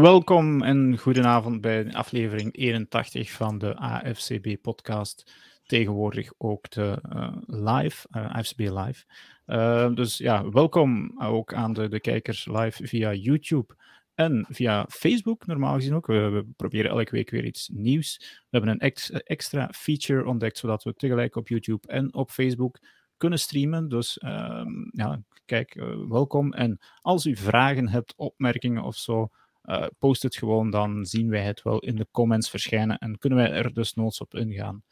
Welkom 0.00 0.62
en 0.62 0.98
goedenavond 0.98 1.60
bij 1.60 1.92
aflevering 1.92 2.56
81 2.56 3.30
van 3.30 3.58
de 3.58 3.76
AFCB-podcast. 3.76 5.32
Tegenwoordig 5.66 6.32
ook 6.38 6.70
de 6.70 7.02
uh, 7.14 7.32
live, 7.46 8.06
uh, 8.16 8.34
AFCB 8.34 8.58
Live. 8.58 9.04
Uh, 9.46 9.94
dus 9.94 10.18
ja, 10.18 10.50
welkom 10.50 11.20
ook 11.22 11.54
aan 11.54 11.72
de, 11.72 11.88
de 11.88 12.00
kijkers 12.00 12.46
live 12.46 12.86
via 12.86 13.12
YouTube 13.12 13.74
en 14.20 14.46
via 14.48 14.86
Facebook, 14.88 15.46
normaal 15.46 15.74
gezien 15.74 15.94
ook. 15.94 16.06
We, 16.06 16.46
proberen 16.56 16.90
elke 16.90 17.10
week 17.10 17.30
weer 17.30 17.44
iets 17.44 17.68
nieuws. 17.68 18.16
We 18.18 18.46
hebben 18.50 18.70
een 18.70 18.78
ex, 18.78 19.10
extra 19.10 19.68
feature 19.72 20.26
ontdekt, 20.26 20.58
zodat 20.58 20.84
we 20.84 20.94
tegelijk 20.94 21.36
op 21.36 21.48
YouTube 21.48 21.88
en 21.88 22.14
op 22.14 22.30
Facebook 22.30 22.78
kunnen 23.16 23.38
streamen. 23.38 23.88
Dus 23.88 24.22
um, 24.24 24.90
ja, 24.92 25.22
kijk, 25.44 25.74
uh, 25.74 26.08
welkom. 26.08 26.52
En 26.52 26.78
als 27.00 27.26
u 27.26 27.36
vragen 27.36 27.88
hebt, 27.88 28.14
opmerkingen 28.16 28.82
of 28.82 28.96
zo, 28.96 29.28
uh, 29.64 29.86
post 29.98 30.22
het 30.22 30.36
gewoon, 30.36 30.70
dan 30.70 31.06
zien 31.06 31.30
wij 31.30 31.42
het 31.42 31.62
wel 31.62 31.78
in 31.78 31.96
de 31.96 32.06
comments 32.10 32.50
verschijnen 32.50 32.98
en 32.98 33.18
kunnen 33.18 33.38
wij 33.38 33.50
er 33.50 33.72
dus 33.72 33.94
noods 33.94 34.20
op 34.20 34.34
ingaan. 34.34 34.82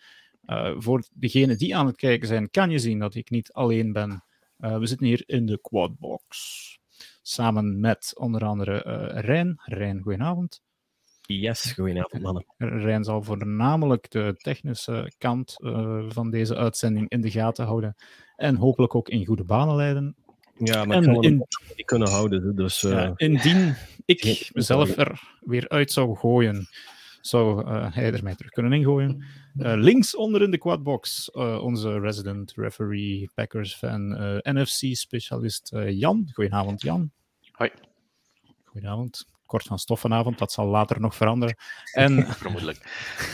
Uh, 0.47 0.75
voor 0.79 1.05
degenen 1.15 1.59
die 1.59 1.77
aan 1.77 1.87
het 1.87 1.97
kijken 1.97 2.29
zijn, 2.29 2.51
kan 2.51 2.71
je 2.71 2.79
zien 2.79 2.99
dat 2.99 3.15
ik 3.15 3.31
niet 3.31 3.53
alleen 3.53 3.93
ben. 3.93 4.25
we 4.57 4.87
zitten 4.87 5.07
hier 5.07 5.23
in 5.27 5.47
de 5.47 5.59
quadbox. 5.61 6.78
Samen 7.29 7.81
met 7.81 8.13
onder 8.17 8.45
andere 8.45 8.85
uh, 8.87 9.21
Rijn. 9.21 9.61
Rijn, 9.65 10.01
goedenavond. 10.03 10.63
Yes, 11.21 11.73
goedenavond 11.73 12.23
mannen. 12.23 12.45
Rijn 12.57 13.05
zal 13.05 13.23
voornamelijk 13.23 14.11
de 14.11 14.35
technische 14.37 15.13
kant 15.19 15.55
uh, 15.59 16.05
van 16.09 16.31
deze 16.31 16.57
uitzending 16.57 17.09
in 17.09 17.21
de 17.21 17.31
gaten 17.31 17.67
houden. 17.67 17.95
En 18.37 18.57
hopelijk 18.57 18.95
ook 18.95 19.09
in 19.09 19.27
goede 19.27 19.45
banen 19.45 19.77
leiden. 19.77 20.17
Ja, 20.55 20.85
maar 20.85 20.97
en 20.97 21.23
in, 21.23 21.47
niet 21.77 21.87
kunnen 21.87 22.09
houden. 22.09 22.57
Dus, 22.57 22.83
uh, 22.83 22.91
ja, 22.91 23.13
indien 23.17 23.75
ik 24.05 24.49
mezelf 24.53 24.97
er 24.97 25.39
weer 25.41 25.69
uit 25.69 25.93
zou 25.93 26.17
gooien, 26.17 26.69
zou 27.21 27.67
uh, 27.67 27.95
hij 27.95 28.13
er 28.13 28.23
mij 28.23 28.35
terug 28.35 28.51
kunnen 28.51 28.73
ingooien. 28.73 29.25
Uh, 29.57 29.73
links 29.75 30.17
onder 30.17 30.43
in 30.43 30.51
de 30.51 30.59
quadbox, 30.59 31.31
onze 31.61 32.01
resident 32.01 32.53
referee, 32.57 33.31
Packers 33.35 33.75
fan, 33.75 34.09
NFC-specialist 34.43 35.73
Jan. 35.89 36.29
Goedenavond, 36.33 36.83
Jan. 36.83 37.13
Hoi. 37.59 37.71
Goedenavond. 38.65 39.27
Kort 39.47 39.63
van 39.63 39.79
stof 39.79 40.01
vanavond, 40.01 40.39
dat 40.39 40.53
zal 40.53 40.67
later 40.67 41.01
nog 41.01 41.15
veranderen. 41.15 41.57
En 41.93 42.27
vermoedelijk. 42.27 42.79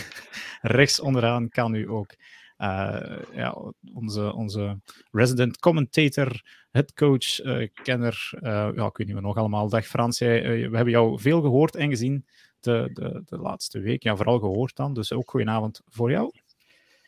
rechts 0.61 1.01
onderaan 1.01 1.49
kan 1.49 1.75
u 1.75 1.91
ook 1.91 2.15
uh, 2.59 3.19
ja, 3.33 3.57
onze, 3.95 4.35
onze 4.35 4.81
resident 5.11 5.59
commentator, 5.59 6.43
headcoach, 6.71 7.45
uh, 7.45 7.69
kenner, 7.83 8.31
uh, 8.35 8.69
ja, 8.75 8.87
ik 8.87 8.97
weet 8.97 9.07
niet 9.07 9.13
meer 9.13 9.23
nog 9.23 9.37
allemaal. 9.37 9.69
Dag 9.69 9.87
Frans, 9.87 10.19
jij, 10.19 10.43
we 10.43 10.77
hebben 10.77 10.91
jou 10.91 11.21
veel 11.21 11.41
gehoord 11.41 11.75
en 11.77 11.89
gezien 11.89 12.27
de, 12.61 12.91
de, 12.93 13.23
de 13.25 13.39
laatste 13.39 13.81
week. 13.81 14.03
Ja, 14.03 14.17
vooral 14.17 14.39
gehoord 14.39 14.77
dan, 14.77 14.95
dus 14.95 15.13
ook 15.13 15.31
goedenavond 15.31 15.81
voor 15.89 16.11
jou. 16.11 16.33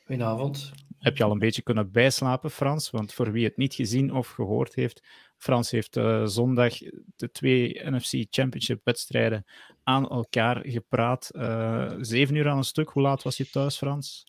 Goedenavond. 0.06 0.72
Heb 0.98 1.16
je 1.16 1.24
al 1.24 1.30
een 1.30 1.38
beetje 1.38 1.62
kunnen 1.62 1.90
bijslapen, 1.90 2.50
Frans? 2.50 2.90
Want 2.90 3.12
voor 3.12 3.32
wie 3.32 3.44
het 3.44 3.56
niet 3.56 3.74
gezien 3.74 4.12
of 4.14 4.28
gehoord 4.28 4.74
heeft, 4.74 5.02
Frans 5.36 5.70
heeft 5.70 5.96
uh, 5.96 6.26
zondag 6.26 6.78
de 7.16 7.30
twee 7.30 7.80
NFC 7.84 8.26
Championship 8.30 8.80
wedstrijden 8.84 9.44
aan 9.82 10.08
elkaar 10.08 10.62
gepraat. 10.66 11.30
Uh, 11.32 11.92
zeven 12.00 12.34
uur 12.34 12.48
aan 12.48 12.56
een 12.56 12.64
stuk. 12.64 12.88
Hoe 12.88 13.02
laat 13.02 13.22
was 13.22 13.36
je 13.36 13.50
thuis, 13.50 13.76
Frans? 13.76 14.24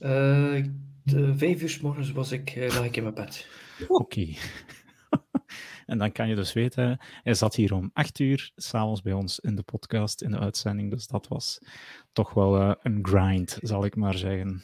Uh, 0.00 0.64
de 1.02 1.36
vijf 1.36 1.62
uur 1.62 1.68
s 1.68 1.80
morgens 1.80 2.12
was 2.12 2.32
ik, 2.32 2.54
lag 2.56 2.84
ik 2.84 2.96
in 2.96 3.02
mijn 3.02 3.14
bed. 3.14 3.48
Oké. 3.88 4.02
Okay. 4.02 4.36
en 5.86 5.98
dan 5.98 6.12
kan 6.12 6.28
je 6.28 6.34
dus 6.34 6.52
weten, 6.52 6.98
hij 7.22 7.34
zat 7.34 7.54
hier 7.54 7.74
om 7.74 7.90
acht 7.92 8.18
uur 8.18 8.52
s'avonds 8.56 9.02
bij 9.02 9.12
ons 9.12 9.40
in 9.40 9.54
de 9.54 9.62
podcast, 9.62 10.22
in 10.22 10.30
de 10.30 10.38
uitzending. 10.38 10.90
Dus 10.90 11.06
dat 11.06 11.28
was 11.28 11.58
toch 12.12 12.32
wel 12.32 12.76
een 12.82 12.98
grind, 13.02 13.58
zal 13.60 13.84
ik 13.84 13.96
maar 13.96 14.18
zeggen. 14.18 14.62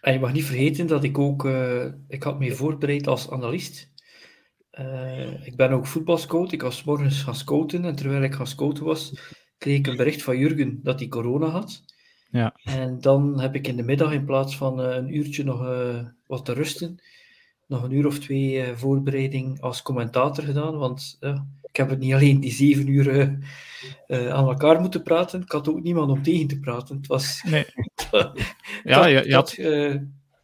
En 0.00 0.12
je 0.12 0.18
mag 0.18 0.32
niet 0.32 0.44
vergeten 0.44 0.86
dat 0.86 1.04
ik 1.04 1.18
ook, 1.18 1.44
ik 2.08 2.22
had 2.22 2.38
me 2.38 2.52
voorbereid 2.52 3.06
als 3.06 3.30
analist. 3.30 3.90
Uh, 4.80 5.46
ik 5.46 5.56
ben 5.56 5.70
ook 5.70 5.86
voetbalscout. 5.86 6.52
Ik 6.52 6.62
was 6.62 6.84
morgens 6.84 7.22
gaan 7.22 7.34
scouten 7.34 7.84
en 7.84 7.94
terwijl 7.94 8.22
ik 8.22 8.34
gaan 8.34 8.46
scouten 8.46 8.84
was, 8.84 9.12
kreeg 9.58 9.78
ik 9.78 9.86
een 9.86 9.96
bericht 9.96 10.22
van 10.22 10.38
Jurgen 10.38 10.80
dat 10.82 10.98
hij 10.98 11.08
corona 11.08 11.46
had. 11.46 11.82
Ja. 12.30 12.54
En 12.64 13.00
dan 13.00 13.40
heb 13.40 13.54
ik 13.54 13.66
in 13.66 13.76
de 13.76 13.82
middag 13.82 14.12
in 14.12 14.24
plaats 14.24 14.56
van 14.56 14.80
uh, 14.80 14.94
een 14.94 15.16
uurtje 15.16 15.44
nog 15.44 15.62
uh, 15.62 16.06
wat 16.26 16.44
te 16.44 16.52
rusten, 16.52 17.02
nog 17.66 17.82
een 17.82 17.92
uur 17.92 18.06
of 18.06 18.18
twee 18.18 18.64
voorbereiding 18.74 19.60
als 19.60 19.82
commentator 19.82 20.44
gedaan. 20.44 20.76
Want 20.76 21.18
ik 21.62 21.76
heb 21.76 21.88
het 21.88 21.98
niet 21.98 22.12
alleen 22.12 22.40
die 22.40 22.52
zeven 22.52 22.86
uur 22.86 23.38
aan 24.08 24.48
elkaar 24.48 24.80
moeten 24.80 25.02
praten, 25.02 25.42
ik 25.42 25.52
had 25.52 25.68
ook 25.68 25.82
niemand 25.82 26.10
om 26.10 26.22
tegen 26.22 26.46
te 26.46 26.58
praten. 26.58 26.96
Het 26.96 27.06
was... 27.06 27.42
Nee. 27.46 27.66
ja, 28.84 29.06
je, 29.06 29.28
je 29.28 29.34
had... 29.34 29.56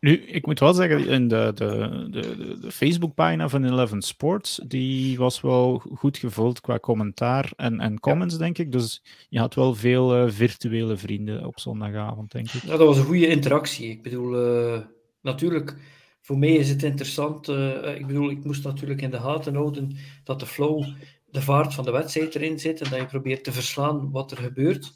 Nu, 0.04 0.16
ik 0.16 0.46
moet 0.46 0.60
wel 0.60 0.74
zeggen, 0.74 1.08
in 1.08 1.28
de, 1.28 1.52
de, 1.54 2.06
de, 2.10 2.56
de 2.60 2.70
Facebookpagina 2.70 3.48
van 3.48 3.64
Eleven 3.64 4.02
Sports, 4.02 4.60
die 4.66 5.18
was 5.18 5.40
wel 5.40 5.82
goed 5.94 6.18
gevuld 6.18 6.60
qua 6.60 6.78
commentaar 6.78 7.52
en, 7.56 7.80
en 7.80 8.00
comments, 8.00 8.34
ja. 8.34 8.40
denk 8.40 8.58
ik. 8.58 8.72
Dus 8.72 9.02
je 9.28 9.38
had 9.38 9.54
wel 9.54 9.74
veel 9.74 10.24
uh, 10.24 10.30
virtuele 10.32 10.96
vrienden 10.96 11.46
op 11.46 11.60
zondagavond, 11.60 12.32
denk 12.32 12.52
ik. 12.52 12.62
Ja, 12.62 12.76
dat 12.76 12.86
was 12.86 12.98
een 12.98 13.04
goede 13.04 13.26
interactie. 13.26 13.90
Ik 13.90 14.02
bedoel, 14.02 14.64
uh, 14.74 14.80
natuurlijk, 15.22 15.76
voor 16.20 16.38
mij 16.38 16.52
is 16.52 16.68
het 16.68 16.82
interessant. 16.82 17.48
Uh, 17.48 17.96
ik 17.96 18.06
bedoel, 18.06 18.30
ik 18.30 18.44
moest 18.44 18.64
natuurlijk 18.64 19.02
in 19.02 19.10
de 19.10 19.20
gaten 19.20 19.54
houden 19.54 19.96
dat 20.24 20.40
de 20.40 20.46
flow, 20.46 20.84
de 21.30 21.42
vaart 21.42 21.74
van 21.74 21.84
de 21.84 21.92
wedstrijd 21.92 22.34
erin 22.34 22.58
zit 22.58 22.80
en 22.80 22.90
dat 22.90 22.98
je 22.98 23.06
probeert 23.06 23.44
te 23.44 23.52
verslaan 23.52 24.10
wat 24.10 24.30
er 24.30 24.38
gebeurt. 24.38 24.92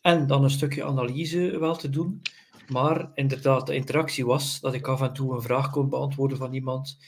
En 0.00 0.26
dan 0.26 0.44
een 0.44 0.50
stukje 0.50 0.84
analyse 0.84 1.58
wel 1.58 1.76
te 1.76 1.90
doen. 1.90 2.22
Maar 2.70 3.10
inderdaad, 3.14 3.66
de 3.66 3.74
interactie 3.74 4.26
was 4.26 4.60
dat 4.60 4.74
ik 4.74 4.86
af 4.86 5.00
en 5.00 5.12
toe 5.12 5.34
een 5.34 5.42
vraag 5.42 5.70
kon 5.70 5.88
beantwoorden 5.88 6.38
van 6.38 6.52
iemand. 6.52 6.98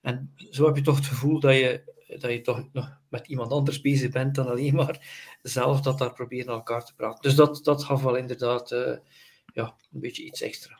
En 0.00 0.34
zo 0.50 0.66
heb 0.66 0.76
je 0.76 0.82
toch 0.82 0.96
het 0.96 1.06
gevoel 1.06 1.40
dat 1.40 1.54
je, 1.54 1.94
dat 2.18 2.30
je 2.30 2.40
toch 2.40 2.68
nog 2.72 2.98
met 3.08 3.26
iemand 3.26 3.52
anders 3.52 3.80
bezig 3.80 4.10
bent 4.10 4.34
dan 4.34 4.48
alleen 4.48 4.74
maar 4.74 5.26
zelf 5.42 5.80
dat 5.80 5.98
daar 5.98 6.12
proberen 6.12 6.52
elkaar 6.52 6.84
te 6.84 6.94
praten. 6.94 7.22
Dus 7.22 7.34
dat, 7.34 7.64
dat 7.64 7.84
gaf 7.84 8.02
wel 8.02 8.16
inderdaad 8.16 8.72
uh, 8.72 8.96
ja, 9.54 9.74
een 9.92 10.00
beetje 10.00 10.24
iets 10.24 10.42
extra. 10.42 10.78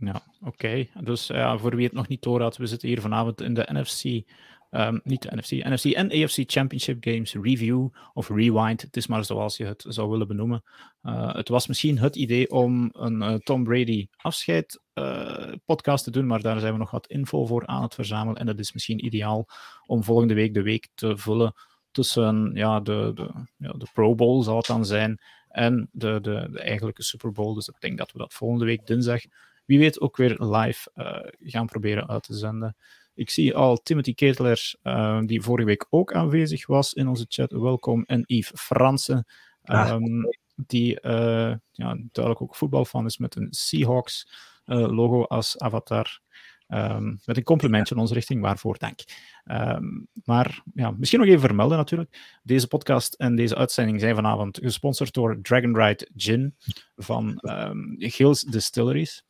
Ja, 0.00 0.22
oké. 0.44 0.86
Dus 1.00 1.26
voor 1.56 1.76
wie 1.76 1.84
het 1.84 1.94
nog 1.94 2.08
niet 2.08 2.22
door 2.22 2.40
had, 2.40 2.56
we 2.56 2.66
zitten 2.66 2.88
hier 2.88 3.00
vanavond 3.00 3.40
in 3.40 3.54
de 3.54 3.68
NFC 3.72 4.28
Um, 4.70 5.00
niet 5.04 5.22
de 5.22 5.36
NFC, 5.36 5.50
NFC 5.50 5.84
en 5.84 6.10
AFC 6.10 6.42
Championship 6.46 7.04
Games 7.04 7.34
Review 7.34 7.88
of 8.12 8.28
Rewind. 8.28 8.80
Het 8.80 8.96
is 8.96 9.06
maar 9.06 9.24
zoals 9.24 9.56
je 9.56 9.64
het 9.64 9.84
zou 9.88 10.10
willen 10.10 10.26
benoemen. 10.26 10.62
Uh, 11.02 11.34
het 11.34 11.48
was 11.48 11.66
misschien 11.66 11.98
het 11.98 12.16
idee 12.16 12.50
om 12.50 12.90
een 12.92 13.22
uh, 13.22 13.34
Tom 13.34 13.64
Brady 13.64 14.08
afscheid 14.16 14.80
uh, 14.94 15.52
podcast 15.64 16.04
te 16.04 16.10
doen, 16.10 16.26
maar 16.26 16.40
daar 16.40 16.60
zijn 16.60 16.72
we 16.72 16.78
nog 16.78 16.90
wat 16.90 17.06
info 17.06 17.46
voor 17.46 17.66
aan 17.66 17.82
het 17.82 17.94
verzamelen. 17.94 18.40
En 18.40 18.46
dat 18.46 18.58
is 18.58 18.72
misschien 18.72 19.04
ideaal 19.04 19.46
om 19.86 20.04
volgende 20.04 20.34
week 20.34 20.54
de 20.54 20.62
week 20.62 20.88
te 20.94 21.16
vullen 21.16 21.52
tussen 21.90 22.50
ja, 22.54 22.80
de, 22.80 23.10
de, 23.14 23.30
ja, 23.56 23.72
de 23.72 23.86
Pro 23.92 24.14
Bowl, 24.14 24.42
zal 24.42 24.56
het 24.56 24.66
dan 24.66 24.84
zijn, 24.84 25.20
en 25.48 25.88
de, 25.92 26.18
de, 26.20 26.48
de 26.50 26.60
eigenlijke 26.60 27.02
Super 27.02 27.32
Bowl. 27.32 27.54
Dus 27.54 27.68
ik 27.68 27.80
denk 27.80 27.98
dat 27.98 28.12
we 28.12 28.18
dat 28.18 28.34
volgende 28.34 28.64
week 28.64 28.86
dinsdag, 28.86 29.20
wie 29.64 29.78
weet, 29.78 30.00
ook 30.00 30.16
weer 30.16 30.42
live 30.42 30.90
gaan 31.38 31.66
proberen 31.66 32.08
uit 32.08 32.22
te 32.22 32.34
zenden. 32.34 32.76
Ik 33.18 33.30
zie 33.30 33.54
al 33.54 33.76
Timothy 33.76 34.14
Ketelaar, 34.14 34.74
uh, 34.82 35.20
die 35.24 35.42
vorige 35.42 35.66
week 35.66 35.86
ook 35.90 36.12
aanwezig 36.12 36.66
was 36.66 36.92
in 36.92 37.08
onze 37.08 37.24
chat. 37.28 37.52
Welkom. 37.52 38.02
En 38.02 38.22
Yves 38.26 38.60
Fransen, 38.60 39.26
um, 39.64 40.28
die 40.54 40.98
uh, 41.02 41.54
ja, 41.72 41.98
duidelijk 42.12 42.42
ook 42.42 42.56
voetbalfan 42.56 43.04
is 43.04 43.18
met 43.18 43.36
een 43.36 43.46
Seahawks 43.50 44.28
uh, 44.66 44.88
logo 44.88 45.22
als 45.22 45.58
avatar. 45.58 46.20
Um, 46.68 47.20
met 47.24 47.36
een 47.36 47.42
complimentje 47.42 47.94
in 47.94 48.00
onze 48.00 48.14
richting, 48.14 48.40
waarvoor 48.40 48.78
dank. 48.78 49.00
Um, 49.44 50.08
maar 50.24 50.62
ja, 50.74 50.90
misschien 50.90 51.20
nog 51.20 51.28
even 51.28 51.40
vermelden 51.40 51.76
natuurlijk. 51.76 52.38
Deze 52.42 52.66
podcast 52.66 53.14
en 53.14 53.36
deze 53.36 53.56
uitzending 53.56 54.00
zijn 54.00 54.14
vanavond 54.14 54.58
gesponsord 54.62 55.12
door 55.12 55.38
Dragon 55.42 55.76
Ride 55.76 56.08
Gin 56.16 56.54
van 56.96 57.38
um, 57.42 57.94
Gills 57.98 58.42
Distilleries. 58.42 59.24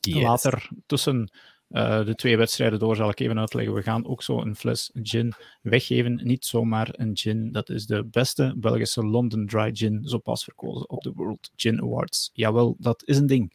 Yes. 0.00 0.22
Later 0.22 0.68
tussen 0.86 1.30
uh, 1.70 2.04
de 2.04 2.14
twee 2.14 2.36
wedstrijden 2.36 2.78
door 2.78 2.96
zal 2.96 3.08
ik 3.08 3.20
even 3.20 3.38
uitleggen. 3.38 3.74
We 3.74 3.82
gaan 3.82 4.06
ook 4.06 4.22
zo 4.22 4.40
een 4.40 4.56
fles 4.56 4.90
gin 5.02 5.32
weggeven. 5.62 6.20
Niet 6.24 6.44
zomaar 6.44 6.88
een 6.92 7.16
gin. 7.16 7.52
Dat 7.52 7.68
is 7.68 7.86
de 7.86 8.04
beste 8.04 8.54
Belgische 8.56 9.06
London 9.06 9.46
Dry 9.46 9.70
Gin, 9.74 10.02
zo 10.04 10.18
pas 10.18 10.44
verkozen 10.44 10.90
op 10.90 11.02
de 11.02 11.12
World 11.14 11.50
Gin 11.56 11.82
Awards. 11.82 12.30
Jawel, 12.32 12.76
dat 12.78 13.02
is 13.04 13.18
een 13.18 13.26
ding. 13.26 13.52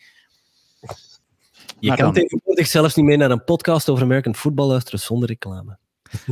Je 1.79 1.87
maar 1.87 1.97
kan 1.97 2.05
dan... 2.05 2.23
tegenwoordig 2.23 2.67
zelfs 2.67 2.95
niet 2.95 3.05
meer 3.05 3.17
naar 3.17 3.31
een 3.31 3.43
podcast 3.43 3.89
over 3.89 4.03
American 4.03 4.35
football 4.35 4.67
luisteren 4.67 4.99
zonder 4.99 5.29
reclame. 5.29 5.77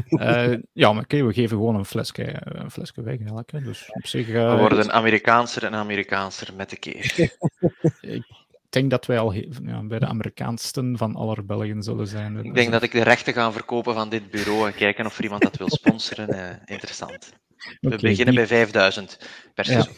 Uh, 0.10 0.58
ja, 0.74 0.94
maar 0.94 1.04
okay, 1.04 1.24
we 1.24 1.34
geven 1.34 1.58
gewoon 1.58 1.76
een 1.76 1.86
flesje, 1.86 2.36
een 2.40 2.72
flesje 2.72 3.02
weg. 3.02 3.20
Dus 3.46 3.92
op 3.92 4.08
zich, 4.08 4.28
uh, 4.28 4.54
we 4.54 4.60
worden 4.60 4.92
Amerikaanser 4.92 5.64
en 5.64 5.74
Amerikaanser 5.74 6.54
met 6.56 6.70
de 6.70 6.78
keer. 6.78 7.14
ik 8.02 8.26
denk 8.70 8.90
dat 8.90 9.06
wij 9.06 9.20
al 9.20 9.34
ja, 9.34 9.84
bij 9.84 10.00
de 10.00 10.06
Amerikaansten 10.06 10.98
van 10.98 11.16
aller 11.16 11.46
Belgen 11.46 11.84
zullen 11.84 12.08
zijn. 12.08 12.38
Ik 12.38 12.54
denk 12.54 12.72
dat 12.72 12.84
ik 12.84 12.92
de 12.92 13.04
rechten 13.04 13.34
ga 13.34 13.52
verkopen 13.52 13.94
van 13.94 14.10
dit 14.10 14.32
bureau 14.32 14.68
en 14.68 14.76
kijken 14.76 15.06
of 15.06 15.18
er 15.18 15.24
iemand 15.24 15.42
dat 15.42 15.58
wil 15.58 15.70
sponsoren. 15.70 16.36
Uh, 16.36 16.50
interessant. 16.66 17.34
We 17.82 17.98
beginnen 17.98 18.36
bij 18.36 18.48
5000 18.48 19.20
per 19.54 19.66
seizoen. 19.66 19.96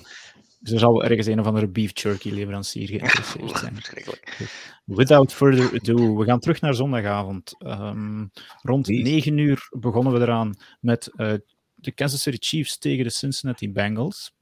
Dus 0.59 0.73
er 0.73 0.79
zal 0.79 1.03
ergens 1.03 1.27
een 1.27 1.39
of 1.39 1.45
andere 1.45 1.67
beef 1.67 2.01
jerky 2.01 2.29
leverancier 2.29 2.87
geïnteresseerd 2.87 3.57
zijn. 3.57 3.77
Without 4.97 5.33
further 5.33 5.79
ado, 5.79 6.15
we 6.17 6.25
gaan 6.25 6.39
terug 6.39 6.61
naar 6.61 6.73
zondagavond. 6.73 7.55
Um, 7.59 8.31
rond 8.61 8.87
9 8.87 9.37
uur 9.37 9.67
begonnen 9.79 10.13
we 10.13 10.19
eraan 10.19 10.55
met 10.79 11.09
uh, 11.15 11.33
de 11.75 11.91
Kansas 11.91 12.21
City 12.21 12.37
Chiefs 12.39 12.77
tegen 12.77 13.03
de 13.03 13.09
Cincinnati 13.09 13.71
Bengals. 13.71 14.33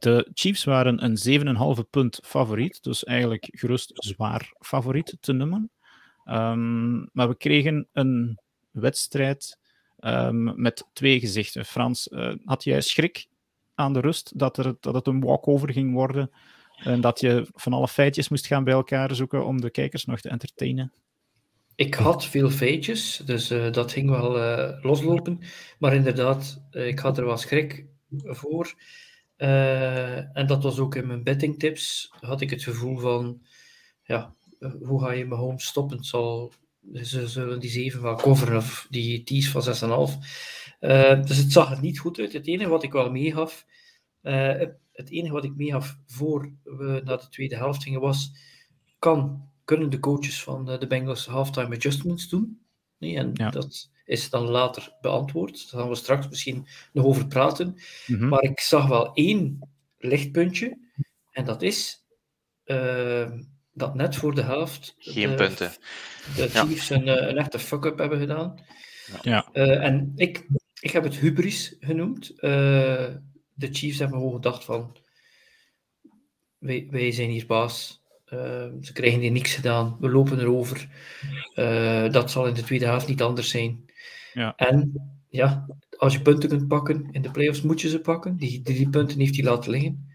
De 0.00 0.30
Chiefs 0.34 0.64
waren 0.64 1.04
een 1.04 1.76
7,5 1.84 1.90
punt 1.90 2.20
favoriet, 2.22 2.82
dus 2.82 3.04
eigenlijk 3.04 3.48
gerust 3.50 3.90
zwaar 3.94 4.52
favoriet 4.58 5.16
te 5.20 5.32
noemen. 5.32 5.70
Um, 6.24 7.08
maar 7.12 7.28
we 7.28 7.36
kregen 7.36 7.88
een 7.92 8.38
wedstrijd 8.70 9.58
um, 9.98 10.60
met 10.60 10.86
twee 10.92 11.20
gezichten. 11.20 11.64
Frans, 11.64 12.08
uh, 12.08 12.32
had 12.44 12.64
jij 12.64 12.80
schrik 12.80 13.26
aan 13.74 13.92
de 13.92 14.00
rust 14.00 14.38
dat, 14.38 14.56
er, 14.56 14.74
dat 14.80 14.94
het 14.94 15.06
een 15.06 15.20
walkover 15.20 15.72
ging 15.72 15.92
worden 15.92 16.30
en 16.76 17.00
dat 17.00 17.20
je 17.20 17.46
van 17.52 17.72
alle 17.72 17.88
feitjes 17.88 18.28
moest 18.28 18.46
gaan 18.46 18.64
bij 18.64 18.74
elkaar 18.74 19.14
zoeken 19.14 19.46
om 19.46 19.60
de 19.60 19.70
kijkers 19.70 20.04
nog 20.04 20.20
te 20.20 20.28
entertainen? 20.28 20.92
Ik 21.74 21.94
had 21.94 22.26
veel 22.26 22.50
feitjes, 22.50 23.22
dus 23.24 23.50
uh, 23.50 23.72
dat 23.72 23.92
ging 23.92 24.10
wel 24.10 24.38
uh, 24.38 24.82
loslopen. 24.82 25.40
Maar 25.78 25.94
inderdaad, 25.94 26.62
ik 26.70 26.98
had 26.98 27.18
er 27.18 27.24
wel 27.24 27.36
schrik 27.36 27.86
voor. 28.22 28.74
En 30.32 30.46
dat 30.46 30.62
was 30.62 30.78
ook 30.78 30.94
in 30.94 31.06
mijn 31.06 31.22
bettingtips. 31.22 32.12
Had 32.20 32.40
ik 32.40 32.50
het 32.50 32.62
gevoel 32.62 32.98
van, 32.98 33.42
ja, 34.02 34.34
hoe 34.82 35.00
ga 35.00 35.12
je 35.12 35.26
mijn 35.26 35.40
home 35.40 35.60
stoppen? 35.60 36.04
Zal, 36.04 36.52
ze 36.94 37.28
zullen 37.28 37.60
die 37.60 37.70
7 37.70 38.02
wel 38.02 38.16
coveren 38.16 38.56
of 38.56 38.86
die 38.90 39.22
tease 39.22 39.50
van 39.50 39.62
6,5. 40.10 40.18
dus 41.26 41.36
het 41.36 41.52
zag 41.52 41.70
er 41.70 41.80
niet 41.80 41.98
goed 41.98 42.18
uit. 42.18 42.32
Het 42.32 42.46
enige 42.46 42.70
wat 42.70 42.82
ik 42.82 42.92
wel 42.92 43.10
meegaf, 43.10 43.66
het 44.92 45.10
enige 45.10 45.32
wat 45.32 45.44
ik 45.44 45.56
meegaf 45.56 45.98
voor 46.06 46.52
we 46.64 47.00
naar 47.04 47.18
de 47.18 47.28
tweede 47.28 47.56
helft 47.56 47.82
gingen 47.82 48.00
was, 48.00 48.32
kan 48.98 49.48
kunnen 49.64 49.90
de 49.90 49.98
coaches 49.98 50.42
van 50.42 50.64
de 50.64 50.86
Bengals 50.86 51.26
halftime 51.26 51.74
adjustments 51.74 52.28
doen. 52.28 52.59
Nee, 53.00 53.16
en 53.16 53.34
dat 53.34 53.90
is 54.04 54.30
dan 54.30 54.48
later 54.48 54.96
beantwoord. 55.00 55.70
Daar 55.70 55.80
gaan 55.80 55.90
we 55.90 55.96
straks 55.96 56.28
misschien 56.28 56.66
nog 56.92 57.04
over 57.04 57.26
praten. 57.26 57.76
Mhm. 58.06 58.28
Maar 58.28 58.42
ik 58.42 58.60
zag 58.60 58.86
wel 58.86 59.14
één 59.14 59.68
lichtpuntje. 59.98 60.78
En 61.30 61.44
dat 61.44 61.62
is 61.62 62.06
uh, 62.64 63.30
dat 63.72 63.94
net 63.94 64.16
voor 64.16 64.34
de 64.34 64.42
helft. 64.42 64.94
Geen 64.98 65.30
de, 65.30 65.34
punten. 65.34 65.72
De 66.36 66.48
Chiefs 66.48 66.90
een, 66.90 67.08
eh, 67.08 67.28
een, 67.28 67.36
echte 67.36 67.58
fuck-up 67.58 67.98
hebben 67.98 68.18
gedaan. 68.18 68.64
Ja. 69.22 69.48
Uh, 69.52 69.84
en 69.84 70.12
ik, 70.16 70.46
ik 70.80 70.90
heb 70.90 71.04
het 71.04 71.16
hubris 71.16 71.76
genoemd. 71.80 72.32
de 72.36 73.68
Chiefs 73.70 73.98
hebben 73.98 74.18
gewoon 74.18 74.34
gedacht 74.34 74.64
van. 74.64 74.96
Wij, 76.58 76.86
wij 76.90 77.10
zijn 77.10 77.30
hier 77.30 77.46
baas 77.46 77.99
Ehm, 77.99 77.99
ze 78.80 78.90
krijgen 78.92 79.20
hier 79.20 79.30
niks 79.30 79.54
gedaan. 79.54 79.96
We 80.00 80.10
lopen 80.10 80.40
erover. 80.40 80.88
Uh, 81.54 82.12
dat 82.12 82.30
zal 82.30 82.46
in 82.46 82.54
de 82.54 82.62
tweede 82.62 82.84
helft 82.84 83.08
niet 83.08 83.22
anders 83.22 83.48
zijn. 83.48 83.84
Ja. 84.32 84.56
En 84.56 84.92
ja, 85.28 85.66
als 85.96 86.12
je 86.12 86.22
punten 86.22 86.48
kunt 86.48 86.68
pakken 86.68 87.08
in 87.10 87.22
de 87.22 87.30
playoffs, 87.30 87.62
moet 87.62 87.80
je 87.80 87.88
ze 87.88 88.00
pakken. 88.00 88.36
Die 88.36 88.62
drie 88.62 88.88
punten 88.88 89.18
heeft 89.18 89.36
hij 89.36 89.44
laten 89.44 89.70
liggen. 89.70 90.08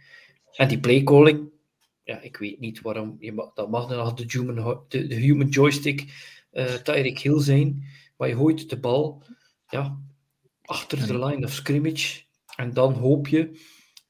En 0.55 0.67
die 0.67 0.79
playcalling, 0.79 1.49
ja, 2.03 2.21
ik 2.21 2.37
weet 2.37 2.59
niet 2.59 2.81
waarom. 2.81 3.15
Je 3.19 3.31
mag, 3.31 3.53
dat 3.53 3.69
mag 3.69 3.87
dan 3.87 3.97
nog 3.97 4.13
de 4.13 4.23
human, 4.27 4.83
de, 4.87 5.07
de 5.07 5.15
human 5.15 5.47
joystick 5.47 6.13
uh, 6.51 6.65
Tyreek 6.65 7.19
Hill 7.19 7.39
zijn. 7.39 7.83
Maar 8.17 8.27
je 8.27 8.35
gooit 8.35 8.69
de 8.69 8.79
bal 8.79 9.23
ja, 9.69 9.99
achter 10.61 11.07
de 11.07 11.25
line 11.25 11.45
of 11.45 11.51
scrimmage. 11.51 12.21
En 12.55 12.73
dan 12.73 12.93
hoop 12.93 13.27
je 13.27 13.59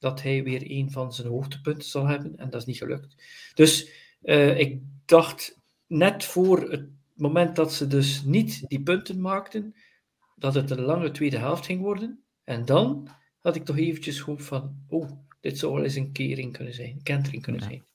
dat 0.06 0.22
hij 0.22 0.44
weer 0.44 0.62
een 0.66 0.92
van 0.92 1.14
zijn 1.14 1.28
hoogtepunten 1.28 1.90
zal 1.90 2.08
hebben. 2.08 2.38
En 2.38 2.50
dat 2.50 2.62
is 2.62 2.68
niet 2.68 2.78
gelukt. 2.78 3.16
Dus 3.54 3.90
uh, 4.24 4.60
ik 4.60 4.82
dacht 5.06 5.60
net 5.88 6.24
voor 6.24 6.70
het 6.72 6.90
moment 7.14 7.56
dat 7.56 7.74
ze 7.74 7.88
dus 7.88 8.24
niet 8.24 8.68
die 8.68 8.82
punten 8.82 9.22
maakten, 9.22 9.76
dat 10.36 10.54
het 10.54 10.70
een 10.70 10.82
lange 10.82 11.12
tweede 11.12 11.38
helft 11.38 11.66
ging 11.66 11.82
worden. 11.82 12.24
En 12.44 12.66
dan 12.66 13.08
had 13.40 13.56
ik 13.56 13.66
toch 13.66 13.78
eventjes 13.78 14.20
gewoon 14.20 14.40
van, 14.40 14.76
oh, 14.88 15.12
dit 15.42 15.58
zou 15.58 15.74
wel 15.74 15.84
eens 15.84 15.96
een 15.96 16.12
kering 16.12 16.54
kunnen 16.54 16.74
zijn, 16.74 16.90
een 16.90 17.04
kentering 17.04 17.42
kunnen 17.42 17.62
ja. 17.62 17.68
zijn. 17.68 17.86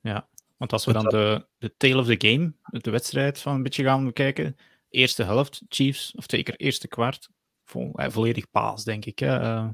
Ja, 0.00 0.28
want 0.56 0.72
als 0.72 0.84
we 0.84 0.92
dan 0.92 1.04
de, 1.04 1.46
de 1.58 1.76
tale 1.76 1.98
of 1.98 2.06
the 2.06 2.28
game, 2.28 2.52
de 2.62 2.90
wedstrijd 2.90 3.38
van 3.38 3.54
een 3.54 3.62
beetje 3.62 3.84
gaan 3.84 4.04
bekijken, 4.04 4.56
eerste 4.90 5.22
helft, 5.22 5.62
Chiefs, 5.68 6.14
of 6.14 6.24
zeker 6.26 6.56
eerste 6.56 6.88
kwart, 6.88 7.28
vol, 7.64 7.92
eh, 7.94 8.10
volledig 8.10 8.50
paas, 8.50 8.84
denk 8.84 9.04
ik. 9.04 9.18
Hè. 9.18 9.40
Uh, 9.40 9.68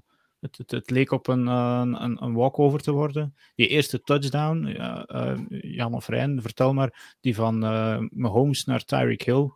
het, 0.45 0.59
het, 0.59 0.71
het, 0.71 0.91
leek 0.91 1.11
op 1.11 1.29
een, 1.29 1.47
een, 1.47 2.23
een 2.23 2.35
walkover 2.35 2.81
te 2.81 2.93
worden. 2.93 3.35
Die 3.55 3.69
eerste 3.69 4.01
touchdown, 4.01 4.67
uh, 4.67 5.39
Jan 5.49 5.95
of 5.95 6.09
Rijn, 6.09 6.43
vertel 6.43 6.75
maar, 6.75 7.17
die 7.21 7.35
van 7.35 7.65
uh, 7.65 7.99
Mahomes 8.11 8.65
naar 8.65 8.85
Tyreek 8.85 9.23
Hill, 9.23 9.51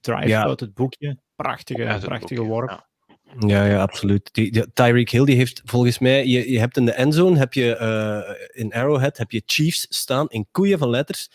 drive 0.00 0.28
ja. 0.28 0.44
uit 0.44 0.60
het 0.60 0.74
boekje. 0.74 1.18
Prachtige, 1.36 1.82
ja, 1.82 1.98
prachtige 1.98 2.34
boekje, 2.34 2.52
worp. 2.52 2.70
Ja. 2.70 2.90
Ja, 3.38 3.64
ja, 3.64 3.80
absoluut. 3.80 4.28
Die, 4.32 4.52
die, 4.52 4.72
Tyreek 4.72 5.10
Hill 5.10 5.24
die 5.24 5.36
heeft 5.36 5.62
volgens 5.64 5.98
mij, 5.98 6.26
je, 6.26 6.50
je 6.50 6.58
hebt 6.58 6.76
in 6.76 6.84
de 6.84 6.92
endzone, 6.92 7.38
heb 7.38 7.52
je 7.52 7.78
uh, 7.80 8.62
in 8.62 8.72
Arrowhead, 8.72 9.18
heb 9.18 9.30
je 9.30 9.42
Chiefs 9.46 9.86
staan 9.88 10.28
in 10.28 10.46
koeien 10.50 10.78
van 10.78 10.90
letters. 10.90 11.30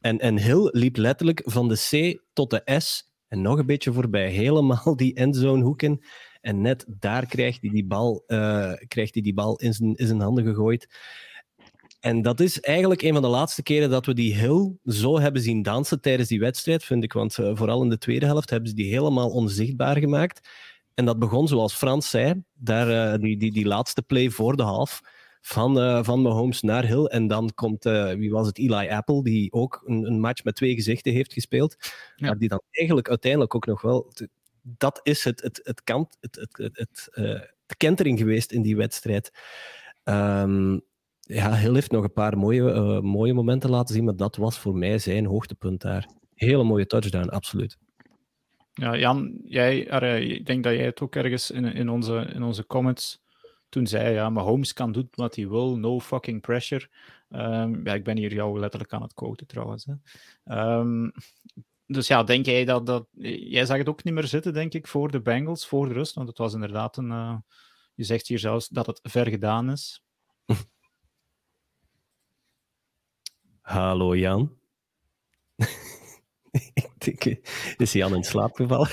En, 0.00 0.18
en 0.18 0.38
Hill 0.38 0.68
liep 0.72 0.96
letterlijk 0.96 1.42
van 1.44 1.68
de 1.68 1.74
C 1.90 2.20
tot 2.32 2.50
de 2.50 2.78
S 2.78 3.10
en 3.28 3.42
nog 3.42 3.58
een 3.58 3.66
beetje 3.66 3.92
voorbij. 3.92 4.30
Helemaal 4.30 4.96
die 4.96 5.14
endzone 5.14 5.62
hoeken. 5.62 6.00
En 6.46 6.60
net 6.60 6.84
daar 6.88 7.26
krijgt 7.26 7.60
hij 7.60 7.70
die 7.70 7.86
bal, 7.86 8.24
uh, 8.26 8.72
krijgt 8.88 9.14
hij 9.14 9.22
die 9.22 9.34
bal 9.34 9.56
in, 9.56 9.72
zijn, 9.72 9.94
in 9.94 10.06
zijn 10.06 10.20
handen 10.20 10.44
gegooid. 10.44 10.88
En 12.00 12.22
dat 12.22 12.40
is 12.40 12.60
eigenlijk 12.60 13.02
een 13.02 13.12
van 13.12 13.22
de 13.22 13.28
laatste 13.28 13.62
keren 13.62 13.90
dat 13.90 14.06
we 14.06 14.14
die 14.14 14.34
heel 14.34 14.78
zo 14.84 15.18
hebben 15.18 15.42
zien 15.42 15.62
dansen 15.62 16.00
tijdens 16.00 16.28
die 16.28 16.40
wedstrijd, 16.40 16.84
vind 16.84 17.04
ik. 17.04 17.12
Want 17.12 17.38
uh, 17.38 17.50
vooral 17.54 17.82
in 17.82 17.88
de 17.88 17.98
tweede 17.98 18.26
helft 18.26 18.50
hebben 18.50 18.68
ze 18.68 18.74
die 18.74 18.92
helemaal 18.92 19.30
onzichtbaar 19.30 19.96
gemaakt. 19.96 20.48
En 20.94 21.04
dat 21.04 21.18
begon, 21.18 21.48
zoals 21.48 21.74
Frans 21.74 22.10
zei, 22.10 22.42
daar, 22.54 23.14
uh, 23.14 23.20
die, 23.20 23.36
die, 23.36 23.52
die 23.52 23.66
laatste 23.66 24.02
play 24.02 24.30
voor 24.30 24.56
de 24.56 24.62
half 24.62 25.00
van, 25.40 25.78
uh, 25.78 26.04
van 26.04 26.22
Mahomes 26.22 26.62
naar 26.62 26.86
Hill. 26.86 27.04
En 27.04 27.26
dan 27.26 27.50
komt, 27.54 27.84
wie 28.16 28.30
was 28.30 28.46
het, 28.46 28.58
Eli 28.58 28.88
Apple, 28.88 29.22
die 29.22 29.52
ook 29.52 29.82
een, 29.84 30.06
een 30.06 30.20
match 30.20 30.44
met 30.44 30.54
twee 30.54 30.74
gezichten 30.74 31.12
heeft 31.12 31.32
gespeeld. 31.32 31.76
Ja. 32.16 32.26
Maar 32.26 32.38
die 32.38 32.48
dan 32.48 32.62
eigenlijk 32.70 33.08
uiteindelijk 33.08 33.54
ook 33.54 33.66
nog 33.66 33.82
wel 33.82 34.12
dat 34.78 35.00
is 35.02 35.24
het, 35.24 35.42
het, 35.42 35.60
het, 35.62 35.84
kant, 35.84 36.16
het, 36.20 36.36
het, 36.36 36.76
het, 36.76 37.08
de 37.66 37.76
kentering 37.76 38.18
geweest 38.18 38.52
in 38.52 38.62
die 38.62 38.76
wedstrijd. 38.76 39.30
Um, 40.04 40.80
ja, 41.20 41.54
Hill 41.54 41.74
heeft 41.74 41.90
nog 41.90 42.04
een 42.04 42.12
paar 42.12 42.38
mooie, 42.38 42.62
uh, 42.62 43.00
mooie 43.00 43.34
momenten 43.34 43.70
laten 43.70 43.94
zien, 43.94 44.04
maar 44.04 44.16
dat 44.16 44.36
was 44.36 44.58
voor 44.58 44.76
mij 44.76 44.98
zijn 44.98 45.26
hoogtepunt 45.26 45.80
daar. 45.80 46.08
Hele 46.34 46.64
mooie 46.64 46.86
touchdown, 46.86 47.28
absoluut. 47.28 47.78
Ja, 48.72 48.96
Jan, 48.96 49.40
jij, 49.44 49.78
ik 50.20 50.46
denk 50.46 50.64
dat 50.64 50.74
jij 50.74 50.84
het 50.84 51.00
ook 51.00 51.16
ergens 51.16 51.50
in, 51.50 51.64
in, 51.64 51.88
onze, 51.88 52.30
in 52.34 52.42
onze 52.42 52.66
comments 52.66 53.24
toen 53.68 53.86
zei, 53.86 54.14
ja, 54.14 54.30
maar 54.30 54.44
Holmes 54.44 54.72
kan 54.72 54.92
doen 54.92 55.08
wat 55.10 55.36
hij 55.36 55.48
wil, 55.48 55.76
no 55.76 56.00
fucking 56.00 56.40
pressure. 56.40 56.88
Um, 57.30 57.86
ja, 57.86 57.94
ik 57.94 58.04
ben 58.04 58.16
hier 58.16 58.32
jou 58.32 58.58
letterlijk 58.58 58.92
aan 58.92 59.02
het 59.02 59.14
quoten 59.14 59.46
trouwens. 59.46 59.86
Hè. 59.86 60.78
Um, 60.78 61.12
dus 61.86 62.06
ja, 62.06 62.22
denk 62.22 62.46
jij 62.46 62.64
dat, 62.64 62.86
dat... 62.86 63.06
Jij 63.12 63.64
zag 63.64 63.78
het 63.78 63.88
ook 63.88 64.04
niet 64.04 64.14
meer 64.14 64.26
zitten, 64.26 64.52
denk 64.52 64.74
ik, 64.74 64.86
voor 64.86 65.10
de 65.10 65.20
Bengals, 65.20 65.66
voor 65.66 65.88
de 65.88 65.94
rust. 65.94 66.14
Want 66.14 66.28
het 66.28 66.38
was 66.38 66.54
inderdaad 66.54 66.96
een... 66.96 67.10
Uh, 67.10 67.36
je 67.94 68.04
zegt 68.04 68.26
hier 68.26 68.38
zelfs 68.38 68.68
dat 68.68 68.86
het 68.86 69.00
ver 69.02 69.26
gedaan 69.26 69.70
is. 69.70 70.04
Hallo 73.60 74.16
Jan. 74.16 74.58
ik 76.50 76.90
denk, 76.98 77.24
is 77.76 77.92
Jan 77.92 78.14
in 78.14 78.24
slaap 78.24 78.54
gevallen? 78.54 78.88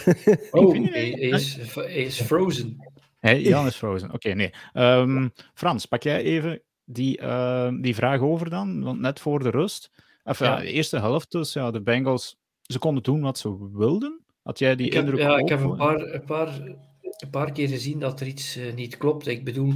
oh, 0.51 0.73
hij 0.89 1.09
is, 1.11 1.57
is 1.75 2.21
frozen. 2.21 2.91
Hey, 3.19 3.41
Jan 3.41 3.65
is 3.65 3.75
frozen. 3.75 4.07
Oké, 4.07 4.15
okay, 4.15 4.33
nee. 4.33 4.53
Um, 4.73 5.33
Frans, 5.53 5.85
pak 5.85 6.03
jij 6.03 6.23
even 6.23 6.61
die, 6.83 7.21
uh, 7.21 7.71
die 7.81 7.95
vraag 7.95 8.19
over 8.19 8.49
dan? 8.49 8.83
Want 8.83 8.99
net 8.99 9.19
voor 9.19 9.43
de 9.43 9.49
rust... 9.49 9.91
Of, 10.23 10.39
ja. 10.39 10.55
de 10.55 10.71
eerste 10.71 10.99
helft 10.99 11.31
dus, 11.31 11.53
ja, 11.53 11.71
de 11.71 11.81
Bengals 11.81 12.37
ze 12.63 12.79
konden 12.79 13.03
doen 13.03 13.21
wat 13.21 13.37
ze 13.37 13.71
wilden? 13.73 14.19
Had 14.43 14.59
jij 14.59 14.75
die 14.75 14.87
ik 14.87 14.93
indruk 14.93 15.19
heb, 15.19 15.29
Ja, 15.29 15.37
ik 15.37 15.49
heb 15.49 15.61
een 15.61 15.75
paar, 15.75 16.01
een, 16.01 16.23
paar, 16.23 16.61
een 17.01 17.29
paar 17.29 17.51
keer 17.51 17.67
gezien 17.67 17.99
dat 17.99 18.19
er 18.19 18.27
iets 18.27 18.57
uh, 18.57 18.73
niet 18.73 18.97
klopt. 18.97 19.27
Ik 19.27 19.43
bedoel, 19.43 19.73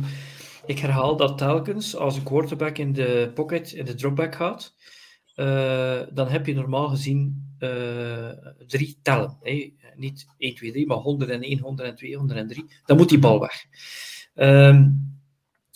ik 0.65 0.79
herhaal 0.79 1.17
dat 1.17 1.37
telkens 1.37 1.95
als 1.95 2.15
een 2.15 2.23
quarterback 2.23 2.77
in 2.77 2.93
de 2.93 3.31
pocket, 3.33 3.71
in 3.71 3.85
de 3.85 3.95
dropback 3.95 4.35
gaat. 4.35 4.75
Uh, 5.35 6.01
dan 6.13 6.27
heb 6.27 6.45
je 6.45 6.53
normaal 6.53 6.87
gezien 6.87 7.47
uh, 7.59 8.29
drie 8.67 8.99
tellen. 9.01 9.37
Hè? 9.41 9.73
Niet 9.95 10.25
1, 10.37 10.55
2, 10.55 10.71
3, 10.71 10.87
maar 10.87 10.97
101, 10.97 11.59
102, 11.59 12.15
103. 12.15 12.65
Dan 12.85 12.97
moet 12.97 13.09
die 13.09 13.19
bal 13.19 13.39
weg. 13.39 13.65
Um, 14.35 15.15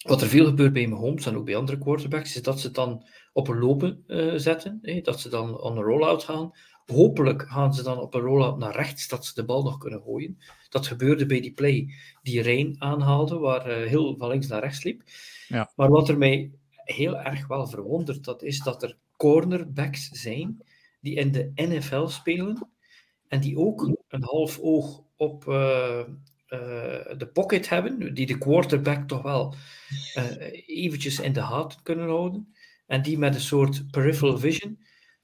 wat 0.02 0.22
er 0.22 0.28
veel 0.28 0.46
gebeurt 0.46 0.74
bij 0.74 0.88
Mahomes 0.88 1.26
en 1.26 1.38
ook 1.38 1.46
bij 1.46 1.56
andere 1.56 1.78
quarterbacks, 1.78 2.36
is 2.36 2.42
dat 2.42 2.60
ze 2.60 2.72
dan 2.72 3.08
op 3.34 3.48
een 3.48 3.60
lopen 3.60 4.04
uh, 4.08 4.34
zetten, 4.36 4.80
hè, 4.82 5.02
dat 5.02 5.20
ze 5.20 5.30
dan 5.30 5.62
on 5.62 5.78
een 5.78 5.84
rollout 5.84 6.24
gaan. 6.24 6.52
Hopelijk 6.92 7.42
gaan 7.42 7.74
ze 7.74 7.84
dan 7.84 8.00
op 8.00 8.14
een 8.14 8.22
rollout 8.22 8.58
naar 8.58 8.76
rechts, 8.76 9.08
dat 9.08 9.26
ze 9.26 9.34
de 9.34 9.46
bal 9.46 9.64
nog 9.64 9.78
kunnen 9.78 10.02
gooien. 10.02 10.38
Dat 10.70 10.88
gebeurde 10.88 11.26
bij 11.26 11.42
die 11.42 11.54
play 11.54 11.94
die 12.22 12.42
Rein 12.42 12.76
aanhaalde, 12.80 13.38
waar 13.38 13.82
uh, 13.82 13.88
heel 13.88 14.16
van 14.18 14.30
links 14.30 14.48
naar 14.48 14.62
rechts 14.62 14.84
liep. 14.84 15.02
Ja. 15.48 15.72
Maar 15.76 15.90
wat 15.90 16.10
er 16.10 16.18
mij 16.18 16.52
heel 16.84 17.18
erg 17.18 17.48
wel 17.48 17.68
verwondert, 17.68 18.24
dat 18.24 18.44
is 18.44 18.60
dat 18.60 18.84
er 18.84 18.98
cornerbacks 19.18 20.10
zijn 20.10 20.64
die 21.02 21.16
in 21.16 21.32
de 21.32 21.52
NFL 21.56 22.06
spelen 22.06 22.70
en 23.28 23.40
die 23.40 23.58
ook 23.58 23.98
een 24.08 24.24
half 24.24 24.60
oog 24.60 25.04
op 25.16 25.46
uh, 25.48 26.00
uh, 26.48 27.18
de 27.18 27.30
pocket 27.34 27.70
hebben, 27.70 28.14
die 28.14 28.26
de 28.26 28.38
quarterback 28.38 29.08
toch 29.08 29.22
wel 29.22 29.56
eventjes 30.66 31.20
in 31.20 31.34
de 31.34 31.40
haat 31.40 31.82
kunnen 31.82 32.08
houden 32.08 32.54
en 32.88 33.02
die 33.02 33.18
met 33.18 33.36
een 33.36 33.42
soort 33.42 33.92
peripheral 33.92 34.38
vision 34.38 34.80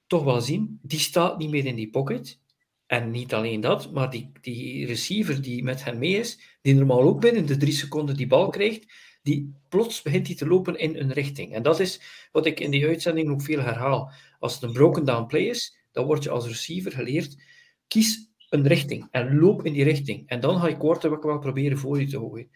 toch 0.08 0.24
wel 0.24 0.42
zien, 0.42 0.80
die 0.82 1.00
staat 1.00 1.38
niet 1.38 1.50
meer 1.50 1.66
in 1.66 1.76
die 1.76 1.90
pocket. 1.90 2.40
En 2.86 3.12
niet 3.12 3.34
alleen 3.34 3.62
dat, 3.62 3.92
maar 3.92 4.10
die, 4.10 4.32
die 4.42 4.86
receiver 4.86 5.42
die 5.42 5.64
met 5.64 5.84
hem 5.84 5.98
mee 5.98 6.18
is, 6.18 6.58
die 6.62 6.76
normaal 6.76 7.02
ook 7.02 7.22
binnen 7.22 7.46
de 7.46 7.58
drie 7.58 7.74
seconden 7.74 8.16
die 8.16 8.28
bal 8.28 8.50
krijgt, 8.50 8.86
die 9.22 9.54
plots 9.70 10.02
begint 10.02 10.28
hij 10.28 10.36
te 10.36 10.48
lopen 10.48 10.80
in 10.80 10.96
een 10.98 11.12
richting. 11.12 11.54
En 11.54 11.64
dat 11.64 11.80
is 11.80 12.02
wat 12.32 12.46
ik 12.46 12.60
in 12.60 12.72
die 12.72 12.86
uitzending 12.86 13.30
ook 13.30 13.42
veel 13.42 13.60
herhaal. 13.60 14.12
Als 14.40 14.54
het 14.54 14.64
een 14.64 14.72
broken 14.72 15.06
down 15.06 15.26
play 15.26 15.42
is, 15.42 15.78
dan 15.92 16.06
word 16.06 16.24
je 16.24 16.30
als 16.30 16.48
receiver 16.48 16.92
geleerd, 16.92 17.44
kies 17.88 18.32
een 18.50 18.68
richting 18.68 19.08
en 19.12 19.40
loop 19.40 19.66
in 19.66 19.74
die 19.74 19.84
richting. 19.84 20.28
En 20.28 20.40
dan 20.40 20.60
ga 20.60 20.68
je 20.68 20.78
quarterback 20.78 21.24
wel 21.24 21.40
proberen 21.40 21.78
voor 21.78 22.00
je 22.00 22.08
te 22.08 22.18
gooien. 22.18 22.50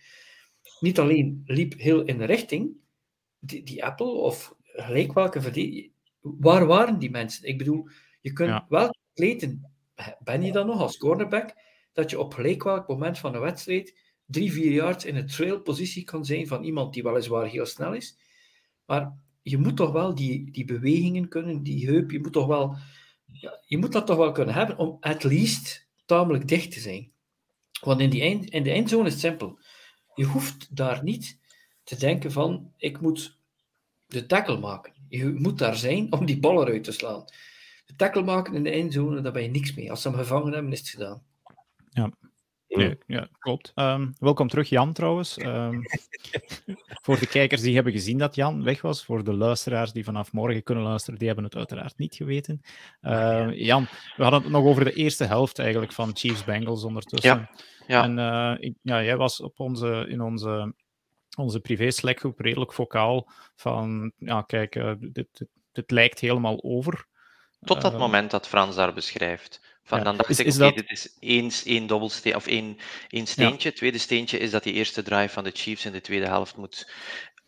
Niet 0.80 1.00
alleen 1.00 1.42
liep 1.46 1.74
heel 1.78 2.04
in 2.04 2.18
de 2.18 2.26
richting, 2.26 2.72
die, 3.40 3.64
die 3.64 3.86
Apple 3.86 4.12
of 4.12 4.56
gelijk 4.62 5.14
welke 5.14 5.42
verdediger, 5.42 5.91
waar 6.22 6.66
waren 6.66 7.00
die 7.00 7.12
mensen? 7.12 7.48
Ik 7.48 7.58
bedoel, 7.58 7.88
je 8.22 8.34
kunt 8.34 8.50
Ja. 8.50 8.66
wel 8.70 8.96
kleten, 9.14 9.72
ben 10.20 10.42
je 10.42 10.52
dan 10.52 10.68
nog 10.68 10.80
als 10.80 10.98
cornerback, 10.98 11.54
dat 11.94 12.10
je 12.10 12.20
op 12.20 12.34
gelijk 12.34 12.64
welk 12.64 12.88
moment 12.88 13.20
van 13.20 13.36
een 13.36 13.42
wedstrijd 13.42 14.00
drie, 14.26 14.52
vier 14.52 14.72
yards 14.72 15.06
in 15.06 15.16
een 15.16 15.28
trailpositie 15.28 16.04
kan 16.04 16.26
zijn 16.26 16.48
van 16.48 16.64
iemand 16.64 16.94
die 16.94 17.04
weliswaar 17.04 17.46
heel 17.46 17.66
snel 17.66 17.94
is, 17.94 18.18
maar 18.86 19.18
je 19.42 19.58
moet 19.58 19.76
toch 19.78 19.92
wel 19.92 20.16
die, 20.16 20.52
die 20.52 20.66
bewegingen 20.66 21.28
kunnen, 21.28 21.64
die 21.64 21.88
heup, 21.88 22.12
je 22.12 22.20
moet 22.20 22.34
toch 22.34 22.48
wel, 22.48 22.76
ja, 23.26 23.60
je 23.66 23.78
moet 23.78 23.92
dat 23.92 24.06
toch 24.08 24.18
wel 24.18 24.32
kunnen 24.32 24.56
hebben 24.56 24.78
om 24.78 24.98
at 25.00 25.24
least 25.24 25.88
tamelijk 26.06 26.48
dicht 26.48 26.72
te 26.72 26.80
zijn. 26.80 27.12
Want 27.82 28.00
in, 28.02 28.10
die 28.10 28.22
eind, 28.22 28.50
in 28.50 28.64
de 28.64 28.72
eindzone 28.72 29.06
is 29.08 29.12
het 29.12 29.22
simpel. 29.22 29.60
Je 30.16 30.26
hoeft 30.26 30.76
daar 30.76 31.04
niet 31.04 31.40
te 31.84 31.96
denken 31.96 32.32
van, 32.32 32.74
ik 32.78 33.02
moet 33.02 33.38
de 34.08 34.26
tackle 34.26 34.60
maken. 34.60 34.94
Je 35.12 35.26
moet 35.38 35.58
daar 35.58 35.76
zijn 35.76 36.12
om 36.12 36.26
die 36.26 36.40
bal 36.40 36.62
eruit 36.68 36.84
te 36.84 36.92
slaan. 36.92 37.26
De 37.86 37.96
tackle 37.96 38.24
maken 38.24 38.56
in 38.56 38.64
de 38.64 38.70
eindzone, 38.72 39.22
daar 39.22 39.32
ben 39.32 39.44
je 39.44 39.50
niks 39.50 39.74
mee. 39.74 39.90
Als 39.90 40.02
ze 40.02 40.08
hem 40.10 40.18
gevangen 40.18 40.54
hebben, 40.54 40.72
is 40.72 40.80
het 40.80 40.90
gedaan. 40.90 41.24
Nee, 42.68 42.98
ja, 43.08 43.28
klopt. 43.40 43.72
Ehm, 43.76 44.08
welkom 44.20 44.48
terug, 44.48 44.70
Jan, 44.70 44.94
trouwens. 44.94 45.38
Ehm, 45.38 45.80
voor 47.04 47.20
de 47.20 47.28
kijkers 47.28 47.62
die 47.62 47.74
hebben 47.76 47.94
gezien 47.94 48.18
dat 48.18 48.36
Jan 48.36 48.64
weg 48.64 48.82
was, 48.82 49.06
voor 49.06 49.24
de 49.24 49.34
luisteraars 49.34 49.92
die 49.92 50.04
vanaf 50.04 50.32
morgen 50.32 50.64
kunnen 50.64 50.84
luisteren, 50.84 51.18
die 51.20 51.28
hebben 51.28 51.46
het 51.46 51.56
uiteraard 51.56 51.98
niet 51.98 52.16
geweten. 52.16 52.62
Ehm, 53.02 53.50
Jan, 53.52 53.88
we 54.16 54.24
hadden 54.24 54.42
het 54.42 54.52
nog 54.52 54.64
over 54.66 54.84
de 54.84 54.94
eerste 54.94 55.24
helft 55.24 55.60
eigenlijk 55.60 55.92
van 55.92 56.12
Chiefs-Bengals 56.18 56.84
ondertussen. 56.84 57.50
ja. 57.88 58.04
En 58.04 58.20
eh, 58.20 58.56
ik- 58.70 58.78
ja, 58.82 59.04
jij 59.04 59.18
was 59.18 59.42
op 59.42 59.60
onze, 59.60 60.06
in 60.10 60.22
onze, 60.22 60.74
onze 61.38 61.60
privé-Slackgroep 61.60 62.40
redelijk 62.40 62.74
vocaal 62.74 63.32
van, 63.56 64.12
ja, 64.18 64.42
kijk, 64.42 64.76
eh, 64.76 64.94
dit, 65.00 65.14
dit, 65.38 65.48
dit 65.72 65.92
lijkt 65.92 66.20
helemaal 66.20 66.64
over. 66.64 67.06
Tot 67.62 67.82
dat 67.82 67.94
Eh, 67.94 68.00
moment 68.00 68.32
dat 68.32 68.48
Frans 68.48 68.76
daar 68.76 68.94
beschrijft. 68.94 69.62
Van, 69.84 69.98
Ja. 69.98 70.04
Dan 70.04 70.18
dacht 70.18 70.30
Is- 70.30 70.40
ik, 70.40 70.54
dat- 70.58 70.76
dit 70.76 70.90
is 70.92 71.18
één, 71.20 71.52
één 71.66 71.88
dobbelsteen, 71.88 72.36
of 72.36 72.48
één, 72.48 72.78
één 73.10 73.28
steentje. 73.28 73.68
Het 73.68 73.78
tweede 73.78 73.98
steentje 73.98 74.38
is 74.38 74.52
dat 74.52 74.64
die 74.64 74.74
eerste 74.74 75.02
drive 75.04 75.34
van 75.34 75.44
de 75.44 75.52
Chiefs 75.54 75.86
in 75.86 75.92
de 75.92 76.02
tweede 76.02 76.26
helft 76.26 76.58
moet 76.58 76.92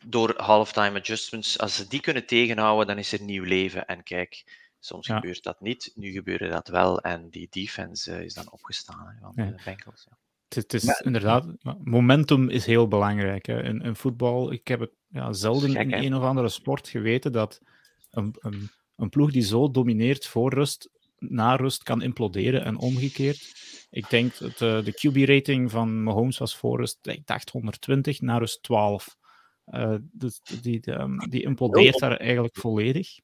door 0.06 0.34
halftime 0.42 1.00
adjustments. 1.00 1.60
Als 1.60 1.76
ze 1.76 1.88
die 1.88 2.02
kunnen 2.02 2.26
tegenhouden, 2.26 2.88
dan 2.88 2.98
is 2.98 3.12
er 3.12 3.22
nieuw 3.22 3.44
leven. 3.44 3.86
En 3.86 4.04
kijk, 4.04 4.44
soms 4.80 5.08
Ja. 5.08 5.16
gebeurt 5.16 5.44
dat 5.44 5.62
niet. 5.62 5.92
Nu 5.96 6.12
gebeurde 6.12 6.48
dat 6.50 6.68
wel. 6.68 7.02
En 7.02 7.30
die 7.30 7.48
defense 7.50 8.12
eh, 8.16 8.22
is 8.22 8.34
dan 8.34 8.52
opgestaan 8.52 9.08
hè, 9.08 9.20
van 9.20 9.32
Ja. 9.36 9.46
de 9.52 9.62
Bengals. 9.66 10.08
Ja. 10.10 10.18
Het, 10.56 10.72
het 10.72 10.74
is 10.74 11.00
inderdaad, 11.00 11.46
momentum 11.84 12.50
is 12.50 12.66
heel 12.66 12.88
belangrijk. 12.88 13.46
Hè. 13.46 13.64
In, 13.64 13.82
in 13.82 13.96
voetbal, 13.96 14.52
ik 14.52 14.68
heb 14.68 14.80
het 14.80 14.92
ja, 15.08 15.34
zelden 15.34 15.76
in 15.76 15.94
een 15.94 16.16
of 16.16 16.24
andere 16.24 16.50
sport 16.50 16.88
geweten 16.88 17.32
dat 17.32 17.62
een, 18.10 18.36
een, 18.40 18.70
een 18.96 19.10
ploeg 19.10 19.32
die 19.32 19.42
zo 19.42 19.72
domineert 19.72 20.28
voor 20.28 20.54
rust, 20.54 20.90
na 21.18 21.56
rust 21.56 21.84
kan 21.84 22.02
imploderen 22.02 22.64
en 22.64 22.78
omgekeerd. 22.78 23.54
Ik 23.90 24.10
denk 24.10 24.38
dat 24.38 24.62
eh, 24.62 24.84
de 24.84 24.92
QB-rating 24.92 25.72
van 25.72 26.04
Mahomes 26.04 26.38
was 26.38 26.56
voor 26.58 26.80
rust, 26.80 26.98
ik 27.02 27.26
dacht 27.26 27.50
120, 27.50 28.22
na 28.22 28.38
rust 28.38 28.64
12. 28.64 29.18
Eh, 29.66 29.96
dus 30.02 30.42
die, 30.44 30.80
die, 30.80 30.94
ehm, 30.94 31.18
die 31.18 31.44
implodeert 31.44 32.00
daar 32.00 32.18
eigenlijk 32.18 32.56
volledig. 32.56 33.20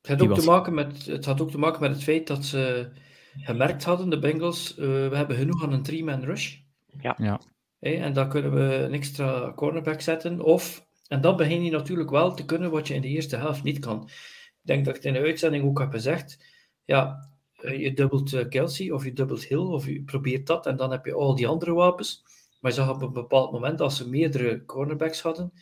Het 0.00 0.20
had, 0.20 0.28
ook 0.28 0.38
te 0.38 0.46
maken 0.46 0.74
met, 0.74 1.06
het 1.06 1.24
had 1.24 1.40
ook 1.40 1.50
te 1.50 1.58
maken 1.58 1.80
met 1.80 1.90
het 1.90 2.02
feit 2.02 2.26
dat 2.26 2.44
ze 2.44 2.90
gemerkt 3.38 3.84
hadden, 3.84 4.10
de 4.10 4.18
Bengals, 4.18 4.76
eh, 4.76 4.86
we 4.86 5.16
hebben 5.16 5.36
genoeg 5.36 5.62
aan 5.62 5.72
een 5.72 5.82
three-man 5.82 6.24
rush. 6.24 6.56
Ja. 7.00 7.16
Ja. 7.18 7.40
En 7.78 8.12
dan 8.12 8.28
kunnen 8.28 8.54
we 8.54 8.74
een 8.74 8.92
extra 8.92 9.52
cornerback 9.56 10.00
zetten. 10.00 10.40
Of, 10.40 10.86
en 11.06 11.20
dan 11.20 11.36
begin 11.36 11.64
je 11.64 11.70
natuurlijk 11.70 12.10
wel 12.10 12.34
te 12.34 12.44
kunnen 12.44 12.70
wat 12.70 12.88
je 12.88 12.94
in 12.94 13.00
de 13.00 13.08
eerste 13.08 13.36
helft 13.36 13.62
niet 13.62 13.78
kan. 13.78 14.02
Ik 14.04 14.60
denk 14.62 14.84
dat 14.84 14.96
ik 14.96 15.02
het 15.02 15.14
in 15.14 15.20
de 15.20 15.28
uitzending 15.28 15.64
ook 15.64 15.78
heb 15.78 15.90
gezegd. 15.90 16.44
Ja, 16.84 17.30
je 17.52 17.92
dubbelt 17.94 18.32
eh, 18.32 18.48
Kelsey 18.48 18.90
of 18.90 19.04
je 19.04 19.12
dubbelt 19.12 19.44
Hill 19.44 19.58
of 19.58 19.86
je 19.86 20.02
probeert 20.02 20.46
dat 20.46 20.66
en 20.66 20.76
dan 20.76 20.90
heb 20.90 21.04
je 21.04 21.14
al 21.14 21.34
die 21.34 21.48
andere 21.48 21.72
wapens. 21.72 22.24
Maar 22.60 22.70
je 22.70 22.76
zag 22.76 22.90
op 22.90 23.02
een 23.02 23.12
bepaald 23.12 23.52
moment, 23.52 23.80
als 23.80 23.96
ze 23.96 24.08
meerdere 24.08 24.64
cornerbacks 24.64 25.20
hadden 25.20 25.52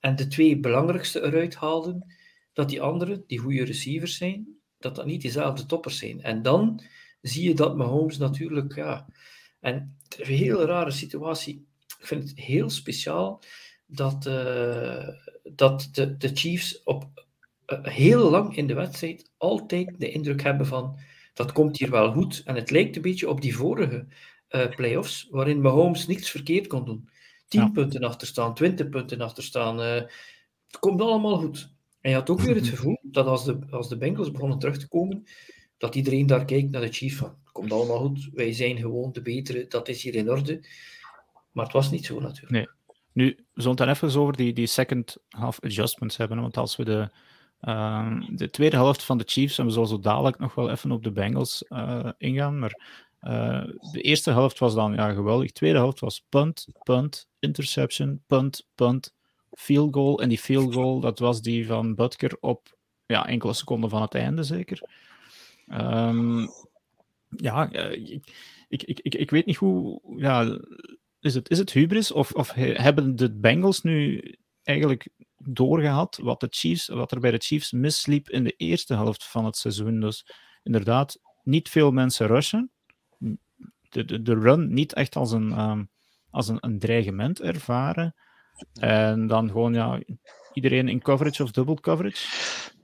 en 0.00 0.16
de 0.16 0.26
twee 0.26 0.60
belangrijkste 0.60 1.22
eruit 1.22 1.54
haalden, 1.54 2.14
dat 2.52 2.68
die 2.68 2.82
anderen, 2.82 3.24
die 3.26 3.38
goede 3.38 3.64
receivers 3.64 4.16
zijn, 4.16 4.58
dat 4.78 4.94
dat 4.94 5.06
niet 5.06 5.22
dezelfde 5.22 5.66
toppers 5.66 5.98
zijn. 5.98 6.22
En 6.22 6.42
dan 6.42 6.82
zie 7.20 7.48
je 7.48 7.54
dat 7.54 7.76
Mahomes 7.76 8.18
natuurlijk, 8.18 8.74
ja... 8.74 9.06
En 9.60 9.96
het 10.08 10.18
is 10.20 10.28
een 10.28 10.34
hele 10.34 10.64
rare 10.64 10.90
situatie. 10.90 11.66
Ik 11.98 12.06
vind 12.06 12.28
het 12.28 12.38
heel 12.38 12.70
speciaal 12.70 13.42
dat, 13.86 14.26
eh, 14.26 15.08
dat 15.42 15.88
de, 15.92 16.16
de 16.16 16.30
Chiefs 16.34 16.82
op 16.82 17.26
eh, 17.66 17.78
heel 17.82 18.30
lang 18.30 18.56
in 18.56 18.66
de 18.66 18.74
wedstrijd 18.74 19.30
altijd 19.36 19.94
de 20.00 20.10
indruk 20.10 20.42
hebben 20.42 20.66
van 20.66 20.98
dat 21.34 21.52
komt 21.52 21.78
hier 21.78 21.90
wel 21.90 22.12
goed. 22.12 22.42
En 22.44 22.54
het 22.54 22.70
lijkt 22.70 22.96
een 22.96 23.02
beetje 23.02 23.28
op 23.28 23.40
die 23.40 23.56
vorige 23.56 24.06
eh 24.48 24.68
playoffs, 24.68 25.26
waarin 25.30 25.60
Mahomes 25.60 26.06
niets 26.06 26.30
verkeerd 26.30 26.66
kon 26.66 26.84
doen. 26.84 27.08
10 27.48 27.60
Ja. 27.60 27.68
punten 27.68 28.04
achterstaan, 28.04 28.54
20 28.54 28.88
punten 28.88 29.20
achterstaan. 29.20 29.78
het 29.78 30.78
komt 30.80 31.00
allemaal 31.00 31.38
goed. 31.38 31.74
En 32.00 32.10
je 32.10 32.16
had 32.16 32.30
ook 32.30 32.40
weer 32.40 32.54
het 32.54 32.68
gevoel 32.68 32.98
dat 33.02 33.26
als 33.26 33.44
de, 33.44 33.58
als 33.70 33.88
de 33.88 33.96
Bengals 33.98 34.30
begonnen 34.30 34.58
terug 34.58 34.78
te 34.78 34.88
komen, 34.88 35.26
dat 35.78 35.94
iedereen 35.94 36.26
daar 36.26 36.44
kijkt 36.44 36.70
naar 36.70 36.80
de 36.80 36.92
Chiefs 36.92 37.16
van, 37.16 37.36
komt 37.52 37.72
allemaal 37.72 37.98
goed, 37.98 38.28
wij 38.32 38.52
zijn 38.52 38.76
gewoon 38.76 39.12
de 39.12 39.22
betere, 39.22 39.66
dat 39.68 39.88
is 39.88 40.02
hier 40.02 40.14
in 40.14 40.30
orde. 40.30 40.66
Maar 41.52 41.64
het 41.64 41.74
was 41.74 41.90
niet 41.90 42.06
zo 42.06 42.20
natuurlijk. 42.20 42.50
Nee. 42.52 42.68
Nu, 43.12 43.26
we 43.26 43.62
zullen 43.62 43.76
het 43.76 43.86
dan 43.86 44.08
even 44.08 44.20
over 44.20 44.36
die, 44.36 44.52
die 44.52 44.66
second 44.66 45.16
half 45.28 45.60
adjustments 45.60 46.16
hebben. 46.16 46.40
Want 46.40 46.56
als 46.56 46.76
we 46.76 46.84
de, 46.84 47.10
ehm, 47.60 48.36
de 48.36 48.50
tweede 48.50 48.76
helft 48.76 49.02
van 49.02 49.18
de 49.18 49.24
Chiefs, 49.26 49.58
en 49.58 49.64
we 49.64 49.70
zullen 49.70 49.88
zo 49.88 49.98
dadelijk 49.98 50.38
nog 50.38 50.54
wel 50.54 50.70
even 50.70 50.90
op 50.90 51.02
de 51.02 51.12
Bengals 51.12 51.62
eh, 51.62 52.10
ingaan, 52.18 52.58
maar 52.58 53.06
eh, 53.20 53.64
de 53.92 54.00
eerste 54.00 54.30
helft 54.30 54.58
was 54.58 54.74
dan 54.74 54.94
ja, 54.94 55.12
geweldig. 55.12 55.46
De 55.46 55.52
tweede 55.52 55.78
helft 55.78 56.00
was 56.00 56.24
punt, 56.28 56.66
punt, 56.82 57.28
interception, 57.38 58.22
punt, 58.26 58.68
punt, 58.74 59.14
field 59.52 59.94
goal. 59.94 60.20
En 60.20 60.28
die 60.28 60.38
field 60.38 60.74
goal, 60.74 61.00
dat 61.00 61.18
was 61.18 61.42
die 61.42 61.66
van 61.66 61.94
Butker 61.94 62.36
op 62.40 62.76
ja, 63.06 63.26
enkele 63.26 63.52
seconden 63.52 63.90
van 63.90 64.02
het 64.02 64.14
einde 64.14 64.42
zeker. 64.42 64.80
Ehm, 65.68 66.46
ja, 67.36 67.70
eh, 67.72 67.92
ik, 68.68 68.82
ik, 68.82 69.00
ik, 69.00 69.14
ik, 69.14 69.30
weet 69.30 69.46
niet 69.46 69.56
hoe... 69.56 70.00
Ja, 70.16 70.58
is 71.20 71.34
het, 71.34 71.50
is 71.50 71.58
het 71.58 71.72
hubris 71.72 72.12
of, 72.12 72.32
of 72.32 72.52
he- 72.52 72.72
hebben 72.72 73.16
de 73.16 73.32
Bengals 73.32 73.82
nu 73.82 74.22
eigenlijk 74.62 75.08
doorgehad 75.36 76.18
wat, 76.22 76.40
de 76.40 76.46
Chiefs, 76.50 76.88
wat 76.88 77.12
er 77.12 77.20
bij 77.20 77.30
de 77.30 77.38
Chiefs 77.38 77.72
misliep 77.72 78.28
in 78.28 78.44
de 78.44 78.54
eerste 78.56 78.94
helft 78.94 79.24
van 79.24 79.44
het 79.44 79.56
seizoen? 79.56 80.00
Dus 80.00 80.26
inderdaad, 80.62 81.20
niet 81.42 81.68
veel 81.68 81.90
mensen 81.90 82.26
rushen. 82.26 82.70
De, 83.88 84.04
de, 84.04 84.22
de 84.22 84.34
run 84.34 84.74
niet 84.74 84.92
echt 84.92 85.16
als 85.16 85.32
een, 85.32 85.52
ehm, 85.52 85.84
als 86.30 86.48
een, 86.48 86.58
een 86.60 86.78
dreigement 86.78 87.40
ervaren. 87.40 88.14
En 88.80 89.26
dan 89.26 89.48
gewoon 89.48 89.74
ja, 89.74 90.00
iedereen 90.52 90.88
in 90.88 91.02
coverage 91.02 91.42
of 91.42 91.50
double 91.50 91.80
coverage. 91.80 92.26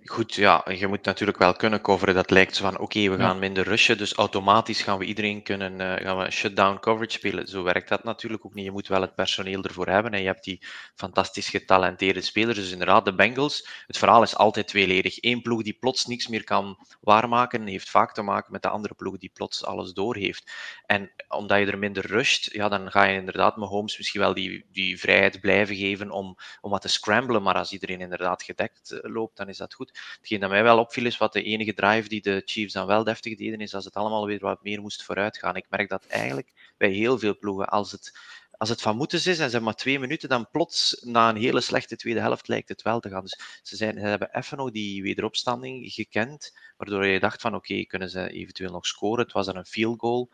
Goed, 0.07 0.35
ja, 0.35 0.65
je 0.71 0.87
moet 0.87 1.05
natuurlijk 1.05 1.39
wel 1.39 1.55
kunnen 1.55 1.81
coveren. 1.81 2.15
Dat 2.15 2.31
lijkt 2.31 2.57
zo 2.57 2.63
van, 2.63 2.79
oké, 2.79 3.09
we 3.11 3.17
gaan 3.19 3.39
minder 3.39 3.65
rushen, 3.65 3.99
dus 3.99 4.13
automatisch 4.13 4.83
gaan 4.83 4.99
we 4.99 5.05
iedereen 5.05 5.43
kunnen, 5.43 5.73
uh, 5.73 6.07
gaan 6.07 6.19
we 6.19 6.31
shutdown 6.31 6.79
coverage 6.81 7.13
spelen. 7.13 7.47
Zo 7.47 7.63
werkt 7.63 7.89
dat 7.89 8.05
natuurlijk 8.05 8.45
ook 8.47 8.55
niet. 8.55 8.65
Je 8.65 8.71
moet 8.71 8.89
wel 8.89 9.01
het 9.01 9.15
personeel 9.15 9.63
ervoor 9.63 9.87
hebben 9.87 10.13
en 10.13 10.21
je 10.21 10.27
hebt 10.27 10.45
die 10.45 10.63
fantastisch 10.95 11.49
getalenteerde 11.49 12.21
spelers. 12.21 12.59
Dus 12.59 12.71
inderdaad, 12.71 13.05
de 13.05 13.15
Bengals, 13.15 13.69
het 13.87 13.99
verhaal 13.99 14.23
is 14.23 14.37
altijd 14.37 14.69
tweeledig. 14.69 15.23
Eén 15.23 15.43
ploeg 15.43 15.63
die 15.63 15.77
plots 15.81 16.07
niks 16.07 16.29
meer 16.29 16.45
kan 16.45 16.79
waarmaken, 17.01 17.67
heeft 17.67 17.91
vaak 17.91 18.15
te 18.15 18.23
maken 18.23 18.53
met 18.53 18.63
de 18.63 18.69
andere 18.69 18.95
ploeg 18.95 19.19
die 19.19 19.31
plots 19.35 19.65
alles 19.65 19.93
doorheeft. 19.93 20.53
En 20.87 21.13
omdat 21.29 21.59
je 21.59 21.67
er 21.67 21.79
minder 21.79 22.07
rusht, 22.07 22.53
ja, 22.53 22.69
dan 22.69 22.91
ga 22.91 23.05
je 23.05 23.19
inderdaad 23.19 23.57
met 23.57 23.69
Holmes 23.69 23.99
misschien 23.99 24.21
wel 24.21 24.35
die, 24.35 24.67
die 24.71 24.99
vrijheid 24.99 25.41
blijven 25.41 25.77
geven 25.77 26.11
om, 26.11 26.37
om 26.61 26.71
wat 26.71 26.83
te 26.83 26.89
scramblen, 26.89 27.43
maar 27.43 27.55
als 27.55 27.73
iedereen 27.73 28.01
inderdaad 28.01 28.43
gedekt 28.43 28.91
eh, 28.91 28.99
loopt, 29.03 29.37
dan 29.37 29.49
is 29.49 29.57
dat 29.57 29.75
goed. 29.75 29.93
Hetgeen 30.17 30.41
dat 30.41 30.51
mij 30.51 30.63
wel 30.63 30.79
opviel 30.79 31.07
is 31.07 31.19
wat 31.19 31.33
de 31.33 31.43
enige 31.43 31.75
drive 31.75 32.09
die 32.09 32.23
de 32.23 32.43
Chiefs 32.45 32.73
dan 32.73 32.87
wel 32.87 33.05
deftig 33.05 33.37
deden, 33.37 33.61
is 33.61 33.75
als 33.75 33.85
het 33.85 33.95
allemaal 33.95 34.27
weer 34.27 34.41
wat 34.41 34.63
meer 34.63 34.81
moest 34.81 35.03
vooruitgaan. 35.03 35.57
Ik 35.57 35.67
merk 35.71 35.89
dat 35.89 36.07
eigenlijk 36.07 36.73
bij 36.77 36.91
heel 36.91 37.19
veel 37.19 37.39
ploegen, 37.39 37.69
als 37.69 37.93
het, 37.93 38.19
als 38.57 38.69
het 38.69 38.83
van 38.83 38.97
moeten 38.97 39.19
is 39.19 39.27
en 39.27 39.35
ze 39.35 39.41
hebben 39.41 39.63
maar 39.63 39.75
twee 39.75 39.99
minuten, 39.99 40.29
dan 40.29 40.51
plots 40.51 41.03
na 41.05 41.29
een 41.29 41.37
hele 41.37 41.61
slechte 41.61 41.97
tweede 41.97 42.21
helft 42.21 42.49
lijkt 42.49 42.69
het 42.69 42.83
wel 42.83 43.01
te 43.01 43.09
gaan. 43.09 43.23
Dus 43.23 43.61
ze, 43.63 43.77
zijn, 43.77 43.95
ze 43.99 44.07
hebben 44.07 44.37
even 44.37 44.57
nog 44.57 44.71
die 44.71 45.03
wederopstanding 45.03 45.93
gekend, 45.93 46.57
waardoor 46.77 47.07
je 47.07 47.21
dacht 47.21 47.41
van 47.41 47.55
oké, 47.55 47.85
kunnen 47.85 48.11
ze 48.11 48.31
eventueel 48.31 48.73
nog 48.73 48.87
scoren. 48.87 49.25
Het 49.25 49.33
was 49.33 49.47
dan 49.47 49.57
een 49.57 49.65
field 49.65 50.01
goal. 50.01 50.31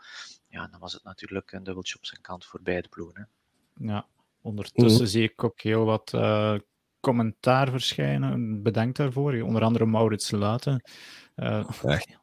Ja, 0.48 0.66
dan 0.66 0.80
was 0.80 0.92
het 0.92 1.04
natuurlijk 1.04 1.52
een 1.52 1.64
dubbeltje 1.64 1.96
op 1.96 2.06
zijn 2.06 2.20
kant 2.20 2.44
voor 2.44 2.60
beide 2.62 2.88
ploegen. 2.88 3.16
Hè. 3.16 3.24
Ja, 3.92 4.06
ondertussen 4.42 5.08
zie 5.08 5.22
ik 5.22 5.44
ook 5.44 5.60
heel 5.60 5.84
wat 5.84 6.12
uh, 6.14 6.54
commentaar 7.00 7.70
verschijnen. 7.70 8.62
Bedankt 8.62 8.96
daarvoor. 8.96 9.32
Onder 9.32 9.62
andere 9.62 9.86
Maurits 9.86 10.30
Luiten. 10.30 10.82
Uh, 11.36 11.68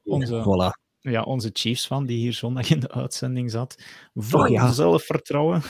onze, 0.04 0.44
voilà. 0.44 0.82
ja, 1.00 1.22
onze 1.22 1.50
Chiefs 1.54 1.88
van 1.88 2.06
die 2.06 2.18
hier 2.18 2.34
zondag 2.34 2.70
in 2.70 2.80
de 2.80 2.92
uitzending 2.92 3.52
zat. 3.52 3.84
Vol 4.16 4.40
oh, 4.40 4.48
ja. 4.48 4.72
zelfvertrouwen. 4.72 5.62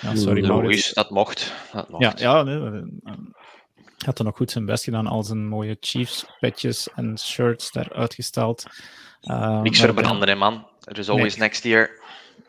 ja, 0.00 0.14
sorry, 0.14 0.46
Maurits. 0.46 0.92
Dat 0.92 1.10
mocht. 1.10 1.54
Dat 1.72 1.88
mocht. 1.88 2.02
Ja, 2.02 2.14
ja 2.16 2.42
nee, 2.42 2.82
eh, 3.04 3.12
had 4.04 4.18
er 4.18 4.24
nog 4.24 4.36
goed 4.36 4.50
zijn 4.50 4.64
best 4.64 4.84
gedaan. 4.84 5.06
Al 5.06 5.22
zijn 5.22 5.48
mooie 5.48 5.76
Chiefs 5.80 6.26
patches 6.40 6.88
en 6.94 7.18
shirts 7.18 7.72
daar 7.72 7.92
uitgesteld. 7.92 8.64
Uh, 9.22 9.60
Niks 9.60 9.80
verbranden, 9.80 10.28
hè, 10.28 10.34
man. 10.34 10.66
Er 10.80 10.98
is 10.98 11.08
always 11.08 11.36
nee. 11.36 11.48
next 11.48 11.64
year. 11.64 12.00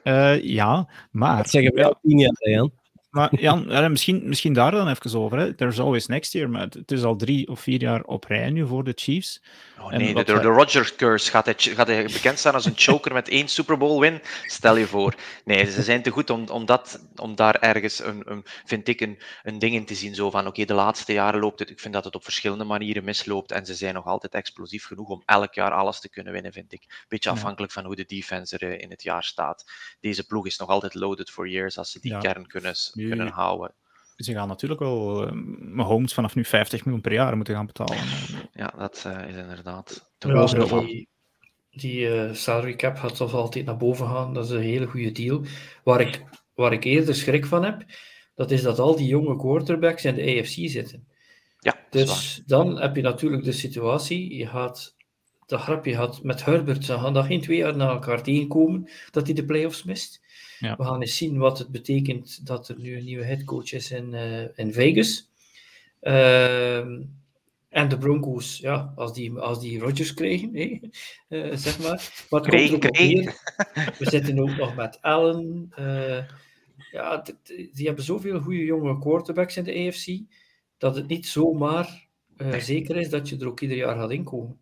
Uh, 0.03 0.43
ja, 0.43 0.89
maar... 1.11 1.37
Dat 1.37 1.49
zeggen 1.49 1.73
we 1.73 1.85
al 1.85 1.99
tien 2.01 2.19
jaar, 2.19 2.49
Jan. 2.49 2.71
Maar 3.11 3.39
Jan, 3.39 3.91
misschien, 3.91 4.21
misschien 4.25 4.53
daar 4.53 4.71
dan 4.71 4.87
even 4.87 5.19
over. 5.19 5.37
Hè. 5.37 5.53
There's 5.53 5.79
always 5.79 6.07
next 6.07 6.33
year, 6.33 6.49
maar 6.49 6.61
het 6.61 6.91
is 6.91 7.03
al 7.03 7.15
drie 7.15 7.47
of 7.47 7.59
vier 7.59 7.81
jaar 7.81 8.03
op 8.03 8.23
rij 8.23 8.49
nu 8.49 8.67
voor 8.67 8.83
de 8.83 8.93
Chiefs. 8.95 9.41
Oh 9.79 9.89
nee, 9.89 10.13
de, 10.13 10.23
de, 10.23 10.41
Rodgers 10.41 10.95
curse. 10.95 11.29
Gaat 11.29 11.45
hij, 11.45 11.55
gaat 11.57 11.87
hij 11.87 12.03
bekend 12.03 12.39
staan 12.39 12.53
als 12.53 12.65
een 12.65 12.73
choker 12.75 13.13
met 13.13 13.29
één 13.29 13.47
Super 13.47 13.77
Bowl 13.77 13.99
win? 13.99 14.21
Stel 14.45 14.75
je 14.75 14.87
voor. 14.87 15.15
Nee, 15.45 15.71
ze 15.71 15.81
zijn 15.81 16.01
te 16.01 16.09
goed 16.09 16.29
om, 16.29 16.47
om, 16.47 16.65
dat, 16.65 16.99
om 17.15 17.35
daar 17.35 17.55
ergens, 17.55 18.03
een, 18.03 18.21
een, 18.25 18.45
vind 18.65 18.87
ik, 18.87 19.01
een, 19.01 19.19
een 19.43 19.59
ding 19.59 19.73
in 19.73 19.85
te 19.85 19.95
zien. 19.95 20.15
Zo 20.15 20.29
van, 20.29 20.47
oké, 20.47 20.65
de 20.65 20.73
laatste 20.73 21.13
jaren 21.13 21.39
loopt 21.39 21.59
het. 21.59 21.69
Ik 21.69 21.79
vind 21.79 21.93
dat 21.93 22.03
het 22.03 22.15
op 22.15 22.23
verschillende 22.23 22.63
manieren 22.63 23.03
misloopt. 23.03 23.51
En 23.51 23.65
ze 23.65 23.73
zijn 23.73 23.93
nog 23.93 24.05
altijd 24.05 24.33
explosief 24.33 24.85
genoeg 24.85 25.09
om 25.09 25.21
elk 25.25 25.53
jaar 25.53 25.71
alles 25.71 25.99
te 25.99 26.09
kunnen 26.09 26.33
winnen, 26.33 26.53
vind 26.53 26.73
ik. 26.73 27.05
Beetje 27.07 27.29
afhankelijk 27.29 27.73
van 27.73 27.85
hoe 27.85 27.95
de 27.95 28.05
defense 28.05 28.57
er 28.57 28.79
in 28.81 28.89
het 28.89 29.03
jaar 29.03 29.23
staat. 29.23 29.65
Deze 29.99 30.25
ploeg 30.25 30.45
is 30.45 30.57
nog 30.57 30.69
altijd 30.69 30.93
loaded 30.93 31.29
for 31.29 31.47
years 31.47 31.77
als 31.77 31.91
ze 31.91 31.99
die 31.99 32.17
kern 32.17 32.47
kunnen, 32.47 32.75
kunnen 33.07 33.27
houden 33.27 33.73
ze 34.23 34.33
gaan 34.33 34.47
natuurlijk 34.47 34.79
wel 34.79 35.33
uh, 35.33 35.85
homes 35.85 36.13
vanaf 36.13 36.35
nu 36.35 36.45
50 36.45 36.85
miljoen 36.85 37.01
per 37.01 37.13
jaar 37.13 37.35
moeten 37.35 37.55
gaan 37.55 37.65
betalen. 37.65 37.97
Ja, 38.53 38.73
dat 38.77 39.03
uh, 39.07 39.29
is 39.29 39.35
inderdaad. 39.35 40.11
Ja, 40.17 40.45
die 40.45 41.09
die 41.71 41.99
uh, 41.99 42.33
salary 42.33 42.75
cap 42.75 42.97
gaat 42.97 43.15
toch 43.15 43.33
altijd 43.33 43.65
naar 43.65 43.77
boven 43.77 44.07
gaan. 44.07 44.33
Dat 44.33 44.45
is 44.45 44.51
een 44.51 44.61
hele 44.61 44.85
goede 44.85 45.11
deal. 45.11 45.43
Waar 45.83 46.01
ik, 46.01 46.23
waar 46.55 46.73
ik 46.73 46.83
eerder 46.83 47.15
schrik 47.15 47.45
van 47.45 47.63
heb, 47.63 47.85
dat 48.35 48.51
is 48.51 48.61
dat 48.61 48.79
al 48.79 48.95
die 48.95 49.07
jonge 49.07 49.37
quarterbacks 49.37 50.05
in 50.05 50.15
de 50.15 50.39
AFC 50.39 50.69
zitten. 50.69 51.07
Ja, 51.59 51.75
dus 51.89 52.41
dan 52.45 52.81
heb 52.81 52.95
je 52.95 53.01
natuurlijk 53.01 53.43
de 53.43 53.51
situatie, 53.51 54.35
je 54.35 54.47
gaat, 54.47 54.95
dat 55.45 55.61
grapje 55.61 55.95
had 55.95 56.23
met 56.23 56.45
Herbert, 56.45 56.85
ze 56.85 56.99
gaan 56.99 57.13
dat 57.13 57.25
geen 57.25 57.41
twee 57.41 57.57
jaar 57.57 57.75
na 57.75 57.89
elkaar 57.89 58.23
tegenkomen, 58.23 58.89
dat 59.11 59.25
hij 59.25 59.35
de 59.35 59.45
playoffs 59.45 59.83
mist. 59.83 60.20
Ja. 60.61 60.75
We 60.75 60.83
gaan 60.83 61.01
eens 61.01 61.17
zien 61.17 61.37
wat 61.37 61.57
het 61.57 61.69
betekent 61.69 62.45
dat 62.45 62.67
er 62.67 62.79
nu 62.79 62.97
een 62.97 63.03
nieuwe 63.03 63.23
headcoach 63.23 63.73
is 63.73 63.91
in, 63.91 64.13
uh, 64.13 64.57
in 64.57 64.73
Vegas. 64.73 65.29
Uh, 66.01 66.77
en 67.69 67.89
de 67.89 67.97
Broncos, 67.97 68.57
ja, 68.57 68.93
als 68.95 69.13
die, 69.13 69.33
als 69.33 69.59
die 69.59 69.79
Rodgers 69.79 70.13
krijgen, 70.13 70.55
uh, 71.29 71.55
zeg 71.55 71.79
maar. 71.79 72.25
Maar 72.29 72.41
ook 72.41 72.83
We 73.99 74.09
zitten 74.09 74.39
ook 74.39 74.57
nog 74.57 74.75
met 74.75 75.01
Allen. 75.01 75.71
Uh, 75.79 76.23
ja, 76.91 77.25
die 77.73 77.85
hebben 77.85 78.03
zoveel 78.03 78.39
goede 78.39 78.63
jonge 78.63 78.99
quarterbacks 78.99 79.57
in 79.57 79.63
de 79.63 79.87
AFC, 79.87 80.19
dat 80.77 80.95
het 80.95 81.07
niet 81.07 81.27
zomaar 81.27 82.07
zeker 82.57 82.95
is 82.95 83.09
dat 83.09 83.29
je 83.29 83.37
er 83.37 83.47
ook 83.47 83.59
ieder 83.59 83.77
jaar 83.77 83.95
gaat 83.95 84.11
inkomen. 84.11 84.59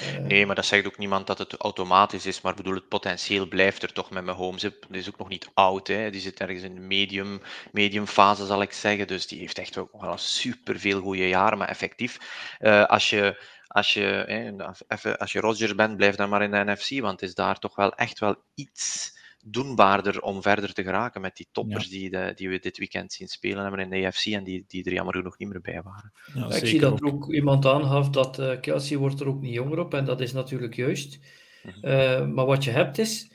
Eh, 0.00 0.18
nee, 0.18 0.46
maar 0.46 0.54
dat 0.54 0.66
zegt 0.66 0.86
ook 0.86 0.98
niemand 0.98 1.26
dat 1.26 1.38
het 1.38 1.56
automatisch 1.56 2.26
is. 2.26 2.40
Maar 2.40 2.54
bedoel, 2.54 2.74
het 2.74 2.88
potentieel 2.88 3.46
blijft 3.46 3.82
er 3.82 3.92
toch 3.92 4.10
met 4.10 4.24
mijn 4.24 4.36
Holmes. 4.36 4.62
Die 4.62 4.72
is 4.90 5.08
ook 5.08 5.18
nog 5.18 5.28
niet 5.28 5.50
oud. 5.54 5.86
Hè. 5.86 6.10
Die 6.10 6.20
zit 6.20 6.40
ergens 6.40 6.62
in 6.62 6.74
de 6.74 6.80
medium, 6.80 7.42
medium 7.72 8.06
fase, 8.06 8.46
zal 8.46 8.62
ik 8.62 8.72
zeggen. 8.72 9.06
Dus 9.06 9.26
die 9.26 9.38
heeft 9.38 9.58
echt 9.58 9.74
wel, 9.74 10.16
super 10.16 10.78
veel 10.78 11.00
goede 11.00 11.28
jaren. 11.28 11.58
Maar 11.58 11.68
effectief, 11.68 12.18
uh, 12.60 12.84
als 12.84 13.10
je 13.10 13.56
als 13.68 13.92
je, 13.92 15.16
als 15.18 15.32
je 15.32 15.40
Rodgers 15.40 15.74
bent, 15.74 15.96
blijf 15.96 16.14
dan 16.14 16.28
maar 16.28 16.42
in 16.42 16.50
de 16.50 16.64
NFC, 16.64 17.00
want 17.00 17.20
het 17.20 17.28
is 17.28 17.34
daar 17.34 17.58
toch 17.58 17.76
wel 17.76 17.94
echt 17.94 18.18
wel 18.18 18.36
iets 18.54 19.17
doenbaarder 19.50 20.20
om 20.20 20.42
verder 20.42 20.72
te 20.72 20.82
geraken 20.82 21.20
met 21.20 21.36
die 21.36 21.48
toppers 21.52 21.88
die, 21.88 22.10
de, 22.10 22.32
die 22.34 22.48
we 22.48 22.58
dit 22.58 22.78
weekend 22.78 23.12
zien 23.12 23.28
spelen 23.28 23.62
hebben 23.62 23.80
in 23.80 23.90
de 23.90 24.06
AFC 24.06 24.26
en 24.26 24.44
die, 24.44 24.64
die 24.68 24.84
er 24.84 24.92
jammer 24.92 25.14
genoeg 25.14 25.38
niet 25.38 25.48
meer 25.48 25.60
bij 25.60 25.82
waren. 25.82 26.12
Ja, 26.34 26.56
ik 26.56 26.66
zie 26.66 26.80
dat 26.80 27.02
ook. 27.02 27.12
ook 27.12 27.32
iemand 27.32 27.66
aanhaf 27.66 28.10
dat 28.10 28.38
uh, 28.38 28.60
Kelsey 28.60 28.96
wordt 28.96 29.20
er 29.20 29.26
ook 29.26 29.40
niet 29.40 29.54
jonger 29.54 29.78
op 29.78 29.94
en 29.94 30.04
dat 30.04 30.20
is 30.20 30.32
natuurlijk 30.32 30.74
juist. 30.74 31.18
Uh, 31.82 32.26
maar 32.26 32.46
wat 32.46 32.64
je 32.64 32.70
hebt 32.70 32.98
is 32.98 33.30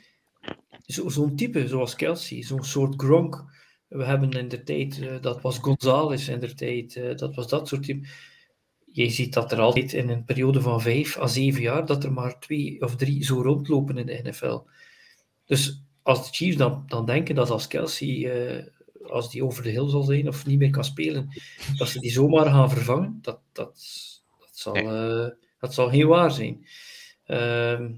zo'n 0.86 1.36
type 1.36 1.68
zoals 1.68 1.94
Kelsey, 1.94 2.42
zo'n 2.42 2.64
soort 2.64 2.94
Gronk. 2.96 3.44
We 3.88 4.04
hebben 4.04 4.30
in 4.30 4.48
de 4.48 4.62
tijd, 4.62 4.98
uh, 4.98 5.20
dat 5.20 5.40
was 5.40 5.58
Gonzalez 5.58 6.28
in 6.28 6.40
de 6.40 6.54
tijd, 6.54 7.18
dat 7.18 7.34
was 7.34 7.48
dat 7.48 7.68
soort 7.68 7.82
type. 7.82 8.08
Je 8.84 9.10
ziet 9.10 9.32
dat 9.32 9.52
er 9.52 9.60
altijd 9.60 9.92
in 9.92 10.08
een 10.08 10.24
periode 10.24 10.60
van 10.60 10.80
vijf 10.80 11.18
à 11.18 11.26
zeven 11.26 11.62
jaar, 11.62 11.86
dat 11.86 12.04
er 12.04 12.12
maar 12.12 12.38
twee 12.38 12.80
of 12.80 12.96
drie 12.96 13.24
zo 13.24 13.42
rondlopen 13.42 13.98
in 13.98 14.06
de 14.06 14.20
NFL. 14.22 14.60
Dus 15.44 15.83
als 16.04 16.26
de 16.26 16.34
Chiefs 16.34 16.56
dan, 16.56 16.84
dan 16.86 17.06
denken 17.06 17.34
dat 17.34 17.50
als 17.50 17.66
Kelsey, 17.66 18.08
uh, 18.08 18.66
als 19.10 19.30
die 19.30 19.44
over 19.44 19.62
de 19.62 19.70
hill 19.70 19.88
zal 19.88 20.02
zijn 20.02 20.28
of 20.28 20.46
niet 20.46 20.58
meer 20.58 20.70
kan 20.70 20.84
spelen, 20.84 21.28
dat 21.76 21.88
ze 21.88 22.00
die 22.00 22.10
zomaar 22.10 22.46
gaan 22.46 22.70
vervangen, 22.70 23.18
dat, 23.22 23.40
dat, 23.52 23.74
dat, 24.38 24.50
zal, 24.52 24.76
uh, 24.76 25.28
dat 25.58 25.74
zal 25.74 25.90
geen 25.90 26.06
waar 26.06 26.30
zijn. 26.30 26.66
Uh, 27.26 27.90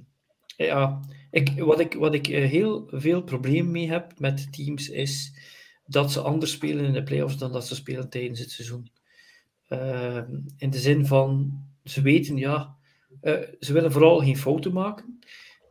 ja, 0.56 1.00
ik, 1.30 1.52
wat 1.58 1.80
ik, 1.80 1.94
wat 1.94 2.14
ik 2.14 2.28
eh, 2.28 2.50
heel 2.50 2.88
veel 2.90 3.22
probleem 3.22 3.70
mee 3.70 3.90
heb 3.90 4.18
met 4.18 4.52
teams 4.52 4.88
is 4.88 5.32
dat 5.86 6.12
ze 6.12 6.20
anders 6.20 6.52
spelen 6.52 6.84
in 6.84 6.92
de 6.92 7.02
playoffs 7.02 7.38
dan 7.38 7.52
dat 7.52 7.66
ze 7.66 7.74
spelen 7.74 8.08
tijdens 8.08 8.40
het 8.40 8.50
seizoen. 8.50 8.90
Ehm, 9.68 10.40
in 10.56 10.70
de 10.70 10.78
zin 10.78 11.06
van, 11.06 11.60
ze 11.84 12.02
weten, 12.02 12.36
ja, 12.36 12.76
ze 13.60 13.72
willen 13.72 13.92
vooral 13.92 14.18
geen 14.18 14.36
fouten 14.36 14.72
maken. 14.72 15.18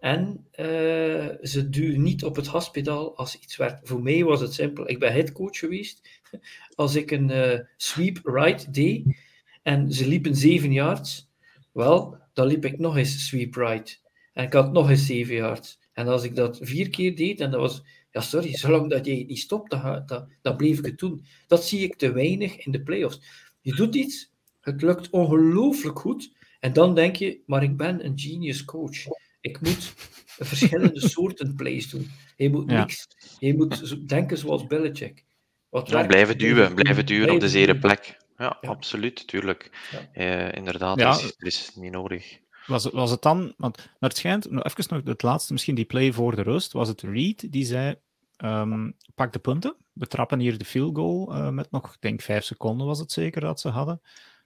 En 0.06 0.48
uh, 0.60 1.30
ze 1.42 1.70
duwen 1.70 2.02
niet 2.02 2.24
op 2.24 2.36
het 2.36 2.48
haspedaal 2.48 3.18
als 3.18 3.40
iets 3.40 3.58
werkt. 3.58 3.88
Voor 3.88 4.02
mij 4.02 4.24
was 4.24 4.42
het 4.42 4.54
simpel. 4.54 4.90
Ik 4.90 5.00
ben 5.00 5.12
headcoach 5.14 5.58
geweest. 5.58 6.10
Als 6.76 6.96
ik 6.96 7.12
een 7.12 7.30
uh, 7.30 7.60
sweep 7.78 8.20
right 8.24 8.74
deed 8.74 9.18
en 9.64 9.94
ze 9.94 10.08
liepen 10.08 10.36
zeven 10.36 10.72
yards, 10.74 11.30
wel, 11.72 12.18
dan 12.34 12.48
liep 12.48 12.66
ik 12.66 12.80
nog 12.80 12.98
eens 12.98 13.28
sweep 13.28 13.56
right. 13.56 14.02
En 14.34 14.46
ik 14.46 14.54
had 14.54 14.72
nog 14.72 14.90
eens 14.90 15.06
zeven 15.06 15.36
yards. 15.36 15.80
En 15.94 16.08
als 16.08 16.24
ik 16.24 16.36
dat 16.36 16.60
vier 16.62 16.90
keer 16.90 17.16
deed, 17.16 17.40
en 17.40 17.52
dat 17.52 17.60
was, 17.60 17.84
ja 18.12 18.22
sorry, 18.22 18.56
zolang 18.58 18.90
dat 18.90 19.06
je 19.06 19.26
niet 19.26 19.40
stopt, 19.40 19.72
dan, 19.72 20.04
dan, 20.06 20.32
dan 20.42 20.56
bleef 20.56 20.80
ik 20.80 20.86
het 20.86 21.00
doen. 21.00 21.26
Dat 21.48 21.66
zie 21.66 21.80
ik 21.80 21.96
te 21.96 22.12
weinig 22.12 22.58
in 22.58 22.72
de 22.72 22.84
playoffs. 22.84 23.22
Je 23.62 23.76
doet 23.76 23.96
iets, 23.96 24.32
het 24.62 24.82
lukt 24.82 25.10
ongelooflijk 25.10 26.00
goed, 26.00 26.36
en 26.60 26.74
dan 26.74 26.96
denk 26.96 27.16
je, 27.16 27.42
maar 27.46 27.64
ik 27.64 27.78
ben 27.78 28.06
een 28.06 28.20
genius 28.20 28.66
coach. 28.66 29.08
Ik 29.46 29.62
moet 29.62 29.94
verschillende 30.26 31.00
soorten 31.10 31.56
plays 31.56 31.90
doen. 31.90 32.12
Je 32.36 32.50
moet 32.50 32.66
niks. 32.66 33.08
Je 33.40 33.56
moet 33.56 34.10
denken 34.10 34.38
zoals 34.38 34.68
Belichick. 34.68 35.24
Wat 35.70 35.90
ja, 35.90 36.06
blijven 36.06 36.38
duwen, 36.38 36.74
blijven 36.74 37.06
duwen 37.06 37.30
op 37.30 37.40
de 37.40 37.50
zere 37.50 37.78
plek. 37.78 38.18
Ja, 38.38 38.58
absoluut, 38.62 39.28
tuurlijk. 39.28 39.72
Uh, 40.14 40.54
inderdaad, 40.54 41.00
ja. 41.00 41.12
is, 41.12 41.34
is 41.38 41.72
niet 41.76 41.92
nodig. 41.92 42.40
Was 42.66 42.84
het, 42.84 42.94
was 42.94 43.12
het 43.12 43.22
dan, 43.22 43.54
want 43.58 43.78
naar 43.78 44.10
het 44.10 44.18
schijnt, 44.18 44.52
nog 44.52 44.64
even 44.64 44.86
nog 44.90 45.06
het 45.06 45.22
laatste, 45.22 45.54
misschien 45.54 45.76
die 45.76 45.86
play 45.86 46.12
voor 46.12 46.36
de 46.36 46.42
rust, 46.42 46.72
was 46.72 46.88
het 46.88 47.02
Reed 47.02 47.52
die 47.52 47.66
zei, 47.66 47.96
um, 48.38 48.96
pak 49.16 49.34
de 49.34 49.40
punten, 49.40 49.76
we 49.94 50.08
trappen 50.08 50.40
hier 50.40 50.58
de 50.58 50.66
field 50.66 50.96
goal 50.96 51.36
uh, 51.36 51.50
met 51.50 51.72
nog, 51.72 51.94
ik 51.94 52.02
denk 52.02 52.22
vijf 52.22 52.44
seconden 52.44 52.88
was 52.88 53.00
het 53.00 53.12
zeker 53.12 53.42
dat 53.42 53.60
ze 53.60 53.70
hadden. 53.70 54.02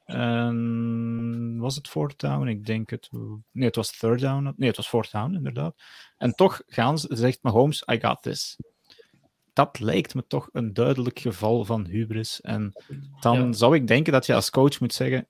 En 0.09 1.57
was 1.59 1.75
het 1.75 1.87
fourth 1.87 2.19
down? 2.19 2.47
Ik 2.47 2.65
denk 2.65 2.89
het. 2.89 3.09
Nee, 3.51 3.65
het 3.65 3.75
was 3.75 3.97
third 3.97 4.19
down. 4.19 4.53
Nee, 4.57 4.67
het 4.67 4.77
was 4.77 4.87
fourth 4.87 5.11
down, 5.11 5.33
inderdaad. 5.35 5.75
En 6.17 6.31
toch 6.35 6.61
gaan 6.67 6.99
ze, 6.99 7.07
zegt 7.11 7.39
Mahomes: 7.41 7.83
I 7.91 7.99
got 7.99 8.21
this. 8.21 8.57
Dat 9.53 9.79
lijkt 9.79 10.13
me 10.15 10.27
toch 10.27 10.49
een 10.51 10.73
duidelijk 10.73 11.19
geval 11.19 11.65
van 11.65 11.85
hubris. 11.85 12.41
En 12.41 12.71
dan 13.19 13.45
Ja. 13.45 13.51
zou 13.53 13.75
ik 13.75 13.87
denken 13.87 14.13
dat 14.13 14.25
je 14.25 14.33
als 14.33 14.49
coach 14.49 14.79
moet 14.79 14.93
zeggen: 14.93 15.27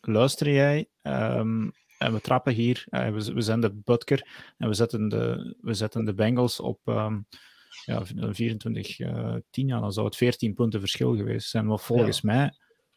luister 0.00 0.50
jij, 0.52 0.88
ehm, 1.02 1.68
en 1.98 2.12
we 2.12 2.20
trappen 2.20 2.52
hier, 2.52 2.84
eh, 2.88 3.08
we, 3.10 3.32
we 3.34 3.40
zijn 3.40 3.60
de 3.60 3.72
Butker 3.74 4.28
en 4.58 4.68
we 4.68 4.74
zetten 4.74 5.08
de, 5.08 5.56
we 5.60 5.74
zetten 5.74 6.04
de 6.04 6.14
Bengals 6.14 6.60
op 6.60 6.80
ehm, 6.84 7.20
ja, 7.84 8.02
24, 8.30 8.98
eh 9.00 9.34
10, 9.50 9.66
ja, 9.66 9.80
dan 9.80 9.92
zou 9.92 10.06
het 10.06 10.16
14 10.16 10.54
punten 10.54 10.80
verschil 10.80 11.16
geweest 11.16 11.48
zijn. 11.50 11.66
Wat 11.66 11.82
volgens 11.82 12.20
mij, 12.20 12.52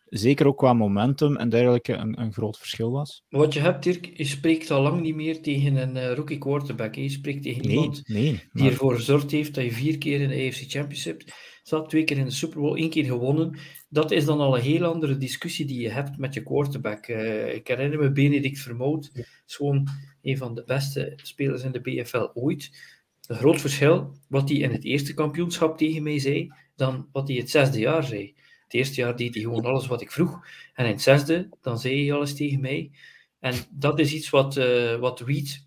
zeker 0.05 0.47
ook 0.47 0.57
qua 0.57 0.73
momentum 0.73 1.35
en 1.35 1.49
dergelijke, 1.49 1.93
een, 1.93 2.21
een 2.21 2.33
groot 2.33 2.57
verschil 2.57 2.91
was. 2.91 3.23
Wat 3.29 3.53
je 3.53 3.59
hebt, 3.59 3.83
Dirk, 3.83 4.17
je 4.17 4.25
spreekt 4.25 4.71
al 4.71 4.81
lang 4.81 5.01
niet 5.01 5.15
meer 5.15 5.41
tegen 5.41 5.75
een 5.75 5.97
eh, 5.97 6.13
rookie 6.13 6.37
quarterback. 6.37 6.95
hè. 6.95 7.01
Je 7.01 7.09
spreekt 7.09 7.43
tegen 7.43 7.61
Nee, 7.61 7.71
iemand 7.75 8.07
nee. 8.07 8.43
die 8.51 8.69
ervoor 8.69 8.95
gezorgd 8.95 9.31
heeft 9.31 9.55
dat 9.55 9.63
je 9.63 9.71
vier 9.71 9.97
keer 9.97 10.21
in 10.21 10.29
de 10.29 10.47
AFC 10.47 10.71
Championship 10.71 11.23
zat, 11.63 11.89
twee 11.89 12.03
keer 12.03 12.17
in 12.17 12.25
de 12.25 12.31
Super 12.31 12.59
Bowl, 12.59 12.75
één 12.77 12.89
keer 12.89 13.05
gewonnen. 13.05 13.57
Dat 13.89 14.11
is 14.11 14.25
dan 14.25 14.39
al 14.39 14.55
een 14.55 14.61
heel 14.63 14.83
andere 14.83 15.17
discussie 15.17 15.65
die 15.65 15.81
je 15.81 15.89
hebt 15.89 16.17
met 16.17 16.33
je 16.33 16.43
quarterback. 16.43 17.05
Eh, 17.07 17.55
ik 17.55 17.67
herinner 17.67 17.99
me 17.99 18.11
Benedict 18.11 18.59
Vermoot, 18.59 19.09
is 19.45 19.55
gewoon 19.55 19.87
een 20.21 20.37
van 20.37 20.55
de 20.55 20.63
beste 20.65 21.13
spelers 21.15 21.63
in 21.63 21.71
de 21.71 21.81
BFL 21.81 22.27
ooit. 22.33 22.93
Een 23.27 23.35
groot 23.35 23.61
verschil 23.61 24.15
wat 24.27 24.49
hij 24.49 24.57
in 24.57 24.71
het 24.71 24.83
eerste 24.83 25.13
kampioenschap 25.13 25.77
tegen 25.77 26.03
mij 26.03 26.19
zei, 26.19 26.51
dan 26.75 27.07
wat 27.11 27.27
hij 27.27 27.37
het 27.37 27.49
zesde 27.49 27.79
jaar 27.79 28.03
zei. 28.03 28.35
Het 28.65 28.73
eerste 28.73 29.01
jaar 29.01 29.15
deed 29.15 29.33
hij 29.33 29.43
gewoon 29.43 29.65
alles 29.65 29.87
wat 29.87 30.01
ik 30.01 30.11
vroeg. 30.11 30.47
En 30.73 30.85
in 30.85 30.91
het 30.91 31.01
zesde, 31.01 31.49
dan 31.61 31.79
zei 31.79 32.05
hij 32.05 32.15
alles 32.15 32.35
tegen 32.35 32.61
mij. 32.61 32.91
En 33.39 33.55
dat 33.69 33.99
is 33.99 34.13
iets 34.13 34.29
wat, 34.29 34.57
eh 34.57 34.95
wat 34.95 35.19
Reed 35.19 35.65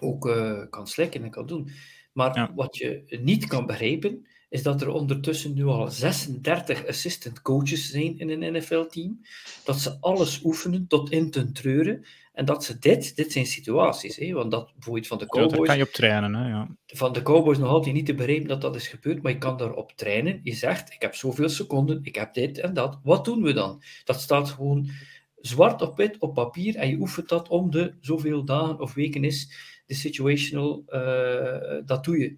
ook 0.00 0.28
eh, 0.28 0.62
kan 0.70 0.86
slikken 0.86 1.22
en 1.22 1.30
kan 1.30 1.46
doen. 1.46 1.70
Maar 2.12 2.36
Ja. 2.36 2.52
wat 2.54 2.76
je 2.76 3.18
niet 3.22 3.46
kan 3.46 3.66
begrijpen, 3.66 4.26
is 4.48 4.62
dat 4.62 4.80
er 4.82 4.88
ondertussen 4.88 5.54
nu 5.54 5.64
al 5.64 5.90
36 5.90 6.86
assistant 6.86 7.42
coaches 7.42 7.90
zijn 7.90 8.18
in 8.18 8.30
een 8.30 8.52
NFL-team. 8.56 9.20
Dat 9.64 9.80
ze 9.80 9.96
alles 10.00 10.42
oefenen 10.44 10.86
tot 10.86 11.10
in 11.10 11.30
ten 11.30 11.52
treuren. 11.52 12.04
En 12.32 12.44
dat 12.44 12.64
ze 12.64 12.78
dit, 12.78 13.16
dit 13.16 13.32
zijn 13.32 13.46
situaties, 13.46 14.16
hè, 14.16 14.32
want 14.32 14.50
dat 14.50 14.72
bijvoorbeeld 14.74 15.06
van 15.06 15.18
de 15.18 15.24
Ja, 15.28 15.40
daar 15.40 15.48
Cowboys, 15.48 15.68
kan 15.68 15.76
je 15.76 15.84
op 15.84 15.90
trainen. 15.90 16.34
Hè, 16.34 16.48
ja. 16.48 16.76
van 16.86 17.12
de 17.12 17.22
Cowboys 17.22 17.58
nog 17.58 17.68
altijd 17.68 17.94
niet 17.94 18.06
te 18.06 18.14
begrijpen 18.14 18.48
dat 18.48 18.60
dat 18.60 18.74
is 18.74 18.88
gebeurd, 18.88 19.22
maar 19.22 19.32
je 19.32 19.38
kan 19.38 19.56
daarop 19.56 19.92
trainen. 19.94 20.40
Je 20.42 20.54
zegt, 20.54 20.92
ik 20.92 21.02
heb 21.02 21.14
zoveel 21.14 21.48
seconden, 21.48 22.00
ik 22.02 22.14
heb 22.14 22.34
dit 22.34 22.58
en 22.58 22.74
dat. 22.74 22.98
Wat 23.02 23.24
doen 23.24 23.42
we 23.42 23.52
dan? 23.52 23.82
Dat 24.04 24.20
staat 24.20 24.50
gewoon 24.50 24.90
zwart 25.36 25.82
op 25.82 25.96
wit 25.96 26.18
op 26.18 26.34
papier 26.34 26.76
en 26.76 26.88
je 26.88 26.96
oefent 26.96 27.28
dat 27.28 27.48
om 27.48 27.70
de 27.70 27.94
zoveel 28.00 28.44
dagen 28.44 28.80
of 28.80 28.94
weken 28.94 29.24
is 29.24 29.52
de 29.86 29.94
situational, 29.94 30.82
eh, 30.86 31.86
dat 31.86 32.04
doe 32.04 32.18
je. 32.18 32.36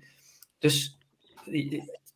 Dus 0.58 0.98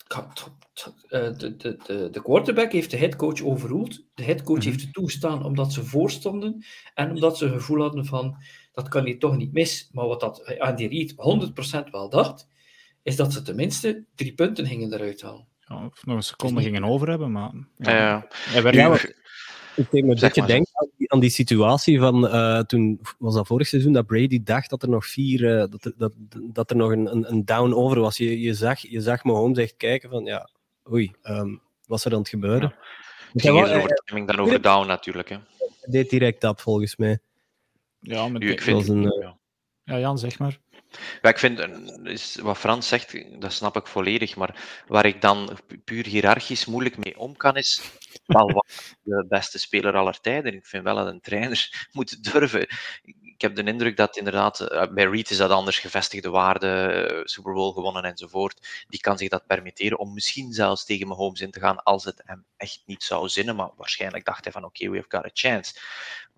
de, 0.09 1.55
de, 1.57 1.77
de, 1.87 2.09
de 2.11 2.23
quarterback 2.23 2.73
heeft 2.73 2.90
de 2.90 2.97
headcoach 2.97 3.42
overruled. 3.42 4.05
De 4.14 4.25
headcoach 4.25 4.59
Mhm. 4.59 4.66
heeft 4.68 4.81
het 4.81 4.92
toestaan 4.92 5.44
omdat 5.44 5.73
ze 5.73 5.85
voorstonden 5.85 6.64
en 6.94 7.11
omdat 7.11 7.38
ze 7.38 7.44
een 7.47 7.53
gevoel 7.53 7.81
hadden 7.81 8.07
van 8.07 8.37
dat 8.73 8.88
kan 8.88 9.05
hier 9.05 9.18
toch 9.18 9.37
niet 9.37 9.53
mis. 9.53 9.88
Maar 9.92 10.07
wat 10.07 10.21
dat 10.21 10.59
Andy 10.59 10.87
Reid 10.87 11.14
100% 11.16 11.90
wel 11.90 12.09
dacht, 12.11 12.49
is 13.03 13.16
dat 13.16 13.33
ze 13.33 13.42
tenminste 13.42 14.05
drie 14.14 14.35
punten 14.35 14.66
gingen 14.66 14.92
eruit 14.92 15.23
halen. 15.23 15.47
Ja, 15.61 15.87
of 15.87 16.07
nog 16.07 16.16
een 16.16 16.23
seconde 16.23 16.62
gingen 16.62 16.85
over 16.85 17.09
hebben, 17.09 17.33
maar... 17.33 17.51
Ja. 17.77 17.97
Ja. 17.97 18.27
Hij 18.31 18.62
Nu- 18.73 19.14
Ik 19.77 19.90
denk 19.90 20.05
beetje 20.21 20.40
maar. 20.40 20.51
denken 20.51 20.67
aan 20.80 20.88
die, 20.96 21.12
aan 21.12 21.20
die 21.20 21.30
situatie 21.30 21.98
van 21.98 22.28
eh, 22.28 22.60
toen 22.60 23.00
was 23.18 23.34
dat 23.34 23.46
vorig 23.46 23.66
seizoen 23.66 23.92
dat 23.92 24.06
Brady 24.06 24.42
dacht 24.42 24.70
dat 24.70 24.82
er 24.82 24.88
nog 24.88 25.06
vier 25.06 25.52
eh, 25.60 25.70
dat, 25.70 25.84
er, 25.84 25.92
dat, 25.96 26.12
dat 26.52 26.70
er 26.70 26.76
nog 26.76 26.90
een, 26.90 27.12
een, 27.12 27.30
een 27.30 27.44
down 27.44 27.72
over 27.72 28.00
was. 28.00 28.16
Je, 28.16 28.40
je 28.40 28.54
zag, 28.54 28.78
je 28.80 29.00
zag 29.00 29.24
Mahomes 29.24 29.58
echt 29.58 29.76
kijken 29.76 30.10
van 30.10 30.24
ja, 30.24 30.48
oei, 30.92 31.12
ehm, 31.22 31.54
wat 31.86 31.98
is 31.98 32.04
er 32.04 32.12
aan 32.12 32.18
het 32.18 32.28
gebeuren? 32.28 32.74
Ging 33.34 33.54
wou- 33.54 33.66
eerder 33.66 33.82
over 33.82 34.02
timing 34.04 34.26
dan 34.26 34.38
over 34.38 34.62
down 34.62 34.86
natuurlijk. 34.86 35.28
Hè. 35.28 35.36
hij 35.58 35.90
deed 35.90 36.10
direct 36.10 36.40
dat 36.40 36.60
volgens 36.60 36.96
mij. 36.96 37.18
ja, 38.00 38.28
maar 38.28 38.40
Nu, 38.40 38.50
ik 38.50 38.62
vind, 38.62 38.76
was 38.76 38.88
een, 38.88 39.10
eh, 39.12 39.20
ja. 39.22 39.36
ja, 39.84 39.98
Jan, 39.98 40.18
zeg 40.18 40.38
maar. 40.38 40.58
Ja, 41.22 41.29
ik 41.31 41.38
vind, 41.38 41.59
eh, 41.59 41.68
is, 42.05 42.37
wat 42.37 42.59
Frans 42.59 42.88
zegt, 42.88 43.40
dat 43.40 43.53
snap 43.53 43.77
ik 43.77 43.87
volledig, 43.87 44.37
maar 44.37 44.83
waar 44.87 45.07
ik 45.07 45.20
dan 45.20 45.59
pu- 45.66 45.79
puur 45.79 46.07
hiërarchisch 46.07 46.64
moeilijk 46.64 46.96
mee 46.96 47.18
om 47.18 47.37
kan, 47.37 47.57
is 47.57 47.81
wel 48.27 48.53
wat 48.53 48.66
de 49.03 49.24
beste 49.29 49.59
speler 49.59 49.96
aller 49.96 50.20
tijden. 50.20 50.55
Ik 50.55 50.66
vind 50.66 50.85
wel 50.85 50.94
dat 50.94 51.07
een 51.07 51.20
trainer 51.20 51.88
moet 51.92 52.33
durven. 52.33 52.66
Ik 53.22 53.40
heb 53.40 53.55
de 53.55 53.62
indruk 53.64 53.96
dat 53.96 54.16
inderdaad, 54.16 54.61
eh, 54.61 54.87
bij 54.92 55.05
Reed 55.05 55.31
is 55.31 55.37
dat 55.37 55.51
anders, 55.51 55.79
gevestigde 55.79 56.31
waarde, 56.31 56.68
eh, 56.68 57.20
Super 57.24 57.53
Bowl 57.53 57.72
gewonnen 57.72 58.03
enzovoort. 58.05 58.85
Die 58.88 59.01
kan 59.01 59.18
zich 59.18 59.29
dat 59.29 59.46
permitteren 59.46 59.98
om 59.98 60.14
misschien 60.14 60.53
zelfs 60.53 60.85
tegen 60.85 61.07
Mahomes 61.09 61.40
in 61.40 61.51
te 61.51 61.61
gaan 61.61 61.83
als 61.83 62.05
het 62.05 62.22
hem 62.24 62.44
echt 62.57 62.83
niet 62.87 63.03
zou 63.03 63.29
zinnen, 63.29 63.57
maar 63.57 63.70
waarschijnlijk 63.77 64.24
dacht 64.24 64.44
hij 64.44 64.53
van 64.53 64.64
oké, 64.64 64.88
we 64.90 64.96
have 64.96 65.09
got 65.16 65.24
a 65.24 65.31
chance. 65.33 65.74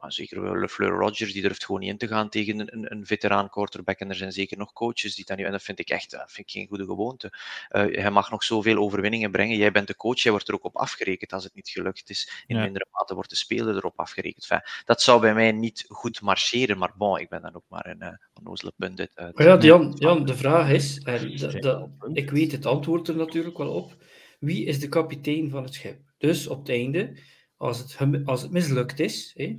Maar 0.00 0.12
zeker 0.12 0.60
LeFleur 0.60 0.88
Rogers, 0.90 1.32
die 1.32 1.42
durft 1.42 1.64
gewoon 1.64 1.80
niet 1.80 1.90
in 1.90 1.98
te 1.98 2.08
gaan 2.08 2.28
tegen 2.28 2.58
een, 2.58 2.68
een, 2.72 2.92
een 2.92 3.06
veteraan 3.06 3.50
quarterback. 3.50 3.98
En 3.98 4.08
er 4.08 4.14
zijn 4.14 4.32
zeker 4.32 4.58
nog 4.58 4.72
coaches 4.72 5.14
die 5.14 5.24
dat 5.24 5.36
nu... 5.36 5.44
En 5.44 5.52
dat 5.52 5.62
vind 5.62 5.78
ik 5.78 5.88
echt 5.90 6.10
dat 6.10 6.32
vind 6.32 6.46
ik 6.46 6.52
geen 6.52 6.66
goede 6.66 6.84
gewoonte. 6.84 7.32
Eh, 7.68 7.82
hij 8.02 8.10
mag 8.10 8.30
nog 8.30 8.42
zoveel 8.44 8.76
overwinningen 8.76 9.30
brengen. 9.30 9.56
Jij 9.56 9.72
bent 9.72 9.86
de 9.86 9.96
coach, 9.96 10.18
jij 10.20 10.32
wordt 10.32 10.48
er 10.48 10.54
ook 10.54 10.64
op 10.64 10.76
afgerekend 10.76 11.32
als 11.32 11.44
het 11.44 11.54
niet 11.54 11.68
gelukt 11.68 12.10
is. 12.10 12.44
In 12.46 12.56
Ja. 12.56 12.62
mindere 12.62 12.86
mate 12.92 13.14
wordt 13.14 13.30
de 13.30 13.36
speler 13.36 13.76
erop 13.76 13.98
afgerekend. 13.98 14.46
Enfin, 14.50 14.66
dat 14.84 15.02
zou 15.02 15.20
bij 15.20 15.34
mij 15.34 15.52
niet 15.52 15.84
goed 15.88 16.20
marcheren, 16.20 16.78
maar 16.78 16.92
bon, 16.96 17.18
ik 17.18 17.28
ben 17.28 17.42
dan 17.42 17.54
ook 17.54 17.64
maar 17.68 17.86
een 17.86 18.02
uh, 18.02 18.08
onnozele 18.34 18.72
uit- 19.14 19.36
Maar 19.36 19.46
ja. 19.46 19.58
Jan, 19.58 19.94
Jan, 19.98 20.24
de 20.24 20.36
vraag 20.36 20.70
is, 20.70 20.98
punt. 20.98 22.16
ik 22.16 22.30
weet 22.30 22.52
het 22.52 22.66
antwoord 22.66 23.08
er 23.08 23.16
natuurlijk 23.16 23.58
wel 23.58 23.72
op, 23.72 23.96
wie 24.38 24.64
is 24.64 24.80
de 24.80 24.88
kapitein 24.88 25.50
van 25.50 25.62
het 25.62 25.74
schip? 25.74 25.98
Dus 26.18 26.46
op 26.46 26.58
het 26.58 26.68
einde, 26.68 27.16
als 27.56 27.78
het, 27.78 27.96
als 28.24 28.42
het 28.42 28.50
mislukt 28.50 29.00
is, 29.00 29.32
hè, 29.36 29.56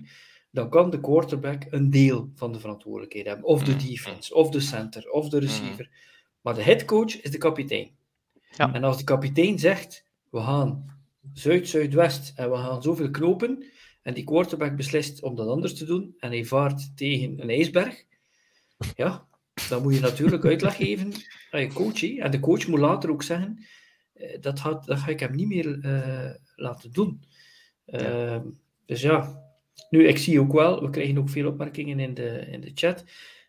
dan 0.52 0.70
kan 0.70 0.90
de 0.90 1.00
quarterback 1.00 1.66
een 1.70 1.90
deel 1.90 2.32
van 2.36 2.54
de 2.54 2.60
verantwoordelijkheid 2.60 3.26
hebben. 3.26 3.46
Of 3.46 3.64
de 3.64 3.72
Mm, 3.72 3.78
defense, 3.78 4.36
of 4.36 4.50
de 4.50 4.60
center, 4.60 5.12
of 5.12 5.30
de 5.30 5.40
receiver. 5.40 5.90
Maar 6.42 6.54
de 6.54 6.64
headcoach 6.64 7.22
is 7.22 7.32
de 7.32 7.38
kapitein. 7.38 7.92
Ja. 8.56 8.74
En 8.74 8.84
als 8.84 8.98
de 8.98 9.04
kapitein 9.04 9.60
zegt, 9.60 10.06
we 10.30 10.40
gaan 10.40 11.00
zuid-zuidwest 11.34 12.34
en 12.36 12.52
we 12.52 12.58
gaan 12.58 12.82
zoveel 12.82 13.12
knopen, 13.12 13.66
en 14.02 14.14
die 14.14 14.24
quarterback 14.24 14.76
beslist 14.76 15.22
om 15.22 15.36
dat 15.36 15.48
anders 15.48 15.76
te 15.76 15.86
doen, 15.86 16.16
en 16.18 16.30
hij 16.30 16.46
vaart 16.46 16.98
tegen 16.98 17.42
een 17.42 17.50
ijsberg, 17.50 18.06
ja, 18.96 19.28
dan 19.70 19.82
moet 19.82 19.94
je 19.94 20.00
natuurlijk 20.00 20.46
uitleg 20.46 20.76
geven 20.76 21.14
aan 21.52 21.62
je 21.62 21.74
coach. 21.74 22.04
En 22.04 22.32
de 22.32 22.40
coach 22.40 22.68
moet 22.68 22.80
later 22.80 23.12
ook 23.12 23.24
zeggen, 23.24 23.66
eh, 24.14 24.42
dat, 24.42 24.60
gaat, 24.60 24.86
dat 24.86 25.00
ga 25.00 25.08
ik 25.08 25.20
hem 25.20 25.36
niet 25.36 25.48
meer 25.48 25.80
eh, 25.80 26.36
laten 26.56 26.92
doen. 26.92 27.24
Ehm, 27.86 28.46
dus 28.86 29.02
ja, 29.02 29.44
nu, 29.90 30.08
ik 30.08 30.18
zie 30.18 30.40
ook 30.40 30.54
wel, 30.54 30.82
we 30.82 30.90
krijgen 30.90 31.18
ook 31.18 31.30
veel 31.30 31.48
opmerkingen 31.48 32.00
in 32.00 32.14
de, 32.14 32.46
in 32.52 32.62
de 32.62 32.72
chat. 32.76 33.06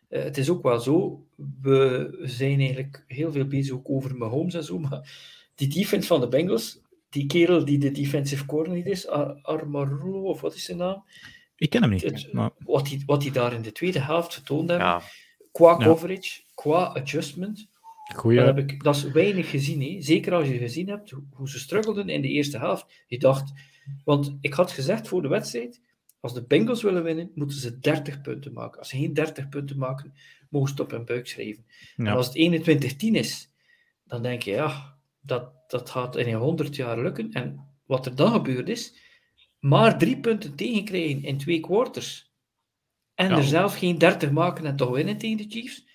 Eh, 0.09 0.23
het 0.23 0.37
is 0.37 0.49
ook 0.49 0.63
wel 0.63 0.79
zo, 0.79 1.25
we 1.61 2.17
zijn 2.21 2.59
eigenlijk 2.59 3.03
heel 3.07 3.31
veel 3.31 3.45
bezig 3.45 3.73
ook 3.73 3.89
over 3.89 4.15
Mahomes 4.15 4.53
en 4.53 4.63
zo, 4.63 4.79
maar 4.79 5.11
die 5.55 5.67
defense 5.67 6.07
van 6.07 6.19
de 6.19 6.27
Bengals, 6.27 6.79
die 7.09 7.25
kerel 7.25 7.65
die 7.65 7.77
de 7.77 7.91
defensive 7.91 8.45
coordinator 8.45 8.91
is, 8.91 9.07
Ar- 9.07 9.39
Armarulo, 9.41 10.21
of 10.21 10.41
wat 10.41 10.55
is 10.55 10.63
zijn 10.65 10.77
naam? 10.77 11.03
Ik 11.55 11.69
ken 11.69 11.81
hem 11.81 11.91
niet. 11.91 12.01
Het- 12.03 12.33
Maar, 12.33 12.51
Wat 12.57 12.87
hij 12.89 13.01
wat 13.05 13.21
die 13.21 13.31
daar 13.31 13.53
in 13.53 13.61
de 13.61 13.71
tweede 13.71 13.99
helft 13.99 14.33
getoond 14.33 14.69
Ja, 14.69 15.01
qua 15.51 15.69
Ja. 15.79 15.85
coverage, 15.85 16.41
qua 16.53 16.83
adjustment, 16.83 17.67
goeie, 18.15 18.37
dat, 18.37 18.45
heb 18.55 18.57
ik, 18.57 18.83
dat 18.83 18.95
is 18.95 19.03
weinig 19.11 19.49
gezien. 19.49 19.81
Hè. 19.81 20.01
Zeker 20.01 20.33
als 20.33 20.47
je 20.47 20.57
gezien 20.57 20.87
hebt 20.89 21.09
hoe, 21.11 21.23
hoe 21.33 21.49
ze 21.49 21.59
struggelden 21.59 22.09
in 22.09 22.21
de 22.21 22.27
eerste 22.27 22.57
helft. 22.57 22.85
Je 23.07 23.19
dacht, 23.19 23.51
want 24.05 24.37
ik 24.41 24.53
had 24.53 24.71
gezegd 24.71 25.07
voor 25.07 25.21
de 25.21 25.27
wedstrijd, 25.27 25.81
als 26.23 26.33
de 26.33 26.43
Bengals 26.43 26.81
willen 26.83 27.03
winnen, 27.03 27.31
moeten 27.35 27.57
ze 27.57 27.79
30 27.79 28.21
punten 28.21 28.53
maken. 28.53 28.79
Als 28.79 28.89
ze 28.89 28.97
geen 28.97 29.13
30 29.13 29.49
punten 29.49 29.77
maken, 29.77 30.13
mogen 30.49 30.67
ze 30.67 30.73
het 30.73 30.83
op 30.83 30.91
hun 30.91 31.05
buik 31.05 31.27
schrijven. 31.27 31.65
En 31.97 32.07
als 32.07 32.27
het 32.27 32.35
21-10 32.95 32.95
is, 32.97 33.51
dan 34.03 34.21
denk 34.21 34.41
je, 34.41 34.51
ja, 34.51 34.97
dat, 35.21 35.51
dat 35.67 35.89
gaat 35.89 36.15
in 36.15 36.27
een 36.27 36.39
100 36.39 36.75
jaar 36.75 37.01
lukken. 37.01 37.31
En 37.31 37.67
wat 37.85 38.05
er 38.05 38.15
dan 38.15 38.31
gebeurd 38.31 38.69
is, 38.69 38.95
maar 39.59 39.97
drie 39.97 40.19
punten 40.19 40.55
tegenkrijgen 40.55 41.23
in 41.23 41.37
twee 41.37 41.59
quarters. 41.59 42.31
En 43.15 43.29
Ja. 43.29 43.37
er 43.37 43.43
zelf 43.43 43.77
geen 43.77 43.97
30 43.97 44.31
maken 44.31 44.65
en 44.65 44.75
toch 44.75 44.89
winnen 44.95 45.17
tegen 45.17 45.37
de 45.37 45.45
Chiefs. 45.49 45.87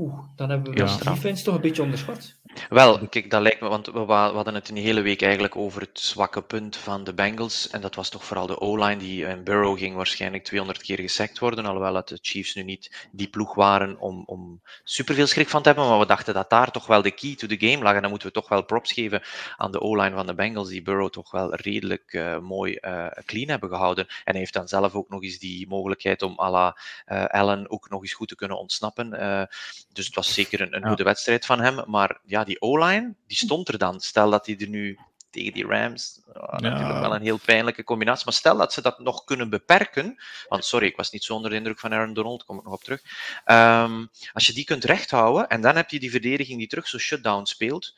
Oeh, 0.00 0.18
dan 0.36 0.50
hebben 0.50 0.72
we 0.72 0.82
Heel 0.82 0.98
de 0.98 1.04
defense 1.04 1.44
toch 1.44 1.54
een 1.54 1.60
beetje 1.60 1.82
onderschat. 1.82 2.34
Wel, 2.68 3.08
kijk, 3.08 3.30
dat 3.30 3.42
lijkt 3.42 3.60
me, 3.60 3.68
want 3.68 3.86
we, 3.86 4.12
hadden 4.12 4.54
het 4.54 4.68
een 4.68 4.76
hele 4.76 5.00
week 5.00 5.22
eigenlijk 5.22 5.56
over 5.56 5.80
het 5.80 6.00
zwakke 6.00 6.42
punt 6.42 6.76
van 6.76 7.04
de 7.04 7.14
Bengals. 7.14 7.70
En 7.70 7.80
dat 7.80 7.94
was 7.94 8.08
toch 8.08 8.24
vooral 8.24 8.46
de 8.46 8.60
O-line. 8.60 8.96
Die 8.96 9.26
en 9.26 9.44
Burrow 9.44 9.78
ging 9.78 9.94
waarschijnlijk 9.96 10.44
200 10.44 10.82
keer 10.82 10.98
gesackt 10.98 11.38
worden. 11.38 11.64
Alhoewel 11.64 11.92
dat 11.92 12.08
de 12.08 12.18
Chiefs 12.20 12.54
nu 12.54 12.62
niet 12.62 13.08
die 13.12 13.28
ploeg 13.28 13.54
waren 13.54 13.98
om, 13.98 14.22
om 14.26 14.60
superveel 14.84 15.26
schrik 15.26 15.48
van 15.48 15.62
te 15.62 15.68
hebben. 15.68 15.88
Maar 15.88 15.98
we 15.98 16.06
dachten 16.06 16.34
dat 16.34 16.50
daar 16.50 16.70
toch 16.70 16.86
wel 16.86 17.02
de 17.02 17.10
key 17.10 17.34
to 17.34 17.46
the 17.46 17.66
game 17.66 17.82
lag. 17.82 17.94
En 17.94 18.00
dan 18.00 18.10
moeten 18.10 18.28
we 18.28 18.34
toch 18.34 18.48
wel 18.48 18.64
props 18.64 18.92
geven 18.92 19.22
aan 19.56 19.72
de 19.72 19.80
O-line 19.80 20.14
van 20.14 20.26
de 20.26 20.34
Bengals. 20.34 20.68
Die 20.68 20.82
Burrow 20.82 21.10
toch 21.10 21.30
wel 21.30 21.54
redelijk 21.54 22.12
eh, 22.12 22.38
mooi 22.38 22.74
eh, 22.74 23.06
clean 23.24 23.48
hebben 23.48 23.68
gehouden. 23.68 24.06
En 24.06 24.22
hij 24.24 24.38
heeft 24.38 24.52
dan 24.52 24.68
zelf 24.68 24.94
ook 24.94 25.08
nog 25.08 25.22
eens 25.22 25.38
die 25.38 25.68
mogelijkheid 25.68 26.22
om 26.22 26.40
à 26.40 26.50
la 26.50 26.76
eh, 27.04 27.24
Allen 27.24 27.70
ook 27.70 27.90
nog 27.90 28.02
eens 28.02 28.14
goed 28.14 28.28
te 28.28 28.36
kunnen 28.36 28.58
ontsnappen. 28.58 29.48
Dus 29.92 30.06
het 30.06 30.14
was 30.14 30.34
zeker 30.34 30.60
een, 30.60 30.74
een 30.74 30.80
Ja. 30.80 30.88
goede 30.88 31.02
wedstrijd 31.02 31.46
van 31.46 31.60
hem. 31.60 31.90
Maar 31.90 32.20
ja, 32.26 32.44
die 32.44 32.60
O-line, 32.60 33.14
die 33.26 33.36
stond 33.36 33.68
er 33.68 33.78
dan. 33.78 34.00
Stel 34.00 34.30
dat 34.30 34.46
hij 34.46 34.56
er 34.58 34.68
nu 34.68 34.98
tegen 35.30 35.52
die 35.52 35.66
Rams, 35.66 36.20
natuurlijk 36.50 36.98
wel 37.00 37.14
een 37.14 37.22
heel 37.22 37.38
pijnlijke 37.44 37.84
combinatie, 37.84 38.24
maar 38.24 38.34
stel 38.34 38.56
dat 38.56 38.72
ze 38.72 38.82
dat 38.82 38.98
nog 38.98 39.24
kunnen 39.24 39.50
beperken, 39.50 40.22
want 40.48 40.64
sorry, 40.64 40.86
ik 40.86 40.96
was 40.96 41.10
niet 41.10 41.24
zo 41.24 41.34
onder 41.34 41.50
de 41.50 41.56
indruk 41.56 41.78
van 41.78 41.92
Aaron 41.92 42.14
Donald, 42.14 42.44
kom 42.44 42.58
ik 42.58 42.64
nog 42.64 42.72
op 42.72 42.82
terug. 42.82 43.02
Ehm, 43.44 44.06
als 44.32 44.46
je 44.46 44.52
die 44.52 44.64
kunt 44.64 44.84
rechthouden 44.84 45.48
en 45.48 45.60
dan 45.60 45.76
heb 45.76 45.90
je 45.90 46.00
die 46.00 46.10
verdediging 46.10 46.58
die 46.58 46.68
terug 46.68 46.88
zo 46.88 46.98
shutdown 46.98 47.44
speelt, 47.44 47.94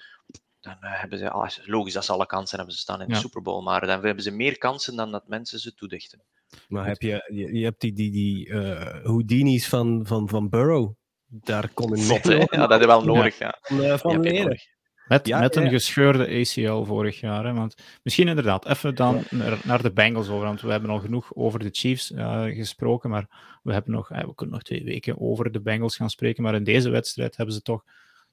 dan 0.61 0.77
eh, 0.81 1.01
hebben 1.01 1.19
ze, 1.19 1.31
ah, 1.31 1.51
logisch 1.65 1.93
dat 1.93 2.05
ze 2.05 2.13
alle 2.13 2.27
kansen 2.27 2.57
hebben, 2.57 2.75
ze 2.75 2.81
staan 2.81 3.01
in 3.01 3.09
de 3.09 3.15
Ja. 3.15 3.21
Super 3.21 3.43
Bowl, 3.43 3.63
maar 3.63 3.81
dan 3.87 4.05
hebben 4.05 4.23
ze 4.25 4.31
meer 4.31 4.59
kansen 4.59 4.97
dan 4.97 5.11
dat 5.11 5.29
mensen 5.29 5.59
ze 5.59 5.75
toedichten. 5.75 6.23
Maar 6.69 6.87
heb 6.87 7.03
je, 7.03 7.29
je, 7.33 7.55
je 7.59 7.65
hebt 7.65 7.81
die, 7.81 7.93
die, 7.93 8.11
die 8.11 8.49
eh, 8.49 9.05
Houdini's 9.05 9.69
van, 9.69 10.07
van, 10.07 10.29
van 10.29 10.49
Burrow. 10.49 10.95
Daar 11.35 11.71
kon 11.75 11.93
een 11.93 11.99
Zot? 11.99 12.25
Ja, 12.51 12.67
dat 12.67 12.81
is 12.81 12.87
wel 12.87 13.05
nodig, 13.05 13.39
ja. 13.39 13.59
van, 13.61 13.83
eh, 13.83 13.99
van 13.99 14.21
leren. 14.21 14.61
Met, 15.07 15.27
Ja, 15.27 15.41
met 15.41 15.55
ja, 15.55 15.61
een 15.61 15.67
ja. 15.67 15.73
gescheurde 15.73 16.41
ACL 16.41 16.85
vorig 16.85 17.21
jaar. 17.21 17.45
Hè? 17.45 17.53
Want 17.53 17.75
misschien 18.03 18.29
inderdaad, 18.29 18.67
even 18.67 18.95
dan 18.95 19.23
naar, 19.31 19.61
naar 19.65 19.83
de 19.83 19.93
Bengals 19.93 20.29
over. 20.29 20.47
Want 20.47 20.61
we 20.61 20.71
hebben 20.71 20.91
al 20.91 20.99
genoeg 20.99 21.35
over 21.35 21.59
de 21.59 21.69
Chiefs 21.73 22.13
eh, 22.13 22.43
gesproken. 22.45 23.11
Maar 23.11 23.27
we, 23.63 23.73
hebben 23.73 23.93
nog, 23.93 24.11
eh, 24.11 24.25
we 24.25 24.35
kunnen 24.35 24.55
nog 24.55 24.65
twee 24.65 24.85
weken 24.85 25.21
over 25.21 25.53
de 25.53 25.61
Bengals 25.61 25.97
gaan 25.97 26.11
spreken. 26.11 26.43
Maar 26.43 26.55
in 26.55 26.65
deze 26.65 26.91
wedstrijd 26.91 27.37
hebben 27.37 27.55
ze 27.55 27.63
toch 27.63 27.85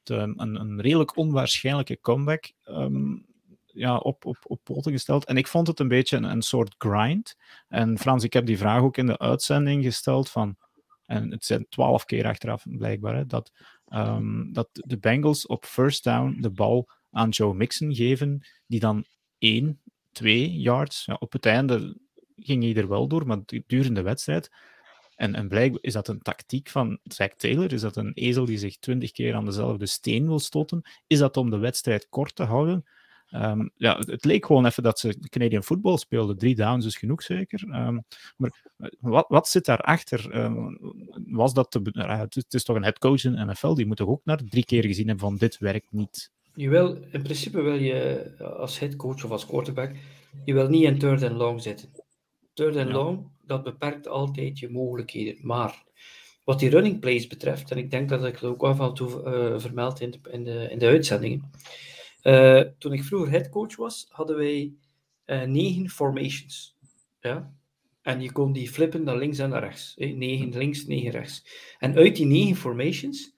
een, 0.04 0.40
een 0.40 0.82
redelijk 0.82 1.18
onwaarschijnlijke 1.18 2.00
comeback 2.02 2.52
ehm, 2.64 3.16
ja, 3.66 3.98
op, 3.98 4.26
op, 4.26 4.38
op 4.44 4.60
poten 4.64 4.92
gesteld. 4.92 5.26
En 5.26 5.38
ik 5.38 5.48
vond 5.48 5.68
het 5.68 5.80
een 5.80 5.88
beetje 5.88 6.18
een, 6.18 6.24
een 6.24 6.42
soort 6.42 6.76
grind. 6.78 7.36
En 7.68 7.98
Frans, 7.98 8.24
ik 8.24 8.34
heb 8.34 8.46
die 8.46 8.58
vraag 8.58 8.82
ook 8.82 8.98
in 8.98 9.06
de 9.06 9.18
uitzending 9.18 9.84
gesteld 9.84 10.30
van. 10.30 10.58
En 11.10 11.32
het 11.32 11.46
zijn 11.46 11.66
twaalf 11.70 12.06
keer 12.06 12.26
achteraf 12.26 12.66
blijkbaar. 12.70 13.28
Dat 13.28 13.52
ehm, 13.88 14.52
dat 14.52 14.70
de 14.72 14.98
Bengals 14.98 15.46
op 15.46 15.66
first 15.66 16.04
down 16.04 16.38
de 16.42 16.50
bal 16.50 16.90
aan 17.12 17.30
Joe 17.30 17.54
Mixon 17.54 17.96
geven, 17.96 18.48
die 18.68 18.80
dan 18.80 19.06
1, 19.38 19.82
2 20.12 20.60
yards, 20.60 21.06
ja, 21.06 21.16
op 21.20 21.32
het 21.32 21.46
einde 21.46 21.98
ging 22.36 22.64
hij 22.64 22.76
er 22.76 22.88
wel 22.88 23.08
door, 23.08 23.28
maar 23.28 23.40
durende 23.68 23.94
de 23.94 24.02
wedstrijd. 24.02 24.50
En, 25.16 25.36
en 25.36 25.48
blijkbaar 25.48 25.82
is 25.82 25.94
dat 25.94 26.08
een 26.08 26.22
tactiek 26.22 26.70
van 26.70 27.00
Zach 27.04 27.36
Taylor, 27.36 27.74
is 27.74 27.82
dat 27.82 27.96
een 27.96 28.14
ezel 28.14 28.46
die 28.46 28.58
zich 28.58 28.78
twintig 28.78 29.12
keer 29.12 29.36
aan 29.36 29.46
dezelfde 29.46 29.86
steen 29.86 30.28
wil 30.28 30.40
stoten, 30.40 30.82
is 31.08 31.20
dat 31.20 31.38
om 31.38 31.50
de 31.50 31.58
wedstrijd 31.58 32.08
kort 32.10 32.36
te 32.36 32.44
houden? 32.44 32.86
Ehm, 33.30 33.68
ja, 33.76 33.98
het, 33.98 34.26
leek 34.26 34.46
gewoon 34.46 34.66
even 34.66 34.84
dat 34.84 35.00
ze 35.00 35.20
Canadian 35.30 35.64
football 35.64 35.98
speelden. 35.98 36.38
Drie 36.38 36.56
downs 36.56 36.86
is 36.86 36.98
genoeg, 36.98 37.24
zeker. 37.24 37.64
Ehm, 37.72 38.00
maar 38.38 38.72
eh, 38.78 38.90
wat, 39.00 39.26
wat 39.28 39.48
zit 39.48 39.66
daarachter? 39.66 40.32
Ehm 40.32 40.76
was 41.26 41.54
dat 41.54 41.72
te, 41.72 41.80
het, 41.94 42.36
is, 42.36 42.44
het 42.44 42.54
is 42.54 42.64
toch 42.64 42.76
een 42.76 42.84
headcoach 42.84 43.24
in 43.24 43.36
de 43.36 43.46
NFL, 43.46 43.74
die 43.74 43.86
moet 43.86 43.98
toch 43.98 44.08
ook 44.08 44.22
naar 44.24 44.44
drie 44.50 44.66
keer 44.66 44.86
gezien 44.86 45.08
hebben 45.08 45.28
van 45.28 45.38
dit 45.38 45.58
werkt 45.58 45.92
niet. 45.92 46.32
Je 46.54 46.70
wil, 46.70 46.98
in 47.12 47.22
principe 47.22 47.62
wil 47.62 47.80
je 47.80 48.32
als 48.58 48.80
headcoach 48.80 49.24
of 49.24 49.32
als 49.32 49.46
quarterback, 49.46 49.96
je 50.46 50.54
wil 50.54 50.70
niet 50.70 50.84
in 50.84 51.00
third 51.00 51.24
and 51.24 51.36
long 51.36 51.62
zitten. 51.62 51.90
Third 52.54 52.76
and 52.76 52.88
Ja. 52.88 52.94
long, 52.94 53.28
dat 53.42 53.64
beperkt 53.64 54.08
altijd 54.08 54.60
je 54.60 54.70
mogelijkheden. 54.70 55.38
Maar 55.42 55.84
wat 56.44 56.60
die 56.60 56.70
running 56.70 57.00
plays 57.00 57.28
betreft, 57.28 57.72
en 57.72 57.78
ik 57.78 57.92
denk 57.92 58.10
dat 58.10 58.26
ik 58.26 58.34
het 58.34 58.44
ook 58.44 58.64
af 58.64 58.80
en 58.80 58.94
toe 58.94 59.24
eh, 59.24 59.60
vermeld 59.60 60.02
in 60.02 60.12
de, 60.12 60.20
in, 60.32 60.44
de, 60.44 60.68
in 60.72 60.80
de 60.80 60.88
uitzendingen. 60.88 61.52
Eh, 62.22 62.62
toen 62.78 62.94
ik 62.94 63.04
vroeger 63.04 63.32
headcoach 63.32 63.76
was, 63.76 64.06
hadden 64.10 64.36
wij 64.38 64.74
eh, 65.26 65.42
negen 65.42 65.90
formations. 65.90 66.78
Ja? 67.20 67.54
En 68.02 68.22
je 68.22 68.32
kon 68.32 68.52
die 68.54 68.70
flippen 68.70 69.04
naar 69.04 69.18
links 69.18 69.38
en 69.38 69.50
naar 69.50 69.64
rechts. 69.64 69.94
hè. 69.98 70.06
Negen 70.06 70.58
links, 70.58 70.86
negen 70.86 71.12
rechts. 71.12 71.46
En 71.80 71.96
uit 71.96 72.16
die 72.16 72.26
negen 72.26 72.56
formations, 72.56 73.36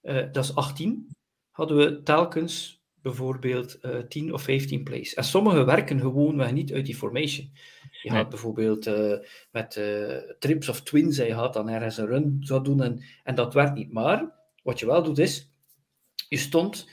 eh, 0.00 0.32
dat 0.32 0.44
is 0.44 0.54
18, 0.54 1.08
hadden 1.50 1.76
we 1.76 2.02
telkens 2.02 2.82
bijvoorbeeld 3.02 3.78
eh 3.80 3.98
10 3.98 4.32
of 4.32 4.42
15 4.42 4.84
plays. 4.84 5.14
En 5.14 5.24
sommige 5.24 5.64
werken 5.64 6.00
gewoonweg 6.00 6.52
niet 6.52 6.72
uit 6.72 6.86
die 6.86 6.96
formation. 6.96 7.50
Je 8.02 8.10
Nee. 8.10 8.18
had 8.18 8.28
bijvoorbeeld 8.28 8.90
met 9.50 9.70
trips 10.38 10.68
of 10.68 10.82
twins, 10.82 11.18
en 11.18 11.26
je 11.26 11.34
had 11.34 11.52
dan 11.52 11.68
ergens 11.68 11.96
een 11.96 12.06
run 12.06 12.36
zou 12.40 12.64
doen 12.64 12.82
en, 12.82 13.02
en 13.24 13.34
dat 13.34 13.54
werkt 13.54 13.74
niet. 13.74 13.92
Maar 13.92 14.32
wat 14.62 14.78
je 14.78 14.86
wel 14.86 15.02
doet 15.02 15.18
is, 15.18 15.50
je 16.28 16.36
stond 16.36 16.88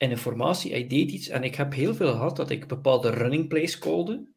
in 0.00 0.10
een 0.10 0.18
formatie, 0.18 0.70
hij 0.70 0.86
deed 0.86 1.10
iets 1.10 1.28
en 1.28 1.42
ik 1.42 1.54
heb 1.54 1.72
heel 1.72 1.94
veel 1.94 2.12
gehad 2.12 2.36
dat 2.36 2.50
ik 2.50 2.66
bepaalde 2.66 3.10
running 3.10 3.48
plays 3.48 3.78
callde. 3.78 4.28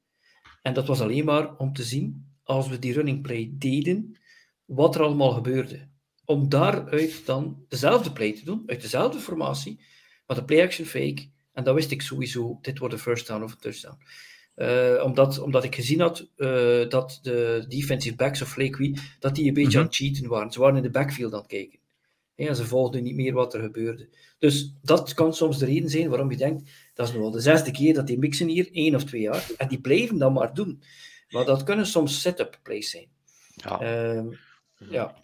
En 0.62 0.74
dat 0.74 0.88
was 0.88 1.02
alleen 1.02 1.26
maar 1.26 1.56
om 1.58 1.74
te 1.74 1.84
zien, 1.84 2.32
als 2.44 2.68
we 2.68 2.80
die 2.80 2.94
running 2.94 3.22
play 3.22 3.52
deden, 3.54 4.20
wat 4.66 4.96
er 4.96 5.02
allemaal 5.02 5.32
gebeurde. 5.32 5.88
Om 6.26 6.50
daaruit 6.50 7.26
dan 7.26 7.66
dezelfde 7.70 8.12
play 8.12 8.34
te 8.34 8.46
doen, 8.46 8.64
uit 8.66 8.82
dezelfde 8.82 9.20
formatie, 9.20 9.80
maar 10.28 10.38
de 10.38 10.46
play-action 10.46 10.86
fake. 10.88 11.30
En 11.54 11.64
dan 11.64 11.76
wist 11.76 11.92
ik 11.92 12.02
sowieso, 12.02 12.60
dit 12.62 12.80
wordt 12.80 12.94
een 12.94 13.00
first 13.00 13.28
down 13.28 13.44
of 13.44 13.52
een 13.52 13.58
touchdown. 13.58 13.98
Eh, 14.56 15.04
omdat, 15.04 15.40
omdat 15.40 15.64
ik 15.64 15.76
gezien 15.76 16.00
had 16.00 16.20
eh, 16.36 16.90
dat 16.90 17.20
de 17.22 17.66
defensive 17.68 18.16
backs 18.16 18.42
of 18.42 18.56
Lakey, 18.58 18.98
dat 19.20 19.36
die 19.36 19.48
een 19.48 19.54
beetje 19.54 19.70
Mhm. 19.70 19.78
aan 19.80 19.86
het 19.86 19.96
cheaten 19.96 20.28
waren. 20.28 20.52
Ze 20.52 20.60
waren 20.60 20.76
in 20.76 20.84
de 20.84 20.90
backfield 20.90 21.34
aan 21.34 21.40
het 21.40 21.48
kijken. 21.48 21.80
En 22.36 22.56
ze 22.56 22.66
volgden 22.66 23.04
niet 23.04 23.16
meer 23.16 23.34
wat 23.34 23.54
er 23.54 23.62
gebeurde. 23.62 24.10
Dus 24.40 24.74
dat 24.82 25.14
kan 25.14 25.34
soms 25.34 25.58
de 25.58 25.66
reden 25.66 25.90
zijn 25.90 26.10
waarom 26.10 26.32
je 26.32 26.38
denkt, 26.38 26.72
dat 26.94 27.08
is 27.08 27.14
nu 27.14 27.20
al 27.22 27.32
de 27.32 27.40
zesde 27.40 27.72
keer 27.72 27.94
dat 27.94 28.08
die 28.08 28.18
mixen 28.18 28.48
hier, 28.48 28.70
één 28.72 28.96
of 28.96 29.04
twee 29.04 29.22
jaar. 29.22 29.50
En 29.58 29.68
die 29.68 29.82
blijven 29.82 30.18
dat 30.18 30.34
maar 30.34 30.54
doen. 30.54 30.84
Maar 31.30 31.46
dat 31.46 31.64
kunnen 31.64 31.86
soms 31.88 32.22
set-up 32.22 32.60
plays 32.64 32.90
zijn. 32.90 33.08
Ja. 33.56 33.80
Ehm, 33.82 34.26
ja. 34.90 35.16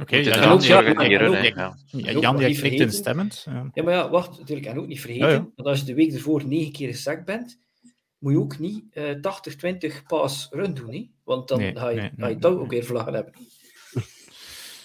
Oké, 0.00 0.16
inderdaad 0.16 0.64
Jan, 0.64 0.78
ook- 0.86 1.02
ja, 1.02 1.74
Jan 2.20 2.36
die 2.36 2.58
knikt 2.58 2.80
instemmend. 2.80 3.42
Ja. 3.46 3.70
Ja, 3.74 3.82
maar 3.82 3.94
ja, 3.94 4.10
wacht, 4.10 4.38
natuurlijk. 4.38 4.66
En 4.66 4.78
ook 4.78 4.86
niet 4.86 5.00
vergeten, 5.00 5.28
Ja, 5.28 5.32
ja. 5.34 5.48
dat 5.56 5.66
als 5.66 5.78
je 5.78 5.84
de 5.84 5.94
week 5.94 6.12
ervoor 6.12 6.46
negen 6.46 6.72
keer 6.72 6.88
gezakt 6.88 7.24
bent, 7.24 7.58
moet 8.18 8.32
je 8.32 8.38
ook 8.38 8.58
niet 8.58 8.84
eh 8.90 9.14
80-20 9.20 10.02
pass 10.06 10.48
run 10.50 10.74
doen, 10.74 10.92
hè? 10.92 11.10
want 11.24 11.48
dan 11.48 11.58
Nee, 11.58 11.76
ga 11.76 11.88
je, 11.88 12.00
nee, 12.00 12.10
ga 12.16 12.26
je 12.26 12.32
nee, 12.32 12.38
toch 12.38 12.52
nee. 12.52 12.60
ook 12.62 12.70
weer 12.70 12.84
vlaggen 12.84 13.14
hebben. 13.14 13.32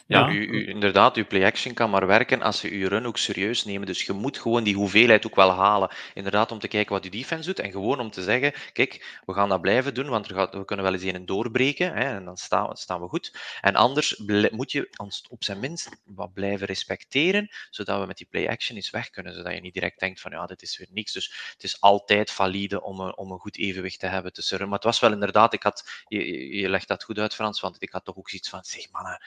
Ja. 0.08 0.28
Inderdaad, 0.68 1.16
uw 1.16 1.26
play-action 1.28 1.74
kan 1.74 1.90
maar 1.90 2.08
werken 2.08 2.42
als 2.42 2.60
ze 2.60 2.70
uw 2.70 2.88
run 2.88 3.06
ook 3.06 3.18
serieus 3.18 3.66
nemen. 3.66 3.88
Dus 3.88 4.04
je 4.04 4.14
moet 4.14 4.38
gewoon 4.38 4.64
die 4.64 4.76
hoeveelheid 4.76 5.26
ook 5.26 5.36
wel 5.36 5.50
halen. 5.52 5.90
Inderdaad, 6.14 6.52
om 6.52 6.60
te 6.60 6.68
kijken 6.68 6.94
wat 6.94 7.04
je 7.04 7.10
defense 7.10 7.46
doet. 7.48 7.60
En 7.60 7.72
gewoon 7.72 8.00
om 8.00 8.12
te 8.12 8.24
zeggen, 8.24 8.54
kijk, 8.74 9.20
we 9.26 9.34
gaan 9.34 9.50
dat 9.50 9.62
blijven 9.62 9.94
doen, 9.94 10.10
want 10.10 10.28
we 10.28 10.66
kunnen 10.66 10.86
wel 10.86 10.94
eens 10.94 11.04
een 11.04 11.26
doorbreken. 11.26 11.94
Hè, 11.94 12.04
en 12.16 12.26
dan 12.26 12.38
staan, 12.38 12.78
staan 12.78 13.02
we 13.02 13.08
goed. 13.08 13.40
En 13.62 13.76
anders 13.76 14.18
moet 14.52 14.72
je 14.72 14.90
ons 14.98 15.26
op 15.30 15.44
zijn 15.44 15.60
minst 15.60 15.90
wat 16.06 16.34
blijven 16.34 16.68
respecteren, 16.68 17.50
zodat 17.70 18.00
we 18.00 18.06
met 18.06 18.18
die 18.18 18.28
play-action 18.30 18.76
eens 18.76 18.90
weg 18.90 19.10
kunnen. 19.10 19.34
Zodat 19.34 19.54
je 19.54 19.62
niet 19.62 19.74
direct 19.74 20.00
denkt 20.00 20.22
van, 20.22 20.32
ja, 20.32 20.46
dit 20.46 20.62
is 20.62 20.78
weer 20.78 20.88
niks. 20.92 21.14
Dus 21.14 21.50
het 21.54 21.64
is 21.64 21.82
altijd 21.82 22.32
valide 22.32 22.82
om 22.82 23.00
een, 23.00 23.18
om 23.18 23.32
een 23.32 23.40
goed 23.40 23.58
evenwicht 23.58 24.00
te 24.00 24.08
hebben 24.08 24.34
tussen 24.34 24.58
run. 24.58 24.68
Maar 24.68 24.76
het 24.78 24.86
was 24.88 25.00
wel 25.00 25.12
inderdaad, 25.12 25.54
ik 25.54 25.64
had, 25.64 26.04
je- 26.08 26.56
je 26.58 26.70
legt 26.70 26.88
dat 26.88 27.04
goed 27.04 27.20
uit, 27.20 27.36
Frans, 27.36 27.60
want 27.60 27.76
ik 27.80 27.92
had 27.92 28.06
toch 28.06 28.18
ook 28.18 28.30
zoiets 28.30 28.50
van, 28.50 28.64
zeg 28.64 28.92
mannen, 28.92 29.22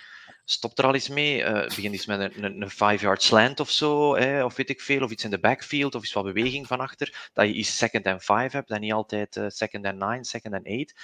stop 0.51 0.79
er 0.79 0.85
al 0.85 0.95
eens 0.95 1.09
mee. 1.09 1.43
eh 1.43 1.69
begin 1.69 1.93
eens 1.93 2.07
met 2.07 2.21
een, 2.21 2.45
een, 2.45 2.63
een 2.63 2.71
five-yard 2.71 3.23
slant 3.23 3.61
of 3.61 3.71
zo, 3.71 4.17
hè, 4.17 4.45
of 4.45 4.57
weet 4.57 4.69
ik 4.71 4.81
veel, 4.81 5.03
of 5.03 5.11
iets 5.11 5.25
in 5.25 5.31
de 5.31 5.39
backfield, 5.41 5.95
of 5.95 6.03
iets 6.03 6.13
wat 6.13 6.25
beweging 6.25 6.67
van 6.67 6.81
achter. 6.81 7.31
Dat 7.33 7.47
je 7.47 7.53
iets 7.53 7.77
second 7.77 8.07
and 8.07 8.23
five 8.23 8.49
hebt, 8.51 8.71
en 8.71 8.81
niet 8.81 8.93
altijd 8.93 9.37
eh, 9.37 9.45
second 9.49 9.85
and 9.87 9.99
nine, 9.99 10.25
second 10.25 10.55
and 10.55 10.67
eight. 10.67 10.95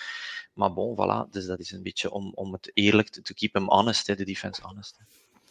Maar 0.52 0.72
bon, 0.72 0.96
voilà, 0.96 1.30
dus 1.30 1.46
dat 1.46 1.58
is 1.60 1.70
een 1.70 1.82
beetje 1.82 2.10
om, 2.10 2.32
om 2.34 2.52
het 2.52 2.70
eerlijk 2.74 3.08
te 3.08 3.22
to 3.22 3.34
keep 3.34 3.52
hem 3.54 3.68
honest, 3.68 4.06
hè, 4.06 4.14
de 4.14 4.24
defense 4.24 4.62
honest. 4.64 4.98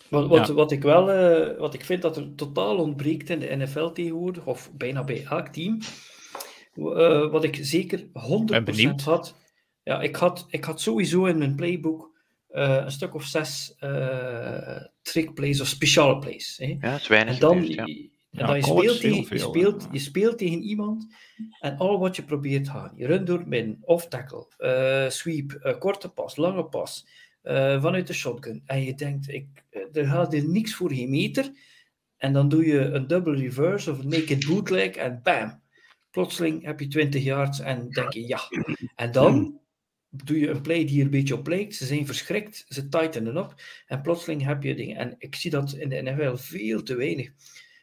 Wat, 0.10 0.28
wat, 0.28 0.48
Ja. 0.48 0.54
wat 0.54 0.72
ik 0.72 0.82
wel, 0.82 1.12
eh, 1.12 1.58
wat 1.58 1.74
ik 1.74 1.86
vind 1.86 2.02
dat 2.02 2.18
er 2.18 2.36
totaal 2.36 2.78
ontbreekt 2.78 3.30
in 3.30 3.40
de 3.40 3.56
NFL 3.56 3.88
tegenwoordig, 3.90 4.46
of 4.46 4.72
bijna 4.74 5.04
bij 5.04 5.26
elk 5.30 5.48
team, 5.48 5.80
eh, 6.76 7.32
wat 7.32 7.44
ik 7.44 7.58
zeker 7.62 8.08
100% 8.14 8.66
benieuwd. 8.66 9.02
had. 9.02 9.36
Ja, 9.84 10.02
ik 10.02 10.16
had, 10.16 10.46
ik 10.50 10.64
had 10.64 10.82
sowieso 10.82 11.26
in 11.26 11.38
mijn 11.38 11.56
playbook 11.56 12.14
een 12.56 12.92
stuk 12.92 13.14
of 13.14 13.24
zes 13.24 13.76
eh 13.80 14.82
trick 15.02 15.34
plays 15.34 15.62
of 15.62 15.68
speciale 15.68 16.20
plays. 16.20 16.58
Hè. 16.58 16.66
Ja, 16.66 16.92
het 16.92 17.02
is 17.02 17.08
weinig 17.08 17.34
En 17.34 17.40
dan, 17.40 17.68
ja. 17.68 17.84
en 17.84 18.16
Ja, 18.38 18.48
dan 18.48 18.56
je, 18.56 18.64
speelt 18.64 19.00
tegen, 19.00 19.38
je, 19.38 19.38
speelt, 19.38 19.88
je 19.92 20.00
speelt 20.00 20.38
tegen 20.38 20.62
iemand 20.62 21.08
en 21.60 21.78
al 21.78 22.00
wat 22.00 22.16
je 22.16 22.24
probeert 22.24 22.70
gaan. 22.70 22.94
Je 22.96 23.08
run 23.08 23.26
door 23.26 23.48
midden, 23.48 23.78
off 23.82 24.08
tackle, 24.08 24.48
eh, 24.58 25.10
sweep, 25.10 25.52
eh, 25.52 25.78
korte 25.78 26.10
pas, 26.10 26.36
lange 26.36 26.66
pas, 26.66 27.08
eh, 27.42 27.82
vanuit 27.82 28.08
de 28.08 28.14
shotgun. 28.14 28.62
En 28.66 28.84
je 28.84 28.96
denkt, 28.96 29.30
ik, 29.30 29.48
eh, 29.70 29.82
er 29.96 30.08
gaat 30.08 30.32
hier 30.32 30.48
niks 30.48 30.76
voor 30.76 30.94
geen 30.94 31.10
meter. 31.10 31.52
En 32.18 32.34
dan 32.34 32.50
doe 32.50 32.66
je 32.66 32.80
een 32.80 33.08
double 33.08 33.36
reverse 33.36 33.92
of 33.92 34.00
een 34.00 34.08
naked 34.08 34.46
bootleg 34.46 34.90
en 34.90 35.20
bam. 35.24 35.62
Plotseling 36.12 36.66
heb 36.66 36.80
je 36.80 36.88
20 36.88 37.24
yards 37.24 37.60
en 37.60 37.90
denk 37.90 38.14
je 38.14 38.28
ja. 38.28 38.40
En 38.96 39.12
dan 39.12 39.60
doe 40.24 40.40
je 40.40 40.50
een 40.50 40.62
play 40.62 40.86
die 40.86 40.98
er 41.00 41.06
een 41.06 41.10
beetje 41.12 41.34
op 41.34 41.48
lijkt. 41.48 41.76
Ze 41.76 41.86
zijn 41.86 42.06
verschrikt, 42.06 42.66
ze 42.70 42.88
tightenen 42.90 43.38
op. 43.38 43.54
En 43.88 44.02
plotseling 44.02 44.44
heb 44.46 44.64
je 44.64 44.76
dingen. 44.76 44.98
En 44.98 45.16
ik 45.18 45.36
zie 45.36 45.52
dat 45.52 45.74
in 45.74 45.90
de 45.90 46.02
NFL 46.02 46.36
veel 46.36 46.84
te 46.84 46.96
weinig. 46.96 47.30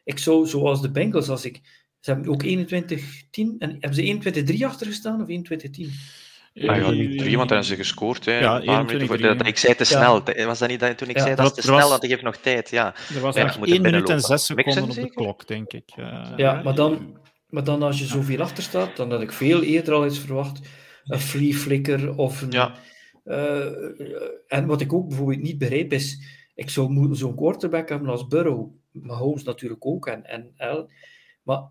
Ik 0.04 0.18
zou, 0.18 0.46
zoals 0.46 0.82
de 0.82 0.90
Bengals, 0.90 1.28
als 1.28 1.44
ik. 1.44 1.60
Ze 2.00 2.10
hebben 2.12 2.30
ook 2.32 2.42
21-10 2.44 3.58
en 3.58 3.76
hebben 3.80 3.94
ze 3.94 4.02
21-3 4.58 4.64
achter 4.64 4.86
gestaan 4.86 5.22
of 5.22 5.28
21-10? 5.28 5.90
Ah, 6.54 6.76
ja, 6.76 6.90
niet 6.90 7.18
drie, 7.18 7.36
want 7.36 7.48
dan 7.48 7.58
hebben 7.58 7.64
ze 7.64 7.76
gescoord. 7.76 8.24
Hè, 8.24 8.38
Ja, 8.38 8.56
een 8.58 8.64
paar 8.64 8.84
minuten 8.84 9.06
voor, 9.06 9.16
21-3, 9.16 9.20
dat, 9.38 9.46
ik 9.46 9.56
zei 9.58 9.74
te 9.74 9.84
Ja. 9.88 10.22
snel. 10.22 10.46
Was 10.46 10.58
dat 10.58 10.68
niet 10.68 10.80
dat, 10.80 10.98
toen 10.98 11.08
ik 11.08 11.16
Ja, 11.16 11.22
zei 11.22 11.34
dat 11.34 11.46
is 11.58 11.64
te 11.64 11.70
was- 11.70 11.80
snel, 11.80 11.90
dat 11.90 12.04
ik 12.04 12.10
heb 12.10 12.22
nog 12.22 12.36
tijd? 12.36 12.70
Ja. 12.70 12.94
Er 13.14 13.20
was 13.20 13.34
Ja, 13.36 13.42
nog 13.42 13.52
je 13.52 13.58
moet 13.58 13.68
er 13.68 13.74
1 13.74 13.82
minuut 13.82 13.98
en 13.98 14.04
binnenlopen. 14.16 14.38
6 14.38 14.48
Mixen 14.56 14.72
seconden 14.72 15.04
op 15.04 15.08
de 15.08 15.14
klok, 15.14 15.46
denk 15.46 15.72
ik. 15.72 15.90
Eh, 15.96 16.32
Ja, 16.36 16.60
maar 16.62 16.74
dan, 16.74 17.18
maar 17.48 17.64
dan 17.64 17.82
als 17.82 17.98
je 17.98 18.04
zoveel 18.04 18.40
achter 18.40 18.62
staat, 18.62 18.96
dan 18.96 19.10
had 19.10 19.20
ik 19.22 19.32
veel 19.32 19.62
eerder 19.62 19.94
al 19.94 20.04
eens 20.04 20.18
verwacht. 20.18 20.60
Een 21.04 21.20
flea 21.20 21.52
flicker 21.52 22.16
of 22.16 22.42
een. 22.42 22.50
Ja. 22.50 22.74
eh, 23.24 23.66
en 24.46 24.66
wat 24.66 24.80
ik 24.80 24.92
ook 24.92 25.08
bijvoorbeeld 25.08 25.42
niet 25.42 25.58
begrijp 25.58 25.92
is, 25.92 26.22
ik 26.54 26.70
zou 26.70 27.14
zo'n 27.14 27.36
quarterback 27.36 27.88
hebben 27.88 28.08
als 28.08 28.26
Burrow, 28.26 28.70
Mahomes 28.90 29.42
natuurlijk 29.42 29.86
ook, 29.86 30.06
en, 30.06 30.24
en 30.24 30.54
L, 30.56 30.90
maar 31.42 31.62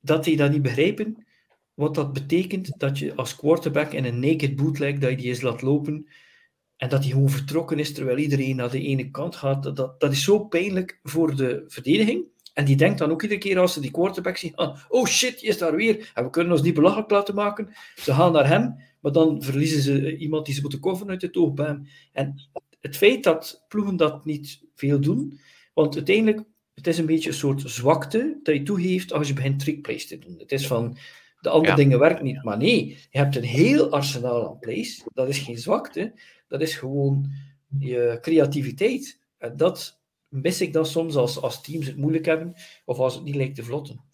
dat 0.00 0.24
die 0.24 0.36
dat 0.36 0.50
niet 0.50 0.62
begrijpen, 0.62 1.26
wat 1.74 1.94
dat 1.94 2.12
betekent 2.12 2.78
dat 2.78 2.98
je 2.98 3.14
als 3.14 3.36
quarterback 3.36 3.92
in 3.92 4.04
een 4.04 4.20
naked 4.20 4.56
bootleg, 4.56 4.98
dat 4.98 5.10
je 5.10 5.16
die 5.16 5.26
eens 5.26 5.40
laat 5.40 5.62
lopen, 5.62 6.08
en 6.76 6.88
dat 6.88 7.02
hij 7.02 7.10
gewoon 7.10 7.28
vertrokken 7.28 7.78
is 7.78 7.92
terwijl 7.92 8.18
iedereen 8.18 8.56
naar 8.56 8.70
de 8.70 8.82
ene 8.82 9.10
kant 9.10 9.36
gaat, 9.36 9.76
dat, 9.76 10.00
dat 10.00 10.12
is 10.12 10.22
zo 10.22 10.44
pijnlijk 10.44 11.00
voor 11.02 11.36
de 11.36 11.64
verdediging. 11.66 12.24
En 12.58 12.64
die 12.64 12.76
denkt 12.76 12.98
dan 12.98 13.10
ook 13.10 13.22
iedere 13.22 13.40
keer 13.40 13.58
als 13.58 13.72
ze 13.72 13.80
die 13.80 13.90
quarterback 13.90 14.36
zien, 14.36 14.54
ah, 14.54 14.78
oh 14.88 15.06
shit, 15.06 15.40
die 15.40 15.48
is 15.48 15.58
daar 15.58 15.76
weer, 15.76 16.10
en 16.14 16.24
we 16.24 16.30
kunnen 16.30 16.52
ons 16.52 16.62
niet 16.62 16.74
belachelijk 16.74 17.10
laten 17.10 17.34
maken. 17.34 17.68
Ze 17.96 18.12
gaan 18.12 18.32
naar 18.32 18.48
hem, 18.48 18.76
maar 19.00 19.12
dan 19.12 19.42
verliezen 19.42 19.82
ze 19.82 20.16
iemand 20.16 20.46
die 20.46 20.54
ze 20.54 20.60
moeten 20.60 20.80
coveren 20.80 21.10
uit 21.10 21.22
het 21.22 21.36
oog. 21.36 21.52
En 22.12 22.48
het 22.80 22.96
feit 22.96 23.24
dat 23.24 23.64
ploegen 23.68 23.96
dat 23.96 24.24
niet 24.24 24.60
veel 24.74 25.00
doen, 25.00 25.40
want 25.74 25.94
uiteindelijk, 25.94 26.42
het 26.74 26.86
is 26.86 26.98
een 26.98 27.06
beetje 27.06 27.28
een 27.28 27.34
soort 27.34 27.62
zwakte 27.70 28.38
dat 28.42 28.54
je 28.54 28.62
toegeeft 28.62 29.12
als 29.12 29.28
je 29.28 29.34
begint 29.34 29.58
trickplays 29.60 30.06
te 30.06 30.18
doen. 30.18 30.38
Het 30.38 30.52
is 30.52 30.66
van, 30.66 30.96
de 31.40 31.48
andere 31.48 31.70
Ja. 31.70 31.76
dingen 31.76 31.98
werken 31.98 32.24
niet. 32.24 32.42
Maar 32.42 32.58
nee, 32.58 32.88
je 33.10 33.18
hebt 33.18 33.36
een 33.36 33.42
heel 33.42 33.90
arsenaal 33.90 34.48
aan 34.48 34.58
plays. 34.58 35.04
Dat 35.14 35.28
is 35.28 35.38
geen 35.38 35.58
zwakte, 35.58 36.12
dat 36.48 36.60
is 36.60 36.74
gewoon 36.74 37.30
je 37.78 38.18
creativiteit. 38.20 39.18
En 39.38 39.56
dat 39.56 39.97
mis 40.28 40.60
ik 40.60 40.72
dan 40.72 40.86
soms 40.86 41.16
als, 41.16 41.40
als 41.40 41.62
teams 41.62 41.86
het 41.86 41.96
moeilijk 41.96 42.24
hebben, 42.24 42.54
of 42.84 42.98
als 42.98 43.14
het 43.14 43.24
niet 43.24 43.34
lijkt 43.34 43.54
te 43.54 43.64
vlotten. 43.64 44.04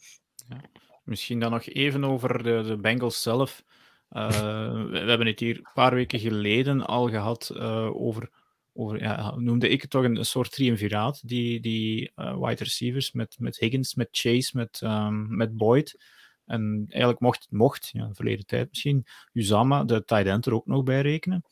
Misschien 1.04 1.40
dan 1.40 1.50
nog 1.50 1.66
even 1.66 2.04
over 2.04 2.42
de, 2.42 2.62
de 2.66 2.76
Bengals 2.76 3.22
zelf. 3.22 3.64
Eh, 4.08 4.84
we 4.84 4.98
hebben 4.98 5.26
het 5.26 5.40
hier 5.40 5.56
een 5.56 5.66
paar 5.74 5.94
weken 5.94 6.18
geleden 6.18 6.86
al 6.86 7.08
gehad 7.08 7.50
eh, 7.56 7.90
over, 7.94 8.30
over 8.72 9.00
ja, 9.02 9.34
noemde 9.36 9.68
ik 9.68 9.80
het 9.80 9.90
toch 9.90 10.04
een, 10.04 10.16
een 10.16 10.24
soort 10.24 10.52
triumviraat, 10.52 11.28
die, 11.28 11.60
die 11.60 12.12
eh, 12.14 12.38
wide 12.38 12.64
receivers 12.64 13.12
met, 13.12 13.36
met 13.38 13.58
Higgins, 13.58 13.94
met 13.94 14.08
Chase, 14.10 14.56
met, 14.56 14.80
ehm, 14.82 15.36
met 15.36 15.56
Boyd. 15.56 16.04
En 16.44 16.84
eigenlijk 16.88 17.20
mocht, 17.20 17.46
mocht 17.50 17.90
ja, 17.92 18.06
de 18.06 18.14
verleden 18.14 18.46
tijd 18.46 18.68
misschien, 18.68 19.06
Uzama, 19.32 19.84
de 19.84 20.04
tight 20.04 20.26
end, 20.26 20.46
er 20.46 20.54
ook 20.54 20.66
nog 20.66 20.82
bij 20.82 21.00
rekenen. 21.00 21.44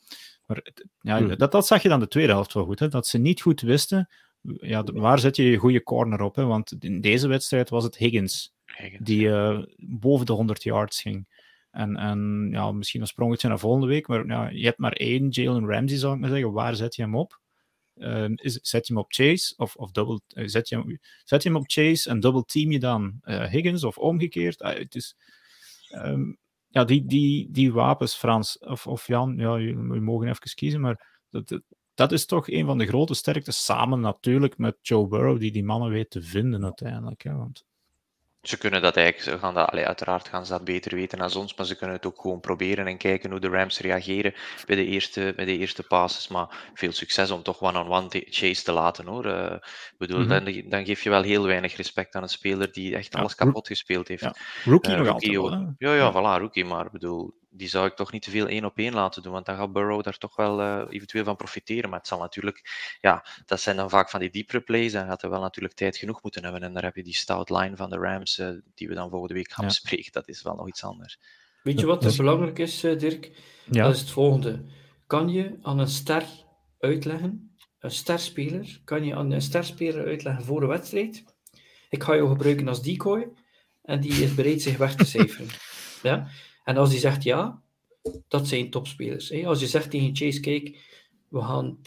Maar 0.45 0.61
ja, 0.99 1.17
Hmm. 1.17 1.37
dat, 1.37 1.51
dat 1.51 1.67
zag 1.67 1.81
je 1.81 1.89
dan 1.89 1.99
de 1.99 2.07
tweede 2.07 2.31
helft 2.31 2.53
wel 2.53 2.65
goed, 2.65 2.79
hè, 2.79 2.87
dat 2.87 3.07
ze 3.07 3.17
niet 3.17 3.41
goed 3.41 3.61
wisten 3.61 4.09
ja, 4.43 4.83
waar 4.83 5.19
zet 5.19 5.35
je 5.35 5.43
je 5.43 5.57
goede 5.57 5.83
corner 5.83 6.21
op. 6.21 6.35
Hè, 6.35 6.45
want 6.45 6.75
in 6.79 7.01
deze 7.01 7.27
wedstrijd 7.27 7.69
was 7.69 7.83
het 7.83 7.97
Higgins 7.97 8.53
die 8.99 9.29
eh, 9.29 9.63
boven 9.77 10.25
de 10.25 10.33
100 10.33 10.63
yards 10.63 11.01
ging. 11.01 11.27
En, 11.71 11.95
en 11.95 12.47
ja, 12.51 12.71
misschien 12.71 13.01
een 13.01 13.07
sprongetje 13.07 13.47
naar 13.47 13.59
volgende 13.59 13.87
week, 13.87 14.07
maar 14.07 14.25
ja, 14.25 14.49
je 14.49 14.65
hebt 14.65 14.77
maar 14.77 14.93
één 14.93 15.27
Jalen 15.29 15.67
Ramsey, 15.67 15.97
zou 15.97 16.13
ik 16.13 16.19
maar 16.19 16.29
zeggen. 16.29 16.51
Waar 16.51 16.75
zet 16.75 16.95
je 16.95 17.01
hem 17.01 17.15
op? 17.15 17.41
Eh, 17.93 18.29
is, 18.35 18.59
zet 18.61 18.87
je 18.87 18.93
hem 18.93 19.03
op 19.03 19.13
Chase? 19.13 19.53
Of, 19.57 19.75
of 19.75 19.91
double, 19.91 20.21
eh, 20.27 20.47
zet, 20.47 20.69
je 20.69 20.75
hem, 20.75 20.99
zet 21.23 21.43
je 21.43 21.49
hem 21.49 21.57
op 21.57 21.63
Chase 21.67 22.09
en 22.09 22.19
double 22.19 22.43
team 22.45 22.71
je 22.71 22.79
dan 22.79 23.19
eh, 23.21 23.45
Higgins 23.49 23.83
of 23.83 23.97
omgekeerd? 23.97 24.61
Ah, 24.61 24.77
het 24.77 24.95
is, 24.95 25.15
ehm, 25.89 26.33
ja, 26.67 26.83
die, 26.83 27.05
die, 27.05 27.47
die 27.51 27.73
wapens, 27.73 28.15
Frans 28.15 28.57
of, 28.57 28.87
of 28.87 29.07
Jan, 29.07 29.37
ja, 29.37 29.59
jullie 29.59 30.01
mogen 30.01 30.27
even 30.27 30.55
kiezen, 30.55 30.81
maar 30.81 31.23
dat, 31.29 31.47
dat, 31.47 31.61
dat 31.93 32.11
is 32.11 32.25
toch 32.25 32.49
een 32.49 32.65
van 32.65 32.77
de 32.77 32.87
grote 32.87 33.13
sterktes, 33.13 33.65
samen 33.65 33.99
natuurlijk 33.99 34.57
met 34.57 34.75
Joe 34.81 35.07
Burrow, 35.07 35.39
die 35.39 35.51
die 35.51 35.63
mannen 35.63 35.89
weet 35.89 36.09
te 36.09 36.21
vinden 36.21 36.63
uiteindelijk. 36.63 37.23
Hè, 37.23 37.35
want, 37.35 37.65
Ze 38.41 38.57
kunnen 38.57 38.81
dat 38.81 38.95
eigenlijk, 38.97 39.29
ze 39.31 39.39
gaan 39.39 39.53
dat, 39.53 39.69
allee, 39.69 39.85
uiteraard 39.87 40.27
gaan 40.27 40.45
ze 40.45 40.51
dat 40.51 40.63
beter 40.63 40.95
weten 40.95 41.17
dan 41.17 41.35
ons, 41.35 41.55
maar 41.55 41.65
ze 41.65 41.75
kunnen 41.75 41.95
het 41.95 42.05
ook 42.05 42.21
gewoon 42.21 42.39
proberen 42.39 42.87
en 42.87 42.97
kijken 42.97 43.31
hoe 43.31 43.39
de 43.39 43.47
Rams 43.49 43.79
reageren 43.79 44.33
bij 44.65 44.75
de 44.75 44.85
eerste, 44.85 45.33
bij 45.35 45.45
de 45.45 45.57
eerste 45.57 45.83
passes. 45.83 46.27
Maar 46.27 46.71
veel 46.73 46.91
succes 46.91 47.31
om 47.31 47.43
toch 47.43 47.61
one-on-one 47.61 48.07
chase 48.09 48.63
te 48.63 48.71
laten 48.71 49.05
hoor. 49.05 49.25
Ik 49.27 49.95
bedoel, 49.97 50.19
Mhm. 50.19 50.27
dan, 50.45 50.69
dan 50.69 50.85
geef 50.85 51.03
je 51.03 51.09
wel 51.09 51.21
heel 51.23 51.45
weinig 51.45 51.75
respect 51.75 52.15
aan 52.15 52.23
een 52.23 52.29
speler 52.29 52.71
die 52.71 52.95
echt 52.95 53.15
alles 53.15 53.35
kapot 53.35 53.67
gespeeld 53.67 54.07
heeft. 54.07 54.21
ja, 54.21 54.35
rookie 54.65 54.91
Eh, 54.91 54.97
nog 54.97 55.07
rookie, 55.07 55.39
altijd 55.39 55.53
wel. 55.59 55.73
Ja, 55.77 55.93
ja, 55.95 55.95
Ja. 55.95 56.11
voilà, 56.11 56.41
rookie. 56.41 56.65
Maar 56.65 56.85
ik 56.85 56.91
bedoel, 56.91 57.33
die 57.55 57.67
zou 57.67 57.87
ik 57.87 57.93
toch 57.95 58.11
niet 58.11 58.21
te 58.21 58.29
veel 58.31 58.47
één 58.47 58.65
op 58.65 58.77
één 58.77 58.93
laten 58.93 59.23
doen, 59.23 59.31
want 59.31 59.45
dan 59.45 59.55
gaat 59.55 59.71
Burrow 59.73 60.03
daar 60.03 60.17
toch 60.17 60.35
wel 60.35 60.61
eh, 60.61 60.83
eventueel 60.89 61.23
van 61.23 61.35
profiteren. 61.35 61.89
Maar 61.89 61.99
het 61.99 62.07
zal 62.07 62.19
natuurlijk, 62.19 62.61
ja, 63.01 63.25
dat 63.45 63.61
zijn 63.61 63.75
dan 63.75 63.89
vaak 63.89 64.09
van 64.09 64.19
die 64.19 64.29
diepere 64.29 64.61
plays. 64.61 64.91
Dan 64.91 65.07
gaat 65.07 65.21
hij 65.21 65.29
wel 65.29 65.41
natuurlijk 65.41 65.73
tijd 65.73 65.97
genoeg 65.97 66.23
moeten 66.23 66.43
hebben. 66.43 66.63
En 66.63 66.73
daar 66.73 66.83
heb 66.83 66.95
je 66.95 67.03
die 67.03 67.15
stout 67.15 67.49
line 67.49 67.75
van 67.75 67.89
de 67.89 67.97
Rams, 67.97 68.37
eh, 68.37 68.49
die 68.75 68.87
we 68.87 68.93
dan 68.93 69.09
volgende 69.09 69.33
week 69.33 69.51
gaan 69.51 69.63
Ja. 69.65 69.69
bespreken. 69.69 70.11
Dat 70.11 70.27
is 70.27 70.41
wel 70.41 70.55
nog 70.55 70.67
iets 70.67 70.83
anders. 70.83 71.19
Weet 71.63 71.79
je 71.79 71.85
wat 71.85 72.05
er 72.05 72.15
belangrijk 72.17 72.59
is, 72.59 72.83
eh, 72.83 72.99
Dirk? 72.99 73.31
Ja, 73.71 73.83
Dat 73.83 73.93
is 73.93 73.99
het 73.99 74.09
volgende. 74.09 74.63
Kan 75.07 75.29
je 75.29 75.57
aan 75.61 75.79
een 75.79 75.87
ster 75.87 76.23
uitleggen, 76.79 77.55
een 77.79 77.91
sterspeler, 77.91 78.81
kan 78.83 79.03
je 79.05 79.15
aan 79.15 79.31
een 79.31 79.41
sterspeler 79.41 80.05
uitleggen 80.05 80.43
voor 80.45 80.61
een 80.61 80.67
wedstrijd? 80.67 81.23
Ik 81.89 82.03
ga 82.03 82.15
jou 82.15 82.29
gebruiken 82.29 82.67
als 82.67 82.81
decoy 82.81 83.27
en 83.83 83.99
die 84.01 84.23
is 84.23 84.35
bereid 84.35 84.61
zich 84.61 84.77
weg 84.77 84.95
te 84.95 85.05
cijferen. 85.05 85.47
Ja? 86.01 86.27
En 86.63 86.77
als 86.77 86.89
die 86.89 86.99
zegt 86.99 87.23
ja, 87.23 87.61
dat 88.27 88.47
zijn 88.47 88.69
topspelers. 88.69 89.29
Hè? 89.29 89.45
Als 89.45 89.59
je 89.59 89.67
zegt 89.67 89.89
tegen 89.89 90.15
Chase, 90.15 90.39
kijk, 90.39 90.77
we 91.27 91.41
gaan, 91.41 91.79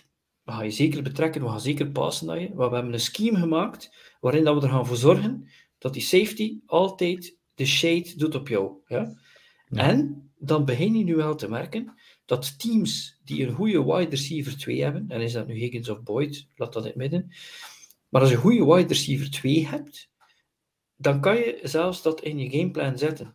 we 0.43 0.53
gaan 0.53 0.65
je 0.65 0.71
zeker 0.71 1.03
betrekken, 1.03 1.43
we 1.43 1.49
gaan 1.49 1.61
zeker 1.61 1.91
passen 1.91 2.27
naar 2.27 2.41
je, 2.41 2.55
maar 2.55 2.69
we 2.69 2.75
hebben 2.75 2.93
een 2.93 3.01
scheme 3.01 3.39
gemaakt 3.39 4.17
waarin 4.21 4.45
dat 4.45 4.55
we 4.55 4.67
er 4.67 4.73
gaan 4.73 4.87
voor 4.87 4.97
zorgen 4.97 5.49
dat 5.79 5.93
die 5.93 6.03
safety 6.03 6.59
altijd 6.67 7.37
de 7.55 7.67
shade 7.67 8.13
doet 8.17 8.35
op 8.35 8.49
jou. 8.49 8.73
Ja? 8.87 9.15
Ja. 9.69 9.79
En 9.79 10.31
dan 10.39 10.65
begin 10.65 10.97
je 10.97 11.05
nu 11.05 11.15
wel 11.15 11.35
te 11.35 11.49
merken 11.49 11.95
dat 12.25 12.59
teams 12.59 13.21
die 13.25 13.47
een 13.47 13.55
goede 13.55 13.85
wide 13.85 14.11
receiver 14.11 14.59
2 14.59 14.83
hebben, 14.83 15.05
en 15.09 15.21
is 15.21 15.33
dat 15.33 15.47
nu 15.47 15.55
Higgins 15.55 15.89
of 15.89 16.03
Boyd, 16.03 16.47
laat 16.55 16.73
dat 16.73 16.83
in 16.83 16.89
het 16.89 16.99
midden, 16.99 17.31
maar 18.09 18.21
als 18.21 18.31
je 18.31 18.37
een 18.37 18.43
goede 18.43 18.65
wide 18.65 18.89
receiver 18.89 19.31
2 19.31 19.67
hebt, 19.67 20.11
dan 20.97 21.21
kan 21.21 21.37
je 21.37 21.61
zelfs 21.63 22.03
dat 22.03 22.23
in 22.23 22.39
je 22.39 22.51
gameplan 22.51 22.99
zetten. 22.99 23.35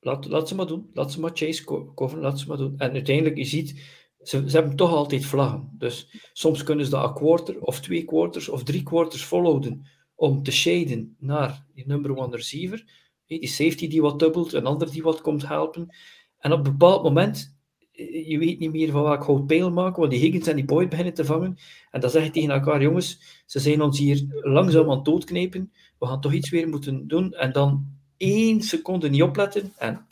Laat, 0.00 0.48
ze 0.48 0.54
maar 0.54 0.66
doen, 0.66 0.90
laat 0.92 1.12
ze 1.12 1.20
maar 1.20 1.30
chase 1.34 1.64
co- 1.64 1.92
coveren, 1.94 2.22
laat 2.22 2.38
ze 2.38 2.48
maar 2.48 2.56
doen. 2.56 2.78
En 2.78 2.92
uiteindelijk, 2.92 3.36
je 3.36 3.44
ziet, 3.44 3.82
ze, 4.22 4.42
hebben 4.46 4.76
toch 4.76 4.92
altijd 4.92 5.24
vlaggen. 5.24 5.68
Dus 5.72 6.08
soms 6.32 6.62
kunnen 6.62 6.84
ze 6.84 6.90
dat 6.90 7.04
een 7.04 7.14
quarter, 7.14 7.60
of 7.60 7.80
twee 7.80 8.04
quarters, 8.04 8.48
of 8.48 8.62
drie 8.62 8.82
quarters 8.82 9.24
volhouden 9.24 9.86
om 10.14 10.42
te 10.42 10.52
shaden 10.52 11.16
naar 11.18 11.66
die 11.74 11.86
number 11.86 12.16
one 12.16 12.36
receiver. 12.36 12.84
Die 13.26 13.46
safety 13.46 13.88
die 13.88 14.00
wat 14.02 14.18
dubbelt, 14.18 14.52
een 14.52 14.66
ander 14.66 14.90
die 14.90 15.02
wat 15.02 15.20
komt 15.20 15.48
helpen. 15.48 15.96
En 16.38 16.52
op 16.52 16.58
een 16.58 16.72
bepaald 16.72 17.02
moment, 17.02 17.56
eh, 17.92 18.28
je 18.28 18.38
weet 18.38 18.58
niet 18.58 18.72
meer 18.72 18.90
van 18.90 19.02
welk 19.02 19.24
hout 19.24 19.46
pijl 19.46 19.70
maken, 19.70 20.00
want 20.00 20.12
die 20.12 20.20
Higgins 20.20 20.46
en 20.46 20.56
die 20.56 20.64
Boyd 20.64 20.88
beginnen 20.88 21.14
te 21.14 21.24
vangen. 21.24 21.56
En 21.90 22.00
dan 22.00 22.10
zeg 22.10 22.24
je 22.24 22.30
tegen 22.30 22.50
elkaar, 22.50 22.82
jongens, 22.82 23.42
ze 23.46 23.60
zijn 23.60 23.82
ons 23.82 23.98
hier 23.98 24.26
langzaam 24.42 24.90
aan 24.90 24.96
het 24.96 25.04
doodknijpen. 25.04 25.72
We 25.98 26.06
gaan 26.06 26.20
toch 26.20 26.32
iets 26.32 26.50
weer 26.50 26.68
moeten 26.68 27.06
doen. 27.08 27.32
En 27.32 27.52
dan 27.52 27.97
één 28.18 28.62
seconde 28.62 29.08
niet 29.08 29.22
opletten. 29.22 29.72
En 29.76 30.06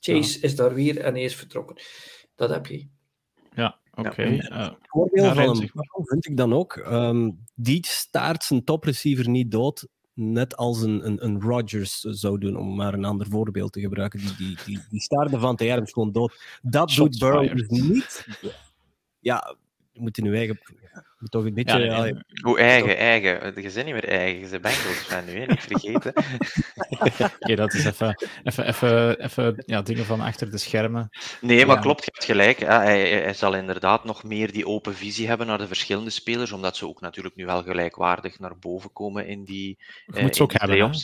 Chase 0.00 0.40
is 0.40 0.56
daar 0.56 0.74
weer 0.74 0.98
en 1.00 1.12
hij 1.14 1.22
is 1.22 1.36
vertrokken. 1.36 1.76
Dat 2.34 2.50
heb 2.50 2.66
je. 2.66 2.86
ja 3.54 3.78
oké. 3.94 4.22
Ja. 4.22 4.48
eh, 4.48 4.64
Het 4.68 4.76
voordeel 4.88 5.24
Ja, 5.24 5.34
van 5.34 5.56
hem 5.58 5.70
vind 6.04 6.26
ik 6.26 6.36
dan 6.36 6.52
ook, 6.52 6.76
ehm, 6.76 7.30
die 7.54 7.86
staart 7.86 8.44
zijn 8.44 8.64
topreceiver 8.64 9.28
niet 9.28 9.50
dood, 9.50 9.88
net 10.14 10.56
als 10.56 10.82
een, 10.82 11.06
een, 11.06 11.24
een 11.24 11.40
Rodgers 11.40 12.00
zou 12.00 12.38
doen, 12.38 12.56
om 12.56 12.74
maar 12.76 12.94
een 12.94 13.04
ander 13.04 13.26
voorbeeld 13.26 13.72
te 13.72 13.80
gebruiken. 13.80 14.18
Die, 14.20 14.36
die, 14.36 14.58
die, 14.64 14.80
die 14.90 15.00
staarde 15.00 15.38
van 15.38 15.56
Adams 15.56 15.92
gewoon 15.92 16.12
dood. 16.12 16.58
Dat 16.62 16.90
Shots 16.90 17.18
doet 17.18 17.30
Burrow 17.30 17.56
dus 17.56 17.68
niet. 17.68 18.26
Ja, 19.18 19.56
moet 20.00 20.18
in 20.18 20.34
eigen... 20.34 20.58
Je 20.92 21.26
moet 21.26 21.30
toch 21.30 21.44
een 21.44 21.54
beetje... 21.54 21.78
Ja, 21.78 21.84
nee, 21.84 21.92
allee, 21.92 22.12
nee. 22.12 22.22
Hoe 22.42 22.58
eigen, 22.58 22.96
eigen. 22.96 23.30
Je 23.46 23.52
bent 23.52 23.74
niet 23.74 23.84
meer 23.84 24.08
eigen, 24.08 24.40
je 24.40 24.48
bent 24.48 24.62
Bengals 24.62 24.96
fan 24.98 25.24
nu, 25.24 25.40
hè? 25.40 25.46
niet 25.46 25.62
vergeten. 25.62 26.12
Oké, 27.40 27.54
dat 27.54 27.74
is 27.74 27.84
even, 27.84 28.26
even, 28.44 28.66
even, 28.68 29.20
even 29.24 29.62
ja, 29.66 29.82
dingen 29.82 30.04
van 30.04 30.20
achter 30.20 30.50
de 30.50 30.58
schermen. 30.58 31.10
Nee, 31.40 31.66
maar 31.66 31.76
Ja. 31.76 31.82
klopt, 31.82 32.04
je 32.04 32.10
hebt 32.12 32.24
gelijk. 32.24 32.58
Hè. 32.58 32.66
Hij, 32.66 33.10
hij- 33.10 33.34
zal 33.34 33.54
inderdaad 33.54 34.04
nog 34.04 34.24
meer 34.24 34.52
die 34.52 34.66
open 34.66 34.94
visie 34.94 35.28
hebben 35.28 35.46
naar 35.46 35.58
de 35.58 35.66
verschillende 35.66 36.10
spelers, 36.10 36.52
omdat 36.52 36.76
ze 36.76 36.88
ook 36.88 37.00
natuurlijk 37.00 37.36
nu 37.36 37.46
wel 37.46 37.62
gelijkwaardig 37.62 38.38
naar 38.38 38.58
boven 38.58 38.92
komen 38.92 39.26
in 39.26 39.44
die, 39.44 39.78
Je 40.06 40.12
eh, 40.12 40.22
moet 40.22 40.36
ze 40.36 40.42
in 40.42 40.44
ook 40.44 40.60
hebben. 40.60 40.90
hè. 40.90 40.98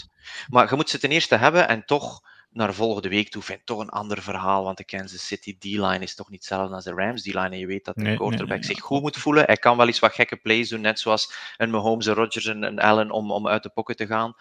Maar 0.48 0.68
je 0.70 0.76
moet 0.76 0.90
ze 0.90 0.98
ten 0.98 1.10
eerste 1.10 1.36
hebben 1.36 1.68
en 1.68 1.84
toch 1.84 2.22
naar 2.56 2.74
volgende 2.74 3.08
week 3.08 3.28
toe 3.28 3.42
vind 3.42 3.58
ik 3.58 3.64
toch 3.64 3.78
een 3.78 3.88
ander 3.88 4.22
verhaal, 4.22 4.64
want 4.64 4.76
de 4.76 4.84
Kansas 4.84 5.26
City 5.26 5.58
D-line 5.58 5.98
is 5.98 6.14
toch 6.14 6.30
niet 6.30 6.38
hetzelfde 6.38 6.74
als 6.74 6.84
de 6.84 6.94
Rams 6.94 7.22
D-line 7.22 7.48
en 7.48 7.58
je 7.58 7.66
weet 7.66 7.84
dat 7.84 7.94
de 7.94 8.02
Nee, 8.02 8.16
quarterback 8.16 8.58
nee, 8.58 8.66
zich 8.66 8.80
goed 8.80 9.00
moet 9.00 9.16
voelen. 9.16 9.44
Hij 9.44 9.56
kan 9.56 9.76
wel 9.76 9.86
eens 9.86 9.98
wat 9.98 10.12
gekke 10.14 10.36
plays 10.36 10.68
doen, 10.68 10.80
net 10.80 11.00
zoals 11.00 11.34
een 11.56 11.70
Mahomes, 11.70 12.06
een 12.06 12.14
Rodgers 12.14 12.46
en 12.46 12.62
een 12.62 12.78
Allen 12.78 13.10
om, 13.10 13.30
om 13.30 13.48
uit 13.48 13.62
de 13.62 13.68
pocket 13.68 13.96
te 13.96 14.06
gaan. 14.06 14.34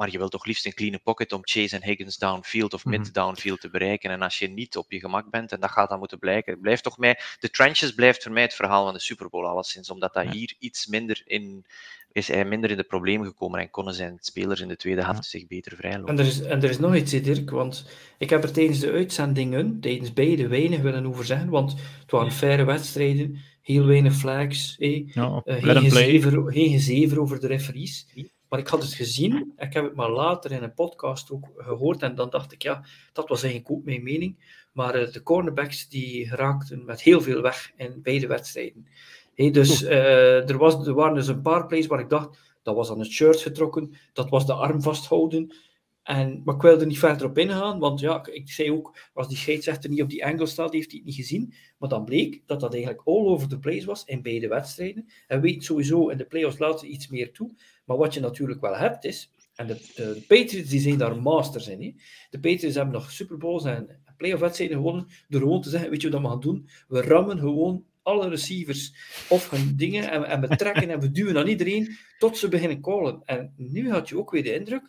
Maar 0.00 0.10
je 0.10 0.18
wilt 0.18 0.30
toch 0.30 0.44
liefst 0.44 0.66
een 0.66 0.74
clean 0.74 1.00
pocket 1.02 1.32
om 1.32 1.40
Chase 1.42 1.76
en 1.76 1.84
Higgins 1.84 2.16
downfield 2.18 2.74
of 2.74 2.84
Mhm. 2.84 2.96
mid-downfield 2.98 3.60
te 3.60 3.70
bereiken. 3.70 4.10
En 4.10 4.22
als 4.22 4.38
je 4.38 4.48
niet 4.48 4.76
op 4.76 4.90
je 4.92 4.98
gemak 5.00 5.30
bent, 5.30 5.52
en 5.52 5.60
dat 5.60 5.70
gaat 5.70 5.88
dan 5.88 5.98
moeten 5.98 6.18
blijken, 6.18 6.52
het 6.52 6.62
blijft 6.62 6.82
toch 6.82 6.98
mij, 6.98 7.18
de 7.40 7.50
trenches 7.50 7.92
blijft 7.94 8.22
voor 8.22 8.32
mij 8.32 8.42
het 8.42 8.54
verhaal 8.54 8.84
van 8.84 8.94
de 8.94 9.00
Super 9.00 9.28
Bowl 9.28 9.46
alleszins, 9.46 9.90
omdat 9.90 10.14
dat 10.14 10.24
Ja. 10.24 10.30
hier 10.32 10.54
iets 10.58 10.86
minder 10.86 11.22
in, 11.24 11.64
is 12.12 12.28
hij 12.28 12.44
minder 12.44 12.70
in 12.70 12.76
de 12.76 12.82
problemen 12.84 13.26
gekomen 13.26 13.60
en 13.60 13.70
konden 13.70 13.94
zijn 13.94 14.16
spelers 14.20 14.60
in 14.60 14.68
de 14.68 14.76
tweede 14.76 15.02
helft 15.04 15.24
zich 15.24 15.46
beter 15.46 15.76
vrijlopen. 15.76 16.14
En 16.14 16.20
er, 16.20 16.26
is, 16.26 16.40
en 16.40 16.62
er 16.62 16.70
is 16.70 16.78
nog 16.78 16.94
iets, 16.96 17.10
Dirk, 17.10 17.50
want 17.50 17.90
ik 18.18 18.30
heb 18.30 18.42
er 18.42 18.52
tijdens 18.52 18.78
de 18.80 18.90
uitzendingen, 18.90 19.80
tijdens 19.80 20.12
beide 20.12 20.48
weinig 20.48 20.80
willen 20.80 21.06
over 21.06 21.24
zeggen, 21.24 21.48
want 21.50 21.70
het 22.00 22.10
waren 22.10 22.32
faire 22.32 22.64
wedstrijden, 22.64 23.38
heel 23.62 23.86
weinig 23.86 24.14
flags, 24.14 24.74
Ja, 24.78 25.42
eh, 25.44 25.54
geen, 25.54 25.60
play. 25.62 25.74
gezever, 25.82 26.52
geen 26.52 26.70
gezever 26.70 27.20
over 27.20 27.40
de 27.40 27.46
referees. 27.46 28.06
Maar 28.50 28.58
ik 28.58 28.68
had 28.68 28.82
het 28.82 28.94
gezien, 28.94 29.52
ik 29.56 29.72
heb 29.72 29.84
het 29.84 29.94
maar 29.94 30.10
later 30.10 30.52
in 30.52 30.62
een 30.62 30.74
podcast 30.74 31.30
ook 31.30 31.48
gehoord, 31.56 32.02
en 32.02 32.14
dan 32.14 32.30
dacht 32.30 32.52
ik, 32.52 32.62
ja, 32.62 32.84
dat 33.12 33.28
was 33.28 33.42
eigenlijk 33.42 33.72
ook 33.72 33.84
mijn 33.84 34.02
mening. 34.02 34.58
Maar 34.72 34.94
eh, 34.94 35.12
de 35.12 35.22
cornerbacks 35.22 35.88
die 35.88 36.28
raakten 36.28 36.84
met 36.84 37.02
heel 37.02 37.20
veel 37.20 37.40
weg 37.42 37.72
in 37.76 38.02
beide 38.02 38.26
wedstrijden. 38.26 38.86
Hè, 39.34 39.50
dus 39.50 39.82
eh, 39.82 40.50
er, 40.50 40.58
was, 40.58 40.86
er 40.86 40.94
waren 40.94 41.14
dus 41.14 41.28
een 41.28 41.42
paar 41.42 41.66
plays 41.66 41.86
waar 41.86 42.00
ik 42.00 42.08
dacht, 42.08 42.38
dat 42.62 42.74
was 42.74 42.90
aan 42.90 42.98
het 42.98 43.10
shirt 43.10 43.40
getrokken, 43.40 43.94
dat 44.12 44.28
was 44.28 44.46
de 44.46 44.52
arm 44.52 44.82
vasthouden. 44.82 45.54
En, 46.02 46.42
maar 46.44 46.54
ik 46.54 46.62
wilde 46.62 46.80
er 46.80 46.86
niet 46.86 46.98
verder 46.98 47.26
op 47.26 47.38
ingaan, 47.38 47.78
want 47.78 48.00
ja, 48.00 48.26
ik 48.26 48.50
zei 48.50 48.72
ook, 48.72 48.98
als 49.14 49.28
die 49.28 49.36
scheidsrechter 49.36 49.90
niet 49.90 50.02
op 50.02 50.08
die 50.08 50.26
angle 50.26 50.46
staat, 50.46 50.72
heeft 50.72 50.90
hij 50.90 50.96
het 50.96 51.06
niet 51.06 51.16
gezien. 51.16 51.54
Maar 51.78 51.88
dan 51.88 52.04
bleek 52.04 52.42
dat 52.46 52.60
dat 52.60 52.72
eigenlijk 52.72 53.02
all 53.06 53.26
over 53.26 53.48
the 53.48 53.58
place 53.58 53.86
was 53.86 54.04
in 54.04 54.22
beide 54.22 54.48
wedstrijden. 54.48 55.08
En 55.26 55.40
weet 55.40 55.64
sowieso 55.64 56.08
in 56.08 56.16
de 56.16 56.24
playoffs 56.24 56.58
laten 56.58 56.92
iets 56.92 57.08
meer 57.08 57.32
toe. 57.32 57.50
Maar 57.90 57.98
wat 57.98 58.14
je 58.14 58.20
natuurlijk 58.20 58.60
wel 58.60 58.76
hebt 58.76 59.04
is, 59.04 59.30
en 59.54 59.66
de, 59.66 59.76
de, 59.94 60.24
Patriots 60.28 60.70
die 60.70 60.80
zijn 60.80 60.98
daar 60.98 61.22
masters 61.22 61.68
in. 61.68 61.82
Hè. 61.82 61.94
De 62.30 62.40
Patriots 62.40 62.74
hebben 62.74 62.94
nog 62.94 63.10
Super 63.10 63.38
Bowls 63.38 63.64
en 63.64 64.02
playoff 64.16 64.40
wedstrijden 64.40 64.76
gewonnen 64.76 65.06
door 65.28 65.40
gewoon 65.40 65.62
te 65.62 65.70
zeggen, 65.70 65.90
weet 65.90 66.02
je 66.02 66.10
wat 66.10 66.20
we 66.20 66.28
gaan 66.28 66.40
doen? 66.40 66.68
We 66.88 67.00
rammen 67.00 67.38
gewoon 67.38 67.84
alle 68.02 68.28
receivers 68.28 68.94
of 69.28 69.50
hun 69.50 69.76
dingen 69.76 70.10
en, 70.10 70.24
en 70.24 70.40
we 70.40 70.56
trekken 70.56 70.90
en 70.90 71.00
we 71.00 71.10
duwen 71.10 71.36
aan 71.36 71.46
iedereen 71.46 71.96
tot 72.18 72.38
ze 72.38 72.48
beginnen 72.48 72.80
callen. 72.80 73.22
En 73.24 73.54
nu 73.56 73.90
had 73.90 74.08
je 74.08 74.18
ook 74.18 74.30
weer 74.30 74.42
de 74.42 74.54
indruk 74.54 74.82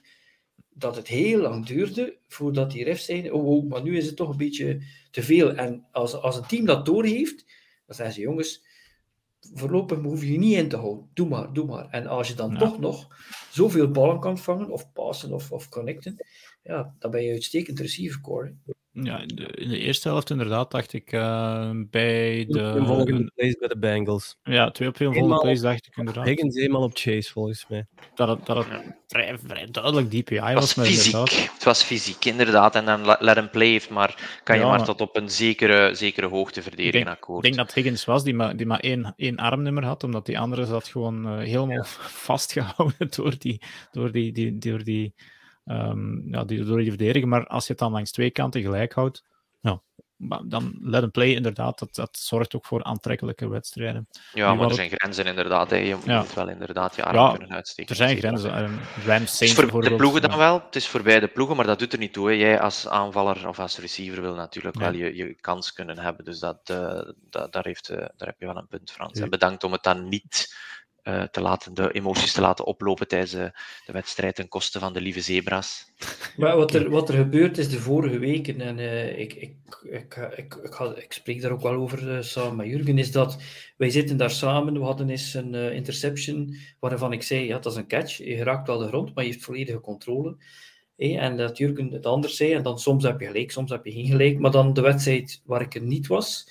dat 0.70 0.96
het 0.96 1.08
heel 1.08 1.40
lang 1.42 1.66
duurde 1.66 2.18
voordat 2.28 2.72
die 2.72 2.84
refs 2.84 3.06
zeiden, 3.06 3.34
oh, 3.34 3.48
oh, 3.48 3.70
maar 3.70 3.84
nu 3.84 3.98
is 3.98 4.06
het 4.06 4.16
toch 4.16 4.30
een 4.30 4.38
beetje 4.38 4.82
te 5.12 5.24
veel. 5.24 5.56
En 5.56 5.86
als, 5.92 6.14
als 6.14 6.38
een 6.38 6.48
team 6.48 6.66
dat 6.66 6.86
doorheeft, 6.86 7.46
dan 7.86 7.96
zeggen 7.96 8.16
ze, 8.16 8.22
jongens, 8.22 8.64
voorlopig 9.54 10.00
hoef 10.02 10.22
je 10.22 10.32
je 10.32 10.38
niet 10.38 10.58
in 10.58 10.70
te 10.70 10.76
houden. 10.78 11.10
Doe 11.14 11.28
maar, 11.28 11.54
doe 11.54 11.66
maar. 11.66 11.88
En 11.90 12.08
als 12.08 12.28
je 12.28 12.34
dan 12.34 12.52
Ja. 12.52 12.58
toch 12.58 12.80
nog 12.80 13.08
zoveel 13.52 13.92
ballen 13.92 14.20
kan 14.20 14.38
vangen, 14.38 14.70
of 14.70 14.92
passen, 14.94 15.34
of, 15.34 15.52
of 15.52 15.70
connecten, 15.70 16.16
ja, 16.64 16.96
dan 17.00 17.12
ben 17.12 17.24
je 17.24 17.32
uitstekend 17.32 17.80
receiver 17.80 18.22
core. 18.22 18.56
hè. 18.66 18.72
Ja, 18.94 19.20
in 19.20 19.28
de, 19.28 19.44
in 19.46 19.70
de 19.70 19.78
eerste 19.78 20.08
helft 20.08 20.30
inderdaad 20.30 20.72
dacht 20.72 20.94
ik 20.94 21.12
eh, 21.12 21.70
bij 21.76 22.46
de... 22.50 22.60
een 22.60 22.86
volgende 22.86 23.32
place 23.36 23.56
bij 23.60 23.68
de 23.68 23.78
Bengals. 23.78 24.38
Ja, 24.44 24.72
twee 24.72 24.88
op 24.88 25.00
Eenmaal 25.00 25.14
volgende 25.14 25.42
plays 25.42 25.62
dacht 25.62 25.88
ik 25.88 25.98
inderdaad. 25.98 26.26
Higgins 26.26 26.56
eenmaal 26.56 26.82
op 26.84 26.92
Chase, 26.94 27.32
volgens 27.32 27.66
mij. 27.70 27.86
Dat 28.16 28.28
het, 28.28 28.46
dat 28.46 28.58
het 28.58 28.68
vrij, 29.08 29.38
vrij 29.46 29.68
duidelijk 29.72 30.10
DPI 30.10 30.36
Het 30.36 30.44
was. 30.44 30.54
was 30.54 30.76
maar 30.76 30.86
fysiek. 30.86 31.06
inderdaad- 31.14 31.52
Het 31.54 31.64
was 31.64 31.84
fysiek, 31.84 32.26
inderdaad. 32.26 32.76
En 32.76 32.86
dan 32.86 33.06
let 33.20 33.36
hem 33.36 33.50
play 33.50 33.68
heeft, 33.68 33.90
maar 33.90 34.40
kan 34.44 34.56
je 34.56 34.62
Ja, 34.62 34.68
maar 34.68 34.78
maar- 34.78 34.86
tot 34.88 35.02
op 35.02 35.16
een 35.16 35.30
zekere, 35.30 35.96
zekere 35.96 36.28
hoogte 36.28 36.62
verdedigen, 36.62 37.00
Ik 37.02 37.08
akkoord. 37.08 37.46
Ik 37.46 37.54
denk 37.54 37.68
dat 37.68 37.76
Higgins 37.76 38.06
was 38.06 38.24
die 38.24 38.34
maar, 38.34 38.56
die 38.58 38.66
maar 38.66 38.80
één, 38.80 39.14
één 39.18 39.38
armnummer 39.38 39.86
had, 39.86 40.04
omdat 40.04 40.26
die 40.26 40.40
andere 40.40 40.66
zat 40.66 40.88
gewoon 40.88 41.26
eh, 41.28 41.38
helemaal 41.38 41.84
vastgehouden 42.30 43.08
door 43.16 43.36
die, 43.38 43.62
door 43.92 44.12
die, 44.12 44.32
die, 44.32 44.58
door 44.58 44.84
die, 44.84 45.14
ehm, 45.66 46.34
ja, 46.34 46.44
die, 46.44 46.64
door 46.64 46.78
die 46.78 46.90
verdediger. 46.90 47.28
Maar 47.28 47.48
als 47.48 47.66
je 47.66 47.72
het 47.72 47.82
dan 47.82 47.92
langs 47.92 48.12
twee 48.12 48.32
kanten 48.32 48.62
gelijk 48.62 48.94
houdt, 48.94 49.24
ja, 49.62 49.82
dan 50.46 50.78
let 50.82 51.04
een 51.04 51.12
play 51.12 51.34
inderdaad, 51.34 51.80
dat, 51.80 51.96
dat 51.96 52.18
zorgt 52.18 52.56
ook 52.56 52.66
voor 52.66 52.84
aantrekkelijke 52.84 53.50
wedstrijden. 53.50 54.08
Ja, 54.34 54.54
maar 54.56 54.68
er 54.70 54.74
zijn 54.76 54.90
grenzen 54.90 55.26
inderdaad. 55.26 55.70
Hè. 55.70 55.76
Je 55.76 55.98
Ja. 56.06 56.20
moet 56.20 56.34
wel 56.34 56.50
inderdaad 56.50 56.96
je 56.96 57.04
arm 57.04 57.16
Ja, 57.16 57.30
kunnen 57.32 57.56
uitsteken. 57.56 57.90
Er 57.92 57.96
zijn 57.96 58.18
grenzen. 58.18 58.54
ehm, 58.54 58.72
Rams, 59.06 59.20
Het 59.32 59.42
is 59.42 59.56
Saints 59.56 59.72
voor 59.72 59.82
de 59.82 59.96
ploegen 59.96 60.22
dan 60.22 60.32
ja. 60.32 60.38
wel. 60.38 60.62
Het 60.66 60.76
is 60.76 60.88
voor 60.88 61.02
beide 61.02 61.28
ploegen, 61.28 61.56
maar 61.56 61.66
dat 61.66 61.80
doet 61.80 61.94
er 61.94 62.00
niet 62.00 62.14
toe. 62.14 62.28
Hè. 62.30 62.34
Jij 62.36 62.60
als 62.60 62.88
aanvaller 62.88 63.48
of 63.48 63.60
als 63.60 63.78
receiver 63.78 64.22
wil 64.22 64.36
natuurlijk 64.36 64.76
wel 64.78 64.94
je, 64.94 65.16
je 65.16 65.34
kans 65.36 65.74
kunnen 65.74 65.98
hebben. 66.00 66.26
Dus 66.26 66.40
dat, 66.40 66.60
eh, 66.64 67.02
dat, 67.30 67.54
daar, 67.54 67.66
heeft, 67.66 67.90
eh, 67.90 67.98
daar 67.98 68.28
heb 68.28 68.40
je 68.40 68.46
wel 68.46 68.58
een 68.58 68.68
punt, 68.68 68.92
Frans. 68.92 69.18
Ja. 69.18 69.24
En 69.24 69.30
bedankt 69.30 69.64
om 69.64 69.72
het 69.72 69.84
dan 69.84 70.10
niet 70.10 70.56
eh, 71.04 71.24
te 71.24 71.42
laten, 71.42 71.74
de 71.74 71.92
emoties 71.92 72.34
te 72.34 72.42
laten 72.42 72.66
oplopen 72.66 73.08
tijdens 73.08 73.32
de, 73.32 73.52
de 73.86 73.92
wedstrijd 73.92 74.36
ten 74.36 74.48
koste 74.48 74.80
van 74.80 74.94
de 74.94 75.02
lieve 75.02 75.22
zebra's. 75.22 75.92
Maar 76.38 76.58
wat 76.58 76.74
er, 76.74 76.90
wat 76.90 77.10
er 77.10 77.16
gebeurd 77.16 77.58
is 77.58 77.70
de 77.70 77.80
vorige 77.80 78.20
weken, 78.20 78.62
en 78.62 78.80
eh, 78.80 79.20
ik, 79.20 79.34
ik, 79.34 79.56
ik, 79.84 80.16
ik, 80.36 80.56
ik, 80.56 80.80
ik 80.96 81.14
spreek 81.14 81.42
daar 81.42 81.52
ook 81.52 81.62
wel 81.62 81.74
over 81.74 82.16
eh, 82.16 82.22
samen 82.22 82.56
met 82.56 82.68
Jurgen, 82.68 82.98
is 82.98 83.12
dat 83.12 83.38
wij 83.78 83.90
zitten 83.90 84.18
daar 84.18 84.32
samen. 84.32 84.74
We 84.74 84.80
hadden 84.80 85.10
eens 85.10 85.34
een 85.34 85.56
eh, 85.56 85.74
interception 85.74 86.56
waarvan 86.80 87.14
ik 87.14 87.24
zei: 87.24 87.46
ja, 87.46 87.60
dat 87.60 87.72
is 87.72 87.78
een 87.78 87.88
catch. 87.88 88.18
Je 88.18 88.44
raakt 88.44 88.68
wel 88.68 88.78
de 88.78 88.88
grond, 88.88 89.16
maar 89.16 89.24
je 89.24 89.32
heeft 89.32 89.44
volledige 89.44 89.80
controle. 89.80 90.38
En 90.98 91.38
dat 91.38 91.58
Jurgen 91.58 91.92
het 91.92 92.06
anders 92.06 92.36
zei, 92.36 92.54
en 92.54 92.64
dan 92.64 92.80
soms 92.80 93.04
heb 93.04 93.20
je 93.20 93.26
gelijk, 93.26 93.52
soms 93.52 93.72
heb 93.72 93.86
je 93.86 93.92
geen 93.92 94.06
gelijk. 94.06 94.40
Maar 94.40 94.52
dan 94.52 94.74
de 94.74 94.82
wedstrijd 94.82 95.42
waar 95.46 95.62
ik 95.62 95.76
er 95.76 95.82
niet 95.82 96.08
was, 96.08 96.48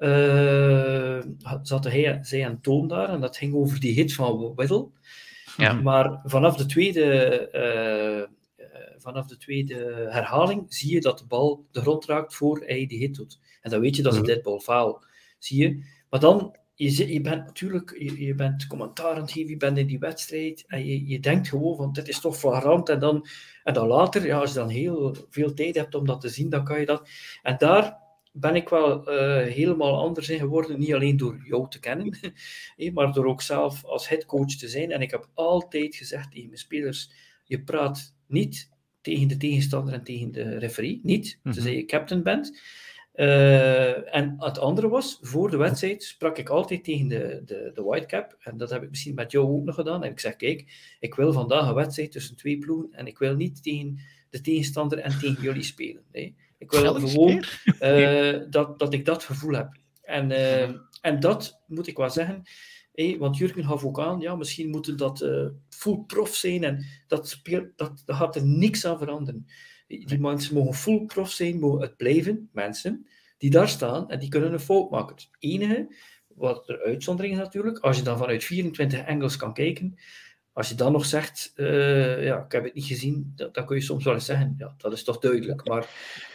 eh 0.00 1.20
zat 1.62 1.84
hij, 1.84 2.18
zij 2.22 2.44
en 2.44 2.60
Toon 2.60 2.88
daar, 2.88 3.08
en 3.08 3.20
dat 3.20 3.36
ging 3.36 3.54
over 3.54 3.80
die 3.80 3.94
hit 3.94 4.12
van 4.14 4.52
Whittle. 4.54 4.88
Ja. 5.56 5.72
Maar 5.72 6.20
vanaf 6.24 6.56
de 6.56 6.66
tweede, 6.66 7.02
eh, 7.50 8.18
eh, 8.20 8.26
vanaf 8.98 9.26
de 9.26 9.36
tweede 9.36 10.06
herhaling 10.10 10.64
zie 10.68 10.92
je 10.94 11.00
dat 11.00 11.18
de 11.18 11.26
bal 11.26 11.64
de 11.70 11.80
grond 11.80 12.04
raakt 12.04 12.34
voor 12.34 12.62
hij 12.66 12.86
die 12.86 12.98
hit 12.98 13.14
doet. 13.14 13.38
En 13.62 13.70
dan 13.70 13.80
weet 13.80 13.96
je 13.96 14.02
dat 14.02 14.12
een 14.12 14.18
Mhm. 14.18 14.28
deadball 14.28 14.58
foul. 14.58 15.02
Zie 15.38 15.62
je? 15.62 15.84
Maar 16.10 16.20
dan, 16.20 16.56
je, 16.74 16.90
zit- 16.90 17.08
je 17.08 17.20
bent 17.20 17.44
natuurlijk, 17.46 17.96
je, 17.98 18.24
je 18.24 18.34
bent 18.34 18.66
commentaar 18.66 19.14
aan 19.14 19.20
het 19.20 19.32
geven, 19.32 19.50
je 19.50 19.56
bent 19.56 19.78
in 19.78 19.86
die 19.86 19.98
wedstrijd 19.98 20.64
en 20.66 20.84
je, 20.86 21.06
je 21.08 21.20
denkt 21.20 21.48
gewoon 21.48 21.76
van 21.76 21.92
dit 21.92 22.08
is 22.08 22.20
toch 22.20 22.36
flagrant. 22.38 22.88
En 22.88 22.98
dan, 22.98 23.26
en 23.64 23.74
dan 23.74 23.86
later, 23.86 24.26
ja, 24.26 24.38
als 24.38 24.52
je 24.52 24.58
dan 24.58 24.68
heel 24.68 25.16
veel 25.30 25.54
tijd 25.54 25.74
hebt 25.74 25.94
om 25.94 26.06
dat 26.06 26.20
te 26.20 26.28
zien, 26.28 26.48
dan 26.50 26.64
kan 26.64 26.80
je 26.80 26.86
dat. 26.86 27.08
En 27.42 27.54
daar 27.58 27.99
ben 28.32 28.54
ik 28.56 28.68
wel 28.68 29.06
eh, 29.06 29.52
helemaal 29.52 29.98
anders 29.98 30.28
in 30.28 30.38
geworden. 30.38 30.78
Niet 30.78 30.94
alleen 30.94 31.16
door 31.16 31.40
jou 31.44 31.68
te 31.68 31.80
kennen, 31.80 32.18
maar 32.94 33.12
door 33.12 33.26
ook 33.26 33.42
zelf 33.42 33.84
als 33.84 34.08
headcoach 34.08 34.54
te 34.56 34.68
zijn. 34.68 34.90
En 34.90 35.00
ik 35.00 35.10
heb 35.10 35.28
altijd 35.34 35.96
gezegd 35.96 36.30
tegen 36.32 36.46
mijn 36.46 36.58
spelers: 36.60 37.10
je 37.44 37.62
praat 37.62 38.14
niet 38.26 38.70
tegen 39.00 39.28
de 39.28 39.36
tegenstander 39.36 39.94
en 39.94 40.04
tegen 40.04 40.32
de 40.32 40.58
referee. 40.58 41.00
Niet, 41.02 41.38
Mhm. 41.42 41.54
tenzij 41.54 41.76
je 41.76 41.84
captain 41.84 42.22
bent. 42.22 42.60
Eh, 43.12 44.14
en 44.14 44.34
het 44.38 44.58
andere 44.58 44.88
was, 44.88 45.18
voor 45.20 45.50
de 45.50 45.56
wedstrijd 45.56 46.02
sprak 46.02 46.38
ik 46.38 46.48
altijd 46.48 46.84
tegen 46.84 47.08
de, 47.08 47.42
de, 47.44 47.70
de 47.74 47.82
whitecap. 47.82 48.36
En 48.40 48.56
dat 48.56 48.70
heb 48.70 48.82
ik 48.82 48.88
misschien 48.90 49.14
met 49.14 49.32
jou 49.32 49.46
ook 49.48 49.64
nog 49.64 49.74
gedaan. 49.74 50.04
En 50.04 50.10
ik 50.10 50.20
zeg, 50.20 50.36
kijk, 50.36 50.94
ik 51.00 51.14
wil 51.14 51.32
vandaag 51.32 51.68
een 51.68 51.74
wedstrijd 51.74 52.12
tussen 52.12 52.36
twee 52.36 52.58
ploegen. 52.58 52.92
En 52.92 53.06
ik 53.06 53.18
wil 53.18 53.34
niet 53.34 53.62
tegen 53.62 53.98
de 54.30 54.40
tegenstander 54.40 54.98
en 54.98 55.18
tegen 55.18 55.42
jullie 55.42 55.62
spelen. 55.62 56.02
Nee. 56.12 56.36
Ik 56.60 56.70
wil 56.70 56.94
gewoon 56.94 57.44
eh, 57.78 58.40
dat, 58.50 58.78
dat 58.78 58.92
ik 58.92 59.04
dat 59.04 59.24
gevoel 59.24 59.54
heb. 59.54 59.76
En, 60.02 60.30
eh, 60.30 60.70
en 61.00 61.20
dat 61.20 61.62
moet 61.66 61.86
ik 61.86 61.96
wel 61.96 62.10
zeggen. 62.10 62.42
hé, 62.92 63.16
want 63.18 63.36
Jurgen 63.36 63.64
gaf 63.64 63.84
ook 63.84 64.00
aan, 64.00 64.20
ja, 64.20 64.34
misschien 64.34 64.70
moeten 64.70 64.96
dat 64.96 65.20
eh 65.20 65.46
full 65.68 65.98
prof 66.06 66.34
zijn. 66.34 66.64
En 66.64 66.86
dat, 67.06 67.28
speelt, 67.28 67.66
dat, 67.76 68.02
dat 68.04 68.16
gaat 68.16 68.36
er 68.36 68.46
niks 68.46 68.86
aan 68.86 68.98
veranderen. 68.98 69.46
Die 69.86 70.20
mensen 70.20 70.54
mogen 70.54 70.74
full 70.74 71.04
prof 71.06 71.30
zijn, 71.30 71.58
mogen 71.58 71.80
het 71.80 71.96
blijven, 71.96 72.48
mensen 72.52 73.06
die 73.38 73.50
daar 73.50 73.68
staan 73.68 74.10
en 74.10 74.18
die 74.18 74.28
kunnen 74.28 74.52
een 74.52 74.60
fout 74.60 74.90
maken. 74.90 75.14
Het 75.14 75.28
enige, 75.38 75.94
wat 76.26 76.68
er 76.68 76.82
uitzondering 76.82 77.34
is 77.34 77.40
natuurlijk, 77.40 77.78
als 77.78 77.96
je 77.96 78.02
dan 78.02 78.18
vanuit 78.18 78.44
24 78.44 79.06
angles 79.06 79.36
kan 79.36 79.54
kijken, 79.54 79.98
als 80.52 80.68
je 80.68 80.74
dan 80.74 80.92
nog 80.92 81.04
zegt, 81.04 81.52
eh, 81.54 82.24
ja, 82.24 82.38
ik 82.44 82.52
heb 82.52 82.64
het 82.64 82.74
niet 82.74 82.84
gezien, 82.84 83.32
dat, 83.36 83.54
dan 83.54 83.66
kun 83.66 83.76
je 83.76 83.82
soms 83.82 84.04
wel 84.04 84.14
eens 84.14 84.24
zeggen, 84.24 84.54
ja, 84.58 84.74
dat 84.78 84.92
is 84.92 85.04
toch 85.04 85.18
duidelijk. 85.18 85.68
Maar 85.68 85.86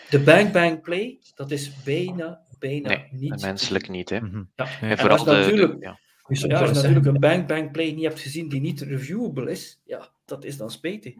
de 0.10 0.20
bang 0.20 0.52
bang 0.52 0.82
play, 0.82 1.20
dat 1.36 1.52
is 1.52 1.84
bijna 1.84 2.42
bijna 2.60 2.88
Nee, 2.88 3.08
niet. 3.12 3.42
menselijk 3.42 3.90
niet. 3.90 4.10
Hè. 4.10 4.20
Mhm. 4.22 4.44
Ja. 4.56 4.64
Nee. 4.66 4.74
En 4.82 4.90
En 4.90 4.98
vooral 4.98 5.18
als 5.18 5.26
de, 5.28 5.32
de- 5.32 5.38
natuurlijk- 5.38 5.84
ja. 5.84 6.00
Ja, 6.28 6.60
als 6.60 6.70
je 6.70 6.76
natuurlijk 6.76 7.06
een 7.06 7.20
bang 7.20 7.46
bang 7.48 7.72
play 7.72 7.92
niet 7.92 8.04
hebt 8.04 8.20
gezien 8.20 8.50
die 8.50 8.62
niet 8.62 8.82
reviewable 8.82 9.52
is, 9.52 9.80
ja, 9.86 10.10
dat 10.26 10.44
is 10.44 10.58
dan 10.58 10.72
spijtig. 10.72 11.14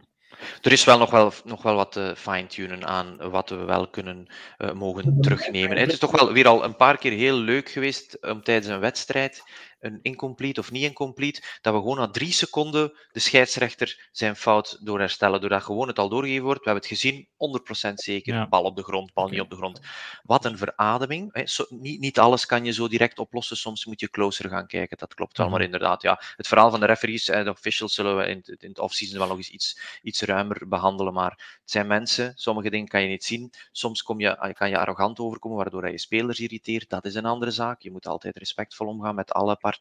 Er 0.62 0.72
is 0.72 0.84
wel 0.84 0.98
nog 0.98 1.10
wel, 1.10 1.32
nog 1.44 1.62
wel 1.62 1.74
wat 1.74 1.92
te 1.92 2.14
fine-tunen 2.16 2.86
aan 2.86 3.16
wat 3.30 3.48
we 3.48 3.56
wel 3.64 3.88
kunnen 3.88 4.26
eh, 4.56 4.72
mogen 4.72 5.20
terugnemen. 5.20 5.76
Het 5.76 5.92
is 5.92 5.98
toch 5.98 6.10
wel 6.10 6.32
weer 6.32 6.46
al 6.48 6.64
een 6.64 6.76
paar 6.76 6.98
keer 6.98 7.12
heel 7.12 7.36
leuk 7.36 7.68
geweest 7.68 8.18
om 8.26 8.42
tijdens 8.42 8.66
een 8.66 8.80
wedstrijd, 8.80 9.42
een 9.86 9.98
incomplete 10.02 10.60
of 10.60 10.70
niet 10.70 10.82
incomplete, 10.82 11.42
dat 11.60 11.74
we 11.74 11.80
gewoon 11.80 11.96
na 11.96 12.08
drie 12.10 12.32
seconden 12.32 12.92
de 13.12 13.20
scheidsrechter 13.20 14.08
zijn 14.12 14.36
fout 14.36 14.78
door 14.80 14.98
herstellen, 14.98 15.40
doordat 15.40 15.62
gewoon 15.62 15.88
het 15.88 15.98
al 15.98 16.08
doorgegeven 16.08 16.44
wordt. 16.44 16.64
We 16.64 16.70
hebben 16.70 16.88
het 16.88 16.98
gezien, 16.98 17.28
100% 17.36 17.92
zeker, 17.94 18.34
Ja. 18.34 18.48
bal 18.48 18.62
op 18.62 18.76
de 18.76 18.82
grond, 18.82 19.12
bal 19.12 19.28
niet 19.28 19.40
op 19.40 19.50
de 19.50 19.56
grond. 19.56 19.80
Wat 20.22 20.44
een 20.44 20.58
verademing. 20.58 21.28
Hè. 21.32 21.42
Niet, 21.68 22.00
niet 22.00 22.18
alles 22.18 22.46
kan 22.46 22.64
je 22.64 22.72
zo 22.72 22.88
direct 22.88 23.18
oplossen, 23.18 23.56
soms 23.56 23.84
moet 23.86 24.00
je 24.00 24.10
closer 24.10 24.48
gaan 24.50 24.66
kijken, 24.66 24.98
dat 24.98 25.14
klopt 25.14 25.38
wel. 25.38 25.48
Maar 25.48 25.60
inderdaad, 25.62 26.02
ja, 26.02 26.20
het 26.36 26.46
verhaal 26.46 26.70
van 26.70 26.80
de 26.80 26.86
referees 26.86 27.28
en 27.28 27.44
de 27.44 27.50
officials 27.50 27.94
zullen 27.94 28.16
we 28.16 28.26
in, 28.26 28.36
het- 28.44 28.62
in 28.62 28.68
het 28.68 28.78
offseason 28.78 29.18
wel 29.18 29.26
nog 29.28 29.36
eens 29.36 29.50
iets, 29.50 29.78
iets 30.02 30.20
ruimer 30.22 30.68
behandelen. 30.68 31.12
Maar 31.12 31.30
het 31.60 31.70
zijn 31.70 31.86
mensen, 31.86 32.32
sommige 32.36 32.70
dingen 32.70 32.88
kan 32.88 33.02
je 33.02 33.08
niet 33.08 33.24
zien. 33.24 33.52
Soms 33.72 34.02
kom 34.02 34.20
je, 34.20 34.52
kan 34.58 34.68
je 34.68 34.78
arrogant 34.78 35.18
overkomen, 35.18 35.56
waardoor 35.56 35.90
je 35.90 35.98
spelers 35.98 36.40
irriteert. 36.40 36.88
Dat 36.90 37.04
is 37.04 37.14
een 37.14 37.24
andere 37.26 37.50
zaak. 37.50 37.80
Je 37.82 37.90
moet 37.90 38.06
altijd 38.06 38.36
respectvol 38.36 38.86
omgaan 38.86 39.14
met 39.14 39.32
alle 39.32 39.56
partijen. 39.56 39.74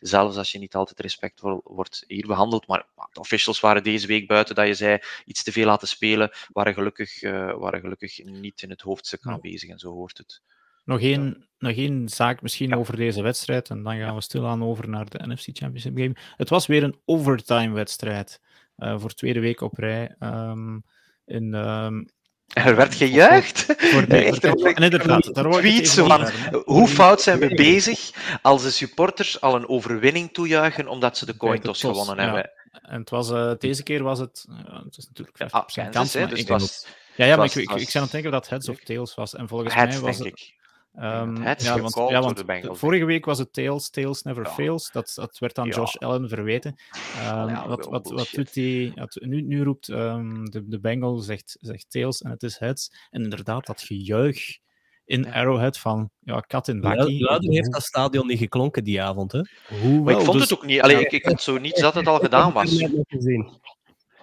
Zelfs 0.00 0.36
als 0.36 0.52
je 0.52 0.58
niet 0.58 0.74
altijd 0.74 1.00
respectvol 1.00 1.60
wordt 1.64 2.04
hier 2.06 2.26
behandeld. 2.26 2.66
Maar 2.66 2.86
de 3.12 3.20
officials 3.20 3.60
waren 3.60 3.82
deze 3.82 4.06
week 4.06 4.26
buiten 4.26 4.54
dat 4.54 4.66
je 4.66 4.74
zei 4.74 4.98
iets 5.24 5.42
te 5.42 5.52
veel 5.52 5.66
laten 5.66 5.88
spelen. 5.88 6.30
Waren 6.52 6.74
gelukkig, 6.74 7.22
eh, 7.22 7.52
waren 7.58 7.80
gelukkig 7.80 8.24
niet 8.24 8.62
in 8.62 8.70
het 8.70 8.80
hoofdstuk 8.80 9.26
aanwezig 9.26 9.70
en 9.70 9.78
zo 9.78 9.90
hoort 9.92 10.18
het. 10.18 10.42
Nog 10.84 11.00
één, 11.00 11.48
nog 11.58 11.72
één 11.72 12.08
zaak 12.08 12.42
misschien 12.42 12.68
Ja. 12.68 12.76
over 12.76 12.96
deze 12.96 13.22
wedstrijd. 13.22 13.70
En 13.70 13.82
dan 13.82 13.96
gaan 13.98 14.14
we 14.14 14.20
stilaan 14.20 14.62
over 14.64 14.88
naar 14.88 15.08
de 15.08 15.26
NFC 15.26 15.44
Championship 15.52 15.96
Game. 15.96 16.14
Het 16.36 16.48
was 16.48 16.66
weer 16.66 16.82
een 16.82 17.00
overtime-wedstrijd. 17.04 18.40
eh, 18.76 18.98
voor 19.00 19.10
tweede 19.14 19.40
week 19.40 19.60
op 19.60 19.78
rij. 19.78 20.14
Ehm, 20.18 20.78
in, 21.24 21.54
ehm, 21.54 22.04
er 22.52 22.76
werd 22.76 22.94
gejuicht. 22.94 23.64
voor 23.92 24.08
de, 24.08 24.16
Echt, 24.16 24.44
inderdaad, 24.78 25.34
daar 25.34 25.46
ik 25.46 25.52
tweets 25.52 25.94
van. 25.94 26.28
Hoe 26.64 26.88
fout 26.88 27.20
zijn 27.22 27.38
we 27.38 27.54
bezig 27.54 28.10
als 28.42 28.62
de 28.62 28.70
supporters 28.70 29.40
al 29.40 29.54
een 29.54 29.68
overwinning 29.68 30.32
toejuichen 30.32 30.88
omdat 30.88 31.18
ze 31.18 31.26
de 31.26 31.36
coin 31.36 31.60
toss 31.60 31.80
gewonnen 31.80 32.16
ja. 32.16 32.22
hebben? 32.22 32.50
En 32.82 33.00
het 33.00 33.10
was, 33.10 33.30
eh, 33.30 33.52
deze 33.58 33.82
keer 33.82 34.02
was 34.02 34.18
het, 34.18 34.44
eh, 34.48 34.82
het 34.84 34.96
is 34.96 35.06
natuurlijk 35.06 35.36
50% 35.36 35.86
Ah, 35.86 35.92
kans, 35.92 35.94
Kansas, 35.94 36.12
hè, 36.12 36.20
maar 36.20 36.28
dus 36.28 36.38
ik 36.40 36.48
was 36.48 36.86
Ja, 37.16 37.24
ja 37.24 37.36
maar 37.36 37.38
was- 37.46 37.56
ik, 37.56 37.62
ik, 37.62 37.70
was- 37.70 37.80
ik 37.80 37.90
zou 37.90 37.96
aan 37.96 38.02
het 38.02 38.12
denken 38.12 38.30
dat 38.30 38.40
het 38.40 38.50
heads 38.50 38.68
of 38.68 38.78
tails 38.78 39.14
was. 39.14 39.34
En 39.34 39.48
volgens 39.48 39.74
heads, 39.74 39.94
mij 39.94 40.04
was 40.04 40.18
denk 40.18 40.38
het... 40.38 40.52
ehm, 40.94 41.36
Het 41.42 41.60
is 41.60 41.66
ja, 41.66 41.80
want, 41.80 42.36
ja, 42.36 42.44
Bengals, 42.44 42.78
vorige 42.78 43.04
week 43.04 43.24
was 43.24 43.38
het 43.38 43.52
tails, 43.52 43.90
tails 43.90 44.22
never 44.22 44.44
Ja. 44.44 44.50
fails. 44.50 44.90
Dat, 44.92 45.12
dat 45.14 45.38
werd 45.38 45.58
aan 45.58 45.66
Ja. 45.66 45.74
Josh 45.74 45.96
Allen 45.96 46.28
verweten. 46.28 46.74
Ehm, 47.16 47.48
ja, 47.48 47.68
wat, 47.68 47.86
wat, 47.86 48.10
wat 48.10 48.28
doet 48.32 48.52
die... 48.54 48.92
wat- 48.94 49.18
nu, 49.20 49.42
nu 49.42 49.62
roept 49.62 49.88
ehm, 49.88 50.44
de, 50.44 50.68
de 50.68 50.80
Bengal 50.80 51.18
zegt, 51.18 51.56
zegt 51.60 51.86
tails 51.90 52.20
en 52.22 52.30
het 52.30 52.42
is 52.42 52.58
heads. 52.58 52.92
En 53.10 53.22
inderdaad, 53.22 53.66
dat 53.66 53.80
gejuich 53.82 54.58
in 55.04 55.22
Ja. 55.22 55.32
Arrowhead 55.32 55.78
van 55.78 56.10
ja, 56.20 56.40
kat 56.40 56.68
in 56.68 56.80
bakkie. 56.80 57.20
Luider 57.24 57.50
heeft 57.52 57.72
dat 57.72 57.82
stadion 57.82 58.26
niet 58.26 58.38
geklonken 58.38 58.84
die 58.84 59.02
avond. 59.02 59.32
Hè? 59.32 59.40
Hoe 59.82 60.00
Maar 60.00 60.14
ik 60.14 60.20
vond 60.20 60.32
dus- 60.38 60.48
het 60.50 60.58
ook 60.58 60.66
niet. 60.66 60.80
Allee, 60.80 60.96
ja. 60.96 61.02
ik, 61.02 61.12
ik 61.12 61.24
had 61.24 61.42
zo 61.42 61.58
niets 61.58 61.80
dat 61.80 61.94
het 61.94 62.06
al 62.06 62.18
gedaan 62.18 62.52
was. 62.62 62.78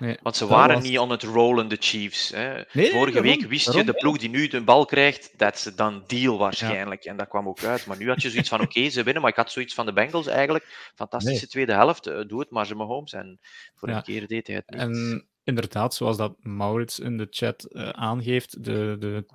Nee. 0.01 0.17
Want 0.21 0.35
ze 0.35 0.47
waren 0.47 0.75
was- 0.75 0.83
niet 0.83 0.99
on 0.99 1.09
het 1.09 1.23
rollen, 1.23 1.67
de 1.67 1.77
Chiefs. 1.79 2.29
Hè. 2.29 2.61
Nee, 2.73 2.91
Vorige 2.91 3.21
week 3.21 3.41
wist 3.41 3.65
daarom. 3.65 3.85
je, 3.85 3.91
de 3.91 3.97
ploeg 3.97 4.17
die 4.17 4.29
nu 4.29 4.47
de 4.47 4.61
bal 4.61 4.85
krijgt, 4.85 5.37
dat 5.37 5.55
is 5.55 5.63
dan 5.75 6.03
deal 6.07 6.37
waarschijnlijk. 6.37 7.03
En 7.05 7.17
dat 7.17 7.27
kwam 7.27 7.47
ook 7.47 7.63
uit. 7.63 7.85
Maar 7.85 7.97
nu 7.97 8.07
had 8.07 8.21
je 8.21 8.29
zoiets 8.29 8.49
van, 8.49 8.61
oké, 8.61 8.89
ze 8.89 9.03
winnen. 9.03 9.21
Maar 9.21 9.31
ik 9.31 9.37
had 9.37 9.51
zoiets 9.51 9.73
van 9.73 9.85
de 9.85 9.93
Bengals 9.93 10.27
eigenlijk. 10.27 10.91
Fantastische 10.95 11.39
Nee. 11.39 11.49
tweede 11.49 11.73
helft. 11.73 12.07
eh, 12.07 12.19
doe 12.27 12.39
het 12.39 12.49
maar, 12.51 12.65
ze 12.65 12.75
Mahomes. 12.75 13.13
En 13.13 13.39
voor 13.75 13.89
Ja. 13.89 13.95
een 13.95 14.03
keer 14.03 14.27
deed 14.27 14.47
hij 14.47 14.55
het 14.55 14.69
niet. 14.69 14.79
En 14.79 15.27
inderdaad, 15.51 15.93
zoals 15.93 16.17
dat 16.17 16.35
Maurits 16.39 16.99
in 16.99 17.17
de 17.17 17.27
chat 17.29 17.63
eh, 17.63 17.89
aangeeft, 17.89 18.63
de, 18.63 18.95
de, 18.99 19.25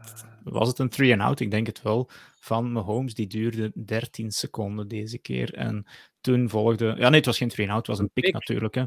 was 0.42 0.68
het 0.68 0.78
een 0.78 0.88
three 0.88 1.12
and 1.12 1.22
out? 1.22 1.40
Ik 1.40 1.50
denk 1.50 1.66
het 1.66 1.82
wel. 1.82 2.10
Van 2.40 2.72
Mahomes, 2.72 3.14
die 3.14 3.26
duurde 3.26 3.72
13 3.74 4.30
seconden 4.30 4.88
deze 4.88 5.18
keer. 5.18 5.54
En 5.54 5.86
toen 6.20 6.48
volgde. 6.48 6.84
Ja, 6.84 7.08
nee, 7.08 7.16
het 7.16 7.26
was 7.26 7.38
geen 7.38 7.48
three 7.48 7.66
and 7.66 7.74
out, 7.74 7.86
het 7.86 7.96
was 7.96 8.06
een 8.06 8.12
pick 8.12 8.32
natuurlijk. 8.32 8.74
Hè, 8.74 8.84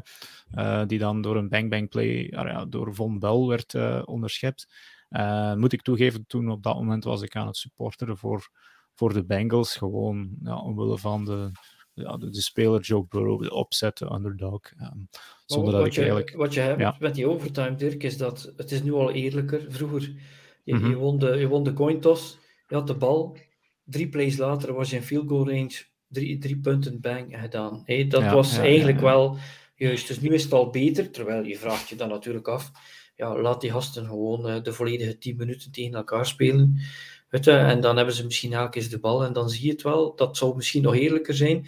Eh, 0.50 0.86
die 0.86 0.98
dan 0.98 1.22
door 1.22 1.36
een 1.36 1.48
bang-bang 1.48 1.88
play 1.88 2.32
ah 2.36 2.46
ja, 2.46 2.64
door 2.64 2.94
Von 2.94 3.18
Bell 3.18 3.46
werd 3.46 3.74
eh, 3.74 4.02
onderschept. 4.04 4.66
Eh, 5.08 5.54
moet 5.54 5.72
ik 5.72 5.82
toegeven, 5.82 6.26
toen 6.26 6.50
op 6.50 6.62
dat 6.62 6.74
moment 6.74 7.04
was 7.04 7.22
ik 7.22 7.36
aan 7.36 7.46
het 7.46 7.56
supporteren 7.56 8.16
voor, 8.16 8.48
voor 8.94 9.12
de 9.12 9.24
Bengals. 9.24 9.76
Gewoon 9.76 10.30
ja, 10.42 10.56
omwille 10.56 10.98
van 10.98 11.24
de, 11.24 11.50
ja, 12.00 12.16
de, 12.16 12.30
de 12.30 12.40
speler 12.42 12.80
Joe 12.80 13.06
Burrow, 13.08 13.42
de 13.42 13.52
opzet, 13.54 13.98
de 13.98 14.12
underdog. 14.12 14.60
ehm, 14.78 14.98
zonder 15.46 15.72
dat 15.72 15.80
wat 15.80 15.86
ik 15.90 15.94
je, 15.94 16.00
eigenlijk. 16.00 16.34
Wat 16.36 16.54
je 16.54 16.60
hebt 16.60 16.80
Ja. 16.80 16.96
met 17.00 17.14
die 17.14 17.28
overtime, 17.28 17.74
Dirk, 17.76 18.02
is 18.02 18.16
dat 18.16 18.52
het 18.56 18.70
is 18.72 18.82
nu 18.82 18.92
al 18.92 19.10
eerlijker. 19.12 19.64
Vroeger, 19.68 20.12
je, 20.64 20.74
Mhm. 20.74 20.88
je, 20.88 20.96
won, 20.96 21.18
de, 21.18 21.36
je 21.36 21.48
won 21.48 21.64
de 21.64 21.72
coin 21.72 22.00
toss, 22.00 22.38
je 22.68 22.74
had 22.74 22.86
de 22.86 22.94
bal. 22.94 23.36
Drie 23.84 24.08
plays 24.08 24.36
later 24.36 24.72
was 24.74 24.90
je 24.90 24.96
in 24.96 25.02
field 25.02 25.28
goal 25.28 25.48
range, 25.50 25.82
drie, 26.08 26.38
drie 26.38 26.56
punten 26.58 27.00
bang 27.00 27.36
gedaan. 27.40 27.82
Hé, 27.84 28.06
dat 28.06 28.22
Ja, 28.22 28.34
was 28.34 28.54
ja, 28.56 28.62
eigenlijk 28.62 29.00
wel 29.00 29.36
juist. 29.74 30.06
Dus 30.08 30.20
nu 30.20 30.28
is 30.28 30.42
het 30.42 30.52
al 30.52 30.70
beter, 30.70 31.10
terwijl 31.10 31.44
je 31.44 31.58
vraagt 31.58 31.88
je 31.88 31.96
dan 31.96 32.08
natuurlijk 32.08 32.48
af. 32.48 32.70
Ja, 33.16 33.40
laat 33.40 33.60
die 33.60 33.70
gasten 33.70 34.04
gewoon 34.06 34.48
eh, 34.48 34.62
de 34.62 34.72
volledige 34.72 35.18
10 35.18 35.36
minuten 35.36 35.72
tegen 35.72 35.94
elkaar 35.94 36.26
spelen. 36.26 36.78
En 37.30 37.80
dan 37.80 37.96
hebben 37.96 38.14
ze 38.14 38.24
misschien 38.24 38.52
elke 38.52 38.70
keer 38.70 38.88
de 38.90 38.98
bal 38.98 39.24
en 39.24 39.32
dan 39.32 39.50
zie 39.50 39.64
je 39.66 39.70
het 39.72 39.82
wel. 39.82 40.14
Dat 40.16 40.36
zou 40.36 40.56
misschien 40.56 40.82
nog 40.82 40.94
eerlijker 40.94 41.34
zijn. 41.34 41.66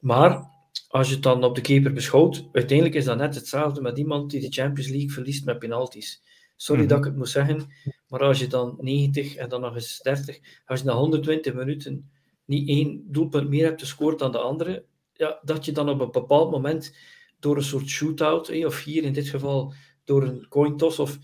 Maar 0.00 0.50
als 0.88 1.08
je 1.08 1.14
het 1.14 1.22
dan 1.22 1.44
op 1.44 1.54
de 1.54 1.60
keeper 1.60 1.92
beschouwt, 1.92 2.48
uiteindelijk 2.52 2.96
is 2.96 3.04
dat 3.04 3.16
net 3.16 3.34
hetzelfde 3.34 3.80
met 3.80 3.98
iemand 3.98 4.30
die 4.30 4.40
de 4.40 4.52
Champions 4.62 4.90
League 4.90 5.10
verliest 5.10 5.44
met 5.44 5.58
penalties. 5.58 6.22
Sorry 6.56 6.80
Mhm. 6.80 6.90
dat 6.90 6.98
ik 6.98 7.04
het 7.04 7.16
moet 7.16 7.28
zeggen, 7.28 7.72
maar 8.08 8.20
als 8.20 8.38
je 8.38 8.46
dan 8.46 8.76
90 8.80 9.34
en 9.34 9.48
dan 9.48 9.60
nog 9.60 9.74
eens 9.74 9.98
30, 10.02 10.38
als 10.66 10.80
je 10.80 10.86
na 10.86 10.92
120 10.94 11.54
minuten 11.54 12.10
niet 12.44 12.68
één 12.68 13.04
doelpunt 13.06 13.48
meer 13.48 13.64
hebt 13.64 13.80
gescoord 13.80 14.18
dan 14.18 14.32
de 14.32 14.38
andere, 14.38 14.84
ja, 15.12 15.38
dat 15.42 15.64
je 15.64 15.72
dan 15.72 15.88
op 15.88 16.00
een 16.00 16.10
bepaald 16.10 16.50
moment 16.50 16.96
door 17.40 17.56
een 17.56 17.62
soort 17.62 17.88
shootout, 17.88 18.64
of 18.64 18.84
hier 18.84 19.02
in 19.04 19.12
dit 19.12 19.28
geval 19.28 19.72
door 20.04 20.22
een 20.22 20.46
coin 20.48 20.76
toss, 20.76 20.98
of 20.98 21.18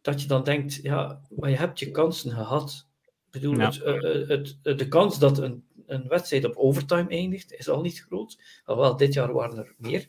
dat 0.00 0.22
je 0.22 0.28
dan 0.28 0.44
denkt, 0.44 0.74
ja, 0.82 1.20
maar 1.36 1.50
je 1.50 1.56
hebt 1.56 1.78
je 1.78 1.90
kansen 1.90 2.30
gehad. 2.30 2.88
Ik 3.32 3.40
bedoel, 3.40 3.58
Ja. 3.58 3.64
het, 3.66 3.82
eh, 3.82 4.28
het, 4.28 4.58
het- 4.62 4.78
de 4.78 4.88
kans 4.88 5.18
dat 5.18 5.38
een, 5.38 5.64
een 5.86 6.08
wedstrijd 6.08 6.44
op 6.44 6.56
overtime 6.56 7.08
eindigt, 7.08 7.52
is 7.52 7.68
al 7.68 7.80
niet 7.80 8.04
groot. 8.08 8.40
Alhoewel, 8.64 8.96
dit 8.96 9.12
jaar 9.14 9.32
waren 9.32 9.58
er 9.58 9.74
meer. 9.78 10.06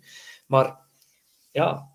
Maar 0.48 0.78
ja, 1.52 1.88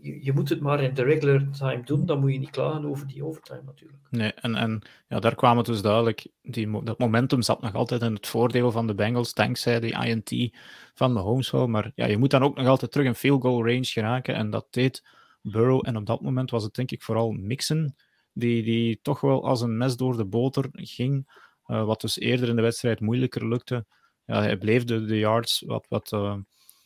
je, 0.00 0.24
je 0.24 0.32
moet 0.32 0.48
het 0.48 0.60
maar 0.60 0.82
in 0.82 0.94
de 0.94 1.02
regular 1.02 1.50
time 1.50 1.82
doen, 1.84 2.06
dan 2.06 2.20
moet 2.20 2.32
je 2.32 2.38
niet 2.38 2.50
klagen 2.50 2.84
over 2.86 3.06
die 3.06 3.24
overtime 3.24 3.62
natuurlijk. 3.64 4.02
Nee, 4.10 4.32
en, 4.34 4.54
en 4.54 4.82
ja, 5.08 5.18
daar 5.20 5.34
kwam 5.34 5.56
het 5.56 5.66
dus 5.66 5.82
duidelijk. 5.82 6.26
Die, 6.42 6.82
dat 6.84 6.98
momentum 6.98 7.42
zat 7.42 7.60
nog 7.62 7.74
altijd 7.74 8.02
in 8.02 8.14
het 8.14 8.26
voordeel 8.26 8.70
van 8.70 8.86
de 8.86 8.94
Bengals, 8.94 9.34
dankzij 9.34 9.80
die 9.80 10.04
INT 10.06 10.56
van 10.94 11.12
Mahomes 11.12 11.50
wel. 11.50 11.66
Maar 11.68 11.92
ja, 11.94 12.06
je 12.06 12.18
moet 12.18 12.30
dan 12.30 12.42
ook 12.42 12.56
nog 12.56 12.66
altijd 12.66 12.92
terug 12.92 13.06
in 13.06 13.14
field 13.14 13.42
goal 13.42 13.66
range 13.66 13.84
geraken. 13.84 14.34
En 14.34 14.50
dat 14.50 14.66
deed 14.70 15.04
Burrow. 15.42 15.80
En 15.86 15.96
op 15.96 16.06
dat 16.06 16.20
moment 16.20 16.50
was 16.50 16.62
het 16.62 16.74
denk 16.74 16.90
ik 16.90 17.02
vooral 17.02 17.30
Mixon, 17.32 17.94
die, 18.36 18.62
die 18.62 18.98
toch 19.02 19.20
wel 19.20 19.44
als 19.44 19.60
een 19.60 19.76
mes 19.76 19.96
door 19.96 20.16
de 20.16 20.24
boter 20.24 20.68
ging. 20.72 21.44
eh, 21.66 21.84
wat 21.84 22.00
dus 22.00 22.18
eerder 22.18 22.48
in 22.48 22.56
de 22.56 22.62
wedstrijd 22.62 23.00
moeilijker 23.00 23.48
lukte. 23.48 23.86
Ja, 24.24 24.40
hij 24.40 24.56
bleef 24.56 24.84
de, 24.84 25.04
de 25.04 25.18
yards 25.18 25.62
wat, 25.66 25.86
wat, 25.88 26.12
eh, 26.12 26.36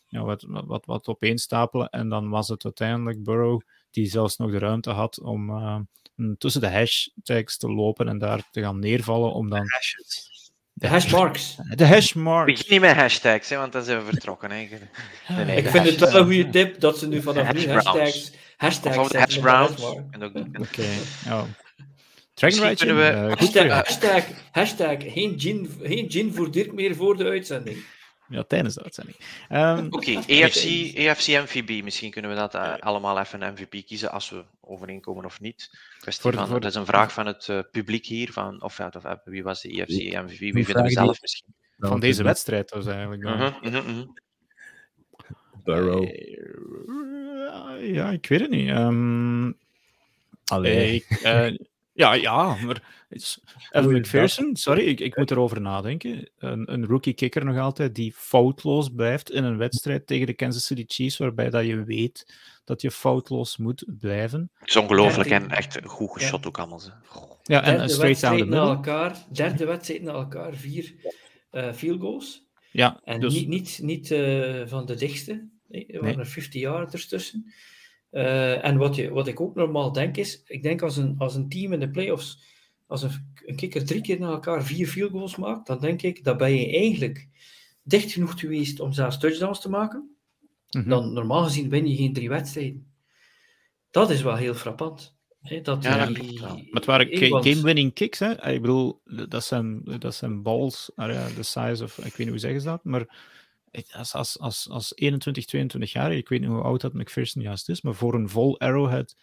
ja, 0.08 0.22
wat, 0.22 0.44
wat, 0.48 0.86
wat, 0.86 1.06
opeenstapelen. 1.06 1.88
En 1.88 2.08
dan 2.08 2.28
was 2.28 2.48
het 2.48 2.64
uiteindelijk 2.64 3.22
Burrow 3.22 3.60
die 3.90 4.06
zelfs 4.06 4.36
nog 4.36 4.50
de 4.50 4.58
ruimte 4.58 4.90
had 4.90 5.20
om 5.20 5.50
eh, 5.50 5.80
tussen 6.38 6.60
de 6.60 6.70
hashtags 6.70 7.56
te 7.56 7.72
lopen 7.72 8.08
en 8.08 8.18
daar 8.18 8.48
te 8.50 8.60
gaan 8.60 8.78
neervallen 8.78 9.32
om 9.32 9.50
dan... 9.50 9.66
De 10.80 10.88
hashmarks. 10.88 11.56
De 11.74 11.86
hashmark. 11.86 12.46
Begin 12.46 12.66
niet 12.68 12.80
met 12.80 12.96
hashtags, 12.96 13.48
hè, 13.48 13.56
want 13.56 13.72
dan 13.72 13.82
zijn 13.82 13.98
we 13.98 14.04
vertrokken. 14.04 14.50
Hè. 14.50 14.56
Nee, 14.56 15.44
nee, 15.44 15.56
Ik 15.56 15.68
vind 15.68 15.84
het 15.86 15.98
wel 15.98 16.14
een 16.16 16.24
goede 16.24 16.50
tip 16.50 16.80
dat 16.80 16.98
ze 16.98 17.08
nu 17.08 17.22
vanaf 17.22 17.52
nu 17.52 17.68
hashtags, 17.68 18.32
hashtags 18.56 18.96
Of 18.96 19.12
hash 19.12 19.36
browns. 19.38 19.82
Oké, 20.60 20.82
ja. 21.24 21.46
Dragon 22.34 22.74
kunnen 22.76 22.96
we- 22.96 23.02
eh, 23.02 23.36
hashtag, 23.72 24.24
hashtag 24.50 24.96
geen, 24.98 25.34
gin, 25.40 25.70
geen 25.82 26.10
gin 26.10 26.34
voor 26.34 26.50
Dirk 26.50 26.72
meer 26.72 26.94
voor 26.96 27.16
de 27.16 27.24
uitzending. 27.24 27.76
Ja, 28.30 28.42
tijdens 28.44 28.74
de 28.74 28.82
uitzending. 28.82 29.16
Ehm, 29.48 29.86
Oké, 29.90 30.10
EFC, 30.26 30.64
EFC 30.96 31.26
MVB. 31.26 31.82
Misschien 31.84 32.10
kunnen 32.10 32.30
we 32.30 32.36
dat 32.36 32.54
eh, 32.54 32.74
allemaal 32.78 33.18
even 33.18 33.42
een 33.42 33.52
MVP 33.52 33.86
kiezen 33.86 34.10
als 34.10 34.30
we 34.30 34.44
overeenkomen 34.60 35.24
of 35.24 35.40
niet. 35.40 35.70
Kwestie 36.00 36.22
Voor- 36.22 36.32
van, 36.34 36.46
voor- 36.48 36.60
dat 36.60 36.70
is 36.70 36.76
een 36.76 36.86
vraag 36.86 37.12
van 37.12 37.26
het 37.26 37.48
eh, 37.48 37.58
publiek 37.70 38.06
hier. 38.06 38.32
Van, 38.32 38.62
of, 38.62 38.76
ja, 38.78 38.90
of, 38.96 39.04
eh, 39.04 39.12
wie 39.24 39.42
was 39.42 39.60
de 39.62 39.68
EFC 39.68 40.12
MVB? 40.24 40.38
Wie 40.38 40.52
vinden 40.52 40.64
vraag 40.64 40.82
we 40.82 40.88
die- 40.88 40.96
zelf 40.98 41.20
misschien? 41.20 41.54
van 41.78 42.00
deze 42.00 42.22
wedstrijd 42.22 42.68
dus 42.68 42.86
eigenlijk. 42.86 43.22
dan. 43.22 43.36
Mhm, 43.38 43.52
mhm, 43.68 43.90
mhm. 43.90 44.06
Burrow. 45.64 46.08
Ja, 47.94 48.10
ik 48.10 48.26
weet 48.28 48.40
het 48.40 48.50
niet. 48.50 48.68
Ehm, 48.68 49.52
Allee. 50.44 50.94
ik, 50.94 51.20
Ja, 52.00 52.12
ja, 52.14 52.56
maar 52.64 53.06
Evan 53.70 53.94
McPherson, 53.94 54.56
sorry, 54.56 54.84
ik, 54.86 55.00
ik 55.00 55.16
moet 55.16 55.30
erover 55.30 55.60
nadenken. 55.60 56.30
Een, 56.38 56.72
een 56.72 56.86
rookie 56.86 57.14
kicker 57.14 57.44
nog 57.44 57.58
altijd 57.58 57.94
die 57.94 58.12
foutloos 58.16 58.88
blijft 58.88 59.30
in 59.30 59.44
een 59.44 59.56
wedstrijd 59.56 60.06
tegen 60.06 60.26
de 60.26 60.34
Kansas 60.34 60.66
City 60.66 60.84
Chiefs, 60.86 61.16
waarbij 61.16 61.50
dat 61.50 61.66
je 61.66 61.84
weet 61.84 62.34
dat 62.64 62.82
je 62.82 62.90
foutloos 62.90 63.56
moet 63.56 63.84
blijven. 63.98 64.50
Het 64.54 64.68
is 64.68 64.76
ongelooflijk 64.76 65.30
en 65.30 65.50
echt 65.50 65.78
goed 65.84 66.12
geschot 66.12 66.46
ook 66.46 66.58
allemaal. 66.58 66.80
Ja, 67.42 67.62
en 67.62 67.88
straight 67.88 68.20
down 68.20 68.36
the 68.36 68.44
middle. 68.44 68.68
Elkaar, 68.68 69.16
derde 69.32 69.64
wedstrijd 69.64 70.02
na 70.02 70.12
elkaar, 70.12 70.54
vier 70.54 70.94
uh, 71.52 71.72
field 71.72 72.00
goals. 72.00 72.48
Ja, 72.72 73.00
en 73.04 73.20
dus... 73.20 73.34
niet, 73.34 73.48
niet, 73.48 73.78
niet 73.82 74.10
uh, 74.10 74.62
van 74.66 74.86
de 74.86 74.94
dichtste. 74.94 75.48
Er 75.70 76.00
waren 76.00 76.18
er 76.18 76.26
50 76.26 76.60
jaar 76.60 76.92
ertussen. 76.92 77.52
Uh, 78.12 78.64
en 78.64 78.76
wat, 78.76 78.94
je, 78.96 79.10
wat 79.10 79.26
ik 79.26 79.40
ook 79.40 79.54
normaal 79.54 79.92
denk 79.92 80.16
is, 80.16 80.42
ik 80.46 80.62
denk 80.62 80.82
als 80.82 80.96
een, 80.96 81.14
als 81.18 81.34
een 81.34 81.48
team 81.48 81.72
in 81.72 81.80
de 81.80 81.90
playoffs, 81.90 82.42
als 82.86 83.02
een, 83.02 83.32
een 83.44 83.56
kikker 83.56 83.84
drie 83.84 84.00
keer 84.00 84.18
na 84.18 84.30
elkaar 84.30 84.64
vier 84.64 84.86
field 84.86 85.10
goals 85.10 85.36
maakt, 85.36 85.66
dan 85.66 85.80
denk 85.80 86.02
ik, 86.02 86.24
dat 86.24 86.36
ben 86.36 86.54
je 86.54 86.76
eigenlijk 86.76 87.28
dicht 87.82 88.12
genoeg 88.12 88.40
geweest 88.40 88.80
om 88.80 88.92
zelfs 88.92 89.18
touchdowns 89.18 89.60
te 89.60 89.70
maken. 89.70 90.16
Mm 90.70 90.80
-hmm. 90.80 90.90
Dan 90.90 91.12
normaal 91.12 91.44
gezien 91.44 91.68
win 91.68 91.88
je 91.88 91.96
geen 91.96 92.12
drie 92.12 92.28
wedstrijden. 92.28 92.86
Dat 93.90 94.10
is 94.10 94.22
wel 94.22 94.36
heel 94.36 94.54
frappant. 94.54 95.18
Hè, 95.40 95.60
dat 95.60 95.82
ja, 95.82 96.06
die, 96.06 96.40
maar 96.40 96.58
het 96.70 96.84
waren 96.84 97.16
game-winning 97.16 97.94
kicks, 97.94 98.18
hè? 98.18 98.50
Ik 98.50 98.60
bedoel, 98.60 99.00
dat 99.28 99.44
zijn, 99.44 99.82
dat 99.98 100.14
zijn 100.14 100.42
balls, 100.42 100.90
de 100.96 101.42
size 101.42 101.84
of, 101.84 101.98
ik 101.98 102.04
weet 102.04 102.18
niet 102.18 102.28
hoe 102.28 102.38
zeggen 102.38 102.60
ze 102.60 102.66
dat, 102.66 102.84
maar 102.84 103.06
als, 103.92 104.14
als, 104.14 104.38
als, 104.38 104.68
als 104.68 104.92
21, 104.96 105.44
22 105.44 105.92
jaar, 105.92 106.12
ik 106.12 106.28
weet 106.28 106.40
niet 106.40 106.48
hoe 106.48 106.62
oud 106.62 106.80
dat 106.80 106.92
McPherson 106.92 107.42
juist 107.42 107.68
is, 107.68 107.80
maar 107.80 107.94
voor 107.94 108.14
een 108.14 108.28
vol 108.28 108.58
Arrowhead. 108.58 109.16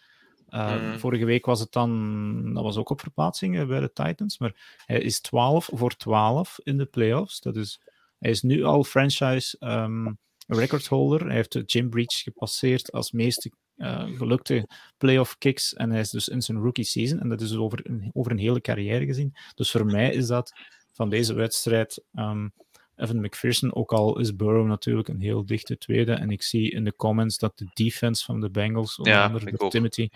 Uh, 0.50 0.82
mm. 0.82 0.98
Vorige 0.98 1.24
week 1.24 1.46
was 1.46 1.60
het 1.60 1.72
dan, 1.72 2.54
dat 2.54 2.62
was 2.62 2.76
ook 2.76 2.90
op 2.90 3.00
verplaatsing 3.00 3.66
bij 3.66 3.80
de 3.80 3.92
Titans, 3.92 4.38
maar 4.38 4.80
hij 4.86 5.00
is 5.00 5.20
12 5.20 5.70
voor 5.72 5.96
12 5.96 6.58
in 6.62 6.78
de 6.78 6.86
playoffs. 6.86 7.40
Dat 7.40 7.56
is, 7.56 7.80
hij 8.18 8.30
is 8.30 8.42
nu 8.42 8.64
al 8.64 8.84
franchise 8.84 9.56
um, 9.60 10.18
recordholder. 10.46 11.26
Hij 11.26 11.34
heeft 11.34 11.52
de 11.52 11.62
Jim 11.62 11.90
Breach 11.90 12.22
gepasseerd 12.22 12.92
als 12.92 13.12
meeste 13.12 13.52
uh, 13.76 14.16
gelukte 14.16 14.68
playoff 14.96 15.38
kicks 15.38 15.74
en 15.74 15.90
hij 15.90 16.00
is 16.00 16.10
dus 16.10 16.28
in 16.28 16.42
zijn 16.42 16.58
rookie 16.58 16.84
season 16.84 17.20
en 17.20 17.28
dat 17.28 17.40
is 17.40 17.56
over 17.56 17.80
een, 17.82 18.10
over 18.12 18.32
een 18.32 18.38
hele 18.38 18.60
carrière 18.60 19.06
gezien. 19.06 19.34
Dus 19.54 19.70
voor 19.70 19.86
mij 19.86 20.12
is 20.12 20.26
dat 20.26 20.52
van 20.92 21.10
deze 21.10 21.34
wedstrijd 21.34 22.04
um, 22.12 22.52
Evan 22.98 23.20
McPherson, 23.20 23.74
ook 23.74 23.92
al 23.92 24.18
is 24.18 24.36
Burrow 24.36 24.66
natuurlijk 24.66 25.08
een 25.08 25.20
heel 25.20 25.46
dichte 25.46 25.78
tweede. 25.78 26.12
En 26.12 26.30
ik 26.30 26.42
zie 26.42 26.70
in 26.70 26.84
de 26.84 26.96
comments 26.96 27.38
dat 27.38 27.58
de 27.58 27.66
defense 27.74 28.24
van 28.24 28.40
de 28.40 28.50
Bengals, 28.50 28.98
onder 28.98 29.12
ja, 29.12 29.24
andere 29.24 29.50
de 29.50 29.68
Timothy, 29.68 30.08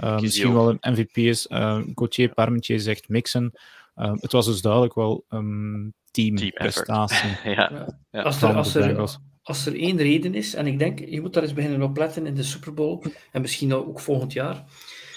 uh, 0.00 0.20
misschien 0.20 0.52
wel 0.52 0.70
een 0.70 0.92
MVP 0.92 1.16
is. 1.16 1.46
Uh, 1.46 1.80
Gauthier 1.94 2.34
Parmentier 2.34 2.80
zegt 2.80 3.08
mixen. 3.08 3.52
Uh, 3.96 4.12
het 4.14 4.32
was 4.32 4.46
dus 4.46 4.60
duidelijk 4.60 4.94
wel 4.94 5.24
een 5.28 5.94
teamprestatie. 6.10 7.36
Team 7.42 7.54
ja. 7.58 7.86
ja. 8.10 8.22
Als, 8.22 8.42
er, 8.42 8.54
als, 8.54 8.74
er, 8.74 9.18
als 9.42 9.66
er 9.66 9.74
één 9.74 9.96
reden 9.96 10.34
is, 10.34 10.54
en 10.54 10.66
ik 10.66 10.78
denk, 10.78 10.98
je 10.98 11.20
moet 11.20 11.32
daar 11.32 11.42
eens 11.42 11.52
beginnen 11.52 11.82
op 11.82 11.96
letten 11.96 12.26
in 12.26 12.34
de 12.34 12.42
Super 12.42 12.74
Bowl, 12.74 13.02
en 13.32 13.40
misschien 13.40 13.74
ook 13.74 14.00
volgend 14.00 14.32
jaar. 14.32 14.64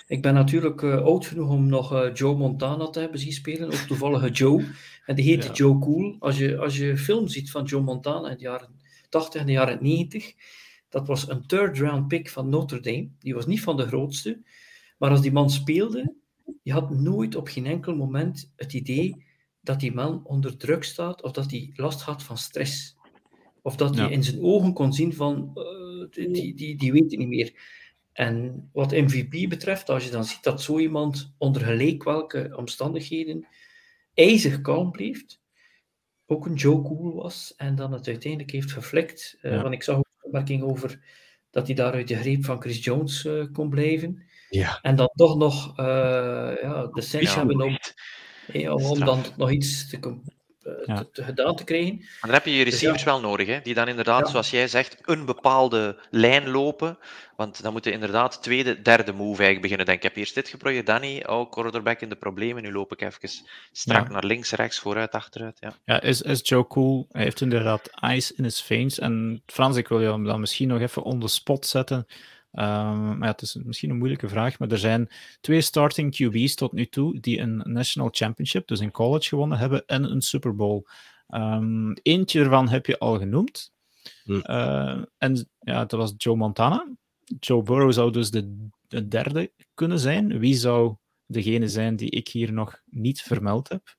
Ik 0.10 0.22
ben 0.22 0.34
natuurlijk 0.34 0.82
uh, 0.82 1.02
oud 1.02 1.26
genoeg 1.26 1.50
om 1.50 1.68
nog 1.68 1.94
uh, 1.94 2.14
Joe 2.14 2.36
Montana 2.36 2.90
te 2.90 3.00
hebben 3.00 3.20
zien 3.20 3.34
spelen, 3.34 3.68
ook 3.68 3.74
toevallige 3.74 4.30
Joe. 4.30 4.66
En 5.06 5.16
die 5.16 5.26
heette 5.26 5.48
ja. 5.48 5.54
Joe 5.54 5.80
Cool. 5.80 6.16
Als 6.20 6.38
je, 6.38 6.58
als 6.58 6.78
je 6.78 6.98
film 6.98 7.28
ziet 7.28 7.52
van 7.52 7.64
Joe 7.64 7.82
Montana 7.82 8.30
in 8.30 8.38
de 8.38 8.44
jaren 8.44 8.82
80 9.10 9.42
en 9.42 9.46
de 9.46 9.52
jaren 9.52 9.78
90, 9.82 10.34
dat 10.90 11.08
was 11.08 11.30
een 11.30 11.46
third 11.46 11.78
round 11.78 12.08
pick 12.08 12.30
van 12.30 12.50
Notre 12.50 12.80
Dame. 12.80 13.10
Die 13.20 13.34
was 13.34 13.46
niet 13.46 13.62
van 13.62 13.78
de 13.78 13.88
grootste. 13.88 14.42
Maar 14.98 15.10
als 15.10 15.22
die 15.22 15.32
man 15.32 15.50
speelde, 15.50 16.16
je 16.64 16.72
had 16.72 16.90
nooit 16.90 17.36
op 17.36 17.48
geen 17.48 17.66
enkel 17.66 17.96
moment 17.96 18.54
het 18.56 18.74
idee 18.74 19.26
dat 19.62 19.80
die 19.80 19.94
man 19.94 20.26
onder 20.26 20.58
druk 20.58 20.84
staat 20.84 21.22
of 21.22 21.32
dat 21.32 21.52
hij 21.52 21.72
last 21.76 22.02
had 22.02 22.24
van 22.24 22.38
stress. 22.38 22.96
Of 23.62 23.76
dat 23.76 23.96
hij 23.96 24.06
ja. 24.06 24.12
in 24.12 24.24
zijn 24.24 24.42
ogen 24.42 24.74
kon 24.74 24.94
zien 24.94 25.14
van, 25.14 25.52
uh, 25.56 26.32
die, 26.34 26.56
die, 26.56 26.78
die 26.78 26.92
weet 26.92 27.12
het 27.12 27.20
niet 27.20 27.28
meer. 27.28 27.54
En 28.20 28.70
wat 28.74 28.92
MVP 28.92 29.50
betreft, 29.50 29.90
als 29.90 30.06
je 30.06 30.12
dan 30.12 30.26
ziet 30.26 30.44
dat 30.44 30.62
zo 30.62 30.80
iemand 30.80 31.34
onder 31.38 31.62
gelijk 31.62 32.04
welke 32.04 32.54
omstandigheden 32.56 33.48
ijzig 34.14 34.62
kalm 34.62 34.92
bleef, 34.92 35.24
ook 36.26 36.46
een 36.46 36.54
Joe 36.54 36.82
Cool 36.82 37.14
was 37.14 37.54
en 37.56 37.76
dan 37.76 37.92
het 37.92 38.08
uiteindelijk 38.08 38.52
heeft 38.52 38.72
geflikt. 38.72 39.38
Uh, 39.42 39.52
ja. 39.52 39.62
Want 39.62 39.74
ik 39.74 39.84
zag 39.84 39.98
ook 39.98 40.06
een 40.06 40.26
opmerking 40.26 40.64
over 40.64 41.00
dat 41.50 41.66
hij 41.66 41.76
daar 41.76 41.94
uit 41.94 42.08
de 42.08 42.16
greep 42.16 42.46
van 42.46 42.62
Chris 42.62 42.84
Jones 42.84 43.26
uh, 43.26 43.46
kon 43.52 43.70
blijven. 43.70 44.24
Ja. 44.50 44.80
En 44.82 44.96
dan 44.96 45.12
toch 45.14 45.38
nog 45.38 45.80
uh, 45.80 45.86
ja, 46.62 46.88
de 46.92 47.02
sens 47.02 47.34
ja, 47.34 47.38
hebben 47.38 47.62
om, 47.62 47.78
om 48.84 49.00
dan 49.00 49.24
nog 49.38 49.52
iets 49.52 49.90
te, 49.90 50.20
ja. 50.86 51.06
te, 51.12 51.24
gedaan 51.24 51.56
te 51.56 51.64
krijgen. 51.64 51.96
Maar 51.98 52.18
dan 52.22 52.34
heb 52.34 52.46
je 52.46 52.56
je 52.56 52.64
receivers 52.64 53.04
dus 53.04 53.14
ja. 53.14 53.20
wel 53.20 53.30
nodig, 53.30 53.48
hè? 53.48 53.60
die 53.64 53.74
dan 53.74 53.88
inderdaad, 53.88 54.26
ja. 54.26 54.32
zoals 54.32 54.50
jij 54.50 54.68
zegt, 54.68 54.98
een 55.06 55.26
bepaalde 55.26 55.98
lijn 56.10 56.50
lopen. 56.50 56.98
Want 57.36 57.62
dan 57.62 57.72
moeten 57.72 57.92
inderdaad 57.92 58.44
tweede, 58.44 58.82
derde 58.82 59.12
move 59.12 59.28
eigenlijk 59.28 59.62
beginnen. 59.62 59.86
Denk, 59.86 59.98
ik 59.98 60.04
heb 60.04 60.16
eerst 60.16 60.36
dit 60.36 60.48
geprobeerd, 60.48 60.86
Danny, 60.86 61.24
oh, 61.28 61.52
quarterback 61.52 62.02
in 62.02 62.10
de 62.10 62.16
problemen, 62.16 62.64
nu 62.64 62.72
loop 62.72 62.92
ik 62.92 63.02
even 63.02 63.30
strak 63.72 64.10
naar 64.10 64.26
links, 64.26 64.52
rechts, 64.52 64.80
vooruit, 64.80 65.12
achteruit. 65.12 65.58
Ja, 65.60 65.74
ja 65.86 66.02
is, 66.02 66.22
is 66.22 66.40
Joe 66.44 66.68
Cool, 66.68 67.08
hij 67.12 67.24
heeft 67.24 67.42
inderdaad 67.42 67.90
ice 68.14 68.34
in 68.36 68.44
his 68.44 68.62
veins. 68.62 69.00
En 69.00 69.42
Frans, 69.46 69.78
ik 69.78 69.88
wil 69.88 70.02
je 70.02 70.24
dan 70.24 70.40
misschien 70.40 70.68
nog 70.68 70.82
even 70.82 71.04
on 71.04 71.20
the 71.20 71.28
spot 71.28 71.66
zetten. 71.66 72.08
Um, 72.60 73.18
maar 73.18 73.28
ja, 73.28 73.32
het 73.32 73.42
is 73.42 73.56
misschien 73.56 73.90
een 73.90 73.98
moeilijke 73.98 74.30
vraag, 74.30 74.60
maar 74.60 74.72
er 74.72 74.78
zijn 74.78 75.10
twee 75.42 75.62
starting 75.62 76.16
QB's 76.16 76.56
tot 76.56 76.72
nu 76.72 76.86
toe 76.86 77.20
die 77.20 77.40
een 77.40 77.62
National 77.64 78.10
Championship, 78.12 78.68
dus 78.68 78.80
in 78.80 78.92
college, 78.92 79.28
gewonnen 79.28 79.58
hebben 79.58 79.86
en 79.86 80.12
een 80.12 80.22
Super 80.22 80.56
Bowl. 80.56 80.84
Um, 81.30 81.94
eentje 82.04 82.40
ervan 82.40 82.70
heb 82.70 82.86
je 82.86 83.00
al 83.00 83.18
genoemd. 83.18 83.72
Hm. 84.24 84.32
Uh, 84.32 85.04
en 85.18 85.50
ja, 85.60 85.86
dat 85.86 85.92
was 85.92 86.14
Joe 86.18 86.36
Montana. 86.36 86.88
Joe 87.40 87.64
Burrow 87.64 87.92
zou 87.92 88.12
dus 88.12 88.32
de, 88.32 88.68
de 88.88 89.08
derde 89.08 89.52
kunnen 89.74 90.00
zijn. 90.00 90.40
Wie 90.40 90.56
zou 90.56 90.96
degene 91.26 91.68
zijn 91.68 91.96
die 91.96 92.10
ik 92.10 92.28
hier 92.28 92.54
nog 92.54 92.82
niet 92.86 93.22
vermeld 93.22 93.70
heb? 93.70 93.98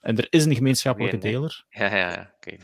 En 0.00 0.16
er 0.16 0.26
is 0.30 0.44
een 0.44 0.54
gemeenschappelijke 0.54 1.16
Nee, 1.16 1.24
nee. 1.24 1.32
deler. 1.32 1.64
Ja, 1.70 1.96
ja, 1.96 2.10
ja. 2.10 2.34
Oké. 2.36 2.56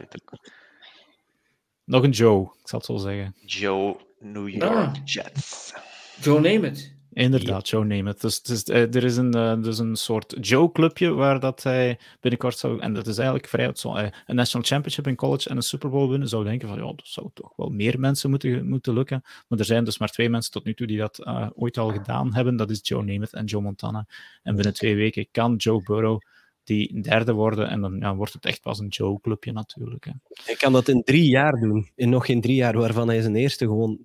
Nog 1.84 2.02
een 2.02 2.10
Joe, 2.10 2.42
ik 2.42 2.68
zal 2.68 2.78
het 2.78 2.88
zo 2.88 2.96
zeggen. 2.96 3.34
Joe 3.44 3.96
New 4.20 4.48
York 4.48 4.62
Ah. 4.62 4.94
Jets. 5.04 5.74
Joe 6.20 6.40
Namath. 6.40 6.94
Inderdaad, 7.12 7.68
Joe 7.68 7.84
Namath. 7.84 8.20
Dus, 8.20 8.42
dus, 8.42 8.64
eh, 8.64 8.94
er 8.94 9.04
is 9.04 9.16
een, 9.16 9.34
eh, 9.34 9.62
dus 9.62 9.78
een 9.78 9.96
soort 9.96 10.36
Joe-clubje 10.40 11.10
waar 11.10 11.40
dat 11.40 11.62
hij 11.62 11.98
binnenkort 12.20 12.58
zou... 12.58 12.80
En 12.80 12.94
dat 12.94 13.06
is 13.06 13.16
eigenlijk 13.16 13.48
vrij... 13.48 13.70
Zo, 13.74 13.94
eh, 13.94 14.08
een 14.26 14.36
National 14.36 14.66
Championship 14.66 15.06
in 15.06 15.14
college 15.16 15.48
en 15.48 15.56
een 15.56 15.62
Super 15.62 15.90
Bowl 15.90 16.10
winnen. 16.10 16.28
Zou 16.28 16.44
denken 16.44 16.68
van, 16.68 16.76
ja, 16.78 16.84
dat 16.84 17.00
zou 17.04 17.30
toch 17.34 17.52
wel 17.56 17.68
meer 17.68 18.00
mensen 18.00 18.30
moeten, 18.30 18.68
moeten 18.68 18.92
lukken. 18.94 19.22
Maar 19.48 19.58
er 19.58 19.64
zijn 19.64 19.84
dus 19.84 19.98
maar 19.98 20.08
twee 20.10 20.28
mensen 20.28 20.52
tot 20.52 20.64
nu 20.64 20.74
toe 20.74 20.86
die 20.86 20.98
dat 20.98 21.26
ooit 21.54 21.78
al 21.78 21.90
gedaan 21.90 22.34
hebben. 22.34 22.56
Dat 22.56 22.70
is 22.70 22.80
Joe 22.82 23.04
Namath 23.04 23.32
en 23.32 23.44
Joe 23.44 23.62
Montana. 23.62 24.06
En 24.42 24.54
binnen 24.54 24.74
twee 24.74 24.96
weken 24.96 25.28
kan 25.30 25.56
Joe 25.56 25.82
Burrow 25.82 26.20
die 26.66 27.00
derde 27.00 27.32
worden. 27.32 27.68
En 27.68 27.80
dan 27.80 27.96
ja, 27.98 28.14
wordt 28.16 28.32
het 28.32 28.44
echt 28.44 28.60
pas 28.62 28.78
een 28.78 28.88
Joe-clubje 28.88 29.52
natuurlijk. 29.52 30.04
Hè. 30.04 30.10
Hij 30.44 30.54
kan 30.54 30.72
dat 30.72 30.88
in 30.88 31.02
drie 31.02 31.28
jaar 31.28 31.52
doen. 31.60 31.90
In 31.94 32.08
nog 32.08 32.26
geen 32.26 32.40
drie 32.40 32.54
jaar, 32.56 32.78
waarvan 32.78 33.08
hij 33.08 33.20
zijn 33.20 33.36
eerste 33.36 33.64
gewoon 33.64 33.98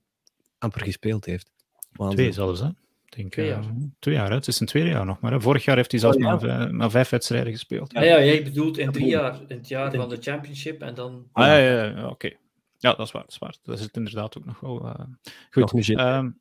amper 0.58 0.82
gespeeld 0.82 1.26
heeft. 1.26 1.52
Waanzin. 1.92 2.18
Twee 2.18 2.32
zelfs, 2.32 2.60
hè? 2.60 2.68
Ik 2.68 3.18
Denk, 3.18 3.32
Twee 3.32 3.46
eh, 3.46 3.52
jaar. 3.52 3.64
twee 4.00 4.16
jaar, 4.16 4.30
hè? 4.30 4.36
het 4.36 4.48
is 4.48 4.60
een 4.60 4.66
tweede 4.68 4.90
jaar 4.90 5.06
nog 5.06 5.20
maar. 5.20 5.32
Hè? 5.32 5.42
Vorig 5.42 5.66
jaar 5.66 5.76
heeft 5.76 5.92
hij 5.92 6.00
zelfs 6.00 6.16
Oh, 6.18 6.22
ja. 6.24 6.30
maar, 6.30 6.40
vijf, 6.40 6.72
maar 6.72 6.90
vijf 6.92 7.10
wedstrijden 7.10 7.52
gespeeld. 7.52 7.94
Ah 7.94 8.04
ja, 8.04 8.24
jij 8.24 8.44
bedoelt 8.44 8.78
in 8.78 8.92
drie 8.92 9.08
jaar, 9.08 9.40
in 9.48 9.58
het 9.58 9.68
jaar 9.68 9.92
van 9.96 10.10
de 10.10 10.18
championship 10.20 10.82
en 10.82 10.96
dan... 10.96 11.28
Ah, 11.32 11.46
ja, 11.46 11.58
ja, 11.58 11.84
ja, 11.86 12.08
oké. 12.08 12.32
Ja, 12.78 12.94
dat 12.94 13.06
is 13.06 13.12
waar, 13.12 13.22
dat 13.22 13.32
is 13.32 13.38
waar. 13.38 13.56
Dat 13.64 13.78
is 13.78 13.84
het 13.84 13.96
inderdaad 13.96 14.38
ook 14.38 14.46
nog 14.46 14.60
wel. 14.60 14.86
eh, 14.86 15.06
goed. 15.52 15.74
Nog 15.74 16.32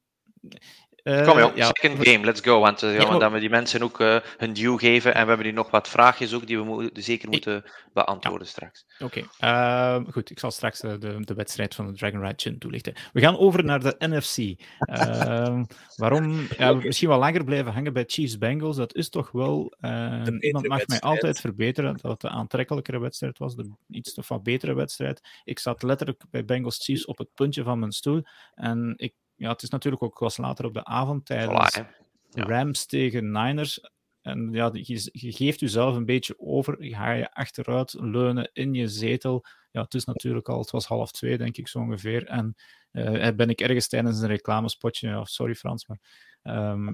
eh, 1.02 1.26
Kom 1.26 1.38
joh, 1.38 1.56
ja, 1.56 1.66
second 1.72 2.08
game, 2.08 2.24
let's 2.24 2.40
go. 2.40 2.60
Want 2.60 2.82
uh, 2.82 3.00
ja, 3.00 3.18
dat 3.18 3.32
we 3.32 3.38
die 3.40 3.50
mensen 3.50 3.82
ook 3.82 4.00
eh, 4.00 4.16
hun 4.36 4.52
due 4.52 4.78
geven. 4.78 5.14
En 5.14 5.22
we 5.22 5.28
hebben 5.28 5.46
hier 5.46 5.54
nog 5.54 5.70
wat 5.70 5.88
vraagjes 5.88 6.34
ook 6.34 6.46
die 6.46 6.58
we 6.58 6.64
mo- 6.64 6.88
zeker 6.92 7.28
moeten 7.28 7.64
beantwoorden 7.92 8.46
straks. 8.46 8.86
Oké, 8.98 9.22
ehm, 9.38 10.04
goed. 10.10 10.30
Ik 10.30 10.38
zal 10.38 10.50
straks 10.50 10.80
de, 10.80 10.98
de 11.20 11.34
wedstrijd 11.34 11.74
van 11.74 11.86
de 11.86 11.92
Dragon 11.92 12.20
Ride 12.20 12.34
Chin 12.36 12.58
toelichten. 12.58 12.94
We 13.12 13.20
gaan 13.20 13.38
over 13.38 13.64
naar 13.64 13.80
de 13.80 13.94
NFC. 13.98 14.60
Ehm, 14.78 15.64
waarom 15.96 16.46
misschien 16.82 17.08
wel 17.08 17.18
langer 17.18 17.44
blijven 17.44 17.72
hangen 17.72 17.92
bij 17.92 18.04
Chiefs 18.06 18.38
Bengals? 18.38 18.76
Dat 18.76 18.94
is 18.94 19.08
toch 19.08 19.30
wel. 19.30 19.74
eh, 19.80 20.22
iemand 20.40 20.68
mag 20.68 20.86
mij 20.86 21.00
altijd 21.00 21.40
verbeteren 21.40 21.96
dat 22.02 22.10
het 22.10 22.20
de 22.20 22.28
aantrekkelijkere 22.28 22.98
wedstrijd 22.98 23.38
was, 23.38 23.54
de 23.56 23.70
iets 23.88 24.14
of 24.14 24.28
wat 24.28 24.42
betere 24.42 24.74
wedstrijd. 24.74 25.20
Ik 25.44 25.58
zat 25.58 25.82
letterlijk 25.82 26.22
bij 26.30 26.44
Bengals 26.44 26.84
Chiefs 26.84 27.04
op 27.04 27.18
het 27.18 27.28
puntje 27.34 27.62
van 27.62 27.78
mijn 27.78 27.92
stoel. 27.92 28.22
En 28.54 28.94
ik, 28.96 29.14
ja, 29.40 29.50
het 29.50 29.62
is 29.62 29.68
natuurlijk 29.68 30.02
ook 30.02 30.18
was 30.18 30.36
later 30.36 30.64
op 30.64 30.74
de 30.74 30.84
avond 30.84 31.26
tijdens 31.26 31.78
Voilà, 31.78 31.84
hè. 31.84 32.40
Ja. 32.40 32.44
Rams 32.44 32.86
tegen 32.86 33.30
Niners. 33.30 33.80
En 34.22 34.48
ja, 34.52 34.70
je, 34.72 35.08
je 35.12 35.32
geeft 35.32 35.60
jezelf 35.60 35.96
een 35.96 36.04
beetje 36.04 36.34
over. 36.38 36.84
Je 36.84 36.94
ga 36.94 37.12
je 37.12 37.32
achteruit 37.32 37.96
leunen 38.00 38.50
in 38.52 38.74
je 38.74 38.88
zetel. 38.88 39.44
Ja, 39.70 39.82
het 39.82 39.94
is 39.94 40.04
natuurlijk 40.04 40.48
al, 40.48 40.58
het 40.58 40.70
was 40.70 40.86
half 40.86 41.10
twee, 41.10 41.38
denk 41.38 41.56
ik 41.56 41.68
zo 41.68 41.78
ongeveer. 41.78 42.26
En 42.26 42.54
eh, 42.90 43.34
ben 43.36 43.48
ik 43.48 43.60
ergens 43.60 43.88
tijdens 43.88 44.20
een 44.20 44.28
reclamespotje, 44.28 45.08
ja, 45.08 45.24
sorry 45.24 45.54
Frans, 45.54 45.86
maar 45.86 45.98
ehm, 46.42 46.92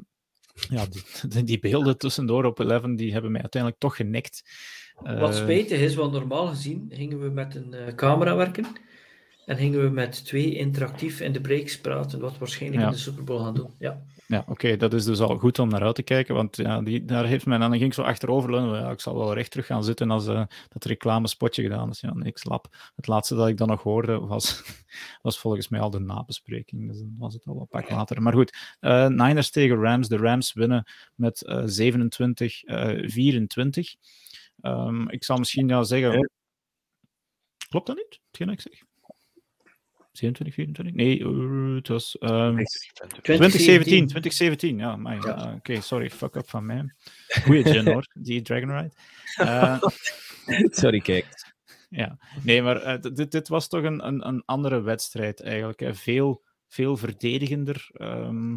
ja, 0.69 0.87
die, 1.29 1.43
die, 1.45 1.59
beelden 1.59 1.99
tussendoor 1.99 2.45
op 2.45 2.61
11 2.61 2.83
die 2.83 3.13
hebben 3.13 3.33
mij 3.33 3.41
uiteindelijk 3.41 3.83
toch 3.83 3.97
genekt. 3.97 4.43
Wat 4.95 5.35
Uh, 5.35 5.43
spijtig 5.43 5.81
is, 5.81 5.95
want 5.95 6.13
normaal 6.13 6.47
gezien 6.47 6.87
gingen 6.89 7.21
we 7.21 7.29
met 7.29 7.55
een 7.55 7.75
eh, 7.75 7.95
camera 7.95 8.37
werken 8.37 8.67
en 9.47 9.57
gingen 9.57 9.83
we 9.83 9.89
met 9.89 10.25
twee 10.25 10.55
interactief 10.55 11.21
in 11.21 11.33
de 11.33 11.41
breaks 11.41 11.81
praten, 11.81 12.21
wat 12.21 12.33
we 12.33 12.39
waarschijnlijk 12.39 12.83
Ja. 12.83 12.89
in 12.89 12.95
de 12.95 13.01
Super 13.01 13.25
Bowl 13.25 13.43
gaan 13.43 13.55
doen. 13.55 13.71
Ja. 13.79 14.03
Ja, 14.29 14.45
oké, 14.49 14.77
dat 14.77 14.93
is 14.93 15.05
dus 15.05 15.21
al 15.21 15.39
goed 15.39 15.59
om 15.59 15.69
naar 15.69 15.83
uit 15.83 15.95
te 15.95 16.03
kijken, 16.03 16.35
want 16.35 16.57
ja, 16.57 16.83
die, 16.83 17.05
daar 17.05 17.27
heeft 17.27 17.47
men, 17.47 17.63
en 17.63 17.69
dan 17.69 17.79
ging 17.79 17.91
ik 17.91 17.95
zo 17.95 18.03
achteroverleunen, 18.03 18.81
ja, 18.81 18.91
ik 18.91 19.01
zal 19.01 19.19
wel 19.19 19.35
recht 19.35 19.51
terug 19.51 19.67
gaan 19.67 19.85
zitten 19.85 20.11
als 20.11 20.27
eh, 20.27 20.45
dat 20.69 20.85
reclamespotje 20.85 21.63
gedaan 21.63 21.91
is. 21.91 22.01
Ja, 22.01 22.15
nee, 22.15 22.29
ik 22.29 22.39
slap. 22.39 22.67
Het 22.97 23.07
laatste 23.07 23.35
dat 23.35 23.49
ik 23.49 23.57
dan 23.57 23.69
nog 23.69 23.83
hoorde 23.83 24.19
was, 24.19 24.63
was 25.23 25.39
volgens 25.39 25.69
mij 25.69 25.81
al 25.81 25.91
de 25.91 25.99
nabespreking, 25.99 26.89
dus 26.89 26.99
dan 26.99 27.15
was 27.19 27.35
het 27.35 27.45
al 27.45 27.61
een 27.61 27.69
pak 27.69 27.91
later. 27.91 28.23
Maar 28.23 28.33
goed, 28.33 28.77
eh, 28.81 29.07
Niners 29.09 29.51
tegen 29.51 29.81
Rams. 29.81 30.09
De 30.09 30.17
Rams 30.17 30.53
winnen 30.53 30.85
met 31.15 31.43
eh 31.43 31.63
27, 31.65 32.63
eh 32.65 33.09
24. 33.09 33.95
Ehm, 34.61 35.09
ik 35.09 35.25
zal 35.25 35.37
misschien 35.37 35.69
ja, 35.69 35.83
zeggen... 35.83 36.31
Klopt 37.69 37.87
dat 37.87 37.97
niet, 37.97 38.21
hetgeen 38.31 38.49
ik 38.49 38.61
zeg? 38.61 38.83
27, 40.17 40.55
24? 40.55 40.95
Nee, 40.95 41.19
eh, 41.25 41.75
het 41.75 41.89
was... 41.89 42.19
ehm, 42.19 42.65
2017, 43.23 44.07
2017, 44.07 44.79
ja. 44.79 44.99
Ah, 45.03 45.55
Oké, 45.55 45.81
sorry, 45.81 46.11
fuck 46.11 46.35
up 46.35 46.49
van 46.49 46.67
mij. 46.67 46.95
Goeie 47.45 47.65
gin 47.65 47.87
hoor, 47.87 48.07
die 48.19 48.43
Dragon 48.43 48.71
Ride. 48.71 48.93
Eh, 49.37 49.83
Sorry, 50.81 51.01
kijk. 51.01 51.27
ja, 51.89 52.19
nee, 52.43 52.63
maar 52.63 52.83
eh, 52.83 53.01
dit, 53.15 53.31
dit 53.31 53.49
was 53.49 53.69
toch 53.69 53.83
een, 53.83 54.07
een, 54.07 54.27
een 54.27 54.43
andere 54.45 54.81
wedstrijd 54.81 55.41
eigenlijk. 55.43 55.81
Hè. 55.81 55.95
Veel, 55.95 56.43
veel 56.69 56.97
verdedigender. 56.97 57.89
Ehm, 57.93 58.57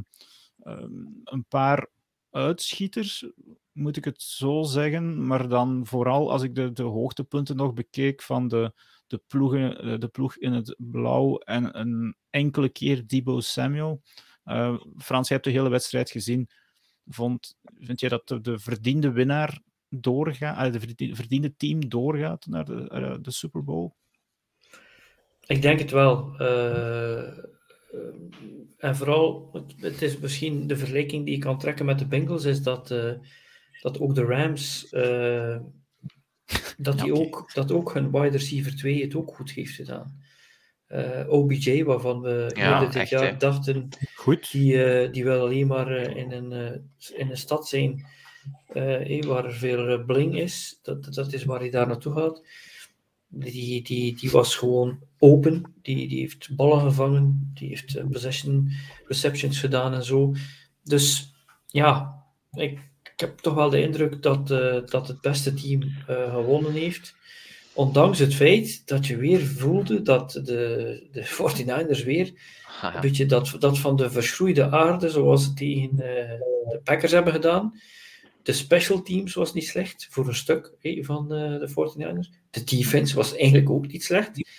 ehm, 0.63 0.91
een 1.23 1.45
paar 1.47 1.87
uitschieters, 2.31 3.25
moet 3.71 3.97
ik 3.97 4.05
het 4.05 4.21
zo 4.21 4.63
zeggen. 4.63 5.25
Maar 5.27 5.47
dan 5.47 5.85
vooral 5.85 6.31
als 6.31 6.43
ik 6.43 6.55
de, 6.55 6.71
de 6.71 6.83
hoogtepunten 6.83 7.55
nog 7.55 7.73
bekeek 7.73 8.21
van 8.21 8.47
de, 8.47 8.73
de, 9.09 9.21
ploegen, 9.27 9.81
eh, 9.81 9.99
de 9.99 10.07
ploeg 10.07 10.37
in 10.37 10.53
het 10.53 10.75
blauw 10.77 11.37
en 11.37 11.79
een 11.79 12.15
enkele 12.29 12.69
keer 12.69 13.07
Debo 13.07 13.39
Samuel. 13.39 14.01
Eh, 14.43 14.79
Frans, 14.97 15.27
je 15.27 15.33
hebt 15.33 15.45
de 15.45 15.51
hele 15.51 15.69
wedstrijd 15.69 16.09
gezien. 16.09 16.49
Vond, 17.05 17.57
vind 17.79 17.99
jij 17.99 18.09
dat 18.09 18.27
de, 18.27 18.41
de 18.41 18.59
verdiende 18.59 19.11
winnaar 19.11 19.61
doorgaat, 19.89 20.65
eh, 20.65 20.71
de 20.71 20.79
verdie- 20.79 21.15
verdiende 21.15 21.55
team 21.55 21.89
doorgaat 21.89 22.45
naar 22.45 22.65
de, 22.65 23.17
de 23.21 23.31
Super 23.31 23.63
Bowl? 23.63 23.91
Ik 25.45 25.61
denk 25.61 25.79
het 25.79 25.91
wel. 25.91 26.37
En 28.77 28.95
vooral, 28.95 29.49
het, 29.77 30.01
is 30.01 30.17
misschien 30.17 30.67
de 30.67 30.77
vergelijking 30.77 31.25
die 31.25 31.35
ik 31.35 31.41
kan 31.41 31.59
trekken 31.59 31.85
met 31.85 31.99
de 31.99 32.07
Bengals, 32.07 32.45
is 32.45 32.63
dat, 32.63 32.87
dat 33.81 33.99
ook 33.99 34.15
de 34.15 34.23
Rams, 34.23 34.89
dat, 36.77 36.97
Ja, 36.97 37.03
die 37.03 37.13
ook, 37.13 37.53
dat 37.53 37.71
ook 37.71 37.93
hun 37.93 38.11
wide 38.11 38.37
receiver 38.37 38.75
2 38.75 39.01
het 39.01 39.15
ook 39.15 39.35
goed 39.35 39.51
heeft 39.51 39.75
gedaan. 39.75 40.21
Eh, 40.87 41.29
OBJ, 41.29 41.83
waarvan 41.83 42.21
we 42.21 42.51
Ja, 42.55 42.79
dit 42.79 42.95
echt, 42.95 43.09
jaar. 43.09 43.29
Goed. 43.29 43.39
dachten, 43.39 43.89
die, 44.51 44.83
eh, 44.83 45.11
die 45.11 45.23
wil 45.23 45.41
alleen 45.41 45.67
maar 45.67 45.91
eh, 45.91 46.15
in, 46.15 46.31
een, 46.31 46.51
eh, 46.51 47.19
in 47.19 47.29
een 47.29 47.37
stad 47.37 47.67
zijn 47.67 48.05
eh, 48.67 49.23
waar 49.23 49.45
er 49.45 49.53
veel 49.53 50.03
bling 50.05 50.37
is. 50.37 50.79
Dat, 50.81 51.13
dat 51.13 51.33
is 51.33 51.43
waar 51.43 51.59
hij 51.59 51.69
daar 51.69 51.87
naartoe 51.87 52.13
gaat. 52.13 52.43
Die, 53.27 53.83
die, 53.83 54.15
die 54.15 54.31
was 54.31 54.55
gewoon 54.55 54.99
open. 55.17 55.73
Die, 55.81 56.07
die 56.07 56.19
heeft 56.19 56.55
ballen 56.55 56.79
gevangen. 56.81 57.51
Die 57.53 57.69
heeft 57.69 58.09
possession 58.11 58.71
receptions 59.07 59.59
gedaan 59.59 59.93
en 59.93 60.03
zo. 60.03 60.33
Dus 60.83 61.33
ja, 61.65 62.23
ik, 62.51 62.88
ik 63.19 63.25
heb 63.25 63.37
toch 63.39 63.53
wel 63.53 63.69
de 63.69 63.81
indruk 63.81 64.21
dat, 64.21 64.51
eh, 64.51 64.75
dat 64.85 65.07
het 65.07 65.21
beste 65.21 65.53
team 65.53 65.81
eh, 66.07 66.33
gewonnen 66.33 66.71
heeft. 66.73 67.15
Ondanks 67.73 68.19
het 68.19 68.35
feit 68.35 68.87
dat 68.87 69.07
je 69.07 69.17
weer 69.17 69.45
voelde 69.45 70.01
dat 70.01 70.31
de, 70.31 71.07
de 71.11 71.25
49ers 71.25 72.03
weer 72.03 72.33
Ah, 72.81 72.95
een 72.95 73.01
beetje 73.01 73.25
dat, 73.25 73.55
dat 73.59 73.79
van 73.79 73.95
de 73.95 74.11
verschroeide 74.11 74.69
aarde, 74.71 75.09
zoals 75.09 75.43
ze 75.43 75.53
tegen 75.53 75.89
eh, 75.91 76.39
de 76.69 76.79
Packers 76.83 77.11
hebben 77.11 77.33
gedaan. 77.33 77.79
De 78.43 78.53
special 78.53 79.01
teams 79.01 79.33
was 79.33 79.53
niet 79.53 79.67
slecht, 79.67 80.07
voor 80.09 80.27
een 80.27 80.35
stuk 80.35 80.73
van 81.01 81.27
de 81.27 81.69
49ers. 81.69 82.29
De 82.49 82.63
defense 82.63 83.15
was 83.15 83.35
eigenlijk 83.35 83.69
ook 83.69 83.87
niet 83.87 84.03
slecht. 84.03 84.49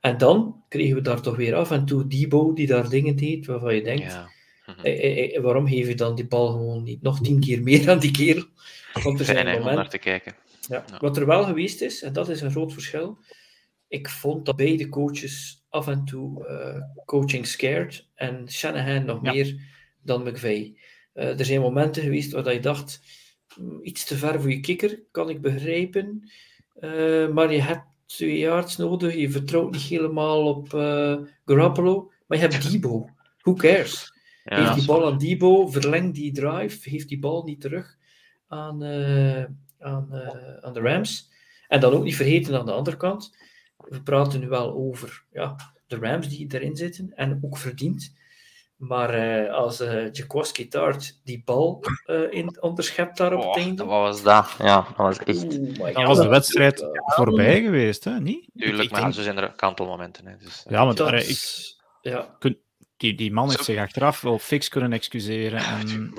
En 0.00 0.18
dan 0.18 0.62
kregen 0.68 0.94
we 0.94 1.00
daar 1.00 1.20
toch 1.20 1.36
weer 1.36 1.54
af 1.54 1.70
en 1.70 1.84
toe 1.84 2.06
Debo 2.06 2.52
die 2.52 2.66
daar 2.66 2.88
dingen 2.88 3.16
deed 3.16 3.46
waarvan 3.46 3.74
je 3.74 3.82
denkt, 3.82 4.12
Ja. 4.12 4.30
Mhm. 4.76 4.86
eh, 4.86 5.24
eh, 5.24 5.36
eh, 5.36 5.42
waarom 5.42 5.66
geef 5.68 5.88
je 5.88 5.94
dan 5.94 6.14
die 6.14 6.26
bal 6.26 6.48
gewoon 6.52 6.82
niet 6.82 7.02
nog 7.02 7.20
tien 7.20 7.40
keer 7.40 7.62
meer 7.62 7.90
aan 7.90 7.98
die 7.98 8.10
kerel? 8.10 8.44
Want 9.04 9.18
er 9.18 9.24
zijn 9.24 9.56
om 9.58 9.64
naar 9.64 9.88
te 9.88 9.98
kijken. 9.98 10.34
Ja. 10.68 10.84
Ja. 10.90 10.98
Wat 10.98 11.16
er 11.16 11.26
wel 11.26 11.44
geweest 11.44 11.80
is, 11.80 12.02
en 12.02 12.12
dat 12.12 12.28
is 12.28 12.40
een 12.40 12.50
groot 12.50 12.72
verschil, 12.72 13.18
ik 13.88 14.08
vond 14.08 14.46
dat 14.46 14.56
beide 14.56 14.88
coaches 14.88 15.64
af 15.68 15.88
en 15.88 16.04
toe 16.04 16.44
coaching 17.04 17.46
scared 17.46 18.06
en 18.14 18.50
Shanahan 18.50 19.04
nog 19.04 19.18
Ja. 19.24 19.32
meer 19.32 19.60
dan 20.02 20.22
McVay. 20.22 20.76
Eh, 21.12 21.38
er 21.38 21.44
zijn 21.44 21.60
momenten 21.60 22.02
geweest 22.02 22.32
waar 22.32 22.52
je 22.52 22.60
dacht, 22.60 23.00
"Hmm, 23.54 23.78
iets 23.82 24.04
te 24.04 24.16
ver 24.16 24.40
voor 24.40 24.50
je 24.50 24.60
kikker, 24.60 25.02
kan 25.10 25.28
ik 25.30 25.40
begrijpen, 25.40 26.30
maar 27.32 27.52
je 27.52 27.60
hebt 27.62 27.84
twee 28.06 28.38
yards 28.38 28.76
nodig, 28.76 29.14
je 29.14 29.30
vertrouwt 29.30 29.72
niet 29.72 29.82
helemaal 29.82 30.46
op 30.48 30.68
Garoppolo, 31.44 32.12
maar 32.26 32.38
je 32.38 32.44
hebt 32.48 32.62
Debo. 32.72 33.08
Who 33.40 33.54
cares? 33.54 34.09
Dat 34.44 34.74
die 34.74 34.84
bal 34.86 35.06
aan 35.06 35.18
Debo, 35.18 35.66
verleng 35.68 36.14
die 36.14 36.32
drive, 36.32 36.90
geef 36.90 37.04
die 37.06 37.18
bal 37.18 37.42
niet 37.44 37.60
terug 37.60 37.96
aan, 38.48 38.82
eh, 38.82 39.44
aan, 39.78 40.08
eh, 40.12 40.64
aan 40.64 40.72
de 40.72 40.80
Rams. 40.80 41.28
En 41.68 41.80
dan 41.80 41.92
ook 41.92 42.02
niet 42.04 42.16
vergeten 42.16 42.58
aan 42.58 42.66
de 42.66 42.72
andere 42.72 42.96
kant, 42.96 43.36
we 43.76 44.02
praten 44.02 44.40
nu 44.40 44.48
wel 44.48 44.72
over 44.74 45.24
ja, 45.32 45.56
de 45.86 45.96
Rams 45.96 46.28
die 46.28 46.54
erin 46.54 46.76
zitten 46.76 47.12
en 47.14 47.38
ook 47.42 47.56
verdiend. 47.58 48.18
Maar 48.76 49.14
eh, 49.14 49.52
als 49.54 49.80
eh 49.80 50.12
Jacoski 50.12 50.68
Tart 50.68 51.20
die 51.24 51.42
bal 51.44 51.84
eh, 52.04 52.32
in, 52.32 52.62
onderschept 52.62 53.16
daar 53.16 53.32
op 53.32 53.38
het 53.38 53.48
Oh, 53.48 53.56
einde. 53.56 53.84
wat 53.84 54.00
was 54.00 54.22
dat? 54.22 54.54
Ja, 54.58 54.76
dat 54.88 54.96
was 54.96 55.18
echt... 55.18 55.50
Dan 55.50 55.94
God. 55.94 56.06
was 56.06 56.18
de 56.20 56.28
wedstrijd 56.28 56.84
voorbij 57.06 57.62
geweest, 57.62 58.04
hè? 58.04 58.20
Niet? 58.20 58.48
Ik- 58.54 58.62
Tuurlijk, 58.62 58.82
ik 58.84 58.90
maar 58.90 59.00
denk- 59.00 59.14
zo 59.14 59.22
zijn 59.22 59.38
er 59.38 59.52
kantelmomenten. 59.52 60.26
Hè, 60.26 60.36
dus, 60.36 60.66
Ja, 60.68 60.84
want 60.84 60.96
dat- 60.96 61.12
ik, 61.12 61.38
ja. 62.00 62.36
Die, 63.00 63.14
die 63.14 63.32
man 63.32 63.50
heeft 63.50 63.64
zich 63.64 63.78
achteraf 63.78 64.20
wel 64.20 64.38
fix 64.38 64.68
kunnen 64.68 64.92
excuseren. 64.92 65.58
En. 65.58 66.12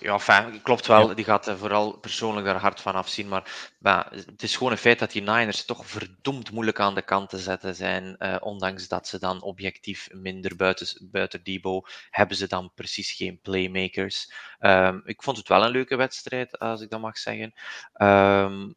Ja, 0.00 0.18
fijn, 0.18 0.62
klopt 0.62 0.86
wel. 0.86 1.08
Ja. 1.08 1.14
Die 1.14 1.24
gaat 1.24 1.48
eh, 1.48 1.56
vooral 1.56 1.92
persoonlijk 1.92 2.46
daar 2.46 2.60
hard 2.60 2.80
van 2.80 2.94
afzien. 2.94 3.28
Maar, 3.28 3.72
maar 3.78 4.08
het 4.10 4.42
is 4.42 4.56
gewoon 4.56 4.72
een 4.72 4.78
feit 4.78 4.98
dat 4.98 5.12
die 5.12 5.22
Niners 5.22 5.64
toch 5.64 5.86
verdomd 5.86 6.50
moeilijk 6.50 6.80
aan 6.80 6.94
de 6.94 7.02
kant 7.02 7.28
te 7.28 7.38
zetten 7.38 7.74
zijn. 7.74 8.16
eh, 8.16 8.36
ondanks 8.40 8.88
dat 8.88 9.08
ze 9.08 9.18
dan 9.18 9.42
objectief 9.42 10.08
minder 10.12 10.56
buiten, 10.56 11.08
buiten 11.10 11.42
Debo 11.42 11.82
hebben 12.10 12.36
ze 12.36 12.46
dan 12.46 12.72
precies 12.74 13.12
geen 13.12 13.40
playmakers. 13.40 14.32
Ehm, 14.58 15.00
ik 15.04 15.22
vond 15.22 15.36
het 15.36 15.48
wel 15.48 15.64
een 15.64 15.70
leuke 15.70 15.96
wedstrijd, 15.96 16.58
als 16.58 16.80
ik 16.80 16.90
dat 16.90 17.00
mag 17.00 17.18
zeggen. 17.18 17.52
Ehm, 17.92 18.68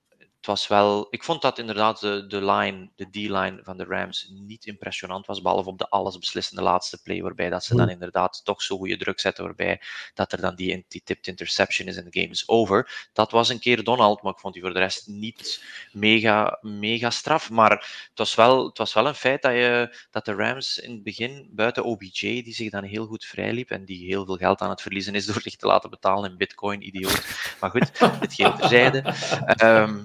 het 0.41 0.49
was 0.49 0.67
wel, 0.67 1.07
ik 1.09 1.23
vond 1.23 1.41
dat 1.41 1.59
inderdaad 1.59 1.99
de, 1.99 2.27
de 2.27 2.45
line, 2.45 2.89
de 2.95 3.09
D-line 3.09 3.59
van 3.63 3.77
de 3.77 3.83
Rams 3.83 4.31
niet 4.31 4.65
impressionant 4.65 5.25
was, 5.25 5.41
behalve 5.41 5.69
op 5.69 5.77
de 5.77 5.89
allesbeslissende 5.89 6.61
laatste 6.61 7.01
play, 7.01 7.21
waarbij 7.21 7.49
dat 7.49 7.63
ze 7.63 7.75
dan 7.75 7.89
inderdaad 7.89 8.41
toch 8.45 8.61
zo 8.61 8.77
goede 8.77 8.97
druk 8.97 9.19
zetten, 9.19 9.43
waarbij 9.43 9.81
dat 10.13 10.31
er 10.31 10.41
dan 10.41 10.55
die, 10.55 10.85
die 10.87 11.01
tipped 11.03 11.27
interception 11.27 11.87
is 11.87 11.97
en 11.97 12.09
de 12.09 12.19
game 12.19 12.31
is 12.31 12.47
over. 12.47 13.09
Dat 13.13 13.31
was 13.31 13.49
een 13.49 13.59
keer 13.59 13.83
Donald, 13.83 14.21
maar 14.21 14.31
ik 14.31 14.39
vond 14.39 14.53
die 14.53 14.63
voor 14.63 14.73
de 14.73 14.79
rest 14.79 15.07
niet 15.07 15.63
mega, 15.91 16.57
mega 16.61 17.09
straf. 17.09 17.49
Maar 17.49 17.71
het 17.71 18.17
was 18.17 18.35
wel, 18.35 18.65
het 18.65 18.77
was 18.77 18.93
wel 18.93 19.07
een 19.07 19.15
feit 19.15 19.41
dat, 19.41 19.51
je, 19.51 19.97
dat 20.11 20.25
de 20.25 20.33
Rams 20.33 20.77
in 20.77 20.91
het 20.91 21.03
begin, 21.03 21.49
buiten 21.51 21.83
OBJ, 21.83 22.19
die 22.43 22.53
zich 22.53 22.69
dan 22.69 22.83
heel 22.83 23.05
goed 23.05 23.25
vrijliep 23.25 23.69
en 23.69 23.85
die 23.85 24.05
heel 24.05 24.25
veel 24.25 24.37
geld 24.37 24.61
aan 24.61 24.69
het 24.69 24.81
verliezen 24.81 25.15
is 25.15 25.25
door 25.25 25.41
zich 25.41 25.55
te 25.55 25.67
laten 25.67 25.89
betalen 25.89 26.31
in 26.31 26.37
bitcoin, 26.37 26.87
idioot. 26.87 27.25
Maar 27.59 27.69
goed, 27.69 27.99
dit 28.19 28.33
geheel 28.33 28.55
terzijde. 28.55 28.99
Ehm 29.45 30.03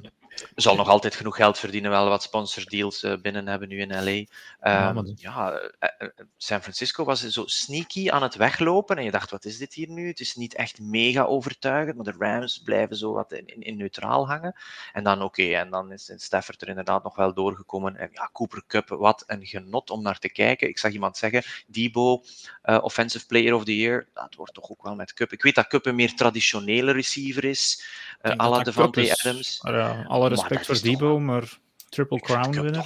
zal 0.54 0.76
nog 0.76 0.88
altijd 0.88 1.14
genoeg 1.14 1.36
geld 1.36 1.58
verdienen, 1.58 1.90
wel 1.90 2.08
wat 2.08 2.22
sponsordeals 2.22 3.02
eh, 3.02 3.16
binnen 3.22 3.48
hebben 3.48 3.68
nu 3.68 3.80
in 3.80 3.92
LA. 4.04 4.10
Ja, 4.10 4.24
Ehm, 4.60 4.94
maar 4.94 5.04
dat- 5.04 5.20
ja, 5.20 5.52
eh, 5.52 5.88
eh, 5.98 6.08
San 6.36 6.60
Francisco 6.60 7.04
was 7.04 7.28
zo 7.28 7.42
sneaky 7.46 8.10
aan 8.10 8.22
het 8.22 8.34
weglopen 8.34 8.96
en 8.96 9.04
je 9.04 9.10
dacht, 9.10 9.30
wat 9.30 9.44
is 9.44 9.58
dit 9.58 9.74
hier 9.74 9.88
nu? 9.90 10.06
Het 10.08 10.20
is 10.20 10.34
niet 10.34 10.54
echt 10.54 10.80
mega 10.80 11.22
overtuigend, 11.24 11.96
maar 11.96 12.04
de 12.04 12.14
Rams 12.18 12.58
blijven 12.64 12.96
zo 12.96 13.12
wat 13.12 13.32
in, 13.32 13.46
in, 13.46 13.62
in 13.62 13.76
neutraal 13.76 14.28
hangen. 14.28 14.54
En 14.92 15.04
dan 15.04 15.22
oké, 15.22 15.42
en 15.42 15.70
dan 15.70 15.92
is 15.92 16.12
Stafford 16.16 16.62
er 16.62 16.68
inderdaad 16.68 17.02
nog 17.02 17.16
wel 17.16 17.34
doorgekomen. 17.34 17.96
En 17.96 18.08
ja, 18.12 18.30
Cooper 18.32 18.62
Cup, 18.66 18.88
wat 18.88 19.24
een 19.26 19.46
genot 19.46 19.90
om 19.90 20.02
naar 20.02 20.18
te 20.18 20.28
kijken. 20.28 20.68
Ik 20.68 20.78
zag 20.78 20.92
iemand 20.92 21.16
zeggen, 21.16 21.42
Debo, 21.66 22.22
Offensive 22.62 23.26
Player 23.26 23.54
of 23.54 23.64
the 23.64 23.76
Year, 23.76 24.06
dat 24.14 24.34
wordt 24.34 24.54
toch 24.54 24.70
ook 24.70 24.82
wel 24.82 24.94
met 24.94 25.12
Cup. 25.14 25.32
Ik 25.32 25.42
weet 25.42 25.54
dat 25.54 25.66
Cup 25.66 25.86
een 25.86 25.94
meer 25.94 26.14
traditionele 26.14 26.92
receiver 26.92 27.44
is, 27.44 27.84
uh, 28.22 28.32
à 28.40 28.48
la 28.48 28.62
Devante. 28.62 29.14
Adams. 29.18 29.62
Maar 29.62 29.74
ja, 29.74 30.04
alle 30.26 30.34
respect 30.34 30.66
voor 30.66 30.80
Debo, 30.82 31.18
maar 31.18 31.58
triple 31.88 32.20
crown 32.20 32.60
winnen. 32.60 32.84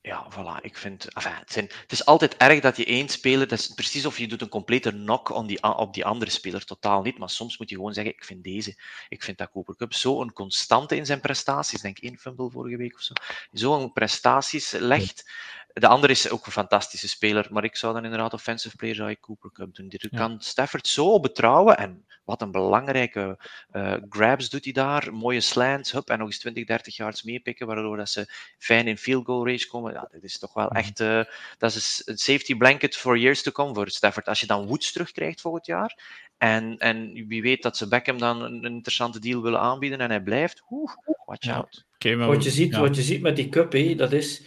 ja, 0.00 0.26
voilà. 0.30 0.60
Ik 0.60 0.76
vind, 0.76 1.08
enfin, 1.12 1.32
het, 1.32 1.52
zijn, 1.52 1.64
het, 1.64 1.92
is 1.92 2.04
altijd 2.04 2.36
erg 2.36 2.60
dat 2.60 2.76
je 2.76 2.84
één 2.84 3.08
speler, 3.08 3.48
dat 3.48 3.58
is 3.58 3.68
precies 3.68 4.06
of 4.06 4.18
je 4.18 4.28
doet 4.28 4.42
een 4.42 4.48
complete 4.48 4.90
knock 4.90 5.30
on 5.30 5.46
die, 5.46 5.62
op 5.62 5.94
die 5.94 6.04
andere 6.04 6.30
speler. 6.30 6.64
Totaal 6.64 7.02
niet, 7.02 7.18
maar 7.18 7.30
soms 7.30 7.58
moet 7.58 7.68
je 7.68 7.76
gewoon 7.76 7.94
zeggen, 7.94 8.14
ik 8.14 8.24
vind 8.24 8.44
deze, 8.44 8.80
ik 9.08 9.22
vind 9.22 9.38
dat 9.38 9.50
Cooper 9.50 9.76
Cup 9.76 9.94
zo'n 9.94 10.32
constante 10.32 10.96
in 10.96 11.06
zijn 11.06 11.20
prestaties, 11.20 11.80
denk 11.80 11.98
één 11.98 12.18
fumble 12.18 12.50
vorige 12.50 12.76
week 12.76 12.94
of 12.94 13.02
zo, 13.02 13.12
zo'n 13.52 13.92
prestaties 13.92 14.70
legt, 14.70 15.30
de 15.72 15.86
andere 15.86 16.12
is 16.12 16.30
ook 16.30 16.46
een 16.46 16.52
fantastische 16.52 17.08
speler, 17.08 17.46
maar 17.50 17.64
ik 17.64 17.76
zou 17.76 17.94
dan 17.94 18.04
inderdaad 18.04 18.32
offensive 18.32 18.76
player 18.76 18.94
zou 18.94 19.10
ik 19.10 19.20
Cooper 19.20 19.52
Cup 19.52 19.74
doen. 19.74 19.88
Die 19.88 20.08
kan 20.08 20.40
Stafford 20.40 20.86
zo 20.86 21.20
betrouwen 21.20 21.76
en 21.76 22.06
wat 22.24 22.42
een 22.42 22.50
belangrijke 22.50 23.38
uh, 23.72 23.94
grabs 24.08 24.50
doet 24.50 24.64
hij 24.64 24.72
daar, 24.72 25.14
mooie 25.14 25.40
slants, 25.40 25.92
hup, 25.92 26.08
en 26.08 26.18
nog 26.18 26.26
eens 26.26 26.38
20, 26.38 26.64
30 26.64 26.96
yards 26.96 27.22
meepikken, 27.22 27.66
waardoor 27.66 27.96
dat 27.96 28.08
ze 28.08 28.32
fijn 28.58 28.86
in 28.86 28.98
field 28.98 29.26
goal 29.26 29.46
range 29.46 29.66
komen. 29.66 29.92
Ja, 29.92 30.08
dat 30.12 30.22
is 30.22 30.38
toch 30.38 30.54
wel 30.54 30.66
mhm. 30.66 30.76
echt, 30.76 31.00
uh, 31.00 31.24
dat 31.58 31.74
is 31.74 32.02
een 32.04 32.18
safety 32.18 32.56
blanket 32.56 32.96
for 32.96 33.18
years 33.18 33.42
to 33.42 33.50
come 33.50 33.74
voor 33.74 33.88
Stafford. 33.88 34.28
Als 34.28 34.40
je 34.40 34.46
dan 34.46 34.66
Woods 34.66 34.92
terugkrijgt 34.92 35.40
volgend 35.40 35.66
jaar 35.66 35.98
en, 36.38 36.78
en 36.78 37.26
wie 37.28 37.42
weet 37.42 37.62
dat 37.62 37.76
ze 37.76 37.88
Beckham 37.88 38.18
dan 38.18 38.42
een, 38.42 38.64
interessante 38.64 39.20
deal 39.20 39.42
willen 39.42 39.60
aanbieden 39.60 40.00
en 40.00 40.10
hij 40.10 40.22
blijft, 40.22 40.62
oeh, 40.70 40.92
watch 41.26 41.48
out. 41.48 41.84
wat, 41.98 42.44
je 42.44 42.50
ziet, 42.50 42.76
wat 42.76 42.96
je 42.96 43.02
ziet 43.02 43.22
met 43.22 43.36
die 43.36 43.48
cup, 43.48 43.72
hé, 43.72 43.94
dat 43.94 44.12
is 44.12 44.42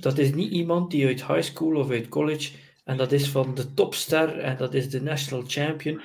dat 0.00 0.18
is 0.18 0.34
niet 0.34 0.52
iemand 0.52 0.90
die 0.90 1.06
uit 1.06 1.26
high 1.26 1.42
school 1.42 1.76
of 1.76 1.90
uit 1.90 2.08
college, 2.08 2.52
en 2.84 2.96
dat 2.96 3.12
is 3.12 3.28
van 3.28 3.54
de 3.54 3.74
topster, 3.74 4.38
en 4.38 4.56
dat 4.56 4.74
is 4.74 4.90
de 4.90 5.02
national 5.02 5.44
champion, 5.46 6.00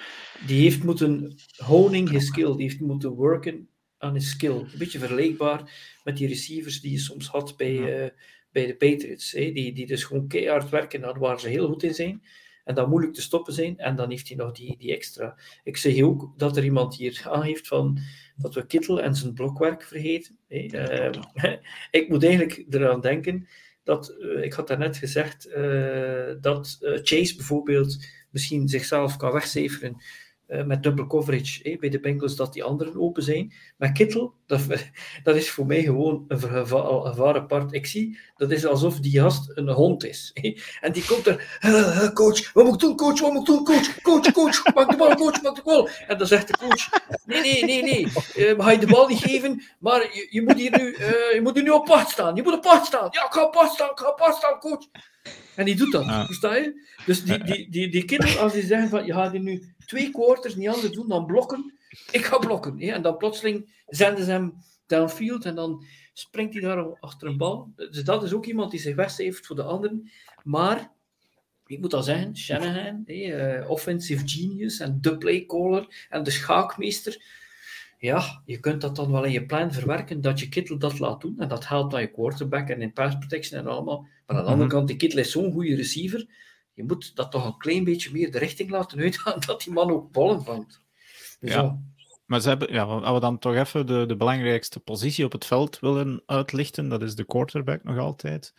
die 0.46 0.62
heeft 0.62 0.84
moeten 0.84 1.38
honing 1.56 2.10
his 2.10 2.26
skill, 2.26 2.56
die 2.56 2.62
heeft 2.62 2.80
moeten 2.80 3.10
worken 3.10 3.70
aan 3.98 4.14
his 4.14 4.30
skill. 4.30 4.52
Een 4.52 4.78
beetje 4.78 5.00
vergelijkbaar 5.00 5.72
met 6.04 6.18
die 6.18 6.28
receivers 6.28 6.82
die 6.82 6.92
je 6.92 7.00
soms 7.00 7.28
had 7.28 7.58
bij, 7.58 8.04
uh, 8.04 8.10
bij 8.52 8.66
de 8.66 8.76
Patriots, 8.76 9.32
hè? 9.32 9.52
Die, 9.52 9.74
die 9.74 9.86
dus 9.86 10.04
gewoon 10.04 10.28
keihard 10.28 10.70
werken, 10.70 11.02
daar 11.02 11.20
waar 11.20 11.40
ze 11.40 11.50
heel 11.50 11.68
goed 11.68 11.84
in 11.84 11.94
zijn 11.94 12.22
en 12.68 12.76
dat 12.76 12.88
moeilijk 12.88 13.14
te 13.14 13.22
stoppen 13.22 13.54
zijn. 13.54 13.78
En 13.78 13.96
dan 13.96 14.10
heeft 14.10 14.28
hij 14.28 14.38
nog 14.38 14.52
die, 14.52 14.78
die 14.78 14.96
extra. 14.96 15.38
Ik 15.64 15.78
zeg 15.78 16.02
ook 16.02 16.34
dat 16.38 16.58
er 16.58 16.64
iemand 16.64 16.96
hier 16.96 17.22
aangeeft 17.30 17.68
van 17.68 18.00
dat 18.36 18.54
we 18.54 18.66
Kittel 18.66 19.02
en 19.02 19.16
zijn 19.16 19.34
blokwerk 19.34 19.84
vergeten. 19.84 20.38
Uh, 20.48 21.10
ik 21.92 22.10
moet 22.10 22.24
eigenlijk 22.24 22.66
eraan 22.70 23.02
denken 23.02 23.48
dat, 23.88 24.16
uh, 24.20 24.44
ik 24.44 24.54
had 24.54 24.68
daarnet 24.68 24.98
gezegd, 24.98 25.48
uh, 25.48 26.34
dat 26.42 26.78
Chase 26.82 27.36
bijvoorbeeld 27.36 28.06
misschien 28.30 28.68
zichzelf 28.68 29.18
kan 29.18 29.32
wegcijferen 29.32 30.02
uh, 30.48 30.64
met 30.64 30.84
double 30.84 31.08
coverage 31.08 31.78
bij 31.80 31.90
de 31.90 32.00
Bengals 32.00 32.36
dat 32.36 32.54
die 32.54 32.64
anderen 32.64 33.00
open 33.00 33.24
zijn. 33.24 33.54
Maar 33.78 33.92
Kittel, 33.92 34.34
dat, 34.46 34.62
dat 35.24 35.36
is 35.36 35.50
voor 35.50 35.66
mij 35.66 35.84
gewoon 35.84 36.26
een 36.28 36.40
gevaar 36.40 37.36
apart. 37.36 37.74
Ik 37.74 37.86
zie, 37.86 38.20
dat 38.36 38.52
is 38.52 38.66
alsof 38.66 39.00
die 39.00 39.20
gast 39.20 39.52
een 39.56 39.70
hond 39.70 40.06
is. 40.06 40.32
En 40.82 40.92
die 40.92 41.06
komt 41.06 41.28
er, 41.28 41.60
uh, 41.66 42.10
coach, 42.10 42.54
wat 42.54 42.66
moet 42.66 42.74
ik 42.74 42.80
doen, 42.80 42.96
coach, 42.96 43.20
wat 43.20 43.32
moet 43.34 43.42
ik 43.42 43.56
doen, 43.56 43.64
coach, 43.64 44.02
coach, 44.02 44.32
coach, 44.32 44.64
maak 44.76 44.90
de 44.90 44.98
bal, 44.98 45.16
coach, 45.16 45.42
maak 45.42 45.56
de 45.56 45.62
bal. 45.64 45.90
En 46.08 46.18
dan 46.18 46.28
zegt 46.28 46.48
de 46.48 46.58
coach, 46.58 46.90
nee, 47.26 47.42
nee, 47.42 47.64
nee, 47.66 47.84
nee, 47.84 48.06
uh, 48.36 48.64
ga 48.64 48.72
je 48.72 48.80
de 48.80 48.88
bal 48.88 49.08
niet 49.08 49.20
geven, 49.20 49.64
maar 49.80 50.02
je, 50.02 50.28
je 50.30 50.42
moet 50.42 50.58
hier 50.58 50.78
nu, 50.78 50.96
je 51.34 51.40
moet 51.44 51.54
hier 51.54 51.64
nu 51.64 51.70
op 51.70 52.04
staan, 52.08 52.36
je 52.36 52.44
moet 52.44 52.54
op 52.54 52.62
pad 52.62 52.86
staan. 52.86 53.08
Ja, 53.12 53.26
ik 53.26 53.32
ga 53.32 53.44
op 53.44 53.70
staan, 53.74 53.90
ik 53.90 53.98
ga 54.00 54.10
op 54.10 54.34
staan, 54.38 54.60
coach. 54.60 54.86
En 55.56 55.66
die 55.66 55.76
doet 55.76 55.92
dat, 55.92 56.06
versta 56.26 56.56
je? 56.56 56.88
Dus 57.06 57.24
die, 57.24 57.44
die, 57.44 57.70
die, 57.70 57.90
die 57.90 58.06
kinderen, 58.06 58.40
als 58.40 58.54
die 58.54 58.66
zeggen 58.66 58.90
van, 58.90 59.06
je 59.06 59.14
gaat 59.14 59.32
hier 59.32 59.42
nu 59.42 59.76
twee 59.88 60.12
quarters 60.12 60.56
niet 60.56 60.70
anders 60.70 60.94
doen 60.94 61.08
dan 61.08 61.26
blokken, 61.26 61.74
ik 62.12 62.26
ga 62.26 62.38
blokken. 62.38 62.80
Hè? 62.80 62.92
En 62.92 63.02
dan 63.02 63.18
plotseling 63.18 63.84
zenden 63.88 64.26
ze 64.26 64.32
hem 64.32 64.54
downfield 64.86 65.46
en 65.46 65.56
dan 65.56 65.86
springt 66.14 66.54
hij 66.54 66.62
daar 66.62 67.00
achter 67.00 67.28
een 67.28 67.38
bal. 67.38 67.72
Dus 67.76 68.04
dat 68.04 68.24
is 68.24 68.34
ook 68.34 68.46
iemand 68.46 68.72
die 68.72 68.80
zich 68.80 68.96
wegcijfert 68.96 69.46
voor 69.46 69.56
de 69.56 69.64
anderen. 69.64 70.12
Maar, 70.44 70.92
ik 71.66 71.80
moet 71.80 71.94
al 71.94 72.04
zeggen, 72.04 72.38
Shanahan, 72.38 73.04
uh, 73.06 73.70
offensive 73.70 74.28
genius 74.28 74.80
en 74.80 74.98
de 75.02 75.18
playcaller 75.18 76.08
en 76.10 76.24
de 76.24 76.32
schaakmeester, 76.32 77.22
ja, 78.00 78.42
je 78.46 78.60
kunt 78.60 78.82
dat 78.82 78.96
dan 78.96 79.12
wel 79.12 79.24
in 79.24 79.32
je 79.32 79.46
plan 79.46 79.74
verwerken, 79.74 80.22
dat 80.22 80.40
je 80.40 80.50
Kittel 80.50 80.78
dat 80.78 81.00
laat 81.00 81.22
doen. 81.22 81.40
En 81.40 81.48
dat 81.48 81.68
helpt 81.68 81.94
aan 81.94 82.02
je 82.02 82.12
quarterback 82.12 82.70
en 82.70 82.82
in 82.82 82.94
pass 82.94 83.18
protection 83.18 83.60
en 83.60 83.68
allemaal. 83.68 84.02
Maar 84.02 84.38
aan 84.38 84.44
de 84.44 84.50
andere 84.50 84.68
mhm. 84.68 84.76
kant, 84.76 84.88
die 84.88 84.98
Kittel 84.98 85.20
is 85.20 85.32
zo'n 85.32 85.52
goede 85.52 85.76
receiver. 85.76 86.26
Je 86.78 86.84
moet 86.84 87.16
dat 87.16 87.32
toch 87.32 87.46
een 87.46 87.58
klein 87.58 87.84
beetje 87.84 88.12
meer 88.12 88.32
de 88.32 88.38
richting 88.38 88.70
laten 88.70 89.00
uitgaan, 89.00 89.40
dat 89.46 89.64
die 89.64 89.74
man 89.74 89.92
ook 89.92 90.12
ballen 90.12 90.44
vangt. 90.44 90.82
Dus 91.40 91.54
ja. 91.54 91.80
Maar 92.26 92.42
ze 92.42 92.48
hebben, 92.48 92.74
ja, 92.74 92.84
als 92.84 93.14
we 93.14 93.20
dan 93.20 93.40
toch 93.40 93.56
even 93.56 93.86
de, 93.86 94.06
de 94.06 94.16
belangrijkste 94.16 94.80
positie 94.80 95.26
op 95.26 95.32
het 95.32 95.46
veld 95.46 95.80
willen 95.80 96.24
uitlichten, 96.26 96.90
dat 96.90 97.02
is 97.02 97.16
de 97.16 97.26
quarterback 97.26 97.84
nog 97.84 97.98
altijd. 97.98 98.54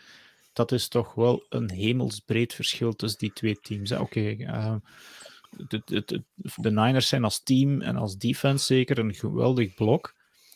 Dat 0.53 0.73
is 0.73 0.89
toch 0.89 1.14
wel 1.14 1.47
een 1.49 1.71
hemelsbreed 1.71 2.55
verschil 2.55 2.93
tussen 2.93 3.19
die 3.19 3.33
twee 3.33 3.61
teams. 3.61 3.93
Oké, 3.93 4.03
okay, 4.03 4.37
uh, 4.37 4.77
de, 5.51 6.23
de, 6.57 6.71
Niners 6.71 7.09
zijn 7.09 7.25
als 7.25 7.43
team 7.43 7.81
en 7.81 7.97
als 7.97 8.16
defense 8.16 8.64
zeker 8.64 8.99
een 8.99 9.14
geweldig 9.14 9.75
blok. 9.75 10.14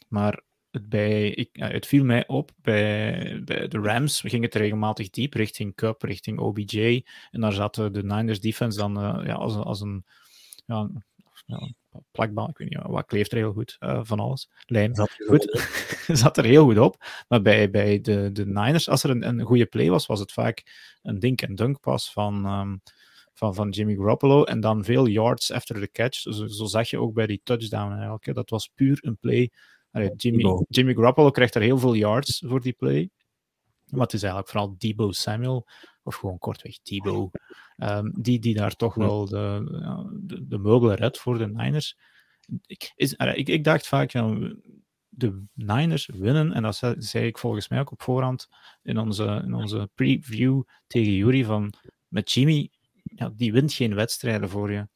Maar 0.09 0.43
het, 0.73 0.89
bij, 0.89 1.31
ik, 1.31 1.49
het 1.53 1.87
viel 1.87 2.05
mij 2.05 2.27
op 2.27 2.51
bij, 2.63 3.41
bij 3.45 3.69
de 3.69 3.79
Rams. 3.79 4.21
ging 4.21 4.43
het 4.45 4.55
regelmatig 4.55 5.11
diep 5.11 5.35
richting 5.35 5.75
Cup, 5.75 6.03
richting 6.03 6.39
OBJ. 6.39 7.05
En 7.31 7.41
daar 7.41 7.53
zaten 7.53 7.93
de 7.93 8.05
Niners 8.05 8.41
defense 8.41 8.79
dan 8.79 8.99
uh, 8.99 9.27
ja, 9.27 9.35
als, 9.35 9.55
als 9.55 9.81
een. 9.81 10.05
Ja, 10.67 10.91
ja, 11.47 11.71
plakbal, 12.11 12.49
ik 12.49 12.59
weet 12.59 12.69
niet, 12.69 12.79
wat 12.83 13.07
kleeft 13.07 13.33
er 13.33 13.39
heel 13.39 13.53
goed 13.53 13.77
uh, 13.81 14.01
van 14.03 14.21
alles. 14.21 14.51
Lijm. 14.67 14.95
Zat, 14.95 15.13
goed. 15.27 15.73
zat 16.23 16.37
er 16.37 16.45
heel 16.45 16.65
goed 16.65 16.79
op. 16.79 17.05
Maar 17.29 17.43
bij, 17.43 17.71
bij 17.71 18.01
de, 18.01 18.31
de 18.33 18.47
Niners, 18.47 18.89
als 18.89 19.03
er 19.03 19.11
een, 19.11 19.29
een 19.29 19.41
goede 19.41 19.67
play 19.67 19.91
was, 19.91 20.07
was 20.07 20.21
het 20.21 20.33
vaak 20.33 20.63
een 21.03 21.19
dink-en-dunk 21.19 21.81
pas 21.81 22.13
van, 22.13 22.47
um, 22.47 22.83
van, 23.35 23.55
van 23.55 23.71
Jimmy 23.71 23.95
Garoppolo. 23.95 24.45
En 24.45 24.61
dan 24.61 24.85
veel 24.85 25.07
yards 25.07 25.53
after 25.53 25.81
the 25.81 25.91
catch. 25.91 26.19
Zo, 26.19 26.47
zo 26.47 26.65
zag 26.65 26.91
je 26.91 26.99
ook 26.99 27.15
bij 27.15 27.27
die 27.27 27.41
touchdown 27.45 27.93
eigenlijk. 27.93 28.35
Dat 28.35 28.51
was 28.51 28.71
puur 28.75 28.99
een 29.01 29.19
play. 29.19 29.51
Allee, 29.93 30.13
Jimmy, 30.17 30.65
Jimmy 30.69 30.95
Garoppolo 30.95 31.31
krijgt 31.31 31.55
er 31.55 31.63
heel 31.63 31.79
veel 31.79 31.95
yards 31.95 32.43
voor 32.47 32.61
die 32.61 32.73
play. 32.73 33.11
Maar 33.89 34.01
het 34.01 34.13
is 34.13 34.23
eigenlijk 34.23 34.53
vooral 34.53 34.75
Debo 34.79 35.13
Samuel, 35.13 35.67
of 36.03 36.15
gewoon 36.15 36.39
kortweg 36.39 36.79
Debo, 36.83 37.31
um, 37.77 38.13
die, 38.21 38.39
die 38.39 38.55
daar 38.55 38.77
toch 38.77 38.95
wel 38.95 39.27
de, 39.27 39.65
de, 40.23 40.47
de 40.47 40.59
meubelen 40.59 40.97
redt 40.97 41.19
voor 41.19 41.39
de 41.39 41.49
Niners. 41.49 41.99
Ik, 42.67 42.93
is, 42.97 43.13
ik, 43.13 43.49
ik 43.49 43.65
dacht 43.65 43.87
vaak, 43.87 44.11
ja, 44.11 44.53
de 45.09 45.45
Niners 45.55 46.07
winnen, 46.07 46.53
en 46.53 46.63
dat 46.63 46.95
zei 46.99 47.27
ik 47.27 47.39
volgens 47.39 47.69
mij 47.69 47.81
ook 47.81 47.93
op 47.93 48.03
voorhand 48.03 48.49
in 48.83 48.99
onze, 48.99 49.43
in 49.45 49.55
onze 49.55 49.91
preview 49.95 50.63
tegen 50.87 51.13
Jury, 51.13 51.45
van 51.45 51.73
met 52.09 52.33
Jimmy 52.33 52.71
ja, 53.03 53.33
die 53.37 53.53
wint 53.53 53.73
geen 53.73 53.95
wedstrijden 53.95 54.49
voor 54.49 54.73
je. 54.73 54.89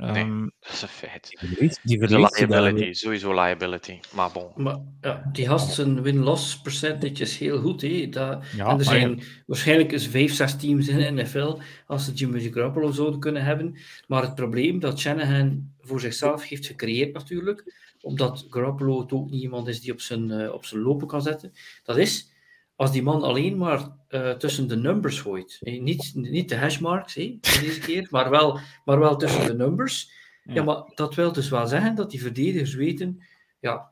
Nee, 0.00 0.24
um, 0.24 0.52
dat 0.60 0.72
is 0.72 0.82
een 0.82 0.88
feit. 0.88 1.46
Die 1.82 1.98
de 1.98 2.18
liability, 2.18 2.92
sowieso 2.92 3.34
liability. 3.34 3.98
Maar 4.12 4.30
bon. 4.32 4.52
Maar, 4.56 4.78
ja, 5.00 5.28
die 5.32 5.48
had 5.48 5.60
zijn 5.60 6.02
win-loss 6.02 6.60
percentage 6.60 7.22
is 7.22 7.38
heel 7.38 7.60
goed. 7.60 7.82
Hè. 7.82 8.08
Dat, 8.08 8.44
ja, 8.56 8.66
en 8.66 8.78
er 8.78 8.84
zijn 8.84 9.16
ja. 9.16 9.24
waarschijnlijk 9.46 9.92
eens 9.92 10.06
vijf, 10.06 10.34
zes 10.34 10.56
teams 10.56 10.88
in 10.88 10.98
de 10.98 11.22
NFL 11.22 11.58
als 11.86 12.04
ze 12.04 12.12
Jimmy 12.12 12.40
Garoppolo 12.40 12.90
zouden 12.90 13.20
kunnen 13.20 13.44
hebben. 13.44 13.78
Maar 14.06 14.22
het 14.22 14.34
probleem 14.34 14.78
dat 14.78 14.98
Shanahan 14.98 15.72
voor 15.80 16.00
zichzelf 16.00 16.48
heeft 16.48 16.66
gecreëerd 16.66 17.12
natuurlijk, 17.12 17.74
omdat 18.00 18.46
Garoppolo 18.50 19.00
het 19.00 19.12
ook 19.12 19.30
niet 19.30 19.42
iemand 19.42 19.68
is 19.68 19.80
die 19.80 19.92
op 19.92 20.00
zijn, 20.00 20.30
uh, 20.30 20.52
op 20.52 20.64
zijn 20.64 20.82
lopen 20.82 21.06
kan 21.06 21.22
zetten, 21.22 21.52
dat 21.84 21.96
is 21.96 22.32
als 22.80 22.92
die 22.92 23.02
man 23.02 23.22
alleen 23.22 23.56
maar 23.56 23.88
uh, 24.08 24.30
tussen 24.30 24.68
de 24.68 24.76
numbers 24.76 25.20
gooit. 25.20 25.58
Eh, 25.60 25.80
niet, 25.80 26.12
niet 26.14 26.48
de 26.48 26.56
hashmarks 26.56 27.16
eh, 27.16 27.40
deze 27.40 27.80
keer, 27.86 28.06
maar 28.10 28.30
wel, 28.30 28.58
maar 28.84 28.98
wel 28.98 29.16
tussen 29.16 29.46
de 29.46 29.54
numbers. 29.54 30.12
Ja. 30.44 30.54
ja. 30.54 30.62
maar 30.62 30.82
dat 30.94 31.14
wil 31.14 31.32
dus 31.32 31.48
wel 31.48 31.66
zeggen 31.66 31.94
dat 31.94 32.10
die 32.10 32.20
verdedigers 32.20 32.74
weten, 32.74 33.22
ja, 33.58 33.90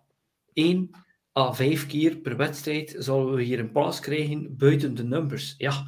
één 0.52 0.90
à 1.38 1.52
vijf 1.52 1.86
keer 1.86 2.16
per 2.16 2.36
wedstrijd 2.36 2.94
zullen 2.98 3.34
we 3.34 3.42
hier 3.42 3.58
een 3.58 3.72
pass 3.72 4.00
krijgen 4.00 4.56
buiten 4.56 4.94
de 4.94 5.04
numbers. 5.04 5.54
Ja, 5.58 5.86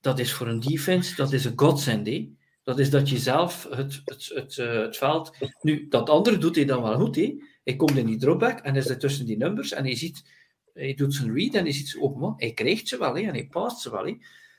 dat 0.00 0.18
is 0.18 0.32
voor 0.32 0.46
een 0.46 0.60
defense, 0.60 1.16
dat 1.16 1.32
is 1.32 1.44
een 1.44 1.58
godsend. 1.58 2.28
Dat 2.62 2.78
is 2.78 2.90
dat 2.90 3.08
je 3.08 3.18
zelf 3.18 3.68
het, 3.70 4.02
het, 4.04 4.30
het, 4.34 4.56
uh, 4.56 4.72
het 4.72 4.96
veld... 4.96 5.36
Nu, 5.60 5.88
dat 5.88 6.10
andere 6.10 6.38
doet 6.38 6.56
hij 6.56 6.64
dan 6.64 6.82
wel 6.82 6.98
goed. 6.98 7.16
Hij 7.64 7.76
komt 7.76 7.96
in 7.96 8.06
die 8.06 8.18
dropback 8.18 8.58
en 8.58 8.76
is 8.76 8.88
er 8.88 8.98
tussen 8.98 9.26
die 9.26 9.36
numbers 9.36 9.72
en 9.72 9.84
hij 9.84 9.96
ziet 9.96 10.37
hij 10.78 10.94
doet 10.94 11.14
zijn 11.14 11.34
read 11.34 11.54
en 11.54 11.72
ziet 11.72 11.88
ze 11.88 12.00
open. 12.00 12.34
Hij 12.36 12.52
krijgt 12.52 12.88
ze 12.88 12.98
wel 12.98 13.14
hè, 13.14 13.20
en 13.20 13.34
hij 13.34 13.46
past 13.46 13.80
ze 13.80 13.90
wel. 13.90 14.06
Hè. 14.06 14.16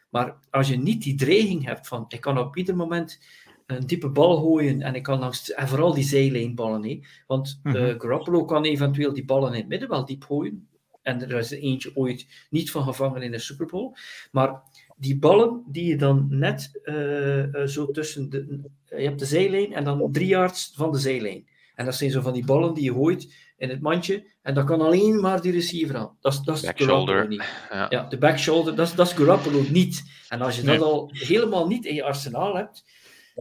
Maar 0.10 0.38
als 0.50 0.68
je 0.68 0.78
niet 0.78 1.04
die 1.04 1.16
dreiging 1.16 1.66
hebt 1.66 1.88
van 1.88 2.06
ik 2.08 2.22
kan 2.22 2.38
op 2.38 2.58
ieder 2.58 2.76
moment 2.76 3.20
een 3.66 3.86
diepe 3.86 4.10
bal 4.10 4.38
gooien 4.38 4.82
en 4.82 4.96
ik 4.96 5.04
kan 5.04 5.20
langs, 5.20 5.52
en 5.52 5.68
vooral 5.68 5.94
die 5.94 6.04
zijlijnballen. 6.04 6.84
Hè. 6.84 7.00
Want 7.28 7.60
mm 7.64 7.72
-hmm. 7.72 8.00
Garoppolo 8.00 8.46
kan 8.46 8.64
eventueel 8.64 9.14
die 9.14 9.26
ballen 9.26 9.54
in 9.54 9.60
het 9.60 9.68
midden 9.68 9.90
wel 9.90 10.06
diep 10.06 10.24
gooien. 10.24 10.68
En 11.02 11.22
er 11.22 11.38
is 11.38 11.52
er 11.52 11.60
eentje 11.60 11.92
ooit 11.96 12.28
niet 12.50 12.72
van 12.72 12.84
gevangen 12.84 13.22
in 13.22 13.32
de 13.32 13.40
Super 13.40 13.66
Bowl. 13.66 13.94
Maar 14.32 14.62
die 14.98 15.20
ballen 15.20 15.64
die 15.68 15.86
je 15.86 15.96
dan 15.96 16.28
net 16.30 16.80
uh, 16.84 17.66
zo 17.66 17.92
tussen 17.92 18.30
de. 18.30 18.62
Je 18.86 18.96
hebt 18.96 19.20
de 19.20 19.26
zijlijn 19.26 19.74
en 19.74 19.84
dan 19.84 20.12
drie 20.12 20.28
yards 20.28 20.72
van 20.76 20.92
de 20.92 21.00
zijlijn. 21.00 21.48
En 21.76 21.86
dat 21.86 21.96
zijn 21.96 22.12
zo 22.12 22.22
van 22.22 22.34
die 22.34 22.46
ballen 22.46 22.74
die 22.74 22.84
je 22.84 22.94
gooit 22.94 23.34
in 23.60 23.70
het 23.70 23.82
mandje. 23.82 24.32
En 24.42 24.54
dat 24.54 24.66
kan 24.66 24.82
alleen 24.82 25.20
maar 25.20 25.42
die 25.42 25.52
receiver 25.52 25.96
aan. 25.98 26.18
Dat 26.22 26.34
is, 26.34 26.40
dat 26.40 26.56
is 26.64 26.72
Garoppolo 26.76 27.28
niet. 27.28 27.44
Ja. 27.72 27.86
Ja, 27.90 28.04
de 28.04 28.18
back 28.18 28.38
shoulder, 28.38 28.76
dat 28.76 28.88
is, 28.88 28.94
dat 28.94 29.08
is 29.08 29.14
Garoppolo 29.14 29.64
niet. 29.70 30.04
En 30.30 30.42
als 30.42 30.56
je 30.56 30.64
Nee. 30.64 30.78
dat 30.78 30.88
al 30.88 31.10
helemaal 31.14 31.68
niet 31.68 31.86
in 31.86 31.96
je 31.96 32.04
arsenaal 32.04 32.56
hebt, 32.56 32.84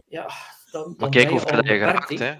ja, 0.07 0.29
dan, 0.71 0.83
dan 0.83 0.95
Maar 0.97 1.09
kijk 1.09 1.29
hoe 1.29 1.39
ver 1.39 1.55
dat 1.55 1.65
je 1.67 1.77
geraakt, 1.77 2.19
hè. 2.19 2.25
hè. 2.25 2.35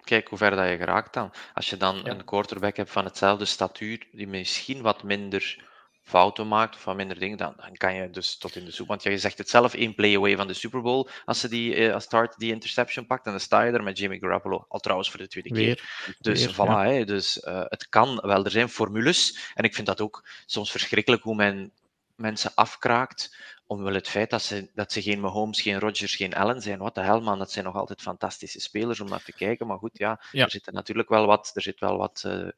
Kijk 0.00 0.28
hoe 0.28 0.38
ver 0.38 0.50
dat 0.50 0.68
je 0.68 0.76
geraakt 0.76 1.14
dan. 1.14 1.32
Als 1.54 1.70
je 1.70 1.76
dan 1.76 2.00
Ja. 2.04 2.10
een 2.10 2.24
quarterback 2.24 2.76
hebt 2.76 2.90
van 2.90 3.04
hetzelfde 3.04 3.44
statuur, 3.44 4.06
die 4.12 4.28
misschien 4.28 4.82
wat 4.82 5.02
minder 5.02 5.64
fouten 6.04 6.48
maakt, 6.48 6.74
of 6.74 6.84
wat 6.84 6.96
minder 6.96 7.18
dingen, 7.18 7.36
dan, 7.36 7.54
dan 7.56 7.76
kan 7.76 7.94
je 7.94 8.10
dus 8.10 8.38
tot 8.38 8.56
in 8.56 8.64
de 8.64 8.70
soep. 8.70 8.88
Want 8.88 9.02
ja, 9.02 9.10
je 9.10 9.18
zegt 9.18 9.38
het 9.38 9.48
zelf, 9.48 9.74
één 9.74 9.94
play 9.94 10.16
away 10.16 10.36
van 10.36 10.46
de 10.46 10.54
Super 10.54 10.82
Bowl, 10.82 11.08
als 11.24 11.40
ze 11.40 11.48
die 11.48 11.74
eh, 11.74 11.94
als 11.94 12.04
start 12.04 12.38
die 12.38 12.52
interception 12.52 13.06
pakt, 13.06 13.24
en 13.24 13.30
dan 13.30 13.40
sta 13.40 13.62
je 13.62 13.72
er 13.72 13.82
met 13.82 13.98
Jimmy 13.98 14.18
Garoppolo, 14.18 14.64
al 14.68 14.80
trouwens 14.80 15.10
voor 15.10 15.20
de 15.20 15.28
tweede 15.28 15.52
keer. 15.52 16.14
Dus 16.18 16.44
weer, 16.44 16.54
voilà, 16.54 16.56
ja. 16.56 16.84
hè, 16.84 17.04
dus, 17.04 17.40
eh, 17.40 17.64
het 17.64 17.88
kan 17.88 18.20
wel. 18.22 18.44
Er 18.44 18.50
zijn 18.50 18.68
formules. 18.68 19.52
En 19.54 19.64
ik 19.64 19.74
vind 19.74 19.86
dat 19.86 20.00
ook 20.00 20.28
soms 20.46 20.70
verschrikkelijk 20.70 21.22
hoe 21.22 21.34
men 21.34 21.72
mensen 22.16 22.52
afkraakt. 22.54 23.36
Omwille 23.66 23.96
het 23.96 24.08
feit 24.08 24.30
dat 24.30 24.42
ze, 24.42 24.70
dat 24.74 24.92
ze 24.92 25.02
geen 25.02 25.20
Mahomes, 25.20 25.60
geen 25.60 25.78
Rodgers, 25.78 26.16
geen 26.16 26.34
Allen 26.34 26.62
zijn. 26.62 26.78
Wat 26.78 26.94
de 26.94 27.00
hel, 27.00 27.20
man. 27.20 27.38
Dat 27.38 27.52
zijn 27.52 27.64
nog 27.64 27.74
altijd 27.74 28.00
fantastische 28.02 28.60
spelers 28.60 29.00
om 29.00 29.08
naar 29.08 29.22
te 29.24 29.32
kijken. 29.32 29.66
Maar 29.66 29.78
goed, 29.78 29.98
ja, 29.98 30.20
Ja. 30.32 30.44
er 30.44 30.50
zit 30.50 30.72
natuurlijk 30.72 31.08
wel 31.08 31.26
wat, 31.26 31.50
er 31.54 31.62
zit 31.62 31.80
wel 31.80 31.96
wat 31.96 32.22
eh, 32.26 32.48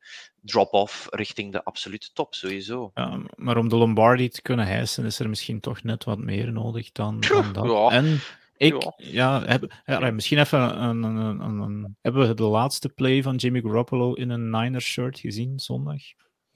drop-off 0.40 1.07
richting 1.11 1.52
de 1.52 1.64
absolute 1.64 2.12
top, 2.12 2.34
sowieso. 2.34 2.90
Ja, 2.94 3.20
maar 3.36 3.57
om 3.57 3.68
de 3.68 3.76
Lombardi 3.76 4.28
te 4.28 4.42
kunnen 4.42 4.66
hijsen, 4.66 5.04
is 5.04 5.18
er 5.18 5.28
misschien 5.28 5.61
toch 5.61 5.82
net 5.82 6.04
wat 6.04 6.18
meer 6.18 6.52
nodig 6.52 6.92
dan, 6.92 7.20
dan 7.30 7.52
dat. 7.52 7.64
Ja. 7.64 7.90
En 7.90 8.18
ik, 8.57 8.92
Ja. 8.96 9.42
heb, 9.44 9.72
ja, 9.84 10.11
misschien 10.11 10.38
even 10.38 10.82
een, 10.82 11.02
een- 11.02 11.40
een- 11.40 11.96
Hebben 12.02 12.28
we 12.28 12.34
de 12.34 12.42
laatste 12.42 12.88
play 12.88 13.22
van 13.22 13.36
Jimmy 13.36 13.61
Garoppolo 13.61 14.12
in 14.12 14.30
een 14.30 14.50
Niners 14.50 14.86
shirt 14.86 15.18
gezien 15.18 15.59
zondag? 15.59 16.02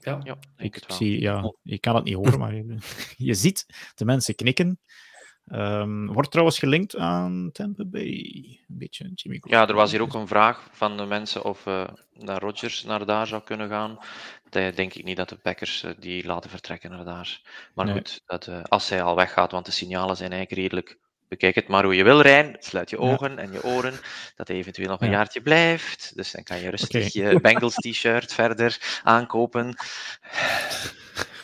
Ja. 0.01 0.19
Ja, 0.23 0.37
Ik 0.57 0.83
zie, 0.87 1.21
ja, 1.21 1.53
je 1.61 1.79
kan 1.79 1.95
het 1.95 2.03
niet 2.03 2.15
horen, 2.15 2.39
maar 2.39 2.55
je, 2.55 2.77
je 3.29 3.33
ziet 3.33 3.65
de 3.95 4.05
mensen 4.05 4.35
knikken. 4.35 4.79
Ehm, 5.45 6.05
wordt 6.05 6.31
trouwens 6.31 6.59
gelinkt 6.59 6.95
aan 6.95 7.49
Tampa 7.51 7.85
Bay. 7.85 8.59
Een 8.67 8.77
beetje 8.77 9.11
Jimmy 9.13 9.39
Ja, 9.43 9.67
er 9.67 9.75
was 9.75 9.91
hier 9.91 10.01
ook 10.01 10.13
een 10.13 10.27
vraag 10.27 10.69
van 10.71 10.97
de 10.97 11.05
mensen 11.05 11.43
of 11.43 11.65
eh 11.65 11.87
naar 12.13 12.39
Rodgers 12.41 12.83
naar 12.83 13.05
daar 13.05 13.27
zou 13.27 13.43
kunnen 13.43 13.69
gaan. 13.69 13.97
Dat 14.49 14.75
denk 14.75 14.93
ik 14.93 15.03
niet 15.03 15.17
dat 15.17 15.29
de 15.29 15.35
Packers 15.35 15.83
eh, 15.83 15.91
die 15.99 16.25
laten 16.25 16.49
vertrekken 16.49 16.89
naar 16.89 17.05
daar. 17.05 17.41
Maar 17.73 17.85
Nee. 17.85 17.93
goed, 17.95 18.21
dat, 18.25 18.47
eh, 18.47 18.63
als 18.63 18.89
hij 18.89 19.03
al 19.03 19.15
weggaat, 19.15 19.51
want 19.51 19.65
de 19.65 19.71
signalen 19.71 20.17
zijn 20.17 20.31
eigenlijk 20.31 20.61
redelijk. 20.61 20.99
Bekijk 21.31 21.55
het 21.55 21.67
maar 21.67 21.83
hoe 21.83 21.95
je 21.95 22.03
wil, 22.03 22.21
Rijn. 22.21 22.55
Sluit 22.59 22.89
je 22.89 22.95
Ja. 22.95 23.01
ogen 23.11 23.37
en 23.39 23.51
je 23.51 23.63
oren. 23.63 23.93
Dat 24.35 24.47
hij 24.47 24.57
eventueel 24.57 24.87
nog 24.89 25.01
een 25.01 25.07
Ja. 25.09 25.13
jaartje 25.13 25.41
blijft. 25.41 26.11
Dus 26.15 26.31
dan 26.31 26.43
kan 26.43 26.59
je 26.61 26.69
rustig 26.69 27.13
je 27.13 27.39
Bengals 27.41 27.75
t-shirt 27.75 28.33
verder 28.33 28.99
aankopen. 29.03 29.75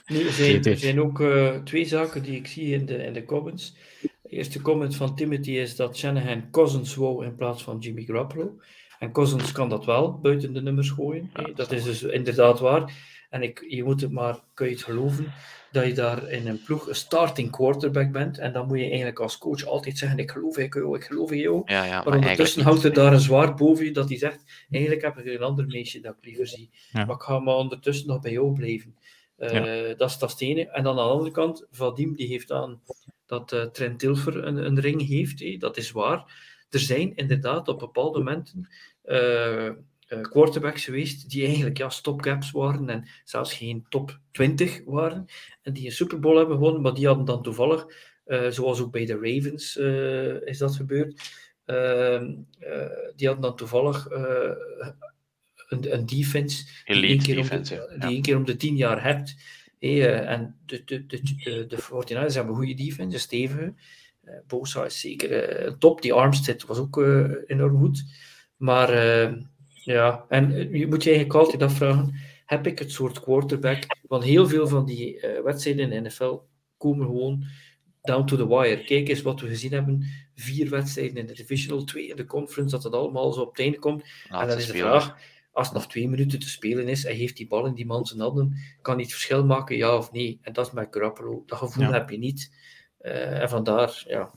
Nee, 0.08 0.26
er, 0.26 0.32
zijn, 0.32 0.64
er 0.64 0.78
zijn 0.78 1.02
ook 1.02 1.22
eh, 1.22 1.56
twee 1.64 1.86
zaken 1.86 2.24
die 2.24 2.36
ik 2.36 2.48
zie 2.48 2.74
in 2.74 2.86
de, 2.86 2.98
in 2.98 3.14
de 3.14 3.26
comments. 3.26 3.76
De 4.22 4.30
eerste 4.30 4.62
comment 4.62 4.96
van 4.96 5.16
Timothy 5.16 5.52
is 5.52 5.76
dat 5.76 5.98
Shanahan 5.98 6.50
Cousins 6.52 6.96
wou 6.96 7.26
in 7.26 7.36
plaats 7.36 7.64
van 7.64 7.78
Jimmy 7.80 8.04
Garoppolo. 8.04 8.60
En 9.00 9.12
Cousins 9.12 9.52
kan 9.52 9.70
dat 9.70 9.86
wel, 9.86 10.20
buiten 10.20 10.54
de 10.54 10.62
nummers 10.62 10.90
gooien. 10.90 11.30
Ja, 11.34 11.50
dat 11.56 11.72
is 11.72 11.84
dus 11.84 12.04
inderdaad 12.04 12.60
waar. 12.60 12.94
En 13.30 13.42
ik, 13.42 13.66
je 13.68 13.84
moet 13.84 14.02
het 14.02 14.12
maar, 14.12 14.40
kun 14.54 14.66
je 14.68 14.72
het 14.74 14.84
geloven, 14.84 15.34
dat 15.72 15.86
je 15.86 15.93
daar 15.93 16.30
in 16.30 16.47
een 16.47 16.63
ploeg 16.63 16.88
een 16.88 16.95
starting 16.95 17.51
quarterback 17.51 18.11
bent. 18.11 18.38
En 18.38 18.53
dan 18.53 18.68
moet 18.68 18.78
je 18.78 18.86
eigenlijk 18.86 19.20
als 19.20 19.38
coach 19.38 19.65
altijd 19.65 19.97
zeggen, 19.97 20.20
ik 20.20 20.32
geloof 20.32 20.57
in 20.57 20.70
jou, 20.74 20.95
ik 20.97 21.03
geloof 21.03 21.32
in 21.32 21.38
jou. 21.38 21.61
Ja, 21.65 21.84
ja, 21.86 21.91
Maar 21.91 22.03
maar 22.05 22.13
ondertussen 22.18 22.63
houdt 22.63 22.80
er 22.84 22.86
niet. 22.89 22.95
daar 22.95 23.13
een 23.13 23.20
zwaard 23.20 23.55
boven 23.55 23.86
je 23.86 23.91
dat 23.91 24.09
hij 24.09 24.18
zegt: 24.18 24.65
Eigenlijk 24.70 25.03
heb 25.03 25.18
ik 25.18 25.26
een 25.26 25.43
ander 25.43 25.65
meisje 25.65 25.99
dat 25.99 26.15
ik 26.20 26.26
liever 26.26 26.47
zie. 26.47 26.70
Ja. 26.91 27.05
Maar 27.05 27.15
ik 27.15 27.22
ga 27.22 27.39
maar 27.39 27.55
ondertussen 27.55 28.07
nog 28.07 28.22
bij 28.22 28.32
jou 28.32 28.53
blijven. 28.53 28.95
Eh, 29.38 29.97
dat, 29.97 30.09
is, 30.09 30.18
dat 30.18 30.32
het 30.32 30.41
ene. 30.41 30.68
En 30.70 30.84
dan 30.84 30.99
aan 30.99 31.05
de 31.05 31.11
andere 31.11 31.32
kant, 31.32 31.65
Vadim 31.72 32.15
die 32.15 32.28
heeft 32.28 32.51
aan 32.51 32.82
dat 33.26 33.51
eh, 33.51 33.63
Trent 33.63 33.99
Dilfer 33.99 34.43
een, 34.45 34.65
een 34.65 34.80
ring 34.80 35.07
heeft. 35.07 35.39
hé. 35.39 35.57
Dat 35.57 35.78
is 35.78 35.91
waar. 35.91 36.45
Er 36.70 36.80
zijn 36.80 37.15
inderdaad 37.15 37.68
op 37.68 37.80
bepaalde 37.80 38.18
momenten 38.18 38.70
eh, 39.01 39.70
eh, 40.08 40.22
quarterbacks 40.22 40.86
geweest 40.86 41.30
die 41.30 41.45
eigenlijk 41.45 41.78
ja, 41.78 41.89
stopgaps 41.89 42.51
waren 42.51 42.89
en 42.89 43.08
zelfs 43.24 43.53
geen 43.53 43.86
top 43.89 44.20
20 44.32 44.82
waren. 44.86 45.26
En 45.62 45.74
die 45.74 45.86
een 45.86 45.91
Super 45.91 46.20
Bowl 46.20 46.38
hebben 46.38 46.55
gewonnen, 46.55 46.82
maar 46.82 46.93
die 46.93 47.08
hadden 47.08 47.26
dan 47.26 47.43
toevallig, 47.43 47.86
eh, 48.26 48.47
zoals 48.49 48.80
ook 48.80 48.91
bij 48.91 49.05
de 49.05 49.20
Ravens 49.22 49.78
eh, 49.78 50.47
is 50.47 50.58
dat 50.58 50.76
gebeurd, 50.76 51.45
Ehm, 51.68 52.34
eh, 52.60 52.89
die 53.16 53.28
hadden 53.28 53.45
dan 53.45 53.55
toevallig 53.55 54.08
een, 55.70 55.93
een 55.93 56.05
defense 56.05 56.66
die 56.86 57.05
één 57.05 57.22
keer 57.22 57.36
om 57.36 57.41
defense, 57.41 57.76
de, 57.76 57.88
ja. 57.93 57.97
die 57.97 58.10
één 58.10 58.22
keer 58.22 58.38
om 58.38 58.45
de 58.45 58.55
tien 58.55 58.76
jaar 58.76 59.03
hebt. 59.03 59.36
En 59.80 60.55
de, 60.66 60.84
de, 60.86 61.05
de, 61.05 61.22
de, 61.43 61.66
de 61.68 61.78
49ers 61.78 62.34
hebben 62.34 62.47
een 62.47 62.55
goede 62.55 62.74
defense, 62.74 63.14
een 63.14 63.20
stevige. 63.20 63.74
Bosa 64.47 64.86
is 64.86 64.99
zeker 64.99 65.78
top. 65.78 66.01
Die 66.01 66.14
Armstead 66.14 66.66
was 66.66 66.78
ook 66.78 66.97
enorm 67.47 67.78
goed. 67.78 68.03
Maar 68.58 68.89
eh, 68.89 69.34
ja, 69.94 70.26
en 70.30 70.54
eh, 70.54 70.74
je 70.74 70.88
moet 70.88 71.04
je 71.04 71.10
eigenlijk 71.10 71.40
altijd 71.40 71.62
afvragen, 71.62 72.20
heb 72.46 72.68
ik 72.68 72.80
het 72.80 72.92
soort 72.92 73.20
quarterback? 73.20 73.84
Want 74.02 74.24
heel 74.24 74.48
veel 74.48 74.68
van 74.68 74.86
die 74.86 75.20
eh, 75.20 75.44
wedstrijden 75.44 75.92
in 75.92 76.04
de 76.04 76.10
NFL 76.10 76.38
komen 76.78 77.06
gewoon 77.06 77.44
down 78.02 78.26
to 78.26 78.36
the 78.36 78.48
wire. 78.48 78.84
Kijk 78.84 79.08
eens 79.08 79.22
wat 79.22 79.42
we 79.42 79.48
gezien 79.48 79.72
hebben. 79.72 80.04
Vier 80.36 80.70
wedstrijden 80.70 81.18
in 81.18 81.26
de 81.26 81.34
divisional, 81.34 81.84
twee 81.84 82.08
in 82.08 82.16
de 82.16 82.26
conference, 82.26 82.76
dat 82.76 82.84
het 82.84 82.94
allemaal 82.94 83.34
zo 83.34 83.42
op 83.42 83.50
het 83.50 83.60
einde 83.60 83.80
komt. 83.80 84.04
en 84.30 84.48
dan 84.48 84.58
is 84.58 84.66
de 84.68 84.78
vraag, 84.78 85.18
als 85.52 85.68
het 85.68 85.76
nog 85.76 85.88
twee 85.88 86.10
minuten 86.10 86.40
te 86.40 86.50
spelen 86.50 86.88
is, 86.88 87.06
en 87.06 87.16
heeft 87.16 87.38
die 87.38 87.48
bal 87.48 87.66
in 87.66 87.74
die 87.74 87.86
man 87.86 88.06
zijn 88.06 88.20
handen, 88.20 88.58
kan 88.82 88.94
hij 88.94 89.04
het 89.04 89.12
verschil 89.12 89.46
maken, 89.46 89.78
ja 89.78 89.98
of 89.98 90.12
nee? 90.12 90.40
En 90.42 90.54
dat 90.54 90.68
is 90.68 90.72
met 90.72 90.88
Garoppolo. 90.92 91.44
Dat 91.46 91.58
gevoel 91.58 91.84
Ja. 91.84 91.92
heb 91.92 92.10
je 92.10 92.18
niet. 92.18 92.52
Eh, 92.98 93.42
en 93.42 93.50
vandaar, 93.50 94.04
ja. 94.08 94.32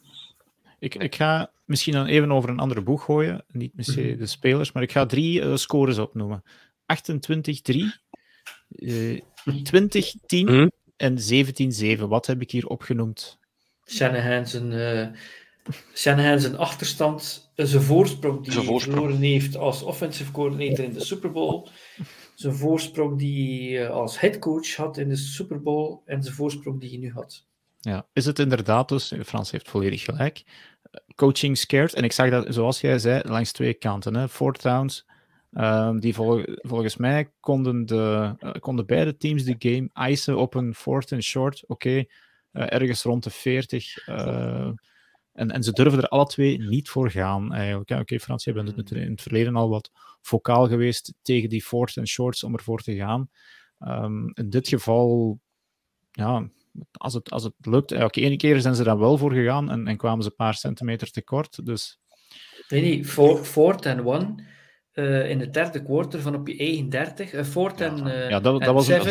Ik, 0.78 0.94
ik 0.94 1.14
ga 1.14 1.50
misschien 1.70 1.92
dan 1.92 2.06
even 2.06 2.32
over 2.32 2.50
een 2.50 2.58
andere 2.58 2.82
boeg 2.82 3.04
gooien. 3.04 3.44
Niet 3.48 3.74
misschien 3.74 4.18
de 4.18 4.26
spelers, 4.26 4.72
maar 4.72 4.82
ik 4.82 4.92
ga 4.92 5.06
drie 5.06 5.40
eh, 5.42 5.56
scores 5.56 5.98
opnoemen: 5.98 6.42
28-3, 6.86 8.00
eh 8.68 9.20
20-10 9.62 10.44
Mhm. 10.44 10.68
en 10.96 11.18
17-7. 11.18 12.08
Wat 12.08 12.26
heb 12.26 12.40
ik 12.40 12.50
hier 12.50 12.66
opgenoemd? 12.66 13.38
Shanahan 13.86 14.46
zijn, 14.46 14.72
eh, 14.72 15.06
Shanahan 15.94 16.40
zijn 16.40 16.56
achterstand, 16.56 17.50
eh, 17.54 17.66
zijn 17.66 17.82
voorsprong 17.82 18.44
die 18.44 18.52
Zijn 18.52 18.66
hij 18.66 18.78
verloren 18.78 19.16
heeft 19.16 19.56
als 19.56 19.82
offensive 19.82 20.30
coordinator 20.30 20.84
in 20.84 20.92
de 20.92 21.04
Super 21.04 21.32
Bowl, 21.32 21.68
zijn 22.34 22.54
voorsprong 22.54 23.18
die 23.18 23.76
hij 23.76 23.88
als 23.88 24.20
headcoach 24.20 24.74
had 24.76 24.96
in 24.98 25.08
de 25.08 25.16
Super 25.16 25.62
Bowl 25.62 26.02
en 26.04 26.22
zijn 26.22 26.34
voorsprong 26.34 26.80
die 26.80 26.90
hij 26.90 26.98
nu 26.98 27.12
had. 27.12 27.48
Ja, 27.80 28.06
is 28.12 28.24
het 28.26 28.38
inderdaad 28.38 28.88
dus, 28.88 29.12
Frans 29.24 29.50
heeft 29.50 29.68
volledig 29.68 30.02
gelijk, 30.02 30.44
coaching 31.14 31.58
scared. 31.58 31.94
En 31.94 32.04
ik 32.04 32.12
zag 32.12 32.30
dat, 32.30 32.46
zoals 32.54 32.80
jij 32.80 32.98
zei, 32.98 33.22
langs 33.28 33.52
twee 33.52 33.74
kanten. 33.74 34.14
Hè. 34.16 34.28
Fourth 34.28 34.62
downs, 34.62 35.06
ehm, 35.52 35.98
die 35.98 36.14
vol- 36.14 36.44
volgens 36.56 36.96
mij 36.96 37.30
konden, 37.40 37.86
de, 37.86 38.34
eh, 38.38 38.52
konden 38.60 38.86
beide 38.86 39.16
teams 39.16 39.44
de 39.44 39.54
game 39.58 39.90
eisen 39.92 40.36
op 40.38 40.54
een 40.54 40.74
fourth 40.74 41.12
and 41.12 41.22
short. 41.22 41.64
Oké, 41.66 41.88
eh, 41.88 42.04
ergens 42.52 43.02
rond 43.02 43.24
de 43.24 43.30
40. 43.30 44.06
eh, 44.08 44.70
en, 45.32 45.50
en 45.50 45.62
ze 45.62 45.72
durven 45.72 45.98
er 46.02 46.08
alle 46.08 46.26
twee 46.26 46.58
niet 46.58 46.88
voor 46.88 47.10
gaan, 47.10 47.52
eigenlijk. 47.52 47.90
Oké, 47.90 48.18
Frans, 48.18 48.44
jij 48.44 48.54
bent 48.54 48.76
het 48.76 48.90
Mhm. 48.90 49.00
in 49.00 49.10
het 49.10 49.22
verleden 49.22 49.56
al 49.56 49.68
wat 49.68 49.90
vocaal 50.20 50.68
geweest 50.68 51.14
tegen 51.22 51.48
die 51.48 51.62
fourth 51.62 51.98
and 51.98 52.08
shorts 52.08 52.44
om 52.44 52.54
ervoor 52.54 52.80
te 52.80 52.94
gaan. 52.96 53.30
Ehm, 53.78 54.26
in 54.34 54.50
dit 54.50 54.68
geval, 54.68 55.38
ja, 56.10 56.48
als 56.92 57.14
het, 57.14 57.30
als 57.30 57.42
het 57.44 57.52
lukt. 57.60 57.92
eh, 57.92 58.04
Oké, 58.04 58.20
ene 58.20 58.36
keer 58.36 58.60
zijn 58.60 58.74
ze 58.74 58.82
daar 58.84 58.98
wel 58.98 59.18
voor 59.18 59.32
gegaan 59.32 59.70
en, 59.70 59.86
en 59.86 59.96
kwamen 59.96 60.22
ze 60.22 60.28
een 60.28 60.36
paar 60.36 60.54
centimeter 60.54 61.10
tekort. 61.10 61.66
Dus 61.66 61.98
Nee, 62.68 62.80
nee, 62.82 63.04
four- 63.04 63.44
fourth 63.44 63.86
and 63.86 64.00
one 64.04 64.44
eh, 64.92 65.30
in 65.30 65.40
het 65.40 65.54
derde 65.54 65.82
quarter 65.82 66.20
van 66.20 66.34
op 66.34 66.48
je 66.48 66.56
eigen 66.58 66.88
30. 66.88 67.32
eh 67.32 67.44
fourth 67.44 67.78
Ja. 67.78 67.88
and, 67.88 68.06
eh, 68.08 68.28
ja, 68.30 68.40
dat, 68.40 68.52
dat 68.58 68.62
en 68.68 68.74
was 68.74 68.88
een. 68.88 69.02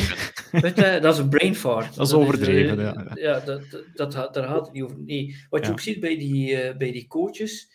Weet 0.62 0.76
je, 0.76 1.00
dat 1.02 1.14
is 1.14 1.20
een 1.20 1.30
brain 1.30 1.56
fart. 1.56 1.96
Dat 1.96 2.08
is 2.08 2.14
overdreven, 2.14 2.80
ja. 2.80 3.12
ja 3.14 3.40
dat, 3.40 3.62
dat, 3.94 4.12
dat, 4.12 4.34
daar 4.34 4.48
gaat 4.48 4.66
het 4.66 4.74
niet 4.74 4.84
over. 4.84 4.98
Nee, 5.00 5.36
wat 5.50 5.66
je 5.66 5.72
ook 5.72 5.80
ziet 5.80 6.00
bij 6.00 6.18
die, 6.18 6.56
eh, 6.62 6.78
bij 6.78 6.92
die 6.92 7.08
coaches. 7.08 7.72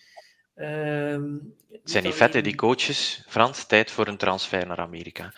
ehm, 0.54 1.32
Het 1.70 1.90
zijn 1.90 2.04
niet 2.04 2.14
vette, 2.14 2.40
die 2.40 2.54
coaches. 2.54 3.24
Frans, 3.28 3.66
tijd 3.66 3.90
voor 3.90 4.06
een 4.08 4.16
transfer 4.16 4.66
naar 4.66 4.78
Amerika. 4.78 5.32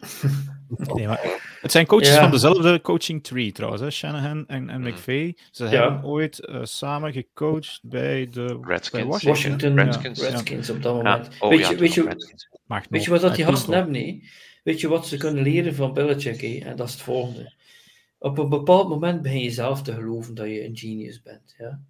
nee, 0.94 1.06
maar 1.06 1.20
het 1.60 1.72
zijn 1.72 1.86
coaches 1.86 2.08
Ja. 2.14 2.20
van 2.20 2.30
dezelfde 2.30 2.80
coaching 2.80 3.24
tree 3.24 3.52
trouwens, 3.52 3.82
hè? 3.82 3.90
Shanahan 3.90 4.46
en, 4.46 4.70
en. 4.70 4.80
McVay. 4.80 5.36
Ze 5.50 5.64
Ja. 5.64 5.70
hebben 5.70 6.04
ooit 6.04 6.38
eh, 6.46 6.60
samen 6.62 7.12
gecoacht 7.12 7.80
bij 7.82 8.28
de 8.30 8.58
bij 8.60 8.74
Redskins. 8.74 9.04
Washington. 9.04 9.30
Washington 9.32 9.74
Redskins. 9.84 10.20
Redskins, 10.20 10.70
op 10.70 10.82
dat 10.82 10.96
Ja. 10.96 11.02
moment. 11.02 11.28
Oh 11.40 11.48
weet 11.48 11.58
ja, 11.58 11.70
je, 11.70 11.76
weet 11.76 11.94
je, 11.94 12.02
Weet 12.90 13.06
wat 13.06 13.20
dat 13.20 13.34
die 13.34 13.44
Hij 13.44 13.52
gasten 13.52 13.72
hebben? 13.74 13.92
Nee? 13.92 14.30
Weet 14.64 14.80
je 14.80 14.88
wat 14.88 15.06
ze 15.06 15.16
kunnen 15.16 15.42
leren 15.42 15.74
van 15.74 15.92
Belichick? 15.92 16.40
hè? 16.40 16.68
En 16.70 16.76
dat 16.76 16.86
is 16.86 16.92
het 16.92 17.02
volgende. 17.02 17.52
Op 18.18 18.38
een 18.38 18.48
bepaald 18.48 18.88
moment 18.88 19.22
begin 19.22 19.40
je 19.40 19.50
zelf 19.50 19.82
te 19.82 19.92
geloven 19.92 20.34
dat 20.34 20.46
je 20.46 20.64
een 20.64 20.76
genius 20.76 21.22
bent. 21.22 21.54
Ja? 21.58 21.80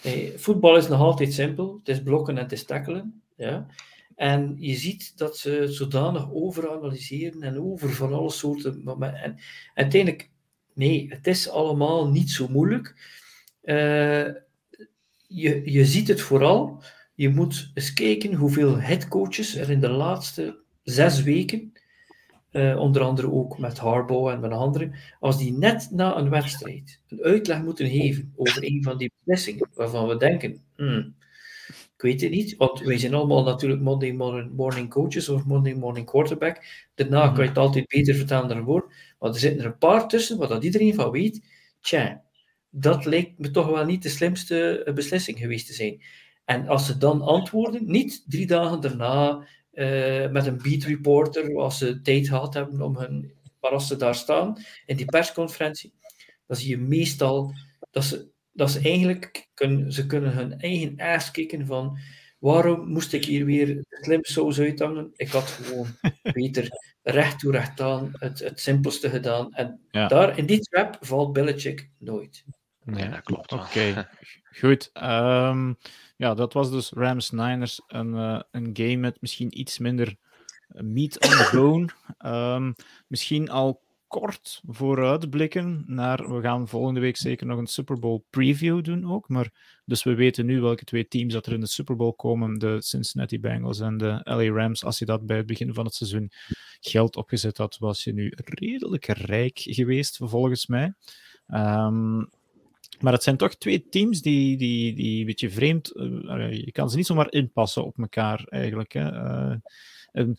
Hey, 0.00 0.32
voetbal 0.36 0.76
is 0.76 0.88
nog 0.88 1.00
altijd 1.00 1.32
simpel. 1.32 1.78
Het 1.78 1.88
is 1.88 2.02
blokken 2.02 2.36
en 2.36 2.42
het 2.42 2.52
is 2.52 2.64
tackelen. 2.64 3.22
Ja? 3.36 3.66
En 4.14 4.56
je 4.58 4.74
ziet 4.74 5.18
dat 5.18 5.38
ze 5.38 5.50
het 5.50 5.74
zodanig 5.74 6.32
overanalyseren 6.32 7.42
en 7.42 7.60
over 7.60 7.92
van 7.92 8.12
alle 8.12 8.30
soorten. 8.30 9.00
En 9.00 9.38
uiteindelijk, 9.74 10.30
nee, 10.74 11.06
het 11.08 11.26
is 11.26 11.48
allemaal 11.48 12.10
niet 12.10 12.30
zo 12.30 12.48
moeilijk. 12.48 12.94
Uh, 13.62 14.28
je, 15.26 15.62
je 15.64 15.84
ziet 15.84 16.08
het 16.08 16.20
vooral. 16.20 16.82
Je 17.14 17.28
moet 17.28 17.70
eens 17.74 17.92
kijken 17.92 18.34
hoeveel 18.34 18.80
headcoaches 18.80 19.56
er 19.56 19.70
in 19.70 19.80
de 19.80 19.90
laatste 19.90 20.60
zes 20.82 21.22
weken, 21.22 21.72
uh, 22.52 22.78
onder 22.78 23.02
andere 23.02 23.30
ook 23.30 23.58
met 23.58 23.78
Harbaugh 23.78 24.32
en 24.32 24.40
met 24.40 24.50
anderen, 24.50 24.94
als 25.20 25.38
die 25.38 25.52
net 25.52 25.88
na 25.90 26.16
een 26.16 26.30
wedstrijd 26.30 27.00
een 27.08 27.22
uitleg 27.22 27.62
moeten 27.62 27.88
geven 27.90 28.32
over 28.36 28.64
een 28.64 28.82
van 28.82 28.98
die 28.98 29.12
beslissingen, 29.24 29.68
waarvan 29.74 30.08
we 30.08 30.16
denken, 30.16 30.60
hmm, 30.76 31.14
ik 32.02 32.08
weet 32.08 32.20
het 32.20 32.30
niet, 32.30 32.56
want 32.56 32.80
wij 32.80 32.98
zijn 32.98 33.14
allemaal 33.14 33.44
natuurlijk 33.44 33.80
Monday 33.80 34.12
morning 34.52 34.90
coaches 34.90 35.28
of 35.28 35.44
Monday 35.44 35.74
morning 35.74 36.06
quarterback. 36.06 36.64
Daarna 36.94 37.28
kan 37.28 37.42
je 37.42 37.48
het 37.48 37.58
altijd 37.58 37.86
beter 37.86 38.14
vertellen 38.14 38.48
dan 38.48 38.56
een 38.56 38.64
woord. 38.64 38.92
Maar 39.18 39.30
er 39.30 39.38
zitten 39.38 39.60
er 39.60 39.66
een 39.66 39.78
paar 39.78 40.08
tussen, 40.08 40.38
wat 40.38 40.48
dat 40.48 40.64
iedereen 40.64 40.94
van 40.94 41.10
weet. 41.10 41.44
Tja, 41.80 42.22
dat 42.70 43.04
lijkt 43.04 43.38
me 43.38 43.50
toch 43.50 43.66
wel 43.66 43.84
niet 43.84 44.02
de 44.02 44.08
slimste 44.08 44.84
eh, 44.84 44.94
beslissing 44.94 45.38
geweest 45.38 45.66
te 45.66 45.72
zijn. 45.72 46.02
En 46.44 46.68
als 46.68 46.86
ze 46.86 46.98
dan 46.98 47.20
antwoorden, 47.20 47.90
niet 47.90 48.24
drie 48.26 48.46
dagen 48.46 48.80
daarna 48.80 49.46
uh, 49.72 50.30
met 50.30 50.46
een 50.46 50.62
beat 50.62 50.82
reporter, 50.82 51.56
als 51.56 51.78
ze 51.78 52.00
tijd 52.00 52.28
gehad 52.28 52.54
hebben 52.54 52.80
om 52.80 52.96
hun, 52.96 53.32
maar 53.60 53.70
als 53.70 53.86
ze 53.86 53.96
daar 53.96 54.14
staan 54.14 54.58
in 54.86 54.96
die 54.96 55.06
persconferentie, 55.06 55.92
dan 56.46 56.56
zie 56.56 56.68
je 56.68 56.78
meestal 56.78 57.54
dat 57.90 58.04
ze, 58.04 58.31
dat 58.52 58.70
ze 58.70 58.80
eigenlijk 58.80 59.48
kunnen, 59.54 59.92
ze 59.92 60.06
kunnen 60.06 60.32
hun 60.32 60.58
eigen 60.58 60.94
ass 60.98 61.30
kicken 61.30 61.66
van 61.66 61.98
waarom 62.38 62.88
moest 62.88 63.12
ik 63.12 63.24
hier 63.24 63.44
weer 63.44 63.84
slim 63.88 64.24
saus 64.24 64.60
uithangen? 64.60 65.10
Ik 65.16 65.28
had 65.28 65.44
gewoon 65.48 65.86
beter 66.32 66.68
recht 67.02 67.38
toe 67.38 67.52
recht 67.52 67.80
aan 67.80 68.10
het, 68.12 68.38
het 68.38 68.60
simpelste 68.60 69.10
gedaan. 69.10 69.52
En 69.52 69.80
daar, 69.90 70.38
in 70.38 70.46
die 70.46 70.60
trap 70.60 70.96
valt 71.00 71.32
Belichick 71.32 71.90
nooit. 71.98 72.44
Nee, 72.84 73.08
dat 73.08 73.22
klopt. 73.22 73.52
Oké, 73.52 74.08
goed. 74.58 74.90
Um, 74.94 75.76
ja, 76.16 76.34
dat 76.34 76.52
was 76.52 76.70
dus 76.70 76.90
Rams 76.90 77.30
Niners. 77.30 77.80
Een, 77.86 78.14
uh, 78.14 78.40
een 78.50 78.70
game 78.72 78.96
met 78.96 79.20
misschien 79.20 79.60
iets 79.60 79.78
minder 79.78 80.16
meat 80.68 81.24
on 81.24 81.30
the 81.30 81.48
bone. 81.52 81.88
Um, 82.32 82.74
misschien 83.06 83.50
al 83.50 83.81
kort 84.12 84.60
vooruitblikken 84.66 85.84
naar. 85.86 86.34
We 86.34 86.40
gaan 86.40 86.68
volgende 86.68 87.00
week 87.00 87.16
zeker 87.16 87.46
nog 87.46 87.58
een 87.58 87.66
Super 87.66 87.98
Bowl 87.98 88.24
preview 88.30 88.84
doen 88.84 89.12
ook. 89.12 89.28
Maar, 89.28 89.50
dus 89.84 90.02
we 90.02 90.14
weten 90.14 90.46
nu 90.46 90.60
welke 90.60 90.84
twee 90.84 91.08
teams 91.08 91.32
dat 91.32 91.46
er 91.46 91.52
in 91.52 91.60
de 91.60 91.66
Super 91.66 91.96
Bowl 91.96 92.12
komen: 92.12 92.58
de 92.58 92.82
Cincinnati 92.82 93.40
Bengals 93.40 93.80
en 93.80 93.96
de 93.96 94.20
LA 94.24 94.52
Rams. 94.52 94.84
Als 94.84 94.98
je 94.98 95.04
dat 95.04 95.26
bij 95.26 95.36
het 95.36 95.46
begin 95.46 95.74
van 95.74 95.84
het 95.84 95.94
seizoen 95.94 96.30
geld 96.80 97.16
opgezet 97.16 97.56
had, 97.56 97.78
was 97.78 98.04
je 98.04 98.12
nu 98.12 98.32
redelijk 98.36 99.06
rijk 99.06 99.58
geweest, 99.58 100.16
volgens 100.16 100.66
mij. 100.66 100.94
Um, 101.48 102.28
maar 103.00 103.12
het 103.12 103.22
zijn 103.22 103.36
toch 103.36 103.54
twee 103.54 103.88
teams 103.88 104.22
die, 104.22 104.56
die, 104.56 104.94
die 104.94 105.20
een 105.20 105.26
beetje 105.26 105.50
vreemd. 105.50 105.96
Uh, 105.96 106.52
je 106.52 106.72
kan 106.72 106.90
ze 106.90 106.96
niet 106.96 107.06
zomaar 107.06 107.32
inpassen 107.32 107.84
op 107.84 107.98
elkaar 107.98 108.44
eigenlijk. 108.44 108.92
Hè. 108.92 109.12
Uh, 109.12 109.56
en, 110.12 110.38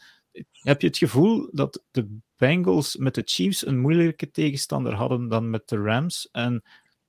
heb 0.52 0.82
je 0.82 0.88
het 0.88 0.98
gevoel 0.98 1.50
dat 1.52 1.84
de 1.92 2.18
Bengals 2.38 2.96
met 2.96 3.16
de 3.16 3.22
Chiefs 3.26 3.66
een 3.66 3.80
moeilijke 3.80 4.32
tegenstander 4.32 4.94
hadden 4.94 5.28
dan 5.28 5.50
met 5.50 5.68
de 5.68 5.78
Rams? 5.78 6.30
En 6.32 6.64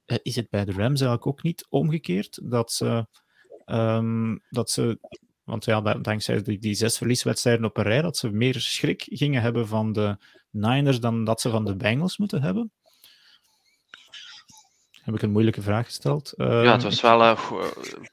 uh, 0.07 0.17
is 0.23 0.37
het 0.37 0.51
bij 0.51 0.65
de 0.65 0.73
Rams 0.73 1.01
eigenlijk 1.01 1.27
ook 1.27 1.43
niet 1.43 1.67
omgekeerd 1.69 2.41
dat 2.43 2.73
ze. 2.73 3.07
Um, 3.67 4.43
dat 4.49 4.71
ze 4.71 4.99
want 5.45 5.65
ja, 5.65 5.81
dankzij 5.81 6.43
die, 6.43 6.59
die 6.59 6.75
zes 6.75 6.97
verlieswedstrijden 6.97 7.65
op 7.65 7.77
een 7.77 7.83
rij, 7.83 8.03
dat 8.03 8.17
ze 8.17 8.31
meer 8.31 8.61
schrik 8.61 9.03
gingen 9.07 9.43
hebben 9.43 9.67
van 9.69 9.93
de 9.93 10.17
Niners 10.51 11.01
dan 11.01 11.25
dat 11.25 11.41
ze 11.41 11.51
van 11.51 11.65
de 11.65 11.77
Bengals 11.77 12.19
moeten 12.19 12.43
hebben? 12.43 12.73
Heb 15.05 15.15
ik 15.15 15.23
een 15.23 15.31
moeilijke 15.31 15.63
vraag 15.63 15.87
gesteld? 15.87 16.33
ja, 16.37 16.45
het 16.45 16.67
ehm, 16.67 16.83
was 16.83 17.01
wel 17.01 17.23
een 17.23 17.37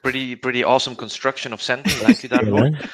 pretty, 0.00 0.36
pretty 0.36 0.64
awesome 0.64 0.96
construction 0.96 1.52
of 1.52 1.60
sentence, 1.60 2.04
dank 2.04 2.22
u 2.22 2.28
daarvoor. 2.28 2.90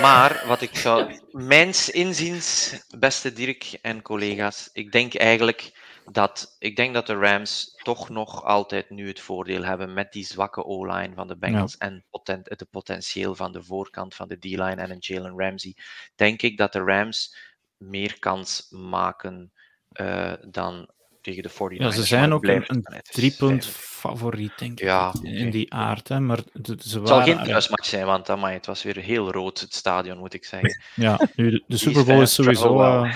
Maar 0.00 0.44
wat 0.46 0.60
ik 0.60 0.76
zou, 0.76 1.20
mijns 1.30 1.90
inziens, 1.90 2.76
beste 2.98 3.32
Dirk 3.32 3.78
en 3.82 4.02
collega's, 4.02 4.70
ik 4.72 4.92
denk 4.92 5.14
eigenlijk 5.14 5.72
dat, 6.12 6.56
ik 6.58 6.76
denk 6.76 6.94
dat 6.94 7.06
de 7.06 7.14
Rams 7.14 7.80
toch 7.82 8.08
nog 8.08 8.44
altijd 8.44 8.90
nu 8.90 9.08
het 9.08 9.20
voordeel 9.20 9.62
hebben 9.62 9.92
met 9.94 10.12
die 10.12 10.24
zwakke 10.24 10.64
O-line 10.64 11.14
van 11.14 11.28
de 11.28 11.36
Bengals 11.36 11.76
en 11.76 12.04
potent, 12.10 12.48
het 12.48 12.70
potentieel 12.70 13.34
van 13.34 13.52
de 13.52 13.62
voorkant 13.62 14.14
van 14.14 14.28
de 14.28 14.38
D-line 14.38 14.74
en 14.74 14.90
een 14.90 14.98
Jalen 15.00 15.38
Ramsey. 15.38 15.76
Denk 16.14 16.42
ik 16.42 16.56
dat 16.56 16.72
de 16.72 16.80
Rams 16.84 17.36
meer 17.76 18.18
kans 18.18 18.66
maken 18.70 19.52
uh, 19.92 20.32
dan 20.48 20.88
tegen 21.24 21.42
de 21.42 21.50
49ers. 21.50 21.76
Ja, 21.76 21.90
ze 21.90 22.02
zijn 22.02 22.32
ook 22.32 22.44
een, 22.44 22.64
een 22.66 22.86
driepunt 23.02 23.66
favoriet, 23.66 24.58
denk 24.58 24.80
ik, 24.80 24.86
ja, 24.86 25.12
in 25.22 25.50
die 25.50 25.72
aard. 25.72 26.08
Hè. 26.08 26.20
Maar 26.20 26.38
ze 26.62 26.72
het 26.72 27.08
zal 27.08 27.22
geen 27.22 27.42
thuismatch 27.44 27.86
zijn, 27.86 28.06
want 28.06 28.30
amai, 28.30 28.54
het 28.54 28.66
was 28.66 28.82
weer 28.82 28.96
heel 28.96 29.32
rood, 29.32 29.60
het 29.60 29.74
stadion, 29.74 30.18
moet 30.18 30.34
ik 30.34 30.44
zeggen. 30.44 30.82
Ja, 30.94 31.28
nu, 31.36 31.50
de, 31.50 31.62
de 31.66 31.76
Super 31.76 32.04
Bowl 32.04 32.20
is 32.20 32.34
sowieso... 32.34 32.82
Uh, 32.82 33.14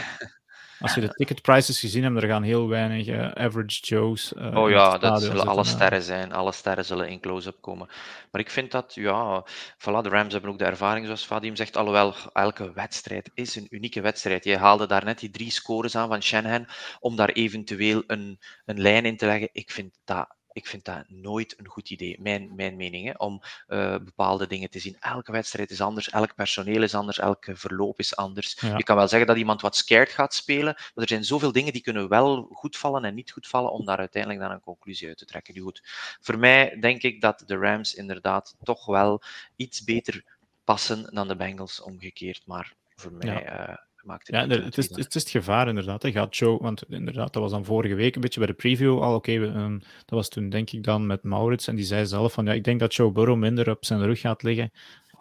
als 0.81 0.95
je 0.95 1.01
de 1.01 1.09
ticket 1.09 1.43
prices 1.43 1.81
gezien 1.81 2.03
hebt, 2.03 2.23
er 2.23 2.29
gaan 2.29 2.43
heel 2.43 2.69
weinig 2.69 3.07
uh, 3.07 3.31
average 3.31 3.81
Joes. 3.81 4.33
Uh, 4.33 4.57
oh 4.57 4.71
ja, 4.71 4.99
dat 4.99 5.23
zullen 5.23 5.47
alle 5.47 5.65
sterren 5.65 6.03
zijn. 6.03 6.33
Alle 6.33 6.53
sterren 6.53 6.85
zullen 6.85 7.09
in 7.09 7.21
close-up 7.21 7.61
komen. 7.61 7.89
Maar 8.31 8.41
ik 8.41 8.51
vind 8.51 8.71
dat, 8.71 8.95
ja, 8.95 9.47
voilà, 9.79 10.03
de 10.03 10.09
Rams 10.09 10.33
hebben 10.33 10.51
ook 10.51 10.59
de 10.59 10.65
ervaring, 10.65 11.05
zoals 11.07 11.27
Vadim 11.27 11.57
zegt. 11.57 11.77
Alhoewel, 11.77 12.15
elke 12.33 12.73
wedstrijd 12.73 13.31
is 13.35 13.57
een 13.57 13.67
unieke 13.71 14.01
wedstrijd. 14.01 14.45
Je 14.45 14.57
haalde 14.57 14.87
daar 14.87 15.05
net 15.05 15.19
die 15.19 15.31
drie 15.31 15.51
scores 15.51 15.97
aan 15.97 16.09
van 16.09 16.23
Shanahan, 16.23 16.67
om 17.01 17.17
daar 17.17 17.31
eventueel 17.31 18.03
een, 18.07 18.39
een 18.65 18.81
lijn 18.81 19.05
in 19.05 19.17
te 19.17 19.27
leggen. 19.27 19.49
Ik 19.53 19.71
vind 19.71 19.99
dat 20.05 20.37
ik 20.53 20.67
vind 20.67 20.85
dat 20.85 21.05
nooit 21.09 21.59
een 21.59 21.69
goed 21.69 21.91
idee, 21.91 22.17
mijn, 22.21 22.55
mijn 22.55 22.77
mening, 22.77 23.07
hè, 23.07 23.13
om 23.17 23.43
uh, 23.69 23.97
bepaalde 23.99 24.47
dingen 24.47 24.71
te 24.71 24.79
zien. 24.79 24.97
Elke 25.01 25.33
wedstrijd 25.33 25.71
is 25.71 25.81
anders, 25.81 26.11
elk 26.11 26.35
personeel 26.35 26.83
is 26.83 26.95
anders, 26.95 27.19
elke 27.19 27.57
verloop 27.57 27.99
is 27.99 28.17
anders. 28.17 28.61
Je 28.61 28.83
kan 28.83 28.97
wel 28.97 29.09
zeggen 29.09 29.29
dat 29.29 29.37
iemand 29.37 29.61
wat 29.61 29.77
scared 29.77 30.09
gaat 30.09 30.35
spelen, 30.35 30.75
maar 30.75 30.93
er 30.95 31.09
zijn 31.09 31.25
zoveel 31.25 31.53
dingen 31.53 31.73
die 31.73 31.83
kunnen 31.83 32.09
wel 32.09 32.49
goed 32.53 32.77
vallen 32.77 33.05
en 33.05 33.15
niet 33.15 33.31
goed 33.31 33.49
vallen 33.49 33.73
om 33.73 33.85
daar 33.85 33.99
uiteindelijk 33.99 34.43
dan 34.43 34.51
een 34.51 34.61
conclusie 34.61 35.09
uit 35.09 35.19
te 35.19 35.25
trekken. 35.25 35.55
Nu 35.55 35.61
goed, 35.61 35.83
voor 36.21 36.39
mij 36.39 36.79
denk 36.81 37.03
ik 37.03 37.21
dat 37.21 37.43
de 37.47 37.57
Rams 37.57 37.95
inderdaad 37.95 38.57
toch 38.63 38.87
wel 38.87 39.23
iets 39.57 39.85
beter 39.85 40.25
passen 40.65 41.15
dan 41.15 41.29
de 41.29 41.37
Bengals 41.37 41.81
omgekeerd, 41.81 42.43
maar 42.47 42.75
voor 42.95 43.13
mij... 43.13 43.69
Uh, 43.69 43.87
ja, 44.23 44.47
het, 44.47 44.79
is, 44.79 44.89
het 44.89 45.15
is 45.15 45.23
het 45.23 45.31
gevaar 45.31 45.69
inderdaad. 45.69 46.03
Hij 46.03 46.13
gaat 46.13 46.37
Joe, 46.37 46.59
want 46.59 46.83
inderdaad, 46.89 47.33
dat 47.33 47.43
was 47.43 47.51
dan 47.51 47.65
vorige 47.65 47.95
week 47.95 48.15
een 48.15 48.21
beetje 48.21 48.41
bij 48.41 48.49
de 48.49 48.55
preview 48.55 49.03
al. 49.03 49.15
Oké, 49.15 49.33
ehm, 49.33 49.79
dat 49.79 50.09
was 50.09 50.29
toen 50.29 50.49
denk 50.49 50.71
ik 50.71 50.83
dan 50.83 51.07
met 51.07 51.23
Maurits 51.23 51.67
en 51.67 51.77
die 51.77 51.85
zei 51.85 52.07
zelf 52.07 52.33
van 52.33 52.45
ja, 52.45 52.53
ik 52.53 52.65
denk 52.65 52.81
dat 52.81 52.95
Joe 52.95 53.13
Burrow 53.13 53.39
minder 53.39 53.71
op 53.71 53.85
zijn 53.85 54.03
rug 54.03 54.21
gaat 54.21 54.43
liggen 54.43 54.71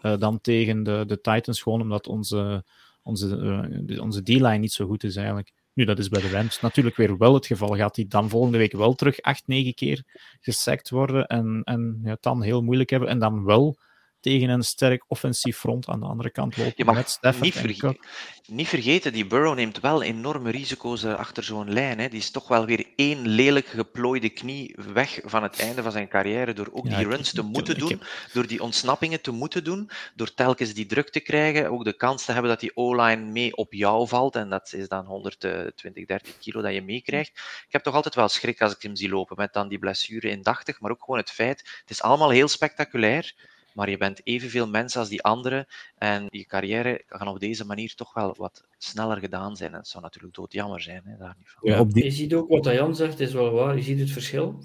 uh, 0.02 0.18
dan 0.18 0.42
tegen 0.42 0.84
de, 0.84 1.04
de 1.08 1.22
Titans, 1.22 1.62
gewoon 1.62 1.82
omdat 1.82 2.08
onze, 2.08 2.64
onze, 3.04 3.38
uh, 3.88 4.02
onze 4.02 4.24
D-line 4.24 4.58
niet 4.58 4.74
zo 4.74 4.86
goed 4.86 5.04
is 5.04 5.16
eigenlijk. 5.16 5.54
Nu, 5.74 5.86
dat 5.86 6.00
is 6.00 6.10
bij 6.10 6.22
de 6.22 6.30
Rams 6.30 6.62
natuurlijk 6.62 6.96
weer 6.96 7.18
wel 7.18 7.34
het 7.34 7.46
geval. 7.46 7.76
Gaat 7.76 7.96
hij 7.96 8.06
dan 8.08 8.30
volgende 8.30 8.58
week 8.58 8.72
wel 8.72 8.94
terug 8.94 9.22
acht, 9.22 9.48
negen 9.48 9.74
keer 9.74 10.04
gesackt 10.40 10.90
worden 10.90 11.28
en, 11.28 11.62
en 11.64 12.00
ja, 12.04 12.10
het 12.10 12.22
dan 12.22 12.42
heel 12.42 12.62
moeilijk 12.62 12.90
hebben 12.90 13.10
en 13.10 13.20
dan 13.20 13.44
wel 13.44 13.78
tegen 14.20 14.50
een 14.50 14.64
sterk 14.64 15.04
offensief 15.08 15.58
front 15.58 15.88
aan 15.88 16.00
de 16.00 16.06
andere 16.06 16.30
kant 16.30 16.58
lopen. 16.58 16.74
Je 16.76 16.86
mag 16.86 16.96
met 16.96 17.10
Stafford 17.10 17.44
niet, 17.44 17.54
verge 17.54 17.98
niet 18.48 18.68
vergeten, 18.68 19.14
die 19.14 19.28
Burrow 19.28 19.56
neemt 19.56 19.80
wel 19.80 20.04
enorme 20.04 20.52
risico's 20.52 21.04
eh, 21.04 21.16
achter 21.16 21.44
zo'n 21.44 21.74
lijn. 21.74 22.00
Hè. 22.00 22.08
Die 22.08 22.20
is 22.20 22.32
toch 22.32 22.48
wel 22.48 22.66
weer 22.66 22.86
één 22.96 23.28
lelijk 23.28 23.68
geplooide 23.68 24.30
knie 24.30 24.76
weg 24.94 25.20
van 25.24 25.44
het 25.44 25.60
einde 25.60 25.82
van 25.82 25.92
zijn 25.92 26.08
carrière 26.08 26.54
door 26.54 26.70
ook 26.72 26.90
die 26.90 27.08
runs 27.08 27.32
te 27.32 27.42
moeten 27.42 27.78
doen, 27.78 28.02
door 28.34 28.48
die 28.48 28.64
ontsnappingen 28.64 29.22
te 29.22 29.32
moeten 29.32 29.64
doen, 29.64 29.90
door 30.16 30.34
telkens 30.34 30.74
die 30.74 30.86
druk 30.86 31.10
te 31.10 31.20
krijgen, 31.20 31.72
ook 31.72 31.84
de 31.84 31.96
kans 31.96 32.26
te 32.26 32.32
hebben 32.32 32.52
dat 32.52 32.60
die 32.60 32.76
O-line 32.76 33.32
mee 33.32 33.56
op 33.56 33.74
jou 33.74 34.08
valt 34.08 34.36
en 34.36 34.50
dat 34.50 34.74
is 34.74 34.88
dan 34.88 35.06
120, 35.06 36.06
30 36.06 36.38
kilo 36.40 36.62
dat 36.62 36.74
je 36.74 36.82
meekrijgt. 36.82 37.30
Ik 37.68 37.72
heb 37.72 37.84
toch 37.84 37.96
altijd 37.96 38.16
wel 38.16 38.30
schrik 38.30 38.62
als 38.62 38.76
ik 38.76 38.82
hem 38.82 38.96
zie 38.96 39.10
lopen 39.10 39.36
met 39.38 39.54
dan 39.54 39.68
die 39.68 39.80
blessure 39.80 40.30
indachtig, 40.30 40.80
maar 40.80 40.92
ook 40.92 41.04
gewoon 41.04 41.20
het 41.20 41.32
feit, 41.32 41.60
het 41.82 41.90
is 41.90 42.02
allemaal 42.02 42.30
heel 42.30 42.48
spectaculair, 42.48 43.34
maar 43.78 43.90
je 43.90 43.98
bent 43.98 44.22
evenveel 44.24 44.68
mens 44.68 44.98
als 44.98 45.10
die 45.10 45.24
anderen 45.24 45.66
en 45.98 46.26
je 46.30 46.46
carrière 46.46 47.04
kan 47.08 47.28
op 47.28 47.40
deze 47.40 47.66
manier 47.66 47.96
toch 47.96 48.14
wel 48.14 48.36
wat 48.38 48.68
sneller 48.78 49.18
gedaan 49.18 49.56
zijn. 49.56 49.72
En 49.72 49.78
het 49.78 49.88
zou 49.88 50.04
natuurlijk 50.04 50.36
doodjammer 50.36 50.82
zijn, 50.82 51.02
hè, 51.06 51.18
daar 51.18 51.36
niet 51.38 51.50
van. 51.50 51.70
Ja, 51.70 52.04
Je 52.04 52.12
ziet 52.12 52.34
ook 52.34 52.50
wat 52.50 52.66
Jan 52.66 52.96
zegt, 52.96 53.20
is 53.20 53.34
wel 53.34 53.52
waar. 53.52 53.76
Je 53.76 53.82
ziet 53.82 54.00
het 54.00 54.12
verschil 54.12 54.64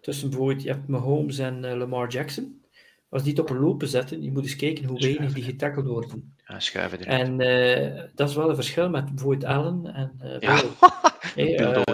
tussen 0.00 0.28
bijvoorbeeld, 0.28 0.62
je 0.62 0.68
hebt 0.68 0.88
Mahomes 0.88 1.38
en 1.38 1.64
uh, 1.64 1.74
Lamar 1.74 2.08
Jackson. 2.08 2.62
Als 3.08 3.22
die 3.22 3.32
het 3.32 3.40
op 3.40 3.50
een 3.50 3.58
lopen 3.58 3.88
zetten, 3.88 4.22
je 4.22 4.32
moet 4.32 4.42
eens 4.42 4.56
kijken 4.56 4.84
hoe 4.84 5.00
weinig 5.00 5.32
die 5.32 5.44
getackeld 5.44 5.86
worden. 5.86 6.34
Ja, 6.46 6.60
schuiven 6.60 6.98
erin. 6.98 7.38
En 7.38 7.40
uh, 7.40 8.02
dat 8.14 8.28
is 8.28 8.34
wel 8.34 8.48
een 8.48 8.54
verschil 8.54 8.90
met 8.90 9.14
bijvoorbeeld 9.14 9.44
Allen 9.44 9.94
en 9.94 10.12
uh, 10.22 10.40
ja. 10.40 10.62
hey, 11.34 11.84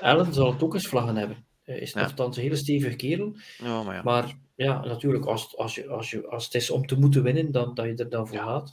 Allen 0.00 0.32
zal 0.32 0.52
het 0.52 0.62
ook 0.62 0.74
eens 0.74 0.88
vlaggen 0.88 1.16
hebben. 1.16 1.36
Is 1.64 1.92
ja. 1.92 2.00
nogthans 2.00 2.36
een 2.36 2.42
hele 2.42 2.56
stevige 2.56 2.96
kerel. 2.96 3.36
Ja, 3.58 3.82
maar, 3.82 3.94
ja. 3.94 4.02
maar 4.02 4.36
ja, 4.54 4.84
natuurlijk, 4.84 5.24
als, 5.24 5.56
als, 5.56 5.74
je, 5.74 5.86
als, 5.86 6.10
je, 6.10 6.26
als 6.26 6.44
het 6.44 6.54
is 6.54 6.70
om 6.70 6.86
te 6.86 6.98
moeten 6.98 7.22
winnen, 7.22 7.52
dan 7.52 7.74
dat 7.74 7.86
je 7.86 7.94
er 7.94 8.10
dan 8.10 8.28
voor 8.28 8.38
gaat. 8.38 8.72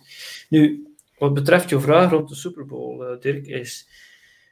Nu, 0.50 0.88
wat 1.18 1.34
betreft 1.34 1.70
je 1.70 1.80
vraag 1.80 2.12
rond 2.12 2.30
de 2.30 2.36
Super 2.36 2.66
Bowl, 2.66 3.02
uh, 3.02 3.20
Dirk, 3.20 3.48
is 3.48 3.88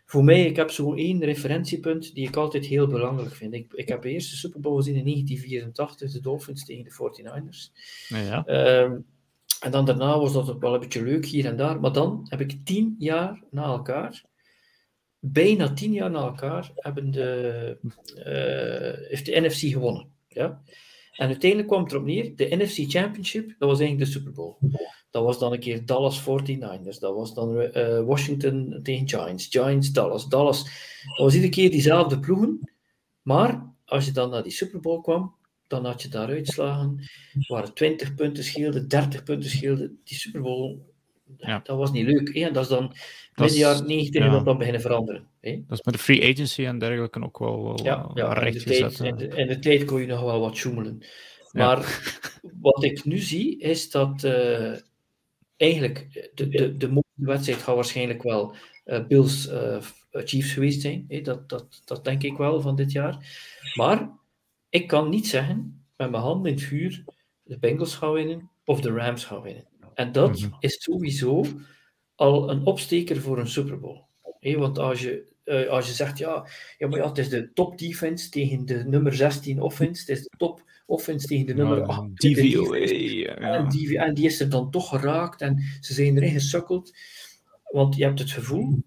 voor 0.06 0.24
mij, 0.24 0.45
ik 0.45 0.56
heb 0.56 0.72
zo'n 0.72 0.98
één 0.98 1.24
referentiepunt 1.24 2.14
die 2.14 2.28
ik 2.28 2.36
altijd 2.36 2.66
heel 2.66 2.88
belangrijk 2.88 3.36
vind. 3.36 3.53
Ik, 3.53 3.74
ik 3.74 3.88
heb 3.88 4.02
de 4.02 4.10
eerste 4.10 4.36
Super 4.36 4.60
Bowl 4.60 4.76
gezien 4.76 4.95
in 4.95 5.03
1984, 5.03 6.11
de 6.11 6.22
Dolphins 6.22 6.66
tegen 6.66 6.84
de 6.84 6.91
49ers. 6.91 7.80
Ja. 8.07 8.48
Um, 8.82 9.06
en 9.60 9.72
dan 9.72 9.86
daarna 9.86 10.20
was 10.20 10.34
dat 10.34 10.57
wel 10.60 10.74
een 10.74 10.80
beetje 10.80 11.03
leuk 11.03 11.26
hier 11.26 11.45
en 11.45 11.57
daar. 11.57 11.80
Maar 11.80 11.91
dan 11.91 12.26
heb 12.30 12.41
ik 12.41 12.66
tien 12.66 12.95
jaar 12.98 13.44
na 13.52 13.64
elkaar, 13.64 14.24
bijna 15.19 15.73
tien 15.73 15.93
jaar 15.93 16.11
na 16.11 16.19
elkaar, 16.19 16.71
hebben 16.75 17.11
de, 17.11 17.77
uh, 18.17 19.09
heeft 19.09 19.25
de 19.25 19.39
NFC 19.39 19.71
gewonnen. 19.71 20.07
Ja? 20.27 20.61
En 21.11 21.27
uiteindelijk 21.27 21.69
kwam 21.69 21.83
het 21.83 21.91
erop 21.91 22.05
neer, 22.05 22.35
de 22.35 22.55
NFC 22.55 22.91
Championship, 22.91 23.55
dat 23.57 23.69
was 23.69 23.79
eigenlijk 23.79 24.11
de 24.11 24.17
Super 24.19 24.31
Bowl. 24.31 24.55
Dat 25.09 25.23
was 25.23 25.39
dan 25.39 25.53
een 25.53 25.59
keer 25.59 25.85
Dallas 25.85 26.21
49ers, 26.21 26.99
dat 26.99 27.15
was 27.15 27.33
dan 27.33 27.61
uh, 27.61 28.01
Washington 28.01 28.79
tegen 28.83 29.09
Giants, 29.09 29.47
Giants, 29.47 29.91
Dallas, 29.91 30.27
Dallas. 30.27 30.63
Dat 30.63 31.25
was 31.25 31.33
iedere 31.33 31.51
keer 31.51 31.71
diezelfde 31.71 32.19
ploegen. 32.19 32.71
Maar 33.21 33.73
als 33.85 34.05
je 34.05 34.11
dan 34.11 34.29
naar 34.29 34.43
die 34.43 34.51
Super 34.51 34.79
Bowl 34.79 35.01
kwam, 35.01 35.35
dan 35.67 35.85
had 35.85 36.01
je 36.01 36.07
daar 36.07 36.27
uitslagen 36.27 37.09
waar 37.47 37.73
20 37.73 38.15
punten 38.15 38.43
scheelde, 38.43 38.87
30 38.87 39.23
punten 39.23 39.49
scheelde. 39.49 39.93
Die 40.03 40.17
Super 40.17 40.41
Bowl, 40.41 40.79
ja. 41.38 41.60
dat 41.64 41.77
was 41.77 41.91
niet 41.91 42.06
leuk. 42.06 42.34
Hè? 42.34 42.47
En 42.47 42.53
dat 42.53 42.64
is 42.64 42.69
dan 42.69 42.95
midden 43.35 43.57
jaren 43.57 43.88
90 43.88 44.23
ja. 44.23 44.30
dat 44.30 44.45
dan 44.45 44.57
beginnen 44.57 44.81
veranderen. 44.81 45.27
Hè? 45.41 45.61
Dat 45.68 45.77
is 45.77 45.85
met 45.85 45.93
de 45.93 45.99
free 45.99 46.31
agency 46.31 46.65
en 46.65 46.80
dergelijke 46.80 47.23
ook 47.23 47.39
wel, 47.39 47.64
wel 47.64 47.84
ja, 47.84 48.11
ja, 48.14 48.34
recht 48.34 48.56
in 48.56 48.72
de, 48.72 48.77
tijd, 48.77 48.99
in, 48.99 49.15
de, 49.15 49.27
in 49.27 49.47
de 49.47 49.60
tijd 49.60 49.85
kon 49.85 50.01
je 50.01 50.07
nog 50.07 50.22
wel 50.22 50.39
wat 50.39 50.57
joemelen. 50.57 51.06
Maar 51.51 52.01
wat 52.61 52.84
ik 52.84 53.06
nu 53.06 53.18
zie, 53.18 53.60
is 53.60 53.91
dat 53.91 54.23
uh, 54.23 54.76
eigenlijk 55.57 56.30
de, 56.34 56.47
de, 56.47 56.77
de 56.77 57.03
wedstrijd 57.15 57.61
gaat 57.61 57.76
waarschijnlijk 57.76 58.23
wel 58.23 58.56
uh, 58.85 59.07
Bills 59.07 59.47
uh, 59.47 59.77
Chiefs 60.11 60.53
geweest 60.53 60.81
zijn. 60.81 61.06
Hè? 61.07 61.22
Dat, 61.22 61.49
dat, 61.49 61.81
dat 61.85 62.03
denk 62.03 62.23
ik 62.23 62.38
wel 62.38 62.61
van 62.61 62.76
dit 62.76 62.91
jaar. 62.91 63.18
Maar 63.76 64.10
ik 64.69 64.88
kan 64.88 65.10
niet 65.10 65.27
zeggen, 65.27 65.85
met 65.97 66.11
mijn 66.11 66.23
hand 66.23 66.45
in 66.45 66.53
het 66.53 66.61
vuur, 66.61 67.03
de 67.43 67.60
Bengals 67.60 67.95
gaan 67.95 68.11
winnen 68.11 68.49
of 68.65 68.81
de 68.81 68.91
Rams 68.91 69.26
gaan 69.26 69.41
winnen. 69.41 69.68
En 69.99 70.11
dat 70.11 70.41
mm-hmm. 70.41 70.57
is 70.59 70.84
sowieso 70.84 71.45
al 72.15 72.49
een 72.49 72.65
opsteker 72.65 73.21
voor 73.21 73.39
een 73.39 73.47
Super 73.47 73.80
Bowl. 73.80 74.01
Hey, 74.39 74.57
want 74.57 74.77
als 74.77 75.01
je, 75.01 75.31
uh, 75.45 75.67
als 75.67 75.88
je 75.88 75.93
zegt, 75.93 76.17
ja, 76.17 76.47
ja, 76.77 76.88
maar 76.88 76.99
ja, 76.99 77.07
het 77.07 77.17
is 77.17 77.30
de 77.30 77.53
top 77.53 77.77
defense 77.77 78.30
tegen 78.30 78.65
de 78.65 78.84
nummer 78.85 79.15
16 79.15 79.61
offense, 79.61 80.01
het 80.01 80.17
is 80.17 80.23
de 80.23 80.38
top 80.38 80.63
offense 80.85 81.27
tegen 81.27 81.45
de 81.45 81.53
nummer 81.53 81.81
8. 81.81 81.99
Oh, 81.99 82.13
DVOA, 82.13 82.77
ja. 82.77 83.35
en, 83.35 83.69
die, 83.69 83.97
en 83.97 84.13
die 84.13 84.26
is 84.26 84.39
er 84.39 84.49
dan 84.49 84.71
toch 84.71 84.89
geraakt 84.89 85.41
en 85.41 85.63
ze 85.80 85.93
zijn 85.93 86.17
erin 86.17 86.31
gesukkeld. 86.31 86.93
Want 87.63 87.95
je 87.95 88.03
hebt 88.03 88.19
het 88.19 88.31
gevoel, 88.31 88.84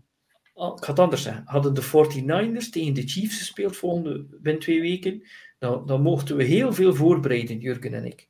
ah, 0.55 0.77
ik 0.77 0.85
ga 0.85 0.91
het 0.91 1.01
anders 1.01 1.23
zeggen, 1.23 1.43
hadden 1.47 1.75
de 1.75 1.83
49ers 1.83 2.71
tegen 2.71 2.95
de 2.95 3.09
Chiefs 3.09 3.39
gespeeld 3.39 3.77
volgende, 3.77 4.27
binnen 4.41 4.63
twee 4.63 4.81
weken, 4.81 5.23
dan, 5.59 5.87
dan 5.87 6.03
mochten 6.03 6.37
we 6.37 6.45
heel 6.45 6.73
veel 6.73 6.95
voorbereiden, 6.95 7.59
Jurgen 7.59 7.95
en 7.95 8.05
ik. 8.05 8.29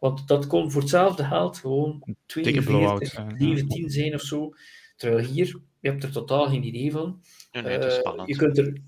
Want 0.00 0.28
dat 0.28 0.46
kon 0.46 0.70
voor 0.70 0.80
hetzelfde 0.80 1.24
geld 1.24 1.58
gewoon 1.58 2.16
42, 2.26 3.12
17 3.38 3.90
zijn 3.90 4.14
of 4.14 4.20
zo. 4.20 4.54
Terwijl 4.96 5.26
hier, 5.26 5.60
je 5.80 5.88
hebt 5.88 6.02
er 6.02 6.12
totaal 6.12 6.48
geen 6.48 6.64
idee 6.64 6.92
van. 6.92 7.22
Ja, 7.50 7.60
nee, 7.60 7.78
uh, 7.78 8.22
je 8.24 8.36
kunt 8.36 8.58
er 8.58 8.80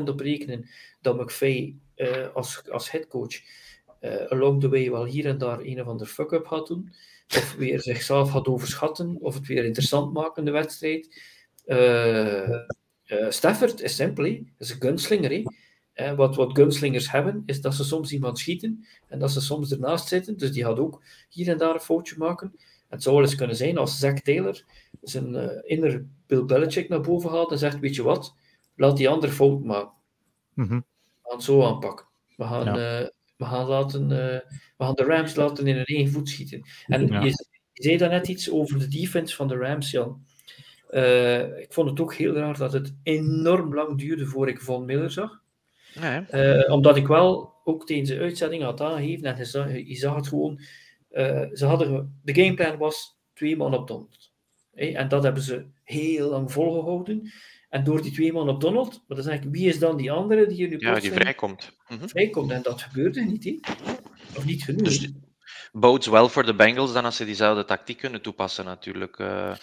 100% 0.00 0.08
op 0.08 0.20
rekenen 0.20 0.68
dat 1.00 1.20
McVeigh 1.20 1.74
uh, 1.96 2.34
als, 2.34 2.70
als 2.70 2.90
headcoach 2.90 3.40
uh, 4.00 4.24
along 4.28 4.60
the 4.60 4.68
way 4.68 4.90
wel 4.90 5.04
hier 5.04 5.26
en 5.26 5.38
daar 5.38 5.60
een 5.60 5.80
of 5.80 5.86
ander 5.86 6.06
fuck-up 6.06 6.46
gaat 6.46 6.66
doen. 6.66 6.92
Of 7.28 7.54
weer 7.54 7.80
zichzelf 7.80 8.30
gaat 8.30 8.46
overschatten. 8.46 9.16
Of 9.20 9.34
het 9.34 9.46
weer 9.46 9.64
interessant 9.64 10.12
maken, 10.12 10.44
de 10.44 10.50
wedstrijd. 10.50 11.22
Stafford 13.28 13.80
is 13.80 13.94
simpel, 13.94 14.24
is 14.58 14.70
een 14.70 14.80
gunslinger. 14.80 15.42
En 15.92 16.16
wat, 16.16 16.36
wat 16.36 16.56
gunslingers 16.56 17.10
hebben, 17.10 17.42
is 17.46 17.60
dat 17.60 17.74
ze 17.74 17.84
soms 17.84 18.12
iemand 18.12 18.38
schieten 18.38 18.86
en 19.08 19.18
dat 19.18 19.30
ze 19.30 19.40
soms 19.40 19.72
ernaast 19.72 20.08
zitten. 20.08 20.36
Dus 20.36 20.52
die 20.52 20.64
gaat 20.64 20.78
ook 20.78 21.02
hier 21.28 21.48
en 21.48 21.58
daar 21.58 21.74
een 21.74 21.80
foutje 21.80 22.14
maken. 22.18 22.56
Het 22.88 23.02
zou 23.02 23.14
wel 23.14 23.24
eens 23.24 23.34
kunnen 23.34 23.56
zijn 23.56 23.78
als 23.78 23.98
Zack 23.98 24.18
Taylor 24.18 24.64
zijn 25.02 25.34
uh, 25.34 25.50
inner 25.62 26.04
Bill 26.26 26.44
Belichick 26.44 26.88
naar 26.88 27.00
boven 27.00 27.30
haalt 27.30 27.50
en 27.50 27.58
zegt: 27.58 27.78
Weet 27.78 27.94
je 27.94 28.02
wat, 28.02 28.34
laat 28.76 28.96
die 28.96 29.08
ander 29.08 29.28
fout 29.28 29.64
maken. 29.64 29.92
Mm 30.54 30.66
-hmm. 30.66 30.84
We 31.22 31.28
gaan 31.28 31.36
het 31.36 31.42
zo 31.42 31.62
aanpakken. 31.62 32.06
We 32.36 32.44
gaan, 32.44 32.64
ja. 32.64 33.00
uh, 33.00 33.08
we 33.36 33.44
gaan, 33.44 33.66
laten, 33.66 34.02
uh, 34.02 34.08
we 34.76 34.84
gaan 34.84 34.94
de 34.94 35.04
Rams 35.04 35.34
laten 35.34 35.66
in 35.66 35.76
hun 35.76 35.84
eigen 35.84 36.12
voet 36.12 36.28
schieten. 36.28 36.68
En 36.86 37.06
ja. 37.06 37.20
je, 37.20 37.28
je 37.72 37.82
zei 37.82 37.96
daarnet 37.96 38.28
iets 38.28 38.50
over 38.50 38.78
de 38.78 38.88
defense 38.88 39.36
van 39.36 39.48
de 39.48 39.56
Rams, 39.56 39.90
Jan. 39.90 40.24
ik 41.58 41.72
vond 41.72 41.90
het 41.90 42.00
ook 42.00 42.14
heel 42.14 42.34
raar 42.34 42.58
dat 42.58 42.72
het 42.72 42.94
enorm 43.02 43.74
lang 43.74 43.98
duurde 43.98 44.26
voor 44.26 44.48
ik 44.48 44.60
Von 44.60 44.84
Miller 44.84 45.10
zag. 45.10 45.41
Nee. 46.00 46.24
Uh, 46.30 46.72
omdat 46.72 46.96
ik 46.96 47.06
wel 47.06 47.52
ook 47.64 47.86
tijdens 47.86 48.08
de 48.08 48.18
uitzending 48.18 48.62
had 48.62 48.80
aangegeven, 48.80 49.24
en 49.24 49.36
je 49.36 49.44
zag, 49.44 49.72
je 49.72 49.96
zag 49.96 50.14
het 50.14 50.28
gewoon, 50.28 50.60
uh, 51.10 51.44
ze 51.52 51.66
hadden, 51.66 52.20
de 52.22 52.34
gameplan 52.34 52.76
was 52.76 53.16
twee 53.34 53.56
man 53.56 53.74
op 53.74 53.88
Donald. 53.88 54.30
Hey, 54.74 54.94
en 54.94 55.08
dat 55.08 55.22
hebben 55.22 55.42
ze 55.42 55.66
heel 55.84 56.30
lang 56.30 56.52
volgehouden. 56.52 57.32
En 57.68 57.84
door 57.84 58.02
die 58.02 58.12
twee 58.12 58.32
man 58.32 58.48
op 58.48 58.60
Donald, 58.60 59.02
maar 59.06 59.16
dan 59.16 59.26
zeg 59.26 59.34
ik, 59.34 59.44
wie 59.50 59.68
is 59.68 59.78
dan 59.78 59.96
die 59.96 60.12
andere 60.12 60.46
die 60.46 60.56
hier 60.56 60.68
nu 60.68 60.78
Ja, 60.78 61.00
die 61.00 61.12
vrijkomt. 61.12 61.72
Mm 61.88 61.98
-hmm. 61.98 62.08
Vrijkomt, 62.08 62.50
en 62.50 62.62
dat 62.62 62.82
gebeurde 62.82 63.20
niet, 63.20 63.44
he? 63.44 63.58
of 64.36 64.44
niet 64.44 64.62
genoeg. 64.62 64.82
Dus, 64.82 65.10
bodes 65.72 66.06
wel 66.06 66.28
voor 66.28 66.44
de 66.46 66.54
Bengals 66.54 66.92
dan 66.92 67.04
als 67.04 67.16
ze 67.16 67.24
diezelfde 67.24 67.64
tactiek 67.64 67.98
kunnen 67.98 68.22
toepassen 68.22 68.64
natuurlijk. 68.64 69.18
Uh, 69.18 69.54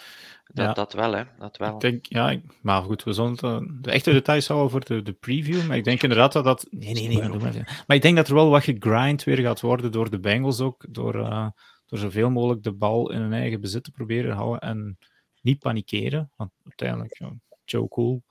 dat, 0.52 0.66
ja. 0.66 0.72
dat 0.72 0.92
wel, 0.92 1.12
hè. 1.12 1.24
Dat 1.38 1.56
wel. 1.56 1.74
Ik 1.74 1.80
denk, 1.80 2.06
ja, 2.06 2.30
ik, 2.30 2.42
maar 2.62 2.82
goed, 2.82 3.02
we 3.02 3.12
zullen 3.12 3.30
het, 3.30 3.84
de 3.84 3.90
echte 3.90 4.12
details 4.12 4.48
houden 4.48 4.70
voor 4.70 4.84
de, 4.84 5.02
de 5.02 5.12
preview. 5.12 5.66
Maar 5.66 5.76
ik 5.76 5.84
denk 5.84 6.02
inderdaad 6.02 6.32
dat 6.32 6.44
dat. 6.44 6.66
Nee, 6.70 6.92
nee, 6.92 7.08
nee, 7.08 7.28
maar, 7.28 7.84
maar 7.86 7.96
ik 7.96 8.02
denk 8.02 8.16
dat 8.16 8.28
er 8.28 8.34
wel 8.34 8.50
wat 8.50 8.64
gegrind 8.64 9.24
weer 9.24 9.38
gaat 9.38 9.60
worden 9.60 9.92
door 9.92 10.10
de 10.10 10.20
Bengals 10.20 10.60
ook. 10.60 10.84
Door, 10.88 11.14
uh, 11.14 11.48
door 11.86 11.98
zoveel 11.98 12.30
mogelijk 12.30 12.62
de 12.62 12.72
bal 12.72 13.10
in 13.10 13.20
hun 13.20 13.32
eigen 13.32 13.60
bezit 13.60 13.84
te 13.84 13.90
proberen 13.90 14.30
te 14.30 14.36
houden 14.36 14.60
en 14.60 14.98
niet 15.40 15.58
panikeren. 15.58 16.30
Want 16.36 16.50
uiteindelijk, 16.64 17.18
ja, 17.18 17.32
Joe 17.64 17.88
Cool. 17.88 18.22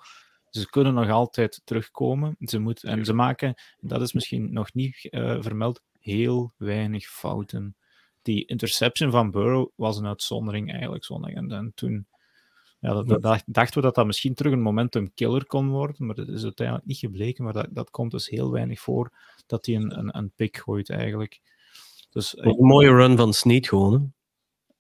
Ze 0.50 0.70
kunnen 0.70 0.94
nog 0.94 1.10
altijd 1.10 1.62
terugkomen. 1.64 2.36
Ze 2.40 2.60
moeten, 2.60 2.90
en 2.90 3.06
ze 3.06 3.14
maken, 3.14 3.54
dat 3.80 4.02
is 4.02 4.14
misschien 4.14 4.54
nog 4.54 4.74
niet 4.74 5.08
uh, 5.12 5.38
vermeld, 5.40 5.82
heel 6.00 6.54
weinig 6.58 7.06
fouten 7.06 7.76
die 8.30 8.46
interception 8.46 9.12
van 9.12 9.32
Burrow 9.32 9.70
was 9.76 9.98
een 9.98 10.08
uitzondering 10.08 10.72
eigenlijk 10.72 11.06
zondag. 11.06 11.32
En, 11.32 11.52
en 11.52 11.72
toen 11.76 12.08
ja, 12.80 12.94
dat, 12.94 13.08
dat, 13.08 13.22
dat, 13.22 13.44
dachten 13.46 13.76
we 13.76 13.82
dat 13.82 13.96
dat 13.96 14.06
misschien 14.06 14.34
terug 14.34 14.54
een 14.54 14.62
momentum 14.62 15.14
killer 15.14 15.46
kon 15.46 15.70
worden, 15.70 16.06
maar 16.06 16.16
dat 16.16 16.28
is 16.28 16.44
uiteindelijk 16.44 16.88
niet 16.88 16.98
gebleken. 16.98 17.44
Maar 17.44 17.54
dat, 17.54 17.68
dat 17.70 17.90
komt 17.90 18.12
dus 18.12 18.30
heel 18.30 18.52
weinig 18.52 18.80
voor 18.80 19.12
dat 19.46 19.66
hij 19.66 19.76
een, 19.76 19.98
een, 20.00 20.18
een 20.18 20.32
pick 20.36 20.58
gooit 20.58 20.90
eigenlijk. 20.90 21.42
Dus, 22.10 22.38
een 22.38 22.56
mooie 22.66 22.90
run 22.90 23.18
van 23.18 23.34
Sneed 23.34 23.68
gewoon. 23.68 24.14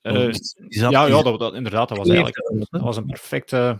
Uh, 0.01 0.34
ja, 0.67 0.89
ja 0.89 1.21
dat, 1.21 1.39
dat, 1.39 1.53
inderdaad. 1.53 1.89
Dat 1.89 1.97
was 1.97 2.07
eigenlijk 2.07 2.67
dat 2.69 2.81
was 2.81 2.97
een 2.97 3.05
perfecte. 3.05 3.80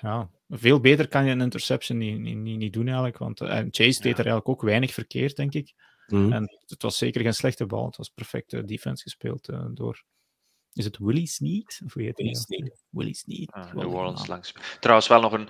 Ja, 0.00 0.30
veel 0.48 0.80
beter 0.80 1.08
kan 1.08 1.24
je 1.24 1.30
een 1.30 1.40
interception 1.40 1.98
niet, 1.98 2.18
niet, 2.18 2.36
niet, 2.36 2.58
niet 2.58 2.72
doen 2.72 2.86
eigenlijk. 2.86 3.18
Want 3.18 3.40
uh, 3.40 3.48
Chase 3.48 4.00
deed 4.00 4.18
er 4.18 4.26
eigenlijk 4.26 4.48
ook 4.48 4.62
weinig 4.62 4.92
verkeerd, 4.92 5.36
denk 5.36 5.54
ik. 5.54 5.74
Mm. 6.06 6.32
En 6.32 6.58
het 6.66 6.82
was 6.82 6.98
zeker 6.98 7.20
geen 7.20 7.34
slechte 7.34 7.66
bal. 7.66 7.86
Het 7.86 7.96
was 7.96 8.08
perfecte 8.08 8.64
defense 8.64 9.02
gespeeld 9.02 9.48
uh, 9.48 9.64
door. 9.70 10.04
Is 10.72 10.84
het 10.84 10.98
Willie 10.98 11.26
Sneed? 11.26 11.80
Of 11.84 11.94
weet 11.94 12.16
Willie 12.16 12.36
Sneed. 12.36 12.84
Willie 12.90 13.14
Sneed. 13.14 13.52
Ah, 13.52 13.72
New 13.72 13.94
Orleans 13.94 14.26
langs. 14.26 14.54
Trouwens, 14.80 15.08
wel 15.08 15.20
nog 15.20 15.32
een. 15.32 15.48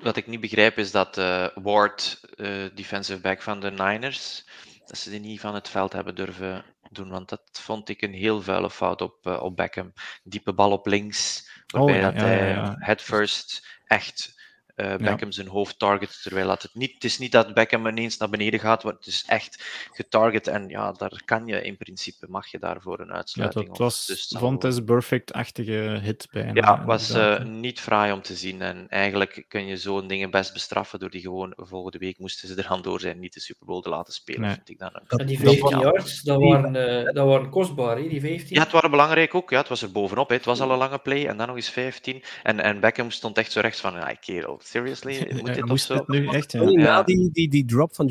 Wat 0.00 0.16
ik 0.16 0.26
niet 0.26 0.40
begrijp 0.40 0.78
is 0.78 0.90
dat 0.90 1.18
uh, 1.18 1.48
Ward, 1.54 2.20
uh, 2.36 2.64
defensive 2.74 3.20
back 3.20 3.42
van 3.42 3.60
de 3.60 3.70
Niners, 3.70 4.48
dat 4.84 4.98
ze 4.98 5.10
die 5.10 5.20
niet 5.20 5.40
van 5.40 5.54
het 5.54 5.68
veld 5.68 5.92
hebben 5.92 6.14
durven 6.14 6.64
doen. 6.90 7.08
Want 7.08 7.28
dat 7.28 7.42
vond 7.52 7.88
ik 7.88 8.02
een 8.02 8.12
heel 8.12 8.42
vuile 8.42 8.70
fout 8.70 9.00
op, 9.00 9.26
uh, 9.26 9.42
op 9.42 9.56
Beckham. 9.56 9.92
Diepe 10.22 10.54
bal 10.54 10.72
op 10.72 10.86
links, 10.86 11.50
waarbij 11.66 11.94
oh, 11.94 12.00
ja, 12.00 12.10
dat 12.10 12.20
ja, 12.20 12.26
hij 12.26 12.48
ja, 12.48 12.76
head 12.78 13.00
first 13.00 13.68
echt 13.84 14.41
uh, 14.76 14.96
Beckham 14.96 15.28
ja. 15.28 15.30
zijn 15.30 15.48
hoofd 15.48 15.78
target, 15.78 16.22
terwijl 16.22 16.46
dat 16.46 16.62
het 16.62 16.74
niet, 16.74 16.94
het 16.94 17.04
is 17.04 17.18
niet 17.18 17.32
dat 17.32 17.54
Beckham 17.54 17.86
ineens 17.86 18.16
naar 18.16 18.28
beneden 18.28 18.60
gaat, 18.60 18.84
maar 18.84 18.92
het 18.92 19.06
is 19.06 19.24
echt 19.26 19.64
getarget 19.92 20.46
en 20.46 20.68
ja, 20.68 20.92
daar 20.92 21.22
kan 21.24 21.46
je 21.46 21.62
in 21.62 21.76
principe, 21.76 22.26
mag 22.28 22.46
je 22.46 22.58
daarvoor 22.58 23.00
een 23.00 23.12
uitsluiting 23.12 23.64
ja, 23.64 23.70
dat 23.70 23.78
was 23.78 24.06
dus 24.06 24.80
Perfect-achtige 24.84 26.00
hit 26.02 26.28
bijna. 26.30 26.52
Ja, 26.54 26.84
was 26.84 27.14
uh, 27.14 27.44
niet 27.44 27.80
fraai 27.80 28.12
om 28.12 28.22
te 28.22 28.36
zien 28.36 28.62
en 28.62 28.86
eigenlijk 28.88 29.44
kun 29.48 29.66
je 29.66 29.76
zo'n 29.76 30.06
dingen 30.06 30.30
best 30.30 30.52
bestraffen 30.52 30.98
door 30.98 31.10
die 31.10 31.20
gewoon 31.20 31.52
volgende 31.56 31.98
week 31.98 32.18
moesten 32.18 32.48
ze 32.48 32.54
er 32.54 32.66
aan 32.66 32.82
door 32.82 33.00
zijn 33.00 33.18
niet 33.18 33.34
de 33.34 33.40
Super 33.40 33.66
Bowl 33.66 33.80
te 33.80 33.88
laten 33.88 34.12
spelen, 34.12 34.40
nee. 34.40 34.54
vind 34.54 34.68
ik 34.68 34.78
dan. 34.78 34.90
Een... 34.92 35.18
En 35.18 35.26
die 35.26 35.38
15 35.38 35.78
yards, 35.78 36.22
dat 36.22 36.40
waren, 36.40 36.74
uh, 36.74 37.12
dat 37.12 37.26
waren 37.26 37.50
kostbaar, 37.50 37.96
hè, 37.96 38.08
die 38.08 38.20
15? 38.20 38.56
Ja, 38.56 38.62
het 38.62 38.72
waren 38.72 38.90
belangrijk 38.90 39.34
ook, 39.34 39.50
ja, 39.50 39.58
het 39.58 39.68
was 39.68 39.82
er 39.82 39.92
bovenop, 39.92 40.28
hè. 40.28 40.34
het 40.34 40.44
was 40.44 40.60
al 40.60 40.70
een 40.70 40.78
lange 40.78 40.98
play 40.98 41.26
en 41.26 41.36
dan 41.36 41.46
nog 41.46 41.56
eens 41.56 41.70
15 41.70 42.22
en, 42.42 42.60
en 42.60 42.80
Beckham 42.80 43.10
stond 43.10 43.38
echt 43.38 43.52
zo 43.52 43.60
rechts 43.60 43.80
van, 43.80 43.92
ja, 43.92 44.14
kerel, 44.20 44.60
seriously? 44.64 45.32
Moet 45.40 45.54
dit 45.54 45.80
zo? 45.80 46.04
nu 46.06 46.26
echt, 46.26 46.52
ja. 46.52 46.68
ja. 46.68 47.02
die, 47.02 47.30
die, 47.32 47.48
die 47.48 47.64
drop 47.64 47.94
van 47.94 48.06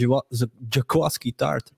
Jaworski 0.70 1.36
Tart. 1.36 1.72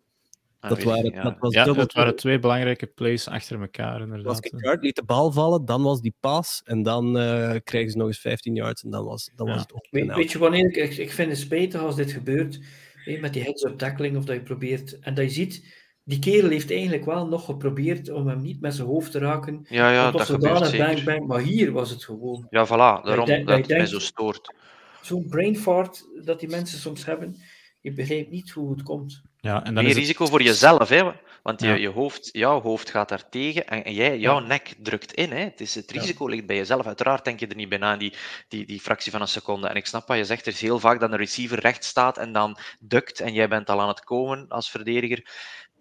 Dat 0.70 0.84
waren, 0.84 1.12
ja. 1.12 1.24
dat 1.24 1.36
was 1.40 1.54
Ja, 1.54 1.64
dubbel 1.64 1.84
het 1.84 1.94
waren 1.94 2.16
twee 2.16 2.40
belangrijke 2.40 2.86
plays 2.86 3.28
achter 3.28 3.62
elkaar, 3.62 4.02
inderdaad. 4.02 4.40
Picard 4.40 4.84
liet 4.84 4.96
de 4.96 5.04
bal 5.04 5.32
vallen, 5.32 5.66
dan 5.66 5.84
was 5.84 6.02
die 6.02 6.16
pass 6.20 6.62
en 6.66 6.84
dan 6.84 7.18
eh 7.18 7.56
kregen 7.64 7.92
ze 7.92 7.98
nog 7.98 8.08
eens 8.08 8.20
15 8.20 8.56
yards 8.56 8.84
en 8.84 8.90
dan 8.90 9.06
was, 9.06 9.30
dan 9.36 9.48
Ja. 9.48 9.54
was 9.54 9.62
het 9.62 9.74
op. 9.74 9.88
Weet, 9.90 10.16
weet 10.16 10.32
je 10.32 10.38
wanneer 10.38 10.78
ik, 10.78 10.98
ik, 10.98 11.12
vind 11.12 11.30
het 11.30 11.40
spijtig 11.40 11.82
als 11.82 11.96
dit 11.96 12.12
gebeurt, 12.12 12.60
hè, 12.94 13.18
met 13.20 13.34
die 13.34 13.44
heads-up 13.44 13.78
tackling, 13.78 14.18
of 14.18 14.26
dat 14.26 14.36
je 14.36 14.42
probeert, 14.42 15.00
en 15.00 15.14
dat 15.14 15.26
je 15.26 15.32
ziet, 15.32 15.83
die 16.04 16.20
kerel 16.20 16.50
heeft 16.50 16.72
eigenlijk 16.72 17.06
wel 17.06 17.28
nog 17.28 17.46
geprobeerd 17.46 18.10
om 18.10 18.28
hem 18.28 18.42
niet 18.42 18.62
met 18.62 18.76
zijn 18.76 18.88
hoofd 18.88 19.12
te 19.12 19.20
raken. 19.20 19.66
Ja, 19.70 19.92
ja, 19.92 20.12
dat 20.12 20.26
zodanig 20.26 20.68
zeker. 20.68 20.86
bang, 20.86 21.04
bang, 21.04 21.28
maar 21.28 21.40
hier 21.42 21.72
was 21.72 21.90
het 21.90 22.04
gewoon 22.04 22.48
Ja, 22.50 22.66
voilà. 22.66 23.04
Daarom 23.06 23.26
denk- 23.26 23.48
dat 23.48 23.58
dat 23.58 23.68
het 23.68 23.78
mij 23.78 23.86
zo 23.86 24.00
stoort. 24.00 24.54
zo'n 25.02 25.28
brain 25.30 25.58
fart 25.58 26.06
dat 26.24 26.40
die 26.40 26.50
mensen 26.50 26.80
soms 26.80 27.06
hebben. 27.06 27.36
Je 27.82 27.94
begrijpt 27.94 28.30
niet 28.32 28.50
hoe 28.52 28.72
het 28.72 28.84
komt. 28.84 29.22
Ja, 29.40 29.56
en 29.58 29.64
dan 29.64 29.74
Meer 29.74 29.84
is 29.84 29.90
het- 29.90 29.98
risico 29.98 30.26
voor 30.26 30.42
jezelf, 30.42 30.90
hè? 30.90 31.12
Want 31.44 31.62
je, 31.62 31.68
Ja. 31.68 31.74
je 31.74 31.88
hoofd, 31.90 32.30
jouw 32.32 32.62
hoofd 32.62 32.90
gaat 32.90 33.10
daar 33.10 33.30
tegen 33.30 33.68
en, 33.68 33.84
en 33.86 33.94
jij, 33.94 34.20
jouw 34.20 34.40
Ja. 34.40 34.48
nek 34.48 34.74
drukt 34.82 35.14
in. 35.14 35.32
Hè? 35.32 35.40
Het, 35.44 35.62
is, 35.62 35.76
het 35.76 35.94
Ja. 35.94 36.00
risico 36.02 36.28
ligt 36.28 36.46
bij 36.46 36.56
jezelf. 36.56 36.86
Uiteraard 36.86 37.26
denk 37.26 37.40
je 37.40 37.48
er 37.48 37.56
niet 37.56 37.70
bij 37.70 37.78
na, 37.78 37.98
die, 37.98 38.14
die, 38.48 38.66
die 38.66 38.80
fractie 38.80 39.12
van 39.12 39.22
een 39.22 39.28
seconde. 39.28 39.68
En 39.68 39.76
ik 39.76 39.86
snap 39.86 40.08
wat 40.08 40.18
je 40.18 40.26
zegt. 40.26 40.46
Er 40.46 40.54
is 40.54 40.62
heel 40.62 40.80
vaak 40.80 41.00
dat 41.00 41.12
een 41.12 41.18
receiver 41.18 41.60
recht 41.60 41.84
staat 41.84 42.18
en 42.18 42.32
dan 42.34 42.58
dukt 42.80 43.20
en 43.20 43.34
jij 43.34 43.48
bent 43.50 43.70
al 43.70 43.82
aan 43.82 43.88
het 43.88 44.04
komen 44.04 44.46
als 44.50 44.70
verdediger. 44.72 45.28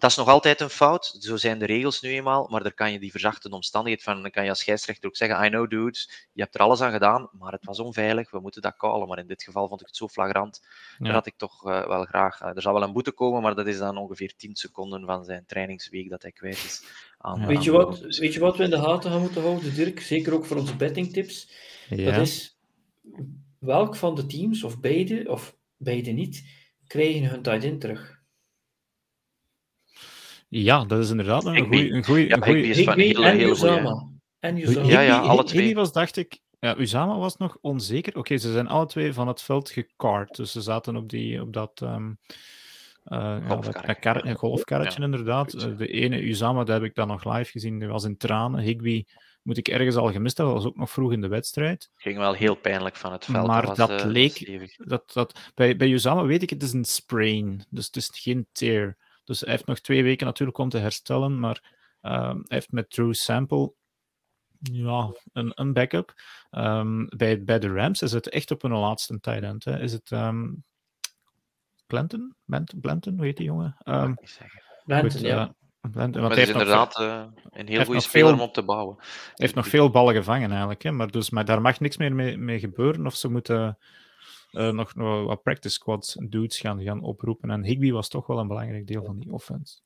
Dat 0.02 0.10
is 0.10 0.16
nog 0.16 0.28
altijd 0.28 0.60
een 0.60 0.70
fout. 0.70 1.16
Zo 1.20 1.36
zijn 1.36 1.58
de 1.58 1.66
regels 1.66 2.00
nu 2.00 2.10
eenmaal. 2.10 2.48
Maar 2.50 2.62
daar 2.62 2.74
kan 2.74 2.92
je 2.92 2.98
die 2.98 3.10
verzachtende 3.10 3.56
omstandigheid 3.56 4.02
van. 4.02 4.22
Dan 4.22 4.30
kan 4.30 4.42
je 4.44 4.48
als 4.48 4.58
scheidsrechter 4.58 5.08
ook 5.08 5.16
zeggen: 5.16 5.44
I 5.44 5.48
know, 5.48 5.70
dudes, 5.70 6.28
je 6.32 6.42
hebt 6.42 6.54
er 6.54 6.60
alles 6.60 6.80
aan 6.80 6.92
gedaan, 6.92 7.28
maar 7.32 7.52
het 7.52 7.64
was 7.64 7.78
onveilig. 7.80 8.30
We 8.30 8.40
moeten 8.40 8.62
dat 8.62 8.76
callen. 8.76 9.08
Maar 9.08 9.18
in 9.18 9.26
dit 9.26 9.42
geval 9.42 9.68
vond 9.68 9.80
ik 9.80 9.86
het 9.86 9.96
zo 9.96 10.08
flagrant. 10.08 10.66
Ja. 10.98 11.12
Had 11.12 11.26
ik 11.26 11.34
toch 11.36 11.66
eh, 11.68 11.86
wel 11.86 12.04
graag. 12.04 12.40
eh, 12.40 12.48
er 12.54 12.62
zal 12.62 12.72
wel 12.72 12.82
een 12.82 12.92
boete 12.92 13.12
komen, 13.12 13.42
maar 13.42 13.54
dat 13.54 13.66
is 13.66 13.78
dan 13.78 13.96
ongeveer 13.96 14.34
10 14.36 14.56
seconden 14.56 15.04
van 15.04 15.24
zijn 15.24 15.44
trainingsweek 15.46 16.10
dat 16.10 16.22
hij 16.22 16.32
kwijt 16.32 16.64
is. 16.64 16.84
Aan, 17.18 17.40
Ja. 17.40 17.46
Weet, 17.46 17.64
je 17.64 17.70
wat, 17.70 17.98
weet 17.98 18.34
je 18.34 18.40
wat 18.40 18.56
we 18.56 18.64
in 18.64 18.70
de 18.70 18.80
gaten 18.80 19.10
gaan 19.10 19.20
moeten 19.20 19.42
houden, 19.42 19.74
Dirk? 19.74 20.00
Zeker 20.00 20.32
ook 20.34 20.44
voor 20.44 20.56
onze 20.56 20.76
bettingtips. 20.76 21.52
ja. 21.88 22.10
Dat 22.10 22.26
is 22.26 22.58
welk 23.58 23.96
van 23.96 24.14
de 24.14 24.26
teams, 24.26 24.64
of 24.64 24.80
beide, 24.80 25.24
of 25.30 25.56
beide 25.76 26.10
niet, 26.10 26.44
krijgen 26.86 27.24
hun 27.24 27.42
tight 27.42 27.64
end 27.64 27.80
terug. 27.80 28.20
Ja, 30.60 30.84
dat 30.84 30.98
is 30.98 31.10
inderdaad 31.10 31.44
een 31.44 31.54
Higby. 31.54 31.68
goeie- 31.76 31.90
een 31.92 32.26
Ja, 32.28 32.36
een 32.36 32.42
goeie- 32.42 32.62
Higby 32.64 32.78
is 32.78 32.84
van 32.84 32.92
een 32.92 32.98
Higby 33.00 33.20
hele, 33.20 33.30
en 33.32 33.36
hele. 33.38 33.50
Uzama. 33.50 34.08
En 34.38 34.54
Higby- 34.56 34.70
Uzama. 34.70 34.88
Ja, 34.88 35.00
ja, 35.00 35.18
alle 35.18 35.30
Higby 35.42 35.48
twee. 35.48 35.74
was, 35.74 35.92
dacht 35.92 36.16
ik... 36.16 36.40
Ja, 36.58 36.76
Uzama 36.78 37.18
was 37.18 37.36
nog 37.36 37.56
onzeker. 37.60 38.16
Oké, 38.18 38.36
ze 38.36 38.52
zijn 38.52 38.68
alle 38.68 38.86
twee 38.86 39.12
van 39.12 39.28
het 39.28 39.42
veld 39.42 39.70
gecard. 39.70 40.36
Dus 40.36 40.52
ze 40.52 40.60
zaten 40.60 40.96
op, 40.96 41.08
die, 41.08 41.40
op 41.40 41.52
dat... 41.52 41.80
ehm 41.82 42.10
eh, 43.04 43.18
ja, 43.18 43.38
dat, 43.38 43.54
Golfkarretje. 44.36 44.98
Ja, 44.98 45.04
inderdaad. 45.04 45.50
goed, 45.50 45.62
ja. 45.62 45.68
De 45.68 45.86
ene, 45.86 46.22
Uzama, 46.22 46.64
dat 46.64 46.74
heb 46.80 46.82
ik 46.82 46.94
dan 46.94 47.08
nog 47.08 47.24
live 47.24 47.50
gezien. 47.50 47.78
Die 47.78 47.88
was 47.88 48.04
in 48.04 48.16
tranen. 48.16 48.60
Higby 48.60 49.04
moet 49.42 49.56
ik 49.56 49.68
ergens 49.68 49.96
al 49.96 50.12
gemist 50.12 50.36
hebben. 50.36 50.54
Dat 50.54 50.62
was 50.64 50.72
ook 50.72 50.78
nog 50.78 50.90
vroeg 50.90 51.12
in 51.12 51.20
de 51.20 51.28
wedstrijd. 51.28 51.90
ging 51.96 52.18
wel 52.18 52.32
heel 52.32 52.54
pijnlijk 52.54 52.96
van 52.96 53.12
het 53.12 53.24
veld. 53.24 53.46
Maar 53.46 53.66
was, 53.66 53.76
dat 53.76 53.90
eh, 53.90 54.06
leek-. 54.06 54.74
Dat, 54.76 55.12
dat, 55.12 55.38
bij, 55.54 55.76
bij 55.76 55.88
Uzama 55.88 56.24
weet 56.24 56.42
ik, 56.42 56.50
het 56.50 56.62
is 56.62 56.72
een 56.72 56.84
sprain. 56.84 57.64
Dus 57.70 57.86
het 57.86 57.96
is 57.96 58.10
geen 58.12 58.46
tear. 58.52 58.96
Dus 59.32 59.40
hij 59.40 59.50
heeft 59.50 59.66
nog 59.66 59.78
twee 59.78 60.02
weken 60.02 60.26
natuurlijk 60.26 60.58
om 60.58 60.68
te 60.68 60.78
herstellen. 60.78 61.40
Maar 61.40 61.72
ehm, 62.00 62.36
hij 62.36 62.44
heeft 62.48 62.72
met 62.72 62.90
True 62.90 63.14
Sample 63.14 63.72
ja, 64.58 65.12
een, 65.32 65.52
een 65.54 65.72
backup. 65.72 66.14
Ehm, 66.50 67.06
bij, 67.16 67.44
bij 67.44 67.58
de 67.58 67.68
Rams 67.68 68.02
is 68.02 68.12
het 68.12 68.28
echt 68.28 68.50
op 68.50 68.62
hun 68.62 68.72
laatste 68.72 69.20
tight 69.20 69.42
end. 69.42 69.64
Hè. 69.64 69.80
Is 69.80 69.92
het 69.92 70.10
ehm 70.10 70.48
Blanton? 71.86 72.34
Blanton? 72.44 72.80
Blanton? 72.80 73.16
Hoe 73.16 73.24
heet 73.24 73.36
die 73.36 73.46
jongen? 73.46 73.76
Ehm, 73.78 74.14
zeggen. 74.22 74.62
Blanton, 74.84 75.20
ja. 75.20 75.54
eh, 75.80 75.90
Blanton, 75.90 76.22
want 76.22 76.34
hij 76.34 76.42
is 76.42 76.48
heeft 76.48 76.58
nog 76.58 76.68
veel- 76.68 76.82
inderdaad 76.82 76.98
eh, 76.98 77.58
een 77.60 77.68
heel 77.68 77.84
goede 77.84 78.00
speler 78.00 78.26
veel- 78.28 78.36
om 78.36 78.42
op 78.42 78.54
te 78.54 78.62
bouwen. 78.62 78.96
hij 78.98 79.32
heeft 79.34 79.54
nog 79.54 79.68
veel 79.68 79.90
ballen 79.90 80.14
gevangen 80.14 80.50
eigenlijk. 80.50 80.82
Hè? 80.82 80.92
Maar, 80.92 81.10
dus, 81.10 81.30
maar 81.30 81.44
daar 81.44 81.60
mag 81.60 81.80
niks 81.80 81.96
meer 81.96 82.14
mee, 82.14 82.38
mee 82.38 82.58
gebeuren. 82.58 83.06
Of 83.06 83.14
ze 83.14 83.28
moeten 83.28 83.78
eh, 84.52 84.70
nog, 84.70 84.94
nog 84.94 85.26
wat 85.26 85.42
practice 85.42 85.74
squads 85.74 86.16
dudes 86.28 86.60
gaan, 86.60 86.82
gaan 86.82 87.02
oproepen. 87.02 87.50
En 87.50 87.64
Higby 87.64 87.90
was 87.90 88.08
toch 88.08 88.26
wel 88.26 88.38
een 88.38 88.48
belangrijk 88.48 88.86
deel 88.86 89.04
van 89.04 89.18
die 89.18 89.32
offense. 89.32 89.80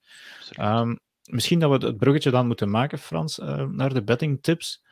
Ehm, 0.50 0.96
misschien 1.30 1.58
dat 1.58 1.80
we 1.80 1.86
het 1.86 1.96
bruggetje 1.96 2.30
dan 2.30 2.46
moeten 2.46 2.70
maken, 2.70 2.98
Frans, 2.98 3.38
eh, 3.38 3.64
naar 3.64 3.94
de 3.94 4.04
betting 4.04 4.42
tips. 4.42 4.84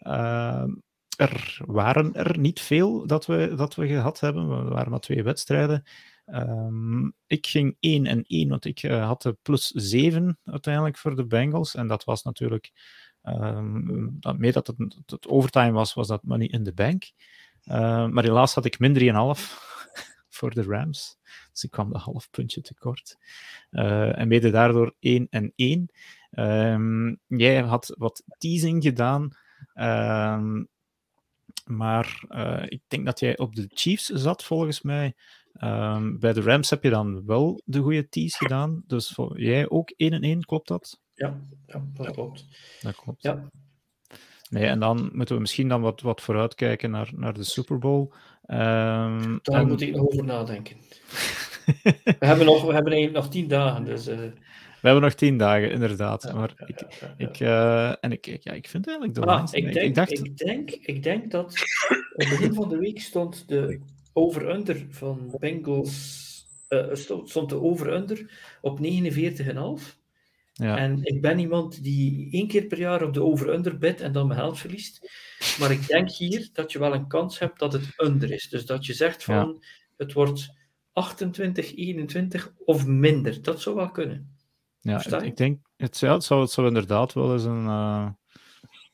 Ehm, 0.00 0.70
er 1.16 1.60
waren 1.66 2.14
er 2.14 2.38
niet 2.38 2.60
veel 2.60 3.06
dat 3.06 3.26
we, 3.26 3.54
dat 3.56 3.74
we 3.74 3.86
gehad 3.86 4.20
hebben. 4.20 4.64
We 4.64 4.70
waren 4.70 4.90
maar 4.90 5.00
twee 5.00 5.22
wedstrijden. 5.22 5.84
Ehm, 6.24 7.06
ik 7.26 7.46
ging 7.46 7.76
1 7.80 8.06
en 8.06 8.24
1, 8.26 8.48
want 8.48 8.64
ik 8.64 8.82
eh, 8.82 9.06
had 9.06 9.22
de 9.22 9.36
plus 9.42 9.66
7 9.66 10.38
uiteindelijk 10.44 10.96
voor 10.96 11.16
de 11.16 11.26
Bengals. 11.26 11.74
En 11.74 11.86
dat 11.86 12.04
was 12.04 12.22
natuurlijk, 12.22 12.70
ehm 13.22 14.08
dat, 14.20 14.38
mee 14.38 14.52
dat 14.52 14.66
het, 14.66 14.76
het 15.06 15.28
overtime 15.28 15.72
was, 15.72 15.94
was 15.94 16.08
dat 16.08 16.22
money 16.22 16.46
in 16.46 16.64
the 16.64 16.72
bank. 16.72 17.12
Ehm, 17.64 18.12
maar 18.12 18.24
helaas 18.24 18.54
had 18.54 18.64
ik 18.64 18.78
min 18.78 18.94
3,5 18.94 19.00
voor 20.36 20.50
de 20.54 20.62
Rams. 20.62 21.18
Dus 21.52 21.64
ik 21.64 21.70
kwam 21.70 21.94
een 21.94 22.00
half 22.00 22.30
puntje 22.30 22.60
tekort. 22.60 23.16
Eh, 23.70 24.18
en 24.18 24.28
mede 24.28 24.50
daardoor 24.50 24.94
1 25.00 25.26
en 25.30 25.52
1. 25.56 25.88
Ehm, 26.30 27.14
jij 27.26 27.60
had 27.62 27.94
wat 27.98 28.22
teasing 28.38 28.82
gedaan. 28.82 29.30
ehm, 29.74 30.64
maar 31.66 32.24
eh, 32.28 32.62
ik 32.68 32.80
denk 32.88 33.04
dat 33.06 33.20
jij 33.20 33.38
op 33.38 33.54
de 33.54 33.66
Chiefs 33.74 34.06
zat, 34.06 34.44
volgens 34.44 34.82
mij. 34.82 35.14
Ehm, 35.52 36.18
bij 36.18 36.32
de 36.32 36.40
Rams 36.40 36.70
heb 36.70 36.82
je 36.82 36.90
dan 36.90 37.24
wel 37.26 37.62
de 37.64 37.80
goede 37.80 38.08
tease 38.08 38.36
gedaan. 38.36 38.82
Dus 38.86 39.08
voor 39.08 39.40
jij 39.40 39.68
ook 39.68 39.92
1 39.96 40.12
en 40.12 40.22
1, 40.22 40.44
klopt 40.44 40.68
dat? 40.68 41.00
Ja, 41.14 41.40
ja, 41.66 41.84
dat 41.92 42.10
klopt. 42.10 42.46
Dat 42.80 42.94
klopt. 42.96 43.22
Ja. 43.22 43.48
Nee, 44.52 44.64
en 44.66 44.78
dan 44.80 45.10
moeten 45.12 45.34
we 45.34 45.40
misschien 45.40 45.68
dan 45.68 45.80
wat, 45.80 46.00
wat 46.00 46.20
vooruitkijken 46.20 46.90
naar, 46.90 47.10
naar 47.16 47.34
de 47.34 47.44
Super 47.44 47.78
Bowl. 47.78 48.08
Ehm, 48.46 49.38
Daar 49.42 49.60
en- 49.60 49.68
moet 49.68 49.80
ik 49.80 49.94
nog 49.96 50.06
over 50.06 50.24
nadenken. 50.24 50.76
We 52.18 52.26
hebben, 52.26 52.46
nog, 52.46 52.64
we 52.64 52.72
hebben 52.72 53.12
nog 53.12 53.28
tien 53.28 53.48
dagen, 53.48 53.84
dus... 53.84 54.06
eh, 54.06 54.16
We 54.16 54.32
hebben 54.88 55.02
nog 55.02 55.12
tien 55.14 55.36
dagen, 55.38 55.70
inderdaad. 55.70 56.22
ja, 56.22 56.32
maar 56.34 56.52
ja, 56.56 56.66
ik, 56.66 56.80
ja, 57.00 57.14
ik, 57.16 57.40
eh, 57.40 57.88
en 58.04 58.12
ik, 58.12 58.26
ik- 58.26 58.42
ja, 58.44 58.52
ik 58.52 58.68
vind 58.68 58.86
eigenlijk 58.86 59.18
de 59.18 59.26
Ah, 59.26 59.48
ik, 59.52 59.72
denk, 59.72 59.86
ik 59.86 59.94
dacht, 59.94 60.10
ik, 60.24 60.36
denk, 60.36 60.70
ik 60.70 61.02
denk 61.02 61.30
dat 61.30 61.44
op 62.14 62.20
het 62.20 62.28
begin 62.28 62.54
van 62.54 62.68
de 62.68 62.76
week 62.78 63.00
stond 63.00 63.48
de 63.48 63.80
over-under 64.12 64.86
van 64.90 65.34
Bengals 65.38 66.30
stond, 66.92 67.28
stond 67.30 67.48
de 67.48 67.60
over-under 67.60 68.30
op 68.60 68.78
49,5. 68.78 70.00
Ja, 70.52 70.76
En 70.76 71.02
ik 71.02 71.20
ben 71.20 71.38
iemand 71.38 71.82
die 71.82 72.28
één 72.32 72.48
keer 72.48 72.64
per 72.66 72.78
jaar 72.78 73.02
op 73.02 73.14
de 73.14 73.22
over-under 73.22 73.78
bedt 73.78 74.00
en 74.00 74.12
dan 74.12 74.26
mijn 74.26 74.40
geld 74.40 74.58
verliest. 74.58 75.10
Maar 75.58 75.70
ik 75.70 75.86
denk 75.86 76.10
hier 76.10 76.48
dat 76.52 76.72
je 76.72 76.78
wel 76.78 76.94
een 76.94 77.06
kans 77.06 77.38
hebt 77.38 77.58
dat 77.58 77.72
het 77.72 77.88
under 77.96 78.30
is. 78.32 78.48
Dus 78.48 78.66
dat 78.66 78.86
je 78.86 78.92
zegt 78.92 79.24
van 79.24 79.64
het 79.96 80.12
wordt 80.12 80.52
28, 80.92 81.76
21 81.76 82.52
of 82.64 82.86
minder. 82.86 83.42
Dat 83.42 83.60
zou 83.60 83.76
wel 83.76 83.90
kunnen. 83.90 84.36
ja 84.80 85.20
ik, 85.22 85.36
denk, 85.36 85.58
het, 85.76 85.96
zou- 85.96 86.12
het, 86.12 86.24
zou, 86.24 86.40
het 86.40 86.50
zou 86.50 86.66
inderdaad 86.66 87.12
wel 87.12 87.32
eens 87.32 87.44
een. 87.44 87.66
eh, 87.66 88.08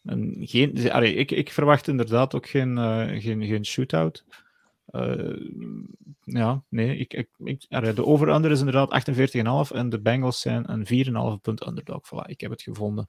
een 0.02 0.36
geen, 0.40 0.90
allee, 0.92 1.14
ik, 1.14 1.30
ik 1.30 1.50
verwacht 1.52 1.88
inderdaad 1.88 2.34
ook 2.34 2.48
geen, 2.48 2.78
eh, 2.78 3.20
geen, 3.22 3.44
geen 3.44 3.64
shootout. 3.66 4.24
Eh, 4.88 5.36
ja, 6.24 6.64
nee, 6.68 6.96
ik, 6.96 7.28
ik, 7.38 7.66
de 7.68 8.04
over-under 8.04 8.50
is 8.50 8.58
inderdaad 8.58 9.08
48,5 9.70 9.76
en 9.76 9.88
de 9.88 10.00
Bengals 10.00 10.40
zijn 10.40 10.72
een 10.72 11.36
4,5 11.36 11.40
punt 11.42 11.66
underdog. 11.66 12.00
Voilà, 12.06 12.26
ik 12.26 12.40
heb 12.40 12.50
het 12.50 12.62
gevonden. 12.62 13.08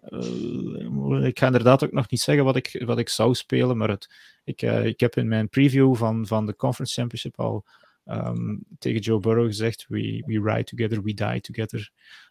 Eh, 0.00 1.24
ik 1.24 1.38
ga 1.38 1.46
inderdaad 1.46 1.84
ook 1.84 1.92
nog 1.92 2.10
niet 2.10 2.20
zeggen 2.20 2.44
wat 2.44 2.56
ik, 2.56 2.82
wat 2.86 2.98
ik 2.98 3.08
zou 3.08 3.34
spelen, 3.34 3.76
maar 3.76 3.88
het, 3.88 4.10
ik, 4.44 4.62
eh, 4.62 4.84
ik 4.84 5.00
heb 5.00 5.16
in 5.16 5.28
mijn 5.28 5.48
preview 5.48 5.94
van, 5.94 6.26
van 6.26 6.46
de 6.46 6.56
Conference 6.56 6.94
Championship 6.94 7.38
al 7.38 7.64
ehm, 8.04 8.56
tegen 8.78 9.00
Joe 9.00 9.20
Burrow 9.20 9.46
gezegd: 9.46 9.86
we, 9.88 10.22
we 10.26 10.52
ride 10.52 10.64
together, 10.64 11.02
we 11.02 11.14
die 11.14 11.40
together. 11.40 11.90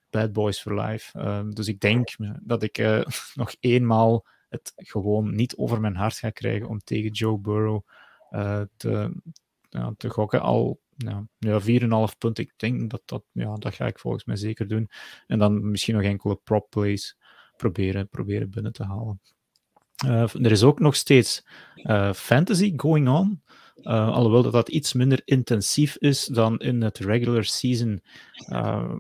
Bad 0.10 0.34
boys 0.34 0.62
for 0.62 0.82
life. 0.82 1.20
Ehm, 1.20 1.50
dus 1.50 1.68
ik 1.68 1.80
denk 1.80 2.10
dat 2.42 2.64
ik 2.64 2.78
nog 3.34 3.56
eenmaal 3.60 4.26
het 4.50 4.74
gewoon 4.76 5.36
niet 5.36 5.56
over 5.56 5.82
mijn 5.82 5.96
hart 5.96 6.18
ga 6.18 6.30
krijgen 6.30 6.68
om 6.68 6.80
tegen 6.80 7.12
Joe 7.12 7.40
Burrow 7.40 7.82
te, 8.78 9.22
ja, 9.70 9.94
gokken. 10.08 10.42
Al 10.42 10.80
ja, 11.06 11.28
ja, 11.38 11.62
4,5 11.62 12.18
punten. 12.18 12.44
Ik 12.44 12.54
denk 12.56 12.90
dat 12.90 13.02
dat, 13.06 13.24
ja, 13.32 13.56
dat 13.56 13.76
ga 13.76 13.86
ik 13.86 14.00
volgens 14.00 14.26
mij 14.26 14.36
zeker 14.36 14.68
doen. 14.68 14.90
En 15.28 15.40
dan 15.40 15.70
misschien 15.70 15.96
nog 15.96 16.04
enkele 16.04 16.36
prop 16.44 16.70
plays 16.70 17.18
proberen, 17.56 18.10
proberen 18.10 18.50
binnen 18.50 18.72
te 18.72 18.84
halen. 18.84 19.22
Eh, 20.06 20.46
er 20.46 20.52
is 20.52 20.64
ook 20.64 20.80
nog 20.80 20.96
steeds 20.96 21.46
eh, 21.76 22.14
fantasy 22.14 22.74
going 22.76 23.10
on. 23.10 23.42
Uh, 23.84 24.10
alhoewel 24.10 24.44
dat, 24.44 24.52
dat 24.52 24.70
iets 24.70 24.94
minder 24.94 25.22
intensief 25.26 25.98
is 25.98 26.26
dan 26.26 26.58
in 26.60 26.82
het 26.82 26.98
regular 26.98 27.44
season. 27.44 28.02
Uh, 28.50 28.94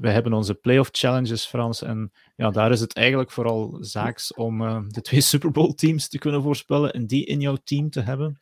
we 0.00 0.10
hebben 0.10 0.32
onze 0.32 0.54
playoff 0.54 0.88
challenges, 0.92 1.46
Frans. 1.46 1.82
En 1.82 2.12
ja, 2.36 2.50
daar 2.50 2.72
is 2.72 2.80
het 2.80 2.92
eigenlijk 2.92 3.30
vooral 3.30 3.76
zaaks 3.80 4.34
om 4.34 4.62
uh, 4.62 4.80
de 4.88 5.00
twee 5.00 5.20
Super 5.30 5.50
Bowl 5.50 5.72
teams 5.72 6.08
te 6.08 6.18
kunnen 6.18 6.42
voorspellen 6.42 6.92
en 6.92 7.06
die 7.06 7.24
in 7.24 7.40
jouw 7.40 7.56
team 7.64 7.90
te 7.90 8.00
hebben. 8.00 8.40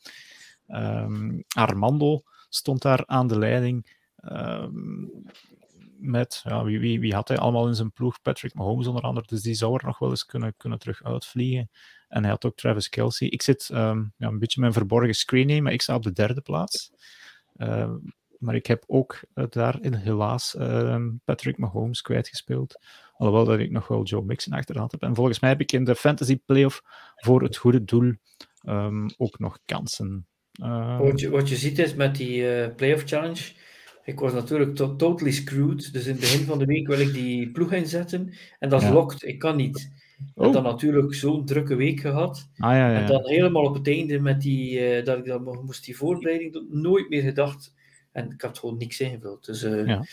Um, 0.68 1.44
Armando 1.48 2.22
stond 2.48 2.82
daar 2.82 3.06
aan 3.06 3.26
de 3.26 3.39
leiding. 3.39 3.97
Um, 4.32 5.10
met, 5.98 6.40
ja, 6.44 6.64
wie, 6.64 6.81
wie, 6.81 7.01
wie 7.01 7.14
had 7.14 7.28
hij 7.28 7.39
allemaal 7.39 7.68
in 7.68 7.74
zijn 7.74 7.93
ploeg? 7.93 8.22
Patrick 8.22 8.55
Mahomes 8.55 8.86
onder 8.86 9.02
andere, 9.02 9.26
dus 9.26 9.43
die 9.43 9.55
zou 9.55 9.74
er 9.74 9.85
nog 9.85 9.98
wel 9.98 10.10
eens 10.10 10.26
kunnen, 10.26 10.55
kunnen 10.56 10.78
terug 10.78 11.02
uitvliegen. 11.02 11.70
En 12.14 12.22
hij 12.22 12.30
had 12.30 12.44
ook 12.44 12.56
Travis 12.56 12.88
Kelsey. 12.88 13.28
Ik 13.28 13.42
zit 13.42 13.70
um, 13.72 14.12
ja, 14.16 14.28
een 14.28 14.38
beetje 14.38 14.60
mijn 14.60 14.72
verborgen 14.72 15.14
screening, 15.14 15.62
maar 15.62 15.72
ik 15.72 15.82
sta 15.82 15.94
op 15.94 16.02
de 16.02 16.12
derde 16.12 16.40
plaats. 16.40 16.92
Uh, 17.56 17.90
maar 18.38 18.54
ik 18.54 18.66
heb 18.66 18.84
ook 18.86 19.20
uh, 19.34 19.44
daarin 19.48 19.94
helaas 19.94 20.54
uh, 20.58 21.06
Patrick 21.24 21.58
Mahomes 21.58 22.02
kwijtgespeeld. 22.02 22.78
Alhoewel 23.16 23.44
dat 23.44 23.58
ik 23.58 23.70
nog 23.70 23.88
wel 23.88 24.02
Joe 24.02 24.24
Mixon 24.24 24.52
achterhand 24.52 24.92
heb. 24.92 25.02
En 25.02 25.14
volgens 25.14 25.40
mij 25.40 25.50
heb 25.50 25.60
ik 25.60 25.72
in 25.72 25.84
de 25.84 25.94
fantasy 25.94 26.40
playoff 26.46 26.82
voor 27.16 27.42
het 27.42 27.56
goede 27.56 27.84
doel 27.84 28.12
ook 29.16 29.38
nog 29.38 29.58
kansen. 29.64 30.26
Wat 30.98 31.20
je, 31.20 31.30
wat, 31.30 31.48
je, 31.48 31.56
ziet 31.56 31.78
is 31.78 31.94
met 31.94 32.16
die 32.16 32.42
uh, 32.42 32.74
playoff 32.74 33.04
challenge. 33.04 33.52
Ik 34.04 34.18
was 34.18 34.32
natuurlijk 34.32 34.74
to 34.74 34.96
totally 34.96 35.32
screwed. 35.32 35.92
Dus 35.92 36.04
in 36.06 36.12
het 36.12 36.20
begin 36.20 36.44
van 36.44 36.58
de 36.58 36.64
week 36.64 36.86
wil 36.86 37.00
ik 37.00 37.12
die 37.12 37.50
ploeg 37.50 37.72
inzetten. 37.72 38.34
En 38.58 38.68
dat 38.68 38.82
is 38.82 38.88
ja. 38.88 38.92
locked. 38.92 39.22
Ik 39.22 39.38
kan 39.38 39.56
niet. 39.56 40.02
Oh. 40.34 40.46
En 40.46 40.52
dan 40.52 40.62
natuurlijk 40.62 41.14
zo'n 41.14 41.46
drukke 41.46 41.74
week 41.74 42.00
gehad. 42.00 42.48
Ah, 42.56 42.72
ja, 42.72 42.90
ja. 42.90 43.00
En 43.00 43.06
dan 43.06 43.26
helemaal 43.26 43.64
op 43.64 43.74
het 43.74 43.88
einde 43.88 44.20
met 44.20 44.40
die, 44.40 44.98
uh, 44.98 45.04
dat 45.04 45.18
ik 45.18 45.24
dan 45.24 45.60
moest 45.64 45.84
die 45.84 45.96
voorbereiding 45.96 46.64
nooit 46.70 47.08
meer 47.08 47.22
gedacht. 47.22 47.74
En 48.12 48.30
ik 48.30 48.40
had 48.40 48.58
gewoon 48.58 48.76
niks 48.76 49.00
ingevuld. 49.00 49.44
Dus 49.44 49.62
uh, 49.62 49.86
ja. 49.86 50.04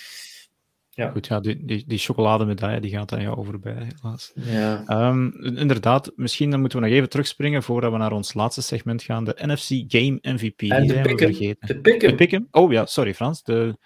Ja. 0.93 1.09
Goed, 1.09 1.27
ja, 1.27 1.39
die, 1.39 1.65
die, 1.65 1.83
die 1.87 1.97
chocolademedaille 1.97 2.81
die 2.81 2.91
gaat 2.91 3.13
aan 3.13 3.21
jou 3.21 3.45
voorbij, 3.45 3.87
helaas. 4.01 4.31
Ja. 4.33 4.83
Um, 5.09 5.33
inderdaad, 5.57 6.11
misschien 6.15 6.49
dan 6.49 6.59
moeten 6.59 6.79
we 6.79 6.85
nog 6.85 6.95
even 6.95 7.09
terugspringen 7.09 7.63
voordat 7.63 7.91
we 7.91 7.97
naar 7.97 8.11
ons 8.11 8.33
laatste 8.33 8.61
segment 8.61 9.03
gaan. 9.03 9.23
De 9.23 9.35
NFC 9.37 9.67
Game 9.87 10.19
MVP. 10.21 10.61
En 10.61 10.81
die 10.81 10.93
de 10.93 11.01
pick 11.01 11.19
vergeten. 11.19 11.81
De 11.81 12.15
pick 12.15 12.39
Oh 12.51 12.71
ja, 12.71 12.85
sorry 12.85 13.13
Frans. 13.13 13.43
De, 13.43 13.77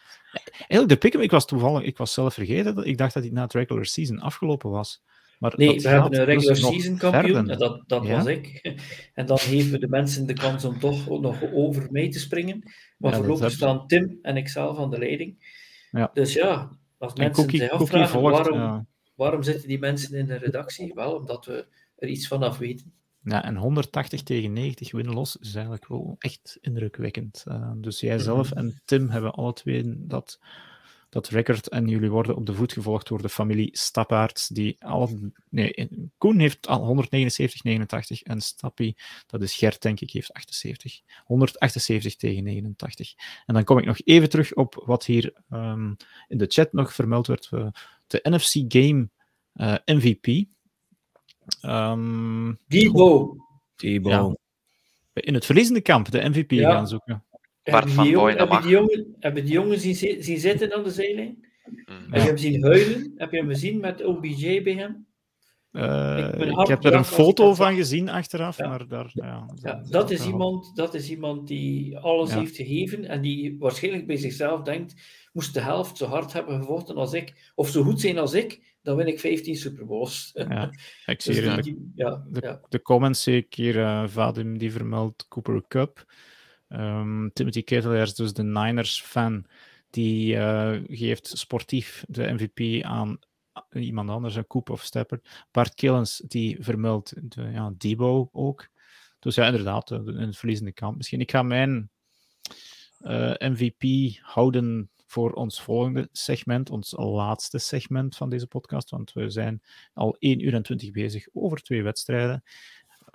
eigenlijk 0.58 0.90
de 0.90 0.98
pick 0.98 1.14
ik 1.14 1.32
was 1.32 1.46
toevallig, 1.46 1.84
ik 1.84 1.98
was 1.98 2.14
zelf 2.14 2.34
vergeten. 2.34 2.86
Ik 2.86 2.98
dacht 2.98 3.14
dat 3.14 3.24
hij 3.24 3.32
na 3.32 3.42
het 3.42 3.54
regular 3.54 3.86
season 3.86 4.20
afgelopen 4.20 4.70
was. 4.70 5.02
Maar 5.40 5.54
nee, 5.56 5.82
we 5.82 5.88
hebben 5.88 6.20
een 6.20 6.26
regular 6.26 6.56
season 6.56 6.98
kampioen, 6.98 7.50
en 7.50 7.58
dat, 7.58 7.84
dat 7.88 8.06
ja? 8.06 8.16
was 8.16 8.26
ik. 8.26 8.62
En 9.14 9.26
dan 9.26 9.40
geven 9.40 9.80
de 9.80 9.88
mensen 9.88 10.26
de 10.26 10.34
kans 10.34 10.66
om 10.66 10.80
toch 10.80 11.20
nog 11.22 11.54
over 11.54 11.88
mee 11.92 12.10
te 12.10 12.20
springen. 12.20 12.72
Maar 12.98 13.12
ja, 13.12 13.18
voorlopig 13.18 13.52
staan 13.52 13.88
Tim 13.88 14.20
en 14.22 14.38
ik 14.38 14.48
zelf 14.48 14.78
aan 14.78 14.90
de 14.90 14.98
leiding. 14.98 15.54
Ja. 15.92 16.10
Dus 16.14 16.34
ja, 16.34 16.78
als 16.98 17.14
mensen 17.14 17.34
cookie, 17.44 17.60
zich 17.60 17.70
afvragen 17.70 18.10
volgt, 18.10 18.48
waarom, 18.48 18.88
waarom 19.16 19.44
zitten 19.44 19.68
die 19.68 19.80
mensen 19.80 20.18
in 20.18 20.26
de 20.26 20.38
redactie? 20.38 20.94
Wel, 20.94 21.16
omdat 21.16 21.46
we 21.46 21.66
er 21.96 22.08
iets 22.08 22.28
vanaf 22.28 22.58
weten. 22.58 22.94
Ja, 23.24 23.44
en 23.44 23.56
180 23.56 24.24
tegen 24.24 24.54
90 24.54 24.92
win-los 24.92 25.38
is 25.38 25.56
eigenlijk 25.56 25.88
wel 25.88 26.16
echt 26.20 26.58
indrukwekkend. 26.62 27.44
Uh, 27.48 27.72
dus 27.76 28.00
jij 28.00 28.18
zelf 28.18 28.52
en 28.52 28.82
Tim 28.86 29.10
hebben 29.10 29.32
alle 29.32 29.54
twee 29.54 29.84
dat, 29.98 30.40
dat 31.10 31.28
record 31.28 31.70
en 31.70 31.88
jullie 31.88 32.10
worden 32.10 32.36
op 32.36 32.46
de 32.46 32.54
voet 32.54 32.74
gevolgd 32.74 33.08
door 33.08 33.22
de 33.22 33.30
familie 33.30 33.70
Stappaerts, 33.72 34.48
die 34.48 34.76
alle... 34.84 35.32
Nee, 35.50 35.90
Koen 36.18 36.40
heeft 36.40 36.68
al 36.68 36.86
179, 36.86 37.64
89 37.64 38.22
en 38.22 38.42
Stappie, 38.42 38.98
dat 39.28 39.42
is 39.42 39.56
Gert 39.56 39.82
denk 39.82 40.00
ik, 40.00 40.12
heeft 40.12 40.34
78. 40.34 41.02
178 41.24 42.16
tegen 42.16 42.44
89. 42.44 43.14
En 43.46 43.54
dan 43.54 43.64
kom 43.64 43.78
ik 43.78 43.86
nog 43.86 44.02
even 44.04 44.30
terug 44.30 44.54
op 44.54 44.84
wat 44.86 45.06
hier 45.06 45.34
um, 45.50 45.96
in 46.28 46.38
de 46.38 46.46
chat 46.48 46.74
nog 46.74 46.94
vermeld 46.94 47.28
werd. 47.28 47.50
Uh, 47.54 47.68
de 48.08 48.20
NFC 48.24 48.54
Game 48.68 49.10
uh, 49.54 49.76
MVP. 49.86 50.46
Um, 51.62 52.60
Debo. 52.68 53.36
Debo. 53.76 54.10
Ja, 54.10 54.36
in 55.14 55.34
het 55.34 55.46
verliezende 55.46 55.82
kamp 55.82 56.12
de 56.12 56.30
MVP 56.30 56.52
ja. 56.52 56.72
gaan 56.72 56.88
zoeken. 56.88 57.24
Bart 57.72 57.92
van 57.92 58.12
Boy, 58.12 58.32
heb, 58.32 58.52
je 58.52 58.62
die 58.62 58.70
jongen, 58.70 59.16
heb 59.20 59.36
je 59.36 59.44
die 59.44 59.52
jongen 59.52 59.80
zien, 59.80 60.24
zien 60.24 60.40
zitten 60.40 60.74
aan 60.74 60.84
de 60.84 60.90
zijlijn? 60.90 61.46
Mm. 61.66 62.14
Heb 62.14 62.22
je 62.22 62.28
hem 62.28 62.38
zien 62.38 62.64
huilen? 62.64 63.14
Heb 63.16 63.32
je 63.32 63.38
hem 63.38 63.48
gezien 63.48 63.80
met 63.80 64.04
OBJ 64.04 64.64
bij 64.64 64.74
hem? 64.74 65.06
Uh, 65.72 66.34
ik, 66.34 66.60
ik, 66.60 66.68
heb 66.68 66.84
er 66.84 66.94
een 66.94 67.06
foto 67.06 67.54
van 67.54 67.76
gezien 67.76 68.10
achteraf, 68.10 68.58
ja. 68.58 68.68
maar 68.68 68.88
daar... 68.88 69.10
Ja, 69.14 69.46
ja, 69.56 69.84
dat, 69.90 70.12
is 70.12 70.26
iemand, 70.26 70.76
dat 70.76 70.94
is 70.94 71.10
iemand 71.10 71.48
die 71.48 71.98
alles 71.98 72.34
heeft 72.34 72.56
gegeven 72.56 73.06
en 73.06 73.22
die 73.22 73.56
waarschijnlijk 73.60 74.08
bij 74.08 74.18
zichzelf 74.18 74.62
denkt, 74.62 74.94
moest 75.34 75.54
de 75.54 75.60
helft 75.60 75.98
zo 75.98 76.06
hard 76.06 76.34
hebben 76.34 76.60
gevochten 76.60 76.96
als 76.96 77.14
ik, 77.14 77.52
of 77.56 77.70
zo 77.70 77.84
goed 77.84 78.02
zijn 78.02 78.18
als 78.18 78.34
ik, 78.34 78.78
dan 78.82 78.96
win 78.96 79.08
ik 79.08 79.20
15 79.20 79.56
Super 79.56 79.86
Bowls. 79.86 80.32
Ja, 80.34 80.70
ik 81.06 81.22
zie 81.22 81.42
dus 81.42 81.64
die, 81.64 81.92
de, 81.96 82.22
de, 82.30 82.60
de, 82.70 82.82
comments 82.82 83.24
zie 83.24 83.36
ik 83.36 83.54
hier, 83.54 83.76
uh, 83.76 84.08
Vadim 84.08 84.58
die 84.58 84.72
vermeldt 84.72 85.28
Cooper 85.28 85.64
Cup. 85.68 86.06
Um, 86.70 87.32
Timothy 87.34 87.64
Kettle 87.64 88.02
is 88.02 88.16
dus 88.16 88.34
de 88.34 88.44
Niners-fan. 88.44 89.46
Die 89.90 90.36
uh, 90.36 90.80
geeft 90.88 91.28
sportief 91.38 92.04
de 92.08 92.34
MVP 92.34 92.84
aan 92.84 93.20
iemand 93.72 94.10
anders, 94.10 94.36
een 94.36 94.48
Coop 94.48 94.70
of 94.70 94.84
Stepper. 94.84 95.22
Bart 95.52 95.74
Killens, 95.74 96.22
die 96.28 96.58
vermeldt 96.60 97.14
de, 97.36 97.42
ja, 97.42 97.74
Debo 97.78 98.30
ook. 98.32 98.68
Dus 99.20 99.36
ja, 99.36 99.46
inderdaad, 99.46 99.92
in 99.92 100.18
het 100.18 100.38
verliezende 100.38 100.74
kamp. 100.74 100.98
Misschien, 100.98 101.20
ik 101.20 101.32
ga 101.32 101.44
mijn 101.44 101.90
uh, 103.02 103.34
MVP 103.38 104.16
houden 104.22 104.90
voor 105.06 105.32
ons 105.32 105.62
volgende 105.62 106.10
segment, 106.12 106.70
ons 106.70 106.94
laatste 106.98 107.58
segment 107.58 108.16
van 108.16 108.30
deze 108.30 108.48
podcast, 108.48 108.90
want 108.90 109.14
we 109.14 109.30
zijn 109.30 109.62
al 109.94 110.16
1 110.20 110.46
uur 110.46 110.54
en 110.54 110.64
20 110.64 110.92
bezig 110.92 111.28
over 111.34 111.62
twee 111.62 111.84
wedstrijden. 111.84 112.44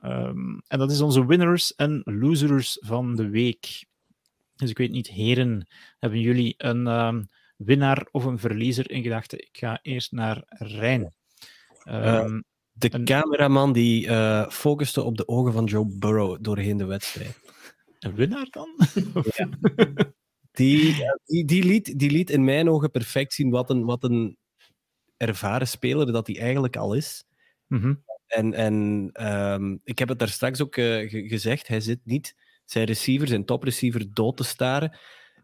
Um, 0.05 0.63
en 0.67 0.79
dat 0.79 0.91
is 0.91 1.01
onze 1.01 1.27
winners 1.27 1.75
en 1.75 2.03
losers 2.05 2.79
van 2.81 3.17
de 3.17 3.29
week. 3.29 3.85
Dus 4.57 4.71
ik 4.71 4.79
weet 4.79 4.91
niet, 4.91 5.09
heren, 5.09 5.67
hebben 5.99 6.21
jullie 6.21 6.55
een 6.57 6.87
um, 6.87 7.29
winnaar 7.57 8.07
of 8.11 8.25
een 8.25 8.39
verliezer 8.39 8.91
in 8.91 9.03
gedachten? 9.03 9.39
Ik 9.39 9.57
ga 9.59 9.79
eerst 9.83 10.13
naar 10.13 10.43
Rijn. 10.49 11.15
Um, 11.85 12.35
uh, 12.35 12.41
de 12.73 12.95
een... 12.95 13.05
cameraman 13.05 13.73
die 13.73 14.07
uh, 14.07 14.49
focuste 14.49 15.03
op 15.03 15.17
de 15.17 15.29
ogen 15.29 15.53
van 15.53 15.65
Joe 15.65 15.87
Burrow 15.99 16.39
doorheen 16.41 16.77
de 16.77 16.85
wedstrijd. 16.85 17.41
Een 17.99 18.15
winnaar 18.15 18.47
dan? 18.51 18.69
ja. 19.37 19.49
die, 20.53 21.05
die, 21.25 21.45
die, 21.45 21.65
liet, 21.65 21.99
die 21.99 22.11
liet 22.11 22.31
in 22.31 22.45
mijn 22.45 22.69
ogen 22.71 22.91
perfect 22.91 23.33
zien 23.33 23.51
wat 23.51 23.71
een, 23.71 23.85
wat 23.85 24.05
een 24.05 24.37
ervaren 25.17 25.69
speler 25.69 26.13
dat 26.13 26.27
hij 26.27 26.39
eigenlijk 26.39 26.77
al 26.77 26.95
is. 26.95 27.25
Mm 27.67 27.81
-hmm. 27.81 28.05
En, 28.31 28.55
en 28.55 29.11
um, 29.31 29.81
ik 29.85 29.99
heb 29.99 30.09
het 30.09 30.19
daar 30.19 30.29
straks 30.29 30.63
ook 30.63 30.77
uh, 30.77 31.29
gezegd, 31.29 31.69
hij 31.69 31.81
zit 31.81 32.01
niet 32.05 32.35
zijn 32.65 32.85
receiver, 32.87 33.29
zijn 33.29 33.45
topreceiver, 33.45 34.15
dood 34.15 34.37
te 34.37 34.45
staren. 34.45 34.99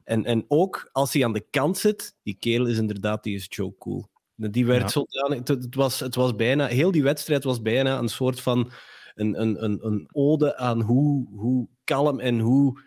En, 0.04 0.24
en 0.24 0.44
ook 0.48 0.88
als 0.92 1.12
hij 1.12 1.24
aan 1.24 1.32
de 1.32 1.46
kant 1.50 1.78
zit, 1.78 2.16
die 2.22 2.36
kerel 2.38 2.66
is 2.66 2.78
inderdaad, 2.78 3.22
die 3.22 3.34
is 3.34 3.46
Joe 3.48 3.74
Cool. 3.78 4.08
Die 4.36 4.66
werd 4.66 4.82
ja. 4.82 4.88
zodanig, 4.88 5.38
het, 5.38 5.48
het, 5.48 5.74
was, 5.74 6.00
het 6.00 6.14
was 6.14 6.34
bijna, 6.34 6.66
heel 6.66 6.90
die 6.90 7.02
wedstrijd 7.02 7.44
was 7.44 7.62
bijna 7.62 7.98
een 7.98 8.08
soort 8.08 8.40
van 8.40 8.70
een, 9.14 9.40
een, 9.40 9.64
een, 9.64 9.86
een 9.86 10.08
ode 10.12 10.56
aan 10.56 10.80
hoe, 10.80 11.28
hoe 11.34 11.68
kalm 11.84 12.20
en 12.20 12.38
hoe 12.38 12.80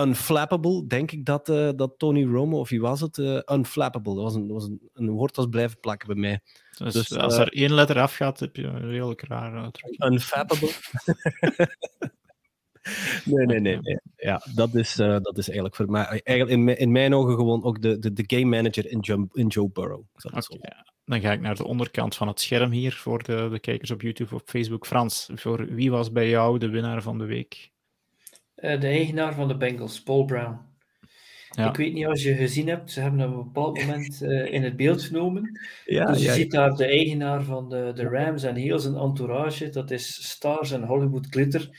unflappable, 0.00 0.86
denk 0.86 1.12
ik 1.12 1.24
dat, 1.24 1.48
uh, 1.48 1.70
dat 1.76 1.94
Tony 1.98 2.24
Romo, 2.24 2.58
of 2.58 2.68
wie 2.68 2.80
was 2.80 3.00
het? 3.00 3.18
Uh, 3.18 3.40
unflappable, 3.52 4.14
dat 4.14 4.22
was, 4.22 4.34
een, 4.34 4.48
was 4.48 4.64
een, 4.64 4.90
een 4.92 5.10
woord 5.10 5.34
dat 5.34 5.50
blijven 5.50 5.80
plakken 5.80 6.06
bij 6.06 6.16
mij. 6.16 6.40
Dus, 6.78 6.92
dus 6.92 7.16
als 7.16 7.34
uh, 7.34 7.40
er 7.40 7.52
één 7.52 7.72
letter 7.72 8.00
afgaat, 8.00 8.40
heb 8.40 8.56
je 8.56 8.62
een 8.62 8.90
redelijk 8.90 9.22
raar 9.22 9.62
uitdrukking. 9.62 10.12
Unflappable? 10.12 10.72
nee, 13.24 13.46
nee, 13.46 13.60
nee, 13.60 13.78
nee. 13.80 13.98
Ja, 14.16 14.42
dat 14.54 14.74
is, 14.74 14.94
dat 14.94 15.38
is 15.38 15.46
eigenlijk 15.46 15.76
voor 15.76 15.90
mij, 15.90 16.04
eigenlijk 16.04 16.58
in, 16.58 16.78
in 16.78 16.92
mijn 16.92 17.14
ogen 17.14 17.34
gewoon 17.34 17.64
ook 17.64 17.82
de, 17.82 17.98
de, 17.98 18.12
de 18.12 18.24
game 18.26 18.56
manager 18.56 18.90
in, 18.90 18.98
Jump, 18.98 19.36
in 19.36 19.46
Joe 19.46 19.70
Burrow. 19.72 20.02
Okay, 20.22 20.42
ja. 20.60 20.92
Dan 21.04 21.20
ga 21.20 21.32
ik 21.32 21.40
naar 21.40 21.54
de 21.54 21.66
onderkant 21.66 22.14
van 22.14 22.28
het 22.28 22.40
scherm 22.40 22.70
hier 22.70 22.92
voor 22.92 23.22
de, 23.22 23.48
de 23.50 23.60
kijkers 23.60 23.90
op 23.90 24.00
YouTube 24.00 24.34
of 24.34 24.42
Facebook. 24.44 24.86
Frans, 24.86 25.30
voor 25.34 25.66
wie 25.66 25.90
was 25.90 26.12
bij 26.12 26.28
jou 26.28 26.58
de 26.58 26.68
winnaar 26.68 27.02
van 27.02 27.18
de 27.18 27.24
week? 27.24 27.72
Uh, 28.64 28.80
de 28.80 28.86
eigenaar 28.86 29.34
van 29.34 29.48
de 29.48 29.56
Bengals, 29.56 30.02
Paul 30.02 30.24
Brown. 30.24 30.58
Ja. 31.50 31.68
Ik 31.68 31.76
weet 31.76 31.92
niet 31.92 32.06
of 32.06 32.20
je 32.20 32.34
gezien 32.34 32.68
hebt, 32.68 32.90
ze 32.90 33.00
hebben 33.00 33.20
hem 33.20 33.32
op 33.32 33.38
een 33.38 33.44
bepaald 33.44 33.78
moment 33.78 34.22
uh, 34.22 34.52
in 34.54 34.62
het 34.62 34.76
beeld 34.76 35.02
genomen. 35.02 35.60
Ja, 35.84 36.06
dus 36.06 36.18
je 36.18 36.24
ja, 36.24 36.32
ziet 36.32 36.50
daar 36.50 36.74
de 36.74 36.86
eigenaar 36.86 37.42
van 37.42 37.68
de, 37.68 37.92
de 37.94 38.02
Rams 38.02 38.42
en 38.42 38.54
heel 38.54 38.78
zijn 38.78 38.94
entourage, 38.94 39.68
dat 39.68 39.90
is 39.90 40.28
Stars 40.28 40.70
en 40.70 40.82
Hollywood 40.82 41.26
Glitter. 41.30 41.70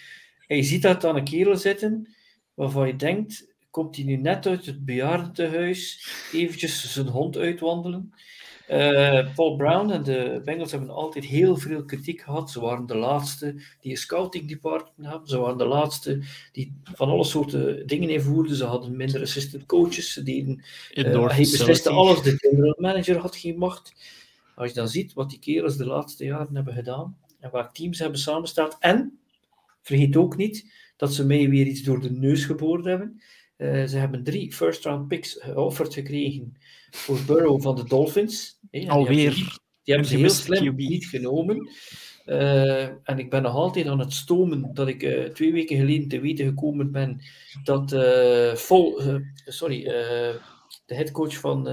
En 0.48 0.58
je 0.58 0.64
ziet 0.64 0.82
daar 0.82 1.00
dan 1.00 1.16
een 1.16 1.24
kerel 1.24 1.58
zitten, 1.58 2.16
waarvan 2.54 2.88
je 2.88 2.96
denkt, 2.96 3.56
komt 3.70 3.96
hij 3.96 4.06
nu 4.06 4.16
net 4.16 4.48
uit 4.48 4.66
het 4.66 4.86
bejaardentehuis, 4.86 6.10
eventjes 6.34 6.94
zijn 6.94 7.08
hond 7.08 7.38
uitwandelen. 7.38 8.14
Uh, 8.70 9.34
Paul 9.36 9.56
Brown 9.56 9.92
en 9.92 10.04
de 10.04 10.42
Bengals 10.44 10.72
hebben 10.72 10.90
altijd 10.90 11.26
heel 11.26 11.58
veel 11.58 11.86
kritiek 11.86 12.22
gehad. 12.22 12.52
Ze 12.52 12.60
waren 12.60 12.86
de 12.86 12.96
laatste 12.96 13.56
die 13.80 13.92
een 13.92 13.98
scouting 13.98 14.48
department 14.48 15.10
hadden. 15.10 15.30
Ze 15.30 15.38
waren 15.38 15.58
de 15.58 15.66
laatste 15.66 16.24
die 16.52 16.82
van 16.84 17.10
alle 17.10 17.24
soorten 17.24 17.88
dingen 17.88 18.10
invoerden. 18.10 18.56
Ze 18.56 18.66
hadden 18.66 18.98
minder 18.98 19.22
assistant 19.22 19.66
coaches. 19.66 20.14
Ze 20.14 20.24
deden, 20.24 20.64
uh, 20.94 21.28
hij 21.28 21.38
besliste 21.38 21.90
alles. 21.90 22.22
De 22.22 22.38
general 22.38 22.76
manager 22.78 23.18
had 23.18 23.36
geen 23.36 23.58
macht. 23.58 23.94
Als 24.56 24.70
je 24.70 24.76
dan 24.76 24.88
ziet 24.88 25.14
wat 25.14 25.30
die 25.30 25.40
kerels 25.40 25.78
de 25.78 25.86
laatste 25.86 26.26
jaren 26.26 26.56
hebben 26.56 26.74
gedaan 26.74 27.18
en 27.40 27.52
waar 27.52 27.72
teams 27.72 28.00
hebben 28.00 28.20
samengesteld. 28.20 28.76
En, 28.80 29.20
vergeet 29.82 30.16
ook 30.16 30.38
niet, 30.38 30.72
dat 30.98 31.14
ze 31.14 31.26
mij 31.26 31.50
weer 31.50 31.66
iets 31.66 31.82
door 31.82 32.02
de 32.02 32.12
neus 32.12 32.46
geboord 32.46 32.86
hebben. 32.86 33.22
Uh, 33.58 33.86
ze 33.86 33.98
hebben 33.98 34.24
drie 34.24 34.54
first-round 34.54 35.08
picks 35.08 35.38
geofferd 35.40 35.94
gekregen 35.94 36.58
voor 36.92 37.20
Burrow 37.28 37.62
van 37.62 37.76
de 37.76 37.84
Dolphins. 37.84 38.60
Hey, 38.72 38.90
Alweer. 38.90 39.16
Die 39.16 39.26
hebben, 39.26 39.60
die 39.84 39.94
hebben 39.94 40.06
ze 40.06 40.18
heel 40.18 40.30
slim 40.30 40.76
niet 40.76 41.06
genomen. 41.06 41.70
Uh, 42.26 42.84
en 42.84 43.20
ik 43.20 43.30
ben 43.30 43.42
nog 43.42 43.54
altijd 43.54 43.88
aan 43.88 44.00
het 44.00 44.14
stomen 44.14 44.74
dat 44.74 44.88
ik 44.88 45.04
uh, 45.04 45.24
twee 45.24 45.52
weken 45.52 45.78
geleden 45.78 46.08
te 46.08 46.20
weten 46.20 46.46
gekomen 46.46 46.92
ben 46.92 47.22
dat 47.64 47.92
vol, 48.60 49.02
sorry, 49.46 49.84
de 50.86 50.96
headcoach 50.96 51.38
van, 51.38 51.64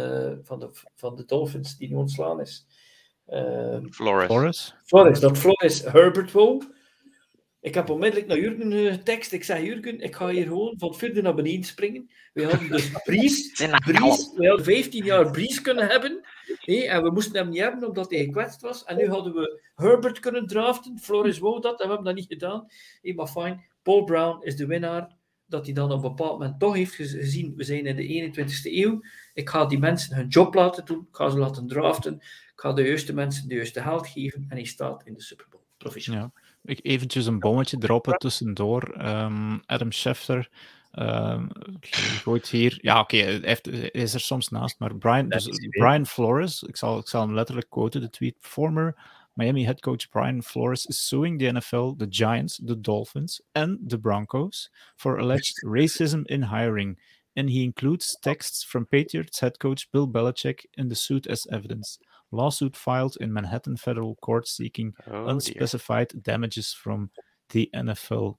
van, 0.42 0.58
de, 0.58 0.68
van 0.94 1.16
de 1.16 1.24
Dolphins, 1.24 1.76
die 1.76 1.88
nu 1.88 1.94
ontslaan 1.94 2.40
is. 2.40 2.66
Flores. 3.90 4.26
Flores. 4.26 4.74
Flores, 4.84 5.20
dat 5.20 5.38
Flores 5.38 5.82
Herbert 5.84 6.32
wou. 6.32 6.62
Ik 7.62 7.74
heb 7.74 7.90
onmiddellijk 7.90 8.28
naar 8.28 8.38
Jurgen 8.38 8.92
getekst. 8.92 9.32
Ik 9.32 9.44
zei, 9.44 9.64
Jurgen, 9.64 10.00
ik 10.00 10.14
ga 10.14 10.28
hier 10.28 10.46
gewoon 10.46 10.74
van 10.78 10.94
verder 10.94 11.22
naar 11.22 11.34
beneden 11.34 11.64
springen. 11.64 12.10
We 12.32 12.44
hadden 12.44 12.68
dus 12.68 12.90
Bries, 13.04 13.50
Bries 13.84 14.32
we 14.36 14.46
hadden 14.46 14.64
15 14.64 15.04
jaar 15.04 15.30
Bries 15.30 15.60
kunnen 15.60 15.88
hebben. 15.88 16.20
en 16.64 17.02
we 17.02 17.10
moesten 17.10 17.36
hem 17.36 17.48
niet 17.48 17.60
hebben, 17.60 17.88
omdat 17.88 18.10
hij 18.10 18.24
gekwetst 18.24 18.60
was. 18.60 18.84
En 18.84 18.96
nu 18.96 19.08
hadden 19.08 19.34
we 19.34 19.62
Herbert 19.74 20.20
kunnen 20.20 20.46
draften. 20.46 20.98
Floris 20.98 21.38
wou 21.38 21.60
dat, 21.60 21.80
en 21.80 21.86
we 21.86 21.92
hebben 21.94 22.04
dat 22.04 22.14
niet 22.14 22.32
gedaan. 22.32 22.66
Hey, 23.00 23.14
maar 23.14 23.26
fijn, 23.26 23.64
Paul 23.82 24.04
Brown 24.04 24.44
is 24.44 24.56
de 24.56 24.66
winnaar. 24.66 25.16
Dat 25.46 25.64
hij 25.64 25.74
dan 25.74 25.92
op 25.92 26.02
een 26.02 26.14
bepaald 26.14 26.38
moment 26.38 26.60
toch 26.60 26.74
heeft 26.74 26.94
gezien, 26.94 27.52
we 27.56 27.64
zijn 27.64 27.86
in 27.86 27.96
de 27.96 28.32
21ste 28.32 28.72
eeuw. 28.72 29.00
Ik 29.34 29.48
ga 29.48 29.66
die 29.66 29.78
mensen 29.78 30.16
hun 30.16 30.28
job 30.28 30.54
laten 30.54 30.84
doen. 30.84 31.06
Ik 31.10 31.16
ga 31.16 31.30
ze 31.30 31.38
laten 31.38 31.66
draften. 31.66 32.14
Ik 32.14 32.52
ga 32.54 32.72
de 32.72 32.82
juiste 32.82 33.14
mensen 33.14 33.48
de 33.48 33.54
juiste 33.54 33.82
geld 33.82 34.06
geven. 34.06 34.46
En 34.48 34.56
hij 34.56 34.64
staat 34.64 35.06
in 35.06 35.14
de 35.14 35.22
Super 35.22 35.46
Bowl. 35.50 35.62
Professioneel. 35.76 36.30
Ja 36.34 36.41
ik 36.64 36.80
eventjes 36.82 37.26
een 37.26 37.38
bommetje 37.38 37.78
droppen 37.78 38.18
tussendoor. 38.18 39.06
Um, 39.06 39.62
Adam 39.66 39.92
Schefter 39.92 40.48
um, 40.92 41.48
gooit 42.22 42.48
hier... 42.48 42.78
Ja, 42.80 43.00
oké, 43.00 43.16
okay, 43.16 43.40
hij 43.40 43.90
is 43.90 44.14
er 44.14 44.20
soms 44.20 44.48
naast, 44.48 44.78
maar 44.78 44.96
Brian, 44.96 45.28
dus 45.28 45.48
Brian 45.70 46.06
Flores, 46.06 46.62
ik 46.62 46.76
zal, 46.76 46.98
ik 46.98 47.08
zal 47.08 47.20
hem 47.20 47.34
letterlijk 47.34 47.70
quoten, 47.70 48.00
de 48.00 48.10
tweet, 48.10 48.36
former 48.40 48.94
Miami 49.34 49.64
head 49.64 49.80
coach 49.80 50.10
Brian 50.10 50.42
Flores 50.42 50.84
is 50.86 51.00
suing 51.00 51.38
the 51.38 51.50
NFL, 51.50 51.92
the 51.96 52.06
Giants, 52.06 52.60
the 52.62 52.76
Dolphins, 52.76 53.40
and 53.54 53.78
the 53.88 53.96
Broncos 53.96 54.68
for 54.96 55.16
alleged 55.18 55.56
racism 55.64 56.26
in 56.26 56.42
hiring. 56.42 56.98
And 57.34 57.48
he 57.48 57.64
includes 57.64 58.18
texts 58.20 58.62
from 58.62 58.84
Patriots 58.84 59.40
head 59.40 59.58
coach 59.58 59.90
Bill 59.90 60.06
Belichick 60.06 60.66
in 60.76 60.88
the 60.88 60.94
suit 60.94 61.26
as 61.26 61.46
evidence 61.50 61.98
lawsuit 62.32 62.76
filed 62.76 63.16
in 63.16 63.32
Manhattan 63.32 63.76
federal 63.76 64.16
court 64.20 64.48
seeking 64.48 64.96
oh, 65.06 65.28
unspecified 65.28 66.08
dear. 66.08 66.22
damages 66.22 66.74
from 66.74 67.10
the 67.48 67.68
NFL. 67.72 68.38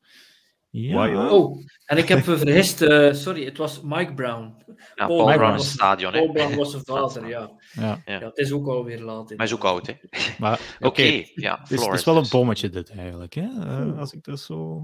Ja. 0.75 1.29
Oh, 1.29 1.57
en 1.85 1.97
ik 1.97 2.07
heb 2.07 2.23
vergist, 2.23 2.81
uh, 2.81 3.13
sorry, 3.13 3.45
het 3.45 3.57
was 3.57 3.81
Mike 3.81 4.13
Brown. 4.13 4.55
Ja, 4.95 5.07
Paul, 5.07 5.23
Paul 5.23 5.37
Brown 5.37 5.55
is 5.55 5.71
stadion. 5.71 6.11
Paul 6.11 6.31
Brown 6.31 6.55
was 6.55 6.71
zijn 6.71 6.85
vader, 6.97 7.27
ja. 7.27 7.51
Ja. 7.71 8.01
ja. 8.05 8.19
het 8.19 8.37
is 8.37 8.51
ook 8.51 8.67
alweer 8.67 9.01
laat. 9.01 9.31
In. 9.31 9.37
Hij 9.37 9.45
is 9.45 9.53
ook 9.53 9.63
oud, 9.63 9.87
hè? 9.87 9.93
Maar 10.39 10.59
oké, 10.75 10.87
okay, 10.87 11.31
ja, 11.35 11.59
het, 11.61 11.71
is, 11.71 12.03
wel 12.03 12.17
een 12.17 12.29
bommetje 12.29 12.69
dit 12.69 12.89
eigenlijk, 12.89 13.33
hè? 13.33 13.47
Uh, 13.47 13.99
als 13.99 14.13
ik 14.13 14.23
dat 14.23 14.39
zo, 14.39 14.81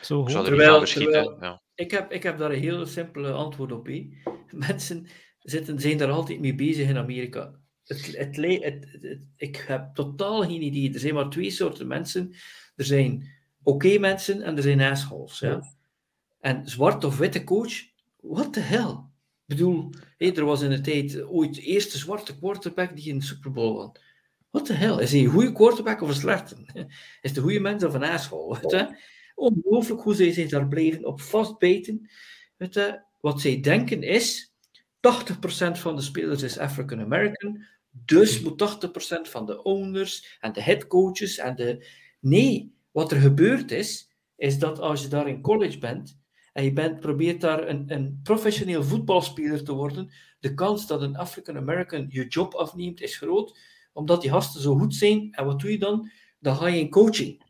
zo 0.00 0.16
hoor. 0.16 0.44
Terwijl, 0.44 0.84
terwijl 0.84 1.36
ja. 1.40 1.62
ik, 1.74 1.90
heb, 1.90 2.12
ik 2.12 2.22
heb 2.22 2.38
daar 2.38 2.50
een 2.50 2.60
heel 2.60 2.86
simpele 2.86 3.32
antwoord 3.32 3.72
op. 3.72 3.86
Hè. 3.86 4.08
Mensen 4.68 5.06
zitten, 5.38 5.80
zijn 5.80 5.98
daar 5.98 6.10
altijd 6.10 6.40
mee 6.40 6.54
bezig 6.54 6.88
in 6.88 6.98
Amerika 6.98 7.59
het, 7.90 8.36
het, 8.62 9.26
ik 9.36 9.64
heb 9.66 9.94
totaal 9.94 10.42
geen 10.42 10.62
idee. 10.62 10.92
Er 10.92 11.00
zijn 11.00 11.14
maar 11.14 11.30
twee 11.30 11.50
soorten 11.50 11.86
mensen. 11.86 12.34
Er 12.76 12.84
zijn 12.84 13.28
oké 13.62 13.98
mensen 13.98 14.42
en 14.42 14.56
er 14.56 14.62
zijn 14.62 14.80
assholes. 14.80 15.38
Ja? 15.38 15.62
En 16.40 16.68
zwart 16.68 17.04
of 17.04 17.18
witte 17.18 17.44
coach, 17.44 17.72
what 18.20 18.52
the 18.52 18.60
hell? 18.60 18.90
Ik 19.46 19.56
bedoel, 19.56 19.90
er 20.18 20.44
was 20.44 20.62
in 20.62 20.70
de 20.70 20.80
tijd 20.80 21.22
ooit 21.22 21.54
de 21.54 21.60
eerste 21.60 21.98
zwarte 21.98 22.38
quarterback 22.38 22.96
die 22.96 23.08
in 23.08 23.18
de 23.18 23.24
Super 23.24 23.52
Bowl 23.52 23.72
won. 23.72 23.96
What 24.50 24.66
the 24.66 24.72
hell? 24.72 24.98
Is 24.98 25.12
hij 25.12 25.20
een 25.20 25.26
goede 25.26 25.52
quarterback 25.52 26.00
of 26.00 26.08
een 26.08 26.14
slechte? 26.14 26.56
Is 27.22 27.36
een 27.36 27.42
goede 27.42 27.60
mens 27.60 27.84
of 27.84 27.94
een 27.94 28.02
asshole? 28.02 28.96
Ongelooflijk 29.34 30.00
hoe 30.00 30.14
zij 30.14 30.32
zich 30.32 30.48
daar 30.48 30.68
blijven 30.68 31.04
op 31.04 31.20
vastbijten. 31.20 32.10
Wat 33.20 33.40
zij 33.40 33.60
denken 33.60 34.02
is, 34.02 34.52
80% 35.00 35.00
van 35.72 35.96
de 35.96 36.02
spelers 36.02 36.42
is 36.42 36.58
African 36.58 37.00
American, 37.00 37.64
dus 37.90 38.40
moet 38.40 38.86
80% 38.86 39.30
van 39.30 39.46
de 39.46 39.62
owners 39.62 40.38
en 40.40 40.52
de 40.52 40.62
headcoaches 40.62 41.38
en 41.38 41.56
de. 41.56 41.86
Nee, 42.20 42.74
wat 42.90 43.12
er 43.12 43.20
gebeurd 43.20 43.70
is, 43.70 44.10
is 44.36 44.58
dat 44.58 44.78
als 44.78 45.02
je 45.02 45.08
daar 45.08 45.28
in 45.28 45.40
college 45.40 45.78
bent 45.78 46.18
en 46.52 46.64
je 46.64 46.72
bent, 46.72 47.00
probeert 47.00 47.40
daar 47.40 47.68
een, 47.68 47.84
een 47.86 48.20
professioneel 48.22 48.84
voetbalspeler 48.84 49.64
te 49.64 49.72
worden, 49.72 50.12
de 50.40 50.54
kans 50.54 50.86
dat 50.86 51.02
een 51.02 51.16
African 51.16 51.56
American 51.56 52.06
je 52.08 52.26
job 52.26 52.54
afneemt 52.54 53.00
is 53.00 53.16
groot, 53.16 53.58
omdat 53.92 54.20
die 54.20 54.30
gasten 54.30 54.60
zo 54.60 54.74
goed 54.76 54.94
zijn. 54.94 55.28
En 55.32 55.44
wat 55.44 55.60
doe 55.60 55.70
je 55.70 55.78
dan? 55.78 56.10
Dan 56.38 56.56
ga 56.56 56.66
je 56.66 56.80
in 56.80 56.90
coaching. 56.90 57.42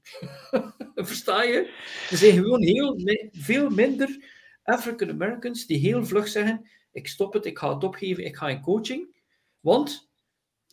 Versta 0.95 1.43
je? 1.43 1.75
Er 2.11 2.17
zijn 2.17 2.33
gewoon 2.33 2.63
heel, 2.63 2.97
veel 3.33 3.71
minder 3.71 4.25
African 4.63 5.11
Americans 5.11 5.67
die 5.67 5.79
heel 5.79 6.05
vlug 6.05 6.29
zeggen: 6.29 6.69
Ik 6.93 7.09
stop 7.09 7.33
het, 7.33 7.47
ik 7.47 7.59
ga 7.59 7.75
het 7.75 7.85
opgeven, 7.85 8.25
ik 8.25 8.37
ga 8.37 8.49
in 8.49 8.61
coaching. 8.61 9.17
Want 9.61 10.10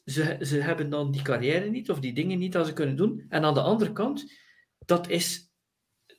ze, 0.08 0.38
ze 0.42 0.60
hebben 0.60 0.90
dan 0.90 1.12
die 1.12 1.22
carrière 1.22 1.70
niet 1.70 1.90
of 1.90 2.00
die 2.00 2.14
dingen 2.14 2.40
niet 2.40 2.52
dat 2.52 2.68
ze 2.68 2.74
kunnen 2.74 2.96
doen. 2.96 3.26
En 3.30 3.44
aan 3.44 3.54
de 3.54 3.62
andere 3.62 3.94
kant, 3.94 4.32
dat 4.86 5.10
is, 5.10 5.52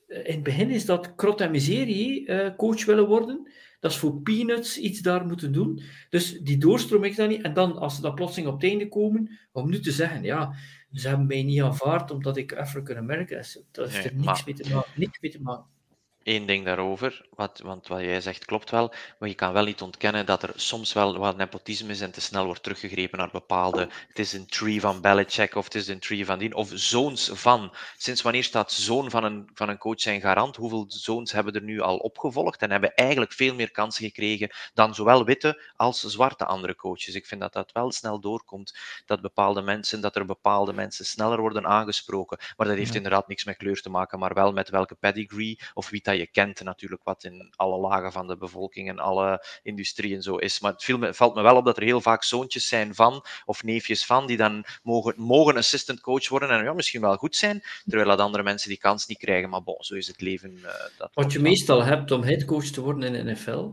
in 0.07 0.23
het 0.33 0.43
begin 0.43 0.69
is 0.69 0.85
dat 0.85 1.15
krot 1.15 1.41
en 1.41 1.51
miserie, 1.51 2.27
uh, 2.27 2.55
coach 2.55 2.85
willen 2.85 3.07
worden. 3.07 3.51
Dat 3.79 3.91
is 3.91 3.97
voor 3.97 4.21
peanuts 4.21 4.77
iets 4.77 4.99
daar 4.99 5.25
moeten 5.25 5.51
doen. 5.51 5.81
Dus 6.09 6.39
die 6.39 6.57
doorstroom 6.57 7.03
ik 7.03 7.15
dan 7.15 7.29
niet. 7.29 7.41
En 7.41 7.53
dan, 7.53 7.77
als 7.77 7.95
ze 7.95 8.01
dan 8.01 8.15
plotseling 8.15 8.47
op 8.47 8.61
het 8.61 8.69
einde 8.69 8.87
komen, 8.87 9.39
om 9.51 9.69
nu 9.69 9.79
te 9.79 9.91
zeggen, 9.91 10.23
ja, 10.23 10.55
ze 10.91 11.07
hebben 11.07 11.27
mij 11.27 11.43
niet 11.43 11.61
aanvaard 11.61 12.11
omdat 12.11 12.37
ik 12.37 12.53
African 12.53 12.97
American 12.97 13.37
is. 13.37 13.63
Dat 13.71 13.89
heeft 13.89 14.05
er 14.05 14.15
niks, 14.15 14.45
mee 14.45 14.55
te 14.55 14.73
maken, 14.73 14.91
niks 14.95 15.19
mee 15.19 15.31
te 15.31 15.41
maken 15.41 15.77
één 16.23 16.45
ding 16.45 16.65
daarover, 16.65 17.25
wat, 17.35 17.59
want 17.63 17.87
wat 17.87 17.99
jij 17.99 18.21
zegt 18.21 18.45
klopt 18.45 18.69
wel, 18.69 18.93
maar 19.19 19.29
je 19.29 19.35
kan 19.35 19.53
wel 19.53 19.63
niet 19.63 19.81
ontkennen 19.81 20.25
dat 20.25 20.43
er 20.43 20.51
soms 20.55 20.93
wel 20.93 21.17
wat 21.17 21.37
nepotisme 21.37 21.91
is 21.91 22.01
en 22.01 22.11
te 22.11 22.21
snel 22.21 22.45
wordt 22.45 22.63
teruggegrepen 22.63 23.17
naar 23.17 23.29
bepaalde. 23.31 23.89
Het 24.07 24.19
is 24.19 24.33
een 24.33 24.45
tree 24.45 24.81
van 24.81 25.01
Belichick 25.01 25.55
of 25.55 25.63
het 25.63 25.75
is 25.75 25.87
een 25.87 25.99
tree 25.99 26.25
van 26.25 26.39
die, 26.39 26.55
of 26.55 26.71
zoons 26.73 27.29
van. 27.33 27.73
Sinds 27.97 28.21
wanneer 28.21 28.43
staat 28.43 28.71
zoon 28.71 29.09
van 29.09 29.23
een, 29.23 29.49
van 29.53 29.69
een 29.69 29.77
coach 29.77 30.01
zijn 30.01 30.21
garant? 30.21 30.55
Hoeveel 30.55 30.85
zoons 30.87 31.31
hebben 31.31 31.53
er 31.53 31.61
nu 31.61 31.79
al 31.79 31.97
opgevolgd 31.97 32.61
en 32.61 32.71
hebben 32.71 32.93
eigenlijk 32.93 33.33
veel 33.33 33.55
meer 33.55 33.71
kansen 33.71 34.05
gekregen 34.05 34.49
dan 34.73 34.95
zowel 34.95 35.25
witte 35.25 35.61
als 35.75 35.99
zwarte 35.99 36.45
andere 36.45 36.75
coaches? 36.75 37.15
Ik 37.15 37.25
vind 37.25 37.41
dat 37.41 37.53
dat 37.53 37.71
wel 37.71 37.91
snel 37.91 38.19
doorkomt, 38.19 38.77
dat 39.05 39.21
bepaalde 39.21 39.61
mensen, 39.61 40.01
dat 40.01 40.15
er 40.15 40.25
bepaalde 40.25 40.73
mensen 40.73 41.05
sneller 41.05 41.41
worden 41.41 41.67
aangesproken. 41.67 42.39
Maar 42.57 42.67
dat 42.67 42.77
heeft 42.77 42.95
inderdaad 42.95 43.27
niks 43.27 43.43
met 43.43 43.57
kleur 43.57 43.81
te 43.81 43.89
maken, 43.89 44.19
maar 44.19 44.33
wel 44.33 44.51
met 44.51 44.69
welke 44.69 44.95
pedigree 44.95 45.59
of 45.73 45.89
wie 45.89 46.01
dat 46.09 46.19
je 46.19 46.27
kent 46.27 46.63
natuurlijk 46.63 47.03
wat 47.03 47.23
in 47.23 47.53
alle 47.55 47.77
lagen 47.77 48.11
van 48.11 48.27
de 48.27 48.37
bevolking 48.37 48.89
en 48.89 48.99
alle 48.99 49.45
industrieën 49.63 50.21
zo 50.21 50.35
is. 50.35 50.59
Maar 50.59 50.73
het 50.77 51.15
valt 51.15 51.35
me 51.35 51.41
wel 51.41 51.55
op 51.55 51.65
dat 51.65 51.77
er 51.77 51.83
heel 51.83 52.01
vaak 52.01 52.23
zoontjes 52.23 52.67
zijn 52.67 52.95
van, 52.95 53.25
of 53.45 53.63
neefjes 53.63 54.05
van, 54.05 54.27
die 54.27 54.37
dan 54.37 54.65
mogen, 54.83 55.13
mogen 55.17 55.57
assistant 55.57 56.01
coach 56.01 56.29
worden 56.29 56.49
en 56.49 56.63
ja, 56.63 56.73
misschien 56.73 57.01
wel 57.01 57.15
goed 57.15 57.35
zijn, 57.35 57.63
terwijl 57.85 58.09
dat 58.09 58.19
andere 58.19 58.43
mensen 58.43 58.69
die 58.69 58.77
kans 58.77 59.07
niet 59.07 59.17
krijgen. 59.17 59.49
Maar 59.49 59.63
bon, 59.63 59.77
zo 59.79 59.95
is 59.95 60.07
het 60.07 60.21
leven. 60.21 60.51
Uh, 60.51 60.63
dat 60.97 61.09
wat 61.13 61.31
je 61.31 61.39
meestal 61.39 61.83
hebt 61.83 62.11
om 62.11 62.23
headcoach 62.23 62.65
te 62.65 62.81
worden 62.81 63.15
in 63.15 63.25
de 63.25 63.31
NFL, 63.31 63.71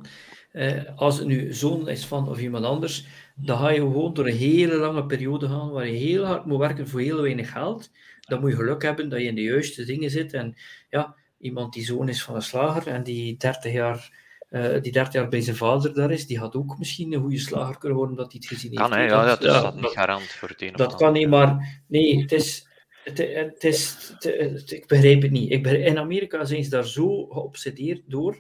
eh, 0.52 0.82
als 0.96 1.18
het 1.18 1.26
nu 1.26 1.52
zoon 1.52 1.88
is 1.88 2.06
van 2.06 2.28
of 2.28 2.38
iemand 2.38 2.64
anders, 2.64 3.06
dan 3.34 3.58
ga 3.58 3.68
je 3.68 3.80
gewoon 3.80 4.14
door 4.14 4.26
een 4.26 4.36
hele 4.36 4.76
lange 4.76 5.06
periode 5.06 5.48
gaan 5.48 5.70
waar 5.70 5.86
je 5.86 5.96
heel 5.96 6.24
hard 6.24 6.44
moet 6.44 6.58
werken 6.58 6.88
voor 6.88 7.00
heel 7.00 7.22
weinig 7.22 7.52
geld. 7.52 7.90
Dan 8.20 8.40
moet 8.40 8.50
je 8.50 8.56
geluk 8.56 8.82
hebben 8.82 9.08
dat 9.08 9.20
je 9.20 9.26
in 9.26 9.34
de 9.34 9.42
juiste 9.42 9.84
dingen 9.84 10.10
zit. 10.10 10.32
En 10.32 10.56
ja, 10.90 11.16
iemand 11.38 11.72
die 11.72 11.84
zoon 11.84 12.08
is 12.08 12.22
van 12.22 12.34
een 12.34 12.42
slager 12.42 12.86
en 12.86 13.02
die 13.02 13.36
30 13.36 13.72
jaar, 13.72 14.10
uh, 14.50 14.82
die 14.82 14.92
30 14.92 15.12
jaar 15.12 15.28
bij 15.28 15.40
zijn 15.40 15.56
vader 15.56 15.94
daar 15.94 16.10
is, 16.10 16.26
die 16.26 16.38
had 16.38 16.54
ook 16.54 16.78
misschien 16.78 17.12
een 17.12 17.20
goede 17.20 17.38
slager 17.38 17.78
kunnen 17.78 17.98
worden 17.98 18.16
omdat 18.16 18.32
hij 18.32 18.40
het 18.44 18.52
gezien 18.52 18.70
heeft. 18.70 18.90
Kan, 18.90 19.02
ja, 19.02 19.24
dat 19.24 19.44
is 19.44 19.52
dat 19.52 19.74
niet 19.74 19.86
garant 19.86 20.22
voor 20.22 20.48
het 20.48 20.62
een 20.62 20.72
Dat 20.72 20.94
kan 20.94 21.12
niet, 21.12 21.28
maar 21.28 21.82
nee, 21.86 22.20
het 22.20 22.32
is... 22.32 22.74
Het, 23.04 23.18
het 23.18 23.64
is, 23.64 24.12
het, 24.18 24.70
ik 24.70 24.86
begrijp 24.86 25.22
het 25.22 25.30
niet. 25.30 25.50
Ik 25.50 25.66
in 25.66 25.98
Amerika 25.98 26.44
zijn 26.44 26.64
ze 26.64 26.70
daar 26.70 26.86
zo 26.86 27.26
geobsedeerd 27.26 28.02
door. 28.06 28.36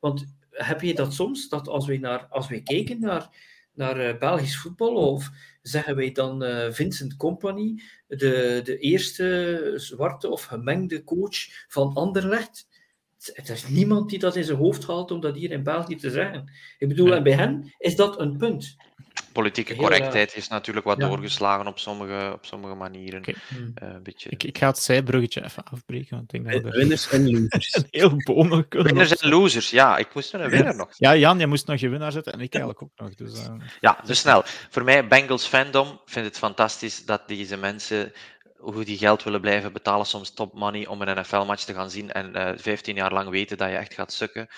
Want 0.00 0.34
heb 0.50 0.80
je 0.80 0.94
dat 0.94 1.14
soms, 1.14 1.48
dat 1.48 1.68
als 1.68 1.86
we, 1.86 1.98
naar, 1.98 2.26
als 2.30 2.48
we 2.48 2.62
kijken 2.62 3.00
naar, 3.00 3.28
naar 3.74 4.08
uh, 4.08 4.18
Belgisch 4.18 4.58
voetbal, 4.58 4.94
of 4.94 5.30
zeggen 5.62 5.96
wij 5.96 6.12
dan 6.12 6.44
uh, 6.44 6.70
Vincent 6.70 7.16
Company, 7.16 7.82
de, 8.06 8.60
de 8.64 8.78
eerste 8.78 9.72
zwarte 9.76 10.28
of 10.28 10.44
gemengde 10.44 11.04
coach 11.04 11.66
van 11.68 11.94
Anderlecht. 11.94 12.68
Er 13.34 13.50
is 13.50 13.68
niemand 13.68 14.10
die 14.10 14.18
dat 14.18 14.36
in 14.36 14.44
zijn 14.44 14.58
hoofd 14.58 14.86
haalt 14.86 15.10
om 15.10 15.20
dat 15.20 15.36
hier 15.36 15.50
in 15.50 15.62
België 15.62 15.96
te 15.96 16.10
zeggen. 16.10 16.52
Ik 16.78 16.88
bedoel, 16.88 17.14
en 17.14 17.22
bij 17.22 17.32
hen 17.32 17.74
is 17.78 17.96
dat 17.96 18.20
een 18.20 18.36
punt. 18.36 18.76
Politieke 19.32 19.74
correctheid 19.76 20.36
is 20.36 20.48
natuurlijk 20.48 20.86
wat 20.86 20.98
Ja. 20.98 21.08
doorgeslagen 21.08 21.66
op 21.66 21.78
sommige, 21.78 22.30
op 22.32 22.46
sommige 22.46 22.74
manieren. 22.74 23.22
Hmm. 23.48 23.72
Eh, 23.74 23.88
een 23.88 24.02
beetje... 24.02 24.30
Ik, 24.30 24.42
ik 24.42 24.58
ga 24.58 24.66
het 24.66 24.78
zijbruggetje 24.78 25.44
even 25.44 25.64
afbreken, 25.64 26.16
want 26.16 26.32
ik 26.32 26.44
denk 26.44 26.62
dat 26.62 26.72
er 26.72 26.78
Winners 26.78 27.08
en 27.08 27.30
losers. 27.30 27.74
een 27.76 27.86
heel 27.90 28.16
kunnen 28.68 28.68
Winners 28.84 29.16
en 29.16 29.28
losers, 29.28 29.70
ja, 29.70 29.96
ik 29.96 30.14
moest 30.14 30.34
er 30.34 30.40
een 30.40 30.50
winnaar 30.50 30.76
nog. 30.76 30.88
Ja, 30.96 31.16
Jan, 31.16 31.38
je 31.38 31.46
moest 31.46 31.66
nog 31.66 31.80
je 31.80 31.88
winnaar 31.88 32.12
zetten 32.12 32.32
en 32.32 32.40
ik 32.40 32.54
eigenlijk 32.54 32.82
ook 32.82 32.90
nog. 32.96 33.14
Dus, 33.14 33.46
eh, 33.46 33.54
Ja, 33.80 33.98
dus 34.04 34.18
snel. 34.18 34.42
Voor 34.70 34.84
mij, 34.84 35.06
Bengals 35.06 35.46
fandom, 35.46 36.00
vind 36.04 36.26
het 36.26 36.38
fantastisch 36.38 37.04
dat 37.04 37.28
deze 37.28 37.56
mensen, 37.56 38.12
hoe 38.60 38.84
die 38.84 38.98
geld 38.98 39.22
willen 39.22 39.40
blijven 39.40 39.72
betalen, 39.72 40.06
soms 40.06 40.30
top 40.30 40.54
money 40.54 40.86
om 40.86 41.02
een 41.02 41.20
NFL-match 41.20 41.64
te 41.64 41.74
gaan 41.74 41.90
zien 41.90 42.12
en 42.12 42.34
eh 42.34 42.58
15 42.58 42.94
jaar 42.94 43.12
lang 43.12 43.28
weten 43.28 43.56
dat 43.56 43.68
je 43.68 43.76
echt 43.76 43.94
gaat 43.94 44.12
sukken, 44.12 44.48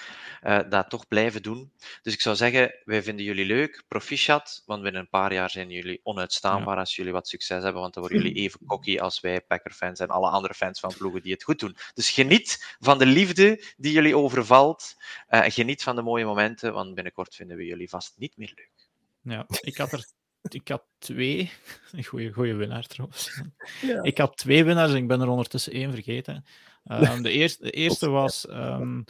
eh, 0.41 0.61
dat 0.69 0.91
toch 0.91 1.09
blijven 1.09 1.43
doen. 1.43 1.73
Dus 2.03 2.13
ik 2.13 2.21
zou 2.21 2.37
zeggen, 2.37 2.75
wij 2.85 3.03
vinden 3.03 3.25
jullie 3.25 3.45
leuk, 3.45 3.85
proficiat, 3.89 4.63
want 4.67 4.83
binnen 4.83 5.01
een 5.01 5.09
paar 5.09 5.33
jaar 5.33 5.51
zijn 5.51 5.71
jullie 5.71 6.01
onuitstaanbaar 6.03 6.77
als 6.77 6.97
jullie 6.97 7.13
wat 7.13 7.29
succes 7.29 7.63
hebben, 7.63 7.81
want 7.81 7.95
dan 7.95 8.03
worden 8.03 8.23
jullie 8.23 8.43
even 8.43 8.67
cocky 8.67 8.99
als 8.99 9.21
wij 9.21 9.41
Packer-fans 9.41 10.01
en 10.01 10.09
alle 10.09 10.29
andere 10.29 10.55
fans 10.55 10.81
van 10.81 10.95
ploegen 10.99 11.23
die 11.23 11.33
het 11.33 11.43
goed 11.43 11.59
doen. 11.59 11.77
Dus 11.95 12.11
geniet 12.11 12.77
van 12.81 12.99
de 12.99 13.07
liefde 13.07 13.65
die 13.77 13.93
jullie 13.93 14.17
overvalt, 14.17 14.95
eh, 15.27 15.41
geniet 15.45 15.83
van 15.83 15.97
de 15.97 16.03
mooie 16.03 16.25
momenten, 16.25 16.73
want 16.73 16.95
binnenkort 16.95 17.35
vinden 17.35 17.57
we 17.57 17.65
jullie 17.65 17.89
vast 17.89 18.15
niet 18.17 18.37
meer 18.37 18.53
leuk. 18.55 18.89
ja, 19.23 19.47
ik 19.61 19.77
had 19.77 19.93
er 19.93 20.05
ik 20.49 20.69
had 20.69 20.85
twee. 20.99 21.51
Een 21.93 22.05
goede, 22.05 22.33
goede 22.33 22.55
winnaar 22.55 22.87
trouwens. 22.87 23.43
Ja. 23.81 24.03
Ik 24.03 24.19
had 24.19 24.37
twee 24.37 24.65
winnaars 24.65 24.91
en 24.91 24.97
ik 24.97 25.09
ben 25.09 25.21
er 25.21 25.29
ondertussen 25.29 25.73
één 25.73 25.93
vergeten. 25.93 26.45
Ehm, 26.85 27.23
de, 27.23 27.31
eerste, 27.31 27.63
de 27.63 27.71
eerste 27.71 28.09
was 28.09 28.47
ehm, 28.47 29.03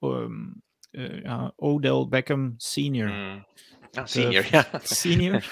ehm, 0.00 0.44
eh, 0.90 1.22
ja, 1.22 1.52
Odell 1.56 2.06
Beckham 2.08 2.54
Senior. 2.56 3.08
Mm. 3.08 3.46
Ja, 3.90 4.06
senior, 4.06 4.46
ja. 4.50 4.68
Senior, 4.82 5.44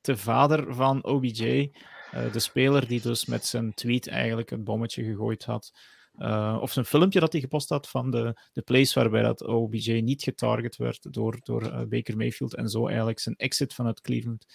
de 0.00 0.16
vader 0.16 0.74
van 0.74 1.04
OBJ. 1.04 1.70
eh, 2.10 2.32
de 2.32 2.38
speler 2.38 2.86
die 2.86 3.00
dus 3.00 3.24
met 3.24 3.46
zijn 3.46 3.74
tweet 3.74 4.08
eigenlijk 4.08 4.50
een 4.50 4.64
bommetje 4.64 5.04
gegooid 5.04 5.44
had. 5.44 5.72
Eh, 6.18 6.58
of 6.60 6.72
zijn 6.72 6.84
filmpje 6.84 7.20
dat 7.20 7.32
hij 7.32 7.40
gepost 7.40 7.68
had 7.68 7.88
van 7.88 8.10
de, 8.10 8.40
de 8.52 8.62
plays 8.62 8.94
waarbij 8.94 9.22
dat 9.22 9.42
OBJ 9.42 9.92
niet 9.92 10.22
getarget 10.22 10.76
werd 10.76 11.12
door, 11.12 11.38
door 11.42 11.62
eh, 11.62 11.82
Baker 11.84 12.16
Mayfield 12.16 12.54
en 12.54 12.68
zo 12.68 12.86
eigenlijk 12.86 13.18
zijn 13.18 13.36
exit 13.36 13.74
vanuit 13.74 14.00
Cleveland 14.00 14.46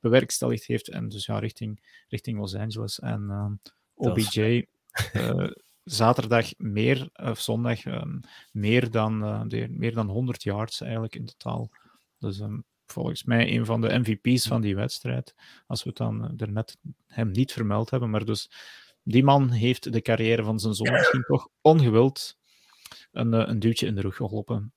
bewerkstelligd 0.00 0.64
heeft 0.64 0.88
en 0.88 1.08
dus 1.08 1.26
ja, 1.26 1.38
richting, 1.38 2.04
richting 2.08 2.38
Los 2.38 2.54
Angeles. 2.54 3.00
En 3.00 3.26
ehm, 3.30 3.52
OBJ 3.94 4.66
eh, 5.12 5.50
zaterdag 5.84 6.50
meer, 6.56 7.08
of 7.12 7.40
zondag, 7.40 7.84
ehm, 7.84 8.18
meer, 8.52 8.90
dan, 8.90 9.48
de- 9.48 9.68
meer 9.70 9.94
dan 9.94 10.08
100 10.08 10.42
yards 10.42 10.80
eigenlijk 10.80 11.14
in 11.14 11.24
totaal. 11.24 11.70
Dus 12.18 12.40
ehm, 12.40 12.58
volgens 12.86 13.24
mij 13.24 13.56
een 13.56 13.66
van 13.66 13.80
de 13.80 13.98
MVP's 13.98 14.46
van 14.46 14.60
die 14.60 14.76
wedstrijd. 14.76 15.34
Als 15.66 15.82
we 15.82 15.88
het 15.88 15.98
dan 15.98 16.32
daarnet 16.36 16.76
hem 17.06 17.30
niet 17.30 17.52
vermeld 17.52 17.90
hebben. 17.90 18.10
Maar 18.10 18.24
dus 18.24 18.50
die 19.02 19.24
man 19.24 19.50
heeft 19.50 19.92
de 19.92 20.02
carrière 20.02 20.44
van 20.44 20.58
zijn 20.58 20.74
zoon 20.74 20.92
misschien 20.98 21.24
toch 21.26 21.48
ongewild 21.60 22.38
een, 23.12 23.34
eh, 23.34 23.48
een 23.48 23.58
duwtje 23.58 23.86
in 23.86 23.94
de 23.94 24.00
rug 24.00 24.16
geholpen. 24.16 24.72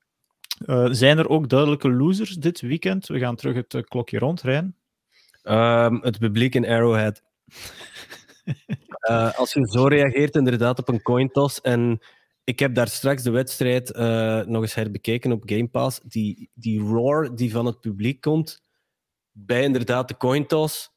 Eh, 0.66 0.88
zijn 0.90 1.18
er 1.18 1.30
ook 1.30 1.50
duidelijke 1.50 1.90
losers 1.90 2.36
dit 2.36 2.62
weekend? 2.62 3.08
We 3.08 3.20
gaan 3.20 3.36
terug 3.36 3.56
het 3.56 3.74
eh, 3.74 3.82
klokje 3.82 4.20
rondrijden. 4.20 4.76
Ehm, 5.44 5.96
het 6.02 6.20
publiek 6.20 6.56
in 6.56 6.68
Arrowhead. 6.68 7.22
Eh, 9.06 9.34
als 9.38 9.54
je 9.54 9.68
zo 9.68 9.88
reageert 9.88 10.36
inderdaad 10.36 10.80
op 10.80 10.88
een 10.88 11.02
coin 11.02 11.30
toss 11.32 11.62
en 11.62 12.00
ik 12.44 12.60
heb 12.60 12.76
daar 12.76 12.88
straks 12.88 13.24
de 13.24 13.32
wedstrijd 13.32 13.92
eh, 13.92 14.42
nog 14.42 14.62
eens 14.62 14.74
herbekeken 14.74 15.32
op 15.32 15.44
Game 15.46 15.68
Pass, 15.68 16.00
die, 16.04 16.50
die 16.54 16.80
roar 16.80 17.36
die 17.36 17.52
van 17.52 17.66
het 17.66 17.80
publiek 17.80 18.22
komt 18.22 18.62
bij 19.32 19.64
inderdaad 19.64 20.08
de 20.08 20.18
coin 20.18 20.48
toss, 20.48 20.92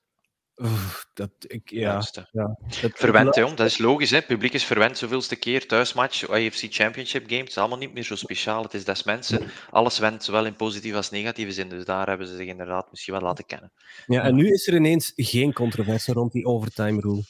oef, 0.59 1.06
dat, 1.14 1.30
ik, 1.40 1.70
ja, 1.70 1.94
dat, 2.32 2.60
Verwend, 2.94 3.35
hè, 3.35 3.40
jong. 3.40 3.55
dat 3.56 3.66
is 3.66 3.78
logisch. 3.78 4.10
Hè. 4.10 4.16
Het 4.16 4.26
publiek 4.26 4.52
is 4.52 4.64
verwend 4.64 4.98
zoveelste 4.98 5.36
keer. 5.36 5.66
Thuismatch, 5.66 6.28
AFC 6.28 6.66
Championship 6.70 7.24
Game, 7.26 7.40
het 7.40 7.48
is 7.48 7.59
allemaal 7.59 7.78
niet 7.78 7.93
meer 7.94 8.02
zo 8.02 8.14
speciaal. 8.16 8.62
Het 8.62 8.74
is 8.74 8.85
des 8.85 9.02
mensen. 9.05 9.40
Alles 9.70 9.98
wendt 9.98 10.24
zowel 10.24 10.47
in 10.47 10.55
positieve 10.56 10.97
als 10.97 11.10
negatieve 11.10 11.52
zin. 11.52 11.68
Dus 11.68 11.85
daar 11.85 12.09
hebben 12.09 12.26
ze 12.26 12.36
zich 12.36 12.47
inderdaad 12.47 12.90
misschien 12.90 13.12
wel 13.14 13.22
laten 13.22 13.47
kennen. 13.47 13.72
Ja, 14.06 14.22
en 14.22 14.35
nu 14.35 14.52
is 14.52 14.66
er 14.66 14.74
ineens 14.74 15.12
geen 15.16 15.52
controverse 15.52 16.12
rond 16.12 16.32
die 16.32 16.44
overtime 16.44 17.01
rule. 17.01 17.22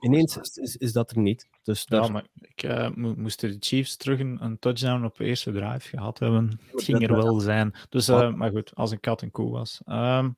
Ineens 0.00 0.36
is, 0.36 0.56
is, 0.56 0.76
is 0.76 0.92
dat 0.92 1.10
er 1.10 1.18
niet. 1.18 1.48
Dus 1.62 1.86
daar, 1.86 2.02
Ja, 2.02 2.08
maar 2.08 2.24
ik, 2.34 2.62
eh, 2.62 2.90
mo- 2.94 3.14
moesten 3.16 3.50
de 3.50 3.56
Chiefs 3.60 3.96
terug 3.96 4.18
een, 4.20 4.38
een 4.44 4.58
touchdown 4.58 5.04
op 5.04 5.16
de 5.16 5.24
eerste 5.24 5.52
drive 5.52 5.88
gehad 5.88 6.18
hebben. 6.18 6.60
Het 6.70 6.82
ging 6.82 7.02
er 7.02 7.16
wel 7.16 7.40
zijn. 7.40 7.74
Dus, 7.88 8.08
eh, 8.08 8.32
maar 8.34 8.50
goed, 8.50 8.74
als 8.74 8.90
een 8.90 9.00
kat 9.00 9.22
een 9.22 9.30
koe 9.30 9.50
was. 9.50 9.80
Ehm, 9.84 10.30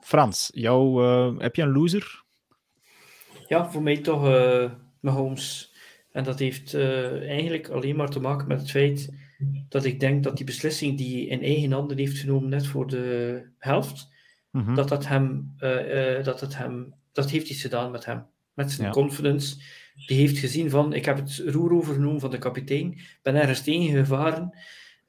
Frans, 0.00 0.50
jou, 0.54 1.04
eh, 1.04 1.42
heb 1.42 1.56
je 1.56 1.62
een 1.62 1.72
loser? 1.72 2.22
Ja, 3.48 3.70
voor 3.70 3.82
mij 3.82 3.96
toch 3.98 4.26
eh 4.28 4.70
Mahomes. 5.00 5.74
En 6.12 6.24
dat 6.24 6.38
heeft 6.38 6.74
eh, 6.74 7.28
eigenlijk 7.28 7.68
alleen 7.68 7.96
maar 7.96 8.08
te 8.10 8.20
maken 8.20 8.48
met 8.48 8.60
het 8.60 8.70
feit 8.70 9.14
dat 9.68 9.84
ik 9.84 10.00
denk 10.00 10.24
dat 10.24 10.36
die 10.36 10.46
beslissing 10.46 10.96
die 10.98 11.16
hij 11.16 11.26
in 11.38 11.42
eigen 11.44 11.72
handen 11.72 11.98
heeft 11.98 12.18
genomen 12.18 12.48
net 12.48 12.66
voor 12.66 12.86
de 12.86 13.42
helft, 13.58 14.08
Mhm. 14.50 14.74
dat 14.74 14.88
dat 14.88 15.06
hem, 15.06 15.54
dat 16.22 16.40
het 16.40 16.56
hem, 16.56 16.94
dat 17.12 17.30
heeft 17.30 17.48
iets 17.50 17.60
gedaan 17.60 17.90
met 17.90 18.04
hem. 18.04 18.26
Met 18.54 18.72
zijn 18.72 18.86
Ja. 18.86 18.92
confidence. 18.92 19.56
Die 20.06 20.16
heeft 20.18 20.38
gezien 20.38 20.70
van, 20.70 20.92
ik 20.92 21.04
heb 21.04 21.16
het 21.16 21.42
roer 21.46 21.72
overgenomen 21.72 22.20
van 22.20 22.30
de 22.30 22.38
kapitein, 22.38 22.98
ben 23.22 23.34
ergens 23.34 23.62
tegen 23.62 23.96
gevaren. 23.98 24.54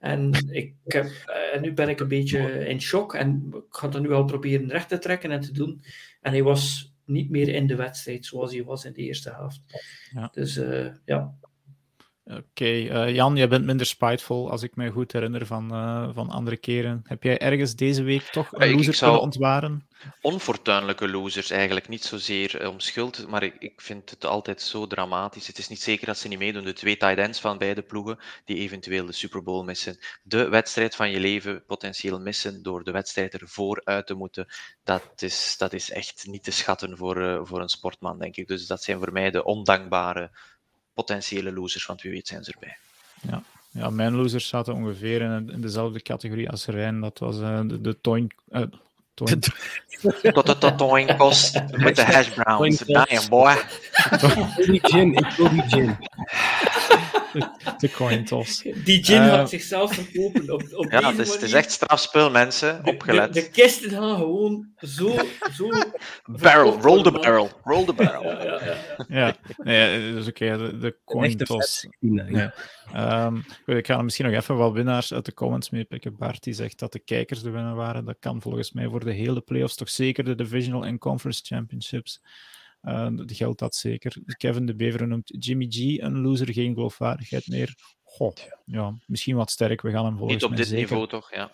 En, 0.01 0.31
ik 0.49 0.73
heb, 0.83 1.05
eh, 1.05 1.55
en 1.55 1.61
nu 1.61 1.73
ben 1.73 1.89
ik 1.89 1.99
een 1.99 2.07
beetje 2.07 2.67
in 2.67 2.81
shock 2.81 3.15
en 3.15 3.47
ik 3.53 3.63
ga 3.69 3.87
dat 3.87 4.01
nu 4.01 4.11
al 4.11 4.25
proberen 4.25 4.69
recht 4.69 4.89
te 4.89 4.97
trekken 4.97 5.31
en 5.31 5.41
te 5.41 5.53
doen. 5.53 5.83
En 6.21 6.31
hij 6.31 6.43
was 6.43 6.93
niet 7.05 7.29
meer 7.29 7.47
in 7.47 7.67
de 7.67 7.75
wedstrijd 7.75 8.25
zoals 8.25 8.53
hij 8.53 8.63
was 8.63 8.85
in 8.85 8.93
de 8.93 9.01
eerste 9.01 9.29
helft. 9.29 9.61
Ja. 10.13 10.29
Dus 10.31 10.57
eh, 10.57 10.87
ja, 11.05 11.33
Oké, 12.25 12.65
eh, 12.65 13.15
Jan, 13.15 13.35
jij 13.35 13.47
bent 13.47 13.65
minder 13.65 13.85
spiteful, 13.85 14.51
als 14.51 14.63
ik 14.63 14.75
me 14.75 14.91
goed 14.91 15.11
herinner 15.11 15.45
van, 15.45 15.71
eh, 15.71 16.09
van 16.13 16.29
andere 16.29 16.57
keren. 16.57 17.01
Heb 17.03 17.23
jij 17.23 17.37
ergens 17.39 17.75
deze 17.75 18.03
week 18.03 18.21
toch 18.23 18.53
Eh, 18.53 18.59
een 18.65 18.69
ik- 18.69 18.75
loser 18.75 18.93
zou- 18.93 19.11
kunnen 19.11 19.27
ontwaren? 19.31 19.87
Onfortuinlijke 20.21 21.07
losers 21.09 21.49
eigenlijk. 21.49 21.87
Niet 21.87 22.03
zozeer 22.03 22.59
eh, 22.61 22.69
om 22.69 22.79
schuld, 22.79 23.27
maar 23.27 23.43
ik, 23.43 23.55
ik 23.59 23.81
vind 23.81 24.09
het 24.09 24.25
altijd 24.25 24.61
zo 24.61 24.87
dramatisch. 24.87 25.47
Het 25.47 25.57
is 25.57 25.67
niet 25.67 25.81
zeker 25.81 26.05
dat 26.05 26.17
ze 26.17 26.27
niet 26.27 26.39
meedoen. 26.39 26.63
De 26.63 26.73
twee 26.73 26.97
tight 26.97 27.17
ends 27.17 27.39
van 27.39 27.57
beide 27.57 27.81
ploegen 27.81 28.17
die 28.45 28.57
eventueel 28.57 29.05
de 29.05 29.11
Super 29.11 29.43
Bowl 29.43 29.63
missen. 29.63 29.97
De 30.23 30.49
wedstrijd 30.49 30.95
van 30.95 31.09
je 31.11 31.19
leven 31.19 31.63
potentieel 31.65 32.19
missen 32.19 32.63
door 32.63 32.83
de 32.83 32.91
wedstrijd 32.91 33.33
ervoor 33.41 33.81
uit 33.83 34.07
te 34.07 34.13
moeten. 34.13 34.47
Dat 34.83 35.11
is, 35.21 35.55
dat 35.57 35.73
is 35.73 35.91
echt 35.91 36.25
niet 36.27 36.43
te 36.43 36.51
schatten 36.51 36.97
voor, 36.97 37.21
eh, 37.21 37.39
voor 37.43 37.61
een 37.61 37.69
sportman, 37.69 38.19
denk 38.19 38.35
ik. 38.35 38.47
Dus 38.47 38.67
dat 38.67 38.83
zijn 38.83 38.97
voor 38.99 39.11
mij 39.11 39.31
de 39.31 39.43
ondankbare 39.43 40.31
potentiële 40.93 41.51
losers, 41.51 41.85
want 41.85 42.01
wie 42.01 42.11
weet 42.11 42.27
zijn 42.27 42.43
ze 42.43 42.51
erbij. 42.51 42.77
Ja, 43.73 43.89
mijn 43.89 44.15
losers 44.15 44.47
zaten 44.47 44.73
ongeveer 44.73 45.21
in, 45.21 45.49
in 45.51 45.61
dezelfde 45.61 46.01
categorie 46.01 46.49
als 46.49 46.65
Rijn. 46.65 46.99
Dat 47.01 47.19
was 47.19 47.39
eh, 47.39 47.59
de, 47.63 47.81
de 47.81 48.01
toin... 48.01 48.31
eh, 48.49 48.61
Tot 50.33 50.47
het 50.47 50.59
tot 50.59 51.15
kost 51.17 51.61
met 51.71 51.95
de 51.95 52.03
hash 52.03 52.29
browns. 52.29 52.77
Damn, 52.79 53.29
boy. 53.29 53.51
Ik 54.11 54.19
wil 54.19 54.65
die 54.65 54.79
gin, 54.83 55.13
ik 55.13 55.29
wil 55.37 55.49
die 55.49 55.63
gin. 55.67 55.97
de 57.79 57.91
coin 57.91 58.25
toss. 58.25 58.61
die 58.61 59.03
gin 59.03 59.21
Eh, 59.21 59.29
had 59.35 59.49
zichzelf 59.49 59.93
verkopen 59.93 60.49
op, 60.53 60.63
op 60.73 60.91
Ja, 60.91 60.99
deze 60.99 61.09
het 61.11 61.19
is, 61.19 61.27
het 61.33 61.35
is 61.35 61.41
manier. 61.41 61.55
echt 61.55 61.71
strafspul, 61.71 62.29
mensen. 62.31 62.83
De- 62.83 62.91
Opgelet. 62.91 63.33
De, 63.33 63.41
de 63.41 63.49
kisten 63.49 63.89
gaan 63.89 64.15
gewoon 64.17 64.69
zo... 64.77 65.15
zo 65.53 65.69
Barrel, 66.41 66.79
roll 66.81 67.03
the 67.03 67.11
barrel, 67.11 67.49
roll 67.63 67.85
the 67.85 67.93
barrel. 67.93 68.23
Ja, 68.23 68.43
ja, 68.43 68.63
ja, 68.65 68.75
ja. 68.97 69.05
Ja, 69.07 69.35
nee, 69.57 70.13
dus 70.13 70.27
oké, 70.27 70.77
de, 70.79 70.97
coin 71.05 71.37
toss. 71.37 71.87
ja. 71.99 72.53
Ehm, 72.93 73.35
goed, 73.65 73.75
ik 73.75 73.85
ga 73.87 73.97
er 73.97 74.03
misschien 74.03 74.25
nog 74.25 74.35
even 74.35 74.55
wat 74.57 74.71
winnaars 74.73 75.13
uit 75.13 75.25
de 75.25 75.33
comments 75.33 75.69
meepikken. 75.69 76.17
Bart 76.17 76.43
die 76.43 76.53
zegt 76.53 76.79
dat 76.79 76.91
de 76.91 76.99
kijkers 76.99 77.41
de 77.41 77.49
winnaar 77.49 77.75
waren. 77.75 78.05
Dat 78.05 78.17
kan 78.19 78.41
volgens 78.41 78.71
mij 78.71 78.87
voor 78.87 79.05
de 79.05 79.13
hele 79.13 79.41
playoffs 79.41 79.75
toch 79.75 79.89
zeker 79.89 80.23
de 80.23 80.35
Divisional 80.35 80.85
en 80.85 80.97
Conference 80.97 81.41
Championships. 81.45 82.21
Eh, 82.81 83.07
dat 83.11 83.31
geldt 83.35 83.59
dat 83.59 83.75
zeker. 83.75 84.17
Kevin 84.37 84.65
de 84.65 84.75
Bever 84.75 85.07
noemt 85.07 85.35
Jimmy 85.45 85.65
G 85.69 85.77
een 85.99 86.17
loser, 86.21 86.53
geen 86.53 86.73
geloofwaardigheid 86.73 87.47
meer. 87.47 87.75
Goh, 88.03 88.33
ja, 88.65 88.93
misschien 89.05 89.35
wat 89.35 89.51
sterk. 89.51 89.81
We 89.81 89.91
gaan 89.91 90.05
hem 90.05 90.17
volgens 90.17 90.41
Niet 90.41 90.51
op 90.51 90.57
dit 90.57 90.67
zeker... 90.67 90.81
niveau, 90.81 91.07
toch? 91.07 91.33
Ja. 91.33 91.51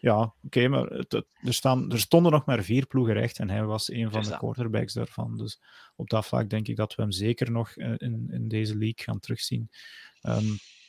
Ja, 0.00 0.34
oké, 0.42 0.68
maar 0.68 0.86
het, 0.86 1.12
het- 1.12 1.26
er, 1.42 1.54
staan, 1.54 1.90
er 1.92 1.98
stonden 2.00 2.32
nog 2.32 2.44
maar 2.44 2.62
vier 2.62 2.86
ploegen 2.86 3.14
recht 3.14 3.38
en 3.38 3.50
hij 3.50 3.64
was 3.64 3.90
een 3.90 4.10
van 4.10 4.22
de 4.22 4.36
quarterbacks 4.38 4.92
daarvan. 4.92 5.36
Dus 5.36 5.60
op 5.96 6.08
dat 6.10 6.26
vlak 6.26 6.50
denk 6.50 6.68
ik 6.68 6.76
dat 6.76 6.94
we 6.94 7.02
hem 7.02 7.10
zeker 7.12 7.50
nog 7.50 7.70
eh, 7.70 7.92
in, 7.96 8.28
in 8.30 8.48
deze 8.48 8.72
league 8.76 9.04
gaan 9.04 9.20
terugzien. 9.20 9.70
Ehm, 10.20 10.44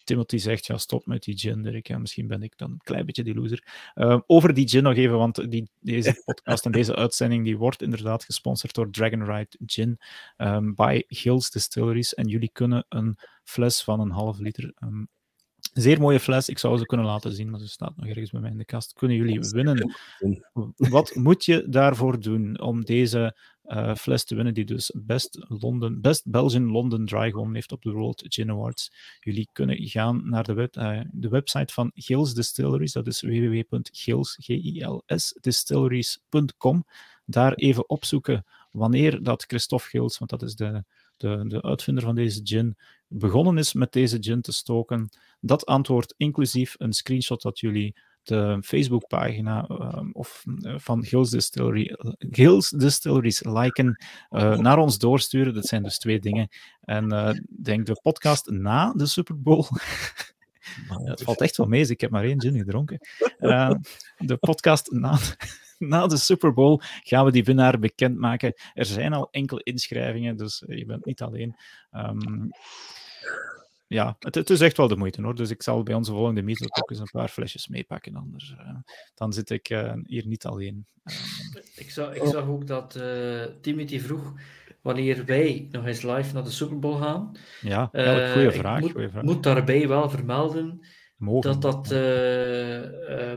Timothy 0.09 0.37
zegt, 0.37 0.65
ja, 0.65 0.77
stop 0.77 1.05
met 1.05 1.23
die 1.23 1.37
gin, 1.37 1.61
Dirk. 1.61 1.87
Ja, 1.87 1.97
misschien 1.97 2.27
ben 2.27 2.43
ik 2.43 2.57
dan 2.57 2.71
een 2.71 2.81
klein 2.83 3.05
beetje 3.05 3.23
die 3.23 3.35
loser. 3.35 3.91
Ehm, 3.93 4.19
over 4.27 4.53
die 4.53 4.67
gin 4.67 4.83
nog 4.83 4.95
even, 4.95 5.17
want 5.17 5.51
die, 5.51 5.69
deze 5.79 6.21
podcast 6.25 6.65
en 6.65 6.71
deze 6.71 6.95
uitzending 6.95 7.43
die 7.43 7.57
wordt 7.57 7.81
inderdaad 7.81 8.23
gesponsord 8.23 8.73
door 8.73 8.91
Dragon 8.91 9.25
Ride 9.25 9.57
Gin 9.65 9.97
ehm, 10.37 10.73
by 10.73 11.03
Hills 11.07 11.49
Distilleries. 11.49 12.13
En 12.13 12.27
jullie 12.27 12.49
kunnen 12.51 12.85
een 12.89 13.17
fles 13.43 13.83
van 13.83 13.99
een 13.99 14.11
half 14.11 14.39
liter 14.39 14.71
ehm, 14.75 15.03
Zeer 15.73 15.99
mooie 15.99 16.19
fles. 16.19 16.49
Ik 16.49 16.57
zou 16.57 16.77
ze 16.77 16.85
kunnen 16.85 17.05
laten 17.05 17.31
zien, 17.31 17.49
maar 17.49 17.59
ze 17.59 17.67
staat 17.67 17.95
nog 17.95 18.07
ergens 18.07 18.31
bij 18.31 18.41
mij 18.41 18.51
in 18.51 18.57
de 18.57 18.65
kast. 18.65 18.93
Kunnen 18.93 19.17
jullie 19.17 19.39
winnen? 19.39 19.93
Wat 20.75 21.15
moet 21.15 21.45
je 21.45 21.65
daarvoor 21.69 22.19
doen 22.19 22.59
om 22.59 22.85
deze 22.85 23.35
uh, 23.65 23.95
fles 23.95 24.23
te 24.23 24.35
winnen, 24.35 24.53
die 24.53 24.65
dus 24.65 24.91
Best, 24.95 25.45
London, 25.47 26.01
Best 26.01 26.29
Belgian 26.29 26.71
London 26.71 27.05
Dry 27.05 27.29
gewonnen 27.29 27.55
heeft 27.55 27.71
op 27.71 27.81
de 27.81 27.91
World 27.91 28.23
Gin 28.27 28.49
Awards? 28.49 28.91
Jullie 29.19 29.49
kunnen 29.51 29.87
gaan 29.87 30.29
naar 30.29 30.43
de, 30.43 30.53
web, 30.53 30.75
uh, 30.75 31.01
de 31.11 31.29
website 31.29 31.73
van 31.73 31.91
Gils 31.93 32.33
Distilleries, 32.33 32.91
dat 32.91 33.07
is 33.07 33.21
www.gils.com. 33.21 33.85
Daar 37.25 37.53
even 37.53 37.89
opzoeken 37.89 38.45
wanneer 38.71 39.23
dat 39.23 39.43
Christophe 39.47 39.87
Gils, 39.87 40.17
want 40.17 40.31
dat 40.31 40.41
is 40.41 40.55
de, 40.55 40.83
de, 41.17 41.43
de 41.47 41.61
uitvinder 41.61 42.03
van 42.03 42.15
deze 42.15 42.39
gin, 42.43 42.77
begonnen 43.09 43.57
is 43.57 43.73
met 43.73 43.91
deze 43.91 44.17
gin 44.19 44.41
te 44.41 44.51
stoken. 44.51 45.09
Dat 45.39 45.65
antwoord 45.65 46.13
inclusief 46.17 46.75
een 46.77 46.93
screenshot 46.93 47.41
dat 47.41 47.59
jullie 47.59 47.95
de 48.23 48.57
Facebookpagina 48.61 49.69
uh, 49.69 49.99
of, 50.11 50.43
uh, 50.45 50.73
van 50.77 51.05
Gils, 51.05 51.29
Distillery, 51.29 51.95
Gils 52.17 52.69
Distilleries 52.69 53.43
liken, 53.43 54.05
uh, 54.29 54.57
naar 54.57 54.77
ons 54.77 54.97
doorsturen. 54.97 55.53
Dat 55.53 55.65
zijn 55.65 55.83
dus 55.83 55.97
twee 55.97 56.19
dingen. 56.19 56.47
En 56.81 57.11
ik 57.11 57.65
denk 57.65 57.85
de 57.85 57.99
podcast 58.01 58.49
na 58.49 58.93
de 58.93 59.05
Super 59.05 59.41
Bowl. 59.41 59.65
het 61.03 61.21
valt 61.21 61.41
echt 61.41 61.57
wel 61.57 61.67
mee, 61.67 61.87
ik 61.87 62.01
heb 62.01 62.11
maar 62.11 62.23
één 62.23 62.41
gin 62.41 62.57
gedronken. 62.57 62.99
de 64.17 64.37
podcast 64.39 64.91
na, 64.91 65.17
na 65.77 66.07
de 66.07 66.17
Super 66.17 66.53
Bowl 66.53 66.81
gaan 67.03 67.25
we 67.25 67.31
die 67.31 67.43
winnaar 67.43 67.79
bekendmaken. 67.79 68.53
Er 68.73 68.85
zijn 68.85 69.13
al 69.13 69.27
enkele 69.31 69.63
inschrijvingen, 69.63 70.37
dus 70.37 70.63
je 70.67 70.85
bent 70.85 71.05
niet 71.05 71.21
alleen. 71.21 71.55
Um, 71.91 72.51
ja, 73.89 74.15
het, 74.19 74.35
het, 74.35 74.49
is 74.49 74.61
echt 74.61 74.77
wel 74.77 74.87
de 74.87 74.95
moeite 74.95 75.21
hoor. 75.21 75.35
Dus 75.35 75.49
ik 75.49 75.63
zal 75.63 75.83
bij 75.83 75.93
onze 75.93 76.11
volgende 76.11 76.41
meetup 76.41 76.77
ook 76.81 76.89
eens 76.89 76.99
een 76.99 77.09
paar 77.11 77.27
flesjes 77.27 77.67
meepakken. 77.67 78.15
Anders 78.15 78.55
uh, 78.59 78.75
dan 79.15 79.33
zit 79.33 79.49
ik 79.49 79.69
uh, 79.69 79.93
hier 80.05 80.27
niet 80.27 80.45
alleen. 80.45 80.85
Uh, 81.03 81.15
ik, 81.75 81.89
zag, 81.89 82.13
ik 82.13 82.23
zag 82.23 82.47
ook 82.47 82.67
dat 82.67 82.99
Timothy 83.61 83.99
vroeg 83.99 84.33
wanneer 84.81 85.25
wij 85.25 85.67
nog 85.71 85.85
eens 85.85 86.01
live 86.01 86.33
naar 86.33 86.43
de 86.43 86.51
Super 86.51 86.79
Bowl 86.79 86.97
gaan. 86.97 87.31
Ja, 87.61 87.85
goede 88.33 88.51
vraag. 88.51 88.79
moet, 88.79 88.91
vraag. 88.91 89.23
moet 89.23 89.43
daarbij 89.43 89.87
wel 89.87 90.09
vermelden 90.09 90.85
Mogen. 91.17 91.59
dat 91.59 91.61
dat 91.61 91.87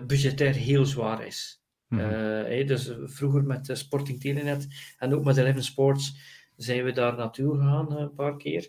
budgetair 0.06 0.54
heel 0.54 0.84
zwaar 0.84 1.26
is. 1.26 1.60
Mm 1.88 1.98
-hmm. 1.98 2.09
hey, 2.09 2.64
dus 2.64 2.92
vroeger 3.04 3.44
met 3.44 3.70
Sporting 3.72 4.20
Telenet 4.20 4.66
en 4.98 5.14
ook 5.14 5.24
met 5.24 5.36
Eleven 5.36 5.64
Sports 5.64 6.16
zijn 6.56 6.84
we 6.84 6.92
daar 6.92 7.16
naartoe 7.16 7.56
gegaan 7.56 7.92
een 7.92 8.14
paar 8.14 8.36
keer. 8.36 8.68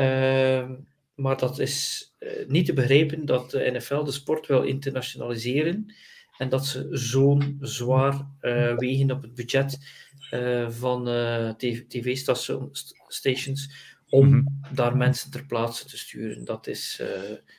Uh, 0.00 0.70
maar 1.14 1.36
dat 1.36 1.58
is 1.58 2.06
uh, 2.18 2.30
niet 2.46 2.66
te 2.66 2.72
begrijpen 2.72 3.26
dat 3.26 3.50
de 3.50 3.70
NFL 3.72 4.04
de 4.04 4.12
sport 4.12 4.46
wil 4.46 4.62
internationaliseren 4.62 5.94
en 6.38 6.48
dat 6.48 6.66
ze 6.66 6.88
zo'n 6.90 7.56
zwaar 7.60 8.26
uh, 8.40 8.76
wegen 8.76 9.10
op 9.10 9.22
het 9.22 9.34
budget 9.34 9.78
uh, 10.34 10.70
van 10.70 11.04
tv-stations 11.88 13.88
om 14.08 14.26
mm 14.26 14.32
-hmm. 14.32 14.60
daar 14.74 14.96
mensen 14.96 15.30
ter 15.30 15.46
plaatse 15.46 15.86
te 15.86 15.98
sturen. 15.98 16.44
Dat 16.44 16.66
is, 16.66 17.02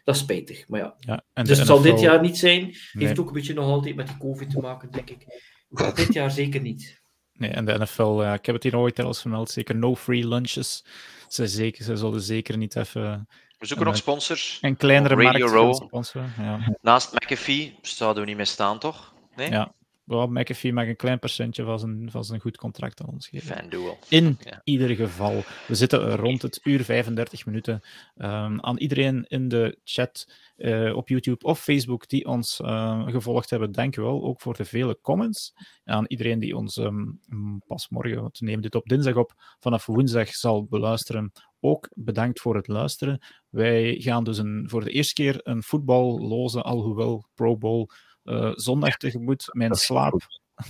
dat 0.04 0.16
is 0.16 0.22
spijtig, 0.22 0.68
maar 0.68 0.80
ja. 0.80 0.96
ja 1.00 1.24
dus 1.34 1.34
het 1.34 1.48
NFL... 1.58 1.68
zal 1.68 1.82
dit 1.82 2.00
jaar 2.00 2.22
niet 2.22 2.38
zijn. 2.38 2.66
Heeft 2.66 2.94
nee. 2.94 3.20
ook 3.20 3.28
een 3.28 3.34
beetje 3.34 3.54
nog 3.54 3.66
altijd 3.66 3.96
met 3.96 4.08
die 4.08 4.18
COVID 4.18 4.50
te 4.50 4.60
maken, 4.60 4.92
denk 4.92 5.10
ik. 5.10 5.26
Maar 5.68 5.96
dit 5.96 6.14
jaar 6.14 6.32
zeker 6.32 6.62
niet. 6.62 7.02
Nee, 7.34 7.50
en 7.50 7.66
de 7.66 7.78
NFL, 7.78 8.22
ik 8.22 8.46
heb 8.46 8.56
het 8.56 8.64
hier 8.64 8.78
ooit 8.78 9.00
al 9.00 9.14
vermeld, 9.14 9.50
zeker 9.50 9.76
no 9.76 9.96
free 9.96 10.28
lunches. 10.28 10.84
Ze, 11.32 11.48
zeker, 11.48 11.84
ze 11.84 11.96
zullen 11.96 12.22
zeker 12.22 12.58
niet 12.58 12.76
even 12.76 13.28
we 13.58 13.68
zoeken 13.68 13.86
nog 13.86 13.96
sponsors. 13.96 14.58
Een 14.62 14.78
kleinere 14.78 15.16
Radio 15.16 15.48
markt 15.52 15.84
Row. 15.92 16.24
Ja. 16.38 16.78
Naast 16.82 17.14
McAfee 17.14 17.76
zouden 17.82 18.24
we 18.24 18.28
niet 18.30 18.38
meer 18.38 18.48
staan, 18.48 18.80
toch? 18.80 19.14
Nee? 19.36 19.50
Ja. 19.50 19.72
Well, 20.12 20.28
McAfee 20.28 20.74
mag 20.74 20.88
een 20.88 20.96
klein 20.96 21.20
percentje 21.20 21.64
van 21.64 21.80
zijn, 21.80 22.12
van 22.12 22.24
zijn 22.24 22.40
goed 22.40 22.58
contract 22.58 23.02
aan 23.02 23.08
ons 23.08 23.28
geven. 23.28 23.56
FanDuel. 23.56 23.98
In 24.10 24.38
ja. 24.44 24.62
ieder 24.64 24.96
geval. 24.96 25.44
We 25.68 25.76
zitten 25.76 26.16
rond 26.16 26.42
het 26.42 26.60
uur 26.64 26.84
35 26.84 27.46
minuten. 27.46 27.82
Um, 28.18 28.62
aan 28.62 28.78
iedereen 28.78 29.26
in 29.28 29.48
de 29.48 29.80
chat 29.84 30.34
uh, 30.58 30.96
op 30.96 31.10
YouTube 31.10 31.46
of 31.46 31.60
Facebook 31.60 32.08
die 32.08 32.26
ons 32.26 32.60
uh, 32.60 33.08
gevolgd 33.08 33.50
hebben, 33.50 33.72
dank 33.72 33.96
u 33.96 34.02
wel. 34.02 34.24
Ook 34.24 34.42
voor 34.42 34.56
de 34.56 34.66
vele 34.66 35.00
comments. 35.02 35.54
En 35.84 35.94
aan 35.94 36.06
iedereen 36.08 36.40
die 36.40 36.58
ons 36.58 36.78
um, 36.78 37.20
pas 37.68 37.90
morgen, 37.90 38.22
want 38.22 38.40
we 38.40 38.46
nemen 38.46 38.62
dit 38.62 38.76
op 38.76 38.88
dinsdag 38.88 39.16
op, 39.16 39.34
vanaf 39.60 39.86
woensdag 39.86 40.28
zal 40.28 40.66
beluisteren 40.66 41.32
ook 41.62 41.90
bedankt 41.94 42.40
voor 42.40 42.56
het 42.56 42.68
luisteren. 42.68 43.20
Wij 43.50 43.96
gaan 44.00 44.24
dus 44.24 44.38
een, 44.38 44.64
voor 44.70 44.84
de 44.84 44.92
eerste 44.92 45.14
keer 45.14 45.40
een 45.44 45.64
voetballoze, 45.64 46.62
alhoewel 46.62 47.26
Pro 47.36 47.58
Bowl, 47.58 47.86
uh, 48.24 48.52
zondag 48.56 48.98
tegemoet. 48.98 49.46
Mijn 49.52 49.76
slaap. 49.76 50.22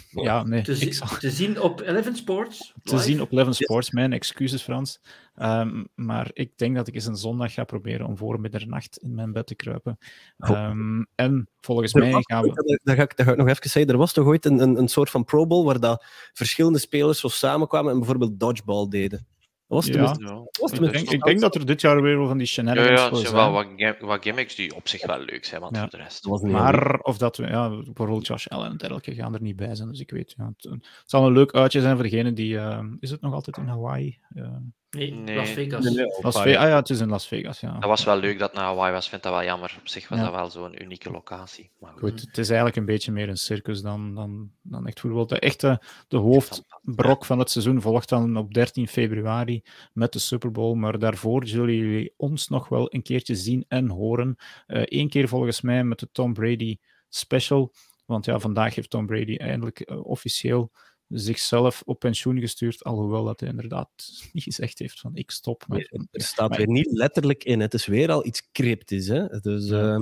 Ja, 0.10 0.44
nee. 0.44 0.62
Te, 0.62 0.76
zi 0.76 0.94
zal... 0.94 1.08
te, 1.08 1.30
zien 1.30 1.62
op 1.62 1.82
Eleven 1.82 2.16
Sports? 2.16 2.74
Te 2.84 2.98
zien 2.98 3.22
op 3.22 3.32
Eleven 3.32 3.54
Sports, 3.54 3.92
mijn 3.92 4.14
excuses 4.14 4.62
Frans. 4.62 5.00
Um, 5.36 5.88
maar 5.96 6.30
ik 6.34 6.58
denk 6.58 6.76
dat 6.76 6.88
ik 6.88 6.94
eens 6.94 7.06
een 7.06 7.16
zondag 7.16 7.54
ga 7.54 7.64
proberen 7.64 8.06
om 8.06 8.18
voor 8.18 8.40
middernacht 8.40 8.98
in 8.98 9.16
mijn 9.16 9.32
bed 9.32 9.48
te 9.48 9.56
kruipen. 9.56 9.98
Um, 10.38 11.08
en 11.16 11.50
volgens 11.62 11.94
mij 11.94 12.12
gaan 12.12 12.42
we... 12.42 12.78
Dat 12.84 12.96
ga, 12.96 13.02
ik, 13.02 13.16
dat 13.18 13.26
ga 13.26 13.32
ik 13.32 13.38
nog 13.38 13.48
even 13.48 13.70
zeggen. 13.70 13.92
Er 13.92 13.98
was 13.98 14.14
toch 14.14 14.26
ooit 14.26 14.46
een, 14.46 14.60
een, 14.60 14.78
een 14.78 14.88
soort 14.88 15.10
van 15.10 15.24
Pro 15.24 15.48
Bowl 15.48 15.66
waar 15.66 15.80
dat 15.80 16.06
verschillende 16.34 16.80
spelers 16.80 17.20
zo 17.20 17.28
samenkwamen 17.28 17.92
en 17.92 17.98
bijvoorbeeld 17.98 18.40
dodgeball 18.40 18.88
deden. 18.88 19.28
Was 19.72 19.86
ja. 19.86 20.16
Was 20.60 20.72
ik, 20.72 20.92
denk, 20.92 21.10
ik 21.10 21.24
denk 21.24 21.40
dat 21.40 21.56
er 21.56 21.66
dit 21.66 21.82
jaar 21.82 22.02
weer 22.02 22.18
wel 22.18 22.28
van 22.28 22.38
die 22.38 22.48
shenanigans 22.48 23.00
ja, 23.00 23.08
ja, 23.08 23.16
zijn. 23.16 23.34
wel 23.34 23.52
wat, 23.52 23.68
wat 24.00 24.24
gimmicks 24.24 24.56
die 24.56 24.76
op 24.76 24.88
zich 24.88 25.06
wel 25.06 25.20
leuk 25.20 25.46
zijn, 25.46 25.62
want 25.62 25.76
ja. 25.76 25.82
voor 25.82 25.90
de 25.90 25.98
rest... 25.98 26.26
Maar 26.42 27.00
of 27.00 27.18
dat 27.18 27.38
we, 27.38 27.48
ja, 27.48 27.70
bijvoorbeeld 27.70 28.28
Josh 28.28 28.48
Allen 28.48 28.70
en 28.70 28.78
dergelijke 28.78 29.16
gaan 29.16 29.34
er 29.34 29.42
niet 29.42 29.56
bij 29.56 29.76
zijn, 29.76 29.90
dus 29.90 30.00
ik 30.00 30.12
weet, 30.12 30.34
ja, 30.38 30.54
het, 30.58 30.72
het 30.72 31.04
zal 31.06 31.26
een 31.26 31.34
leuk 31.34 31.54
uitje 31.54 31.82
zijn 31.82 31.96
voor 31.96 32.04
degene 32.04 32.34
die... 32.34 32.54
Uh, 32.54 32.80
is 33.00 33.12
het 33.12 33.22
nog 33.22 33.34
altijd 33.34 33.58
in 33.58 33.68
Hawaii? 33.68 34.20
Uh, 34.36 34.48
nee, 34.92 35.14
nee, 35.14 35.36
Las 35.36 35.50
Vegas. 35.50 35.84
Nee, 35.84 35.94
nee, 35.94 36.06
Las 36.22 36.42
Vegas. 36.42 36.62
Ah 36.62 36.70
ja, 36.70 36.76
het 36.76 36.90
is 36.90 37.00
in 37.00 37.10
Las 37.10 37.28
Vegas, 37.28 37.60
ja. 37.60 37.72
Dat 37.80 37.90
was 37.90 38.04
wel 38.04 38.18
leuk 38.18 38.40
dat 38.40 38.50
het 38.50 38.58
naar 38.58 38.68
Hawaii 38.68 38.94
was, 38.94 39.10
vind 39.10 39.24
dat 39.24 39.32
wel 39.32 39.44
jammer. 39.44 39.76
Op 39.80 39.88
zich 39.88 40.08
was 40.08 40.18
ja. 40.18 40.24
dat 40.24 40.34
wel 40.34 40.50
zo'n 40.50 40.82
unieke 40.84 41.12
locatie. 41.12 41.70
Maar 41.80 41.92
goed. 41.92 42.00
goed, 42.00 42.22
het 42.22 42.38
is 42.38 42.48
eigenlijk 42.48 42.78
een 42.78 42.86
beetje 42.86 43.12
meer 43.12 43.30
een 43.30 43.38
circus 43.38 43.82
dan, 43.82 44.16
dan, 44.16 44.52
dan 44.62 44.88
echt 44.88 45.00
voetbal. 45.00 45.28
De 45.28 45.40
echte 45.40 45.82
de 46.08 46.18
hoofdbrok 46.18 47.26
van 47.26 47.40
het 47.40 47.50
seizoen 47.50 47.82
volgt 47.82 48.10
dan 48.10 48.38
op 48.38 48.54
13 48.54 48.88
februari 48.88 49.64
met 49.94 50.14
de 50.14 50.20
Super 50.20 50.52
Bowl, 50.52 50.76
maar 50.76 51.00
daarvoor 51.00 51.48
zullen 51.48 51.76
jullie 51.76 52.14
ons 52.18 52.48
nog 52.48 52.70
wel 52.70 52.94
een 52.94 53.04
keertje 53.04 53.36
zien 53.36 53.66
en 53.68 53.90
horen. 53.90 54.36
Eén 54.68 55.04
uh, 55.04 55.10
keer 55.10 55.28
volgens 55.28 55.62
mij 55.62 55.84
met 55.84 56.00
de 56.00 56.10
Tom 56.12 56.34
Brady 56.34 56.78
special, 57.10 57.74
want 58.06 58.26
ja, 58.26 58.40
vandaag 58.40 58.76
heeft 58.76 58.90
Tom 58.90 59.06
Brady 59.06 59.36
eindelijk 59.36 59.90
uh, 59.90 60.06
officieel 60.06 60.72
zichzelf 61.14 61.82
op 61.86 62.00
pensioen 62.00 62.40
gestuurd, 62.40 62.84
alhoewel 62.84 63.24
dat 63.24 63.40
hij 63.40 63.50
inderdaad 63.50 63.90
niet 64.34 64.44
gezegd 64.44 64.80
heeft 64.80 65.00
van 65.00 65.16
ik 65.16 65.32
stop. 65.32 65.64
Met, 65.68 65.92
nee, 65.92 66.08
er 66.12 66.22
staat 66.22 66.50
maar, 66.50 66.58
weer 66.58 66.68
niet 66.68 66.92
letterlijk 66.92 67.44
in, 67.44 67.60
het 67.60 67.74
is 67.74 67.86
weer 67.86 68.12
al 68.12 68.26
iets 68.26 68.52
cryptisch. 68.52 69.08
Hè? 69.08 69.40
Dus, 69.40 69.68
ja. 69.68 69.94
Uh, 69.94 70.00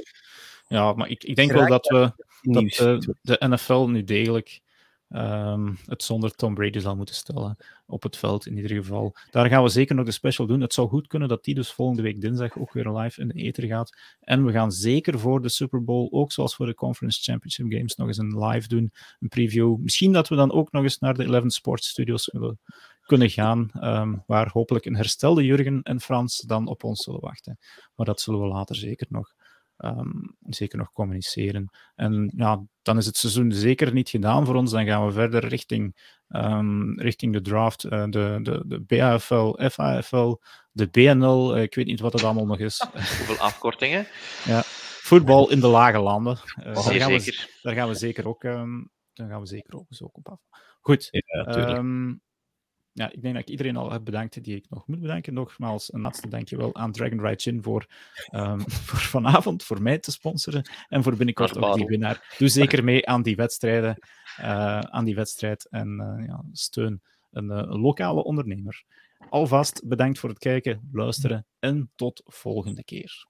ja, 0.67 0.93
maar 0.93 1.09
ik, 1.09 1.23
ik 1.23 1.35
denk 1.35 1.51
wel 1.51 1.67
dat 1.67 1.87
we 1.87 2.11
dat, 2.41 2.63
uh, 2.63 3.13
de 3.21 3.47
NFL 3.47 3.85
nu 3.85 4.03
degelijk 4.03 4.61
um, 5.09 5.77
het 5.85 6.03
zonder 6.03 6.35
Tom 6.35 6.53
Brady 6.53 6.79
zal 6.79 6.95
moeten 6.95 7.15
stellen 7.15 7.57
op 7.85 8.03
het 8.03 8.17
veld 8.17 8.45
in 8.45 8.55
ieder 8.55 8.71
geval. 8.71 9.15
Daar 9.31 9.49
gaan 9.49 9.63
we 9.63 9.69
zeker 9.69 9.95
nog 9.95 10.05
de 10.05 10.11
special 10.11 10.47
doen. 10.47 10.61
Het 10.61 10.73
zou 10.73 10.87
goed 10.87 11.07
kunnen 11.07 11.27
dat 11.27 11.43
die 11.43 11.55
dus 11.55 11.71
volgende 11.71 12.01
week 12.01 12.21
dinsdag 12.21 12.57
ook 12.57 12.73
weer 12.73 12.89
live 12.89 13.21
in 13.21 13.27
de 13.27 13.33
ether 13.33 13.67
gaat. 13.67 13.97
En 14.19 14.45
we 14.45 14.51
gaan 14.51 14.71
zeker 14.71 15.19
voor 15.19 15.41
de 15.41 15.49
Super 15.49 15.83
Bowl, 15.83 16.07
ook 16.11 16.31
zoals 16.31 16.55
voor 16.55 16.65
de 16.65 16.73
Conference 16.75 17.21
Championship 17.21 17.71
Games, 17.71 17.95
nog 17.95 18.07
eens 18.07 18.17
een 18.17 18.45
live 18.45 18.67
doen, 18.67 18.91
een 19.19 19.27
preview. 19.27 19.77
Misschien 19.77 20.11
dat 20.11 20.27
we 20.27 20.35
dan 20.35 20.51
ook 20.51 20.71
nog 20.71 20.83
eens 20.83 20.99
naar 20.99 21.13
de 21.13 21.23
Eleven 21.23 21.49
Sports 21.49 21.89
Studios 21.89 22.31
kunnen 23.01 23.29
gaan, 23.29 23.71
um, 23.81 24.23
waar 24.25 24.49
hopelijk 24.49 24.85
een 24.85 24.95
herstelde 24.95 25.45
Jurgen 25.45 25.81
en 25.83 26.01
Frans 26.01 26.39
dan 26.39 26.67
op 26.67 26.83
ons 26.83 27.03
zullen 27.03 27.19
wachten. 27.19 27.57
Maar 27.95 28.05
dat 28.05 28.21
zullen 28.21 28.41
we 28.41 28.47
later 28.47 28.75
zeker 28.75 29.07
nog 29.09 29.33
Um, 29.85 30.35
zeker 30.41 30.77
nog 30.77 30.91
communiceren. 30.91 31.69
En 31.95 32.31
ja, 32.35 32.63
dan 32.81 32.97
is 32.97 33.05
het 33.05 33.17
seizoen 33.17 33.51
zeker 33.51 33.93
niet 33.93 34.09
gedaan 34.09 34.45
voor 34.45 34.55
ons. 34.55 34.71
Dan 34.71 34.85
gaan 34.85 35.05
we 35.05 35.11
verder 35.11 35.47
richting, 35.47 35.95
um, 36.27 36.99
richting 36.99 37.33
de 37.33 37.41
draft, 37.41 37.83
uh, 37.83 38.03
de, 38.03 38.39
de, 38.41 38.63
de 38.65 38.79
BAFL, 38.79 39.69
FAFL, 39.69 40.35
de 40.71 40.87
BNL. 40.87 41.55
Uh, 41.55 41.61
ik 41.61 41.75
weet 41.75 41.85
niet 41.85 41.99
wat 41.99 42.13
het 42.13 42.23
allemaal 42.23 42.45
nog 42.45 42.59
is. 42.59 42.85
Hoeveel 43.17 43.37
afkortingen? 43.37 44.07
ja, 44.45 44.61
voetbal 45.01 45.51
in 45.51 45.59
de 45.59 45.67
lage 45.67 45.99
landen. 45.99 46.37
Uh, 46.57 46.63
daar, 46.63 46.83
gaan 46.83 47.19
zeker. 47.19 47.49
we, 47.51 47.59
daar 47.61 47.75
gaan 47.75 47.87
we 47.87 47.95
zeker 47.95 48.27
ook, 48.27 48.43
um, 48.43 48.91
daar 49.13 49.29
gaan 49.29 49.41
we 49.41 49.47
zeker 49.47 49.75
ook, 49.75 49.87
ook 49.99 50.17
op 50.17 50.29
af. 50.29 50.39
Goed. 50.79 51.07
Ja, 51.11 51.81
ja, 52.99 53.11
ik 53.11 53.21
denk 53.21 53.33
dat 53.33 53.43
ik 53.43 53.49
iedereen 53.49 53.75
al 53.75 53.91
heb 53.91 54.03
bedankt 54.03 54.43
die 54.43 54.55
ik 54.55 54.65
nog 54.69 54.87
moet 54.87 54.99
bedanken. 54.99 55.33
Nogmaals, 55.33 55.93
een 55.93 56.01
laatste 56.01 56.27
dankjewel 56.27 56.75
aan 56.75 56.91
Dragon 56.91 57.21
Ride 57.21 57.39
Chin 57.39 57.63
voor, 57.63 57.85
um, 58.31 58.61
voor 58.87 58.99
vanavond, 58.99 59.63
voor 59.63 59.81
mij 59.81 59.99
te 59.99 60.11
sponsoren 60.11 60.69
en 60.87 61.03
voor 61.03 61.15
binnenkort 61.15 61.57
ook 61.57 61.75
die 61.75 61.85
winnaar. 61.85 62.35
Doe 62.37 62.47
zeker 62.47 62.83
mee 62.83 63.07
aan 63.07 63.21
die 63.21 63.35
wedstrijden, 63.35 63.97
uh, 64.39 64.79
aan 64.79 65.05
die 65.05 65.15
wedstrijd 65.15 65.67
en 65.69 66.17
uh, 66.19 66.27
ja, 66.27 66.43
steun 66.51 67.01
een, 67.31 67.49
een 67.49 67.79
lokale 67.79 68.23
ondernemer. 68.23 68.83
Alvast 69.29 69.87
bedankt 69.87 70.19
voor 70.19 70.29
het 70.29 70.39
kijken, 70.39 70.89
luisteren 70.91 71.45
en 71.59 71.91
tot 71.95 72.21
volgende 72.25 72.83
keer. 72.83 73.27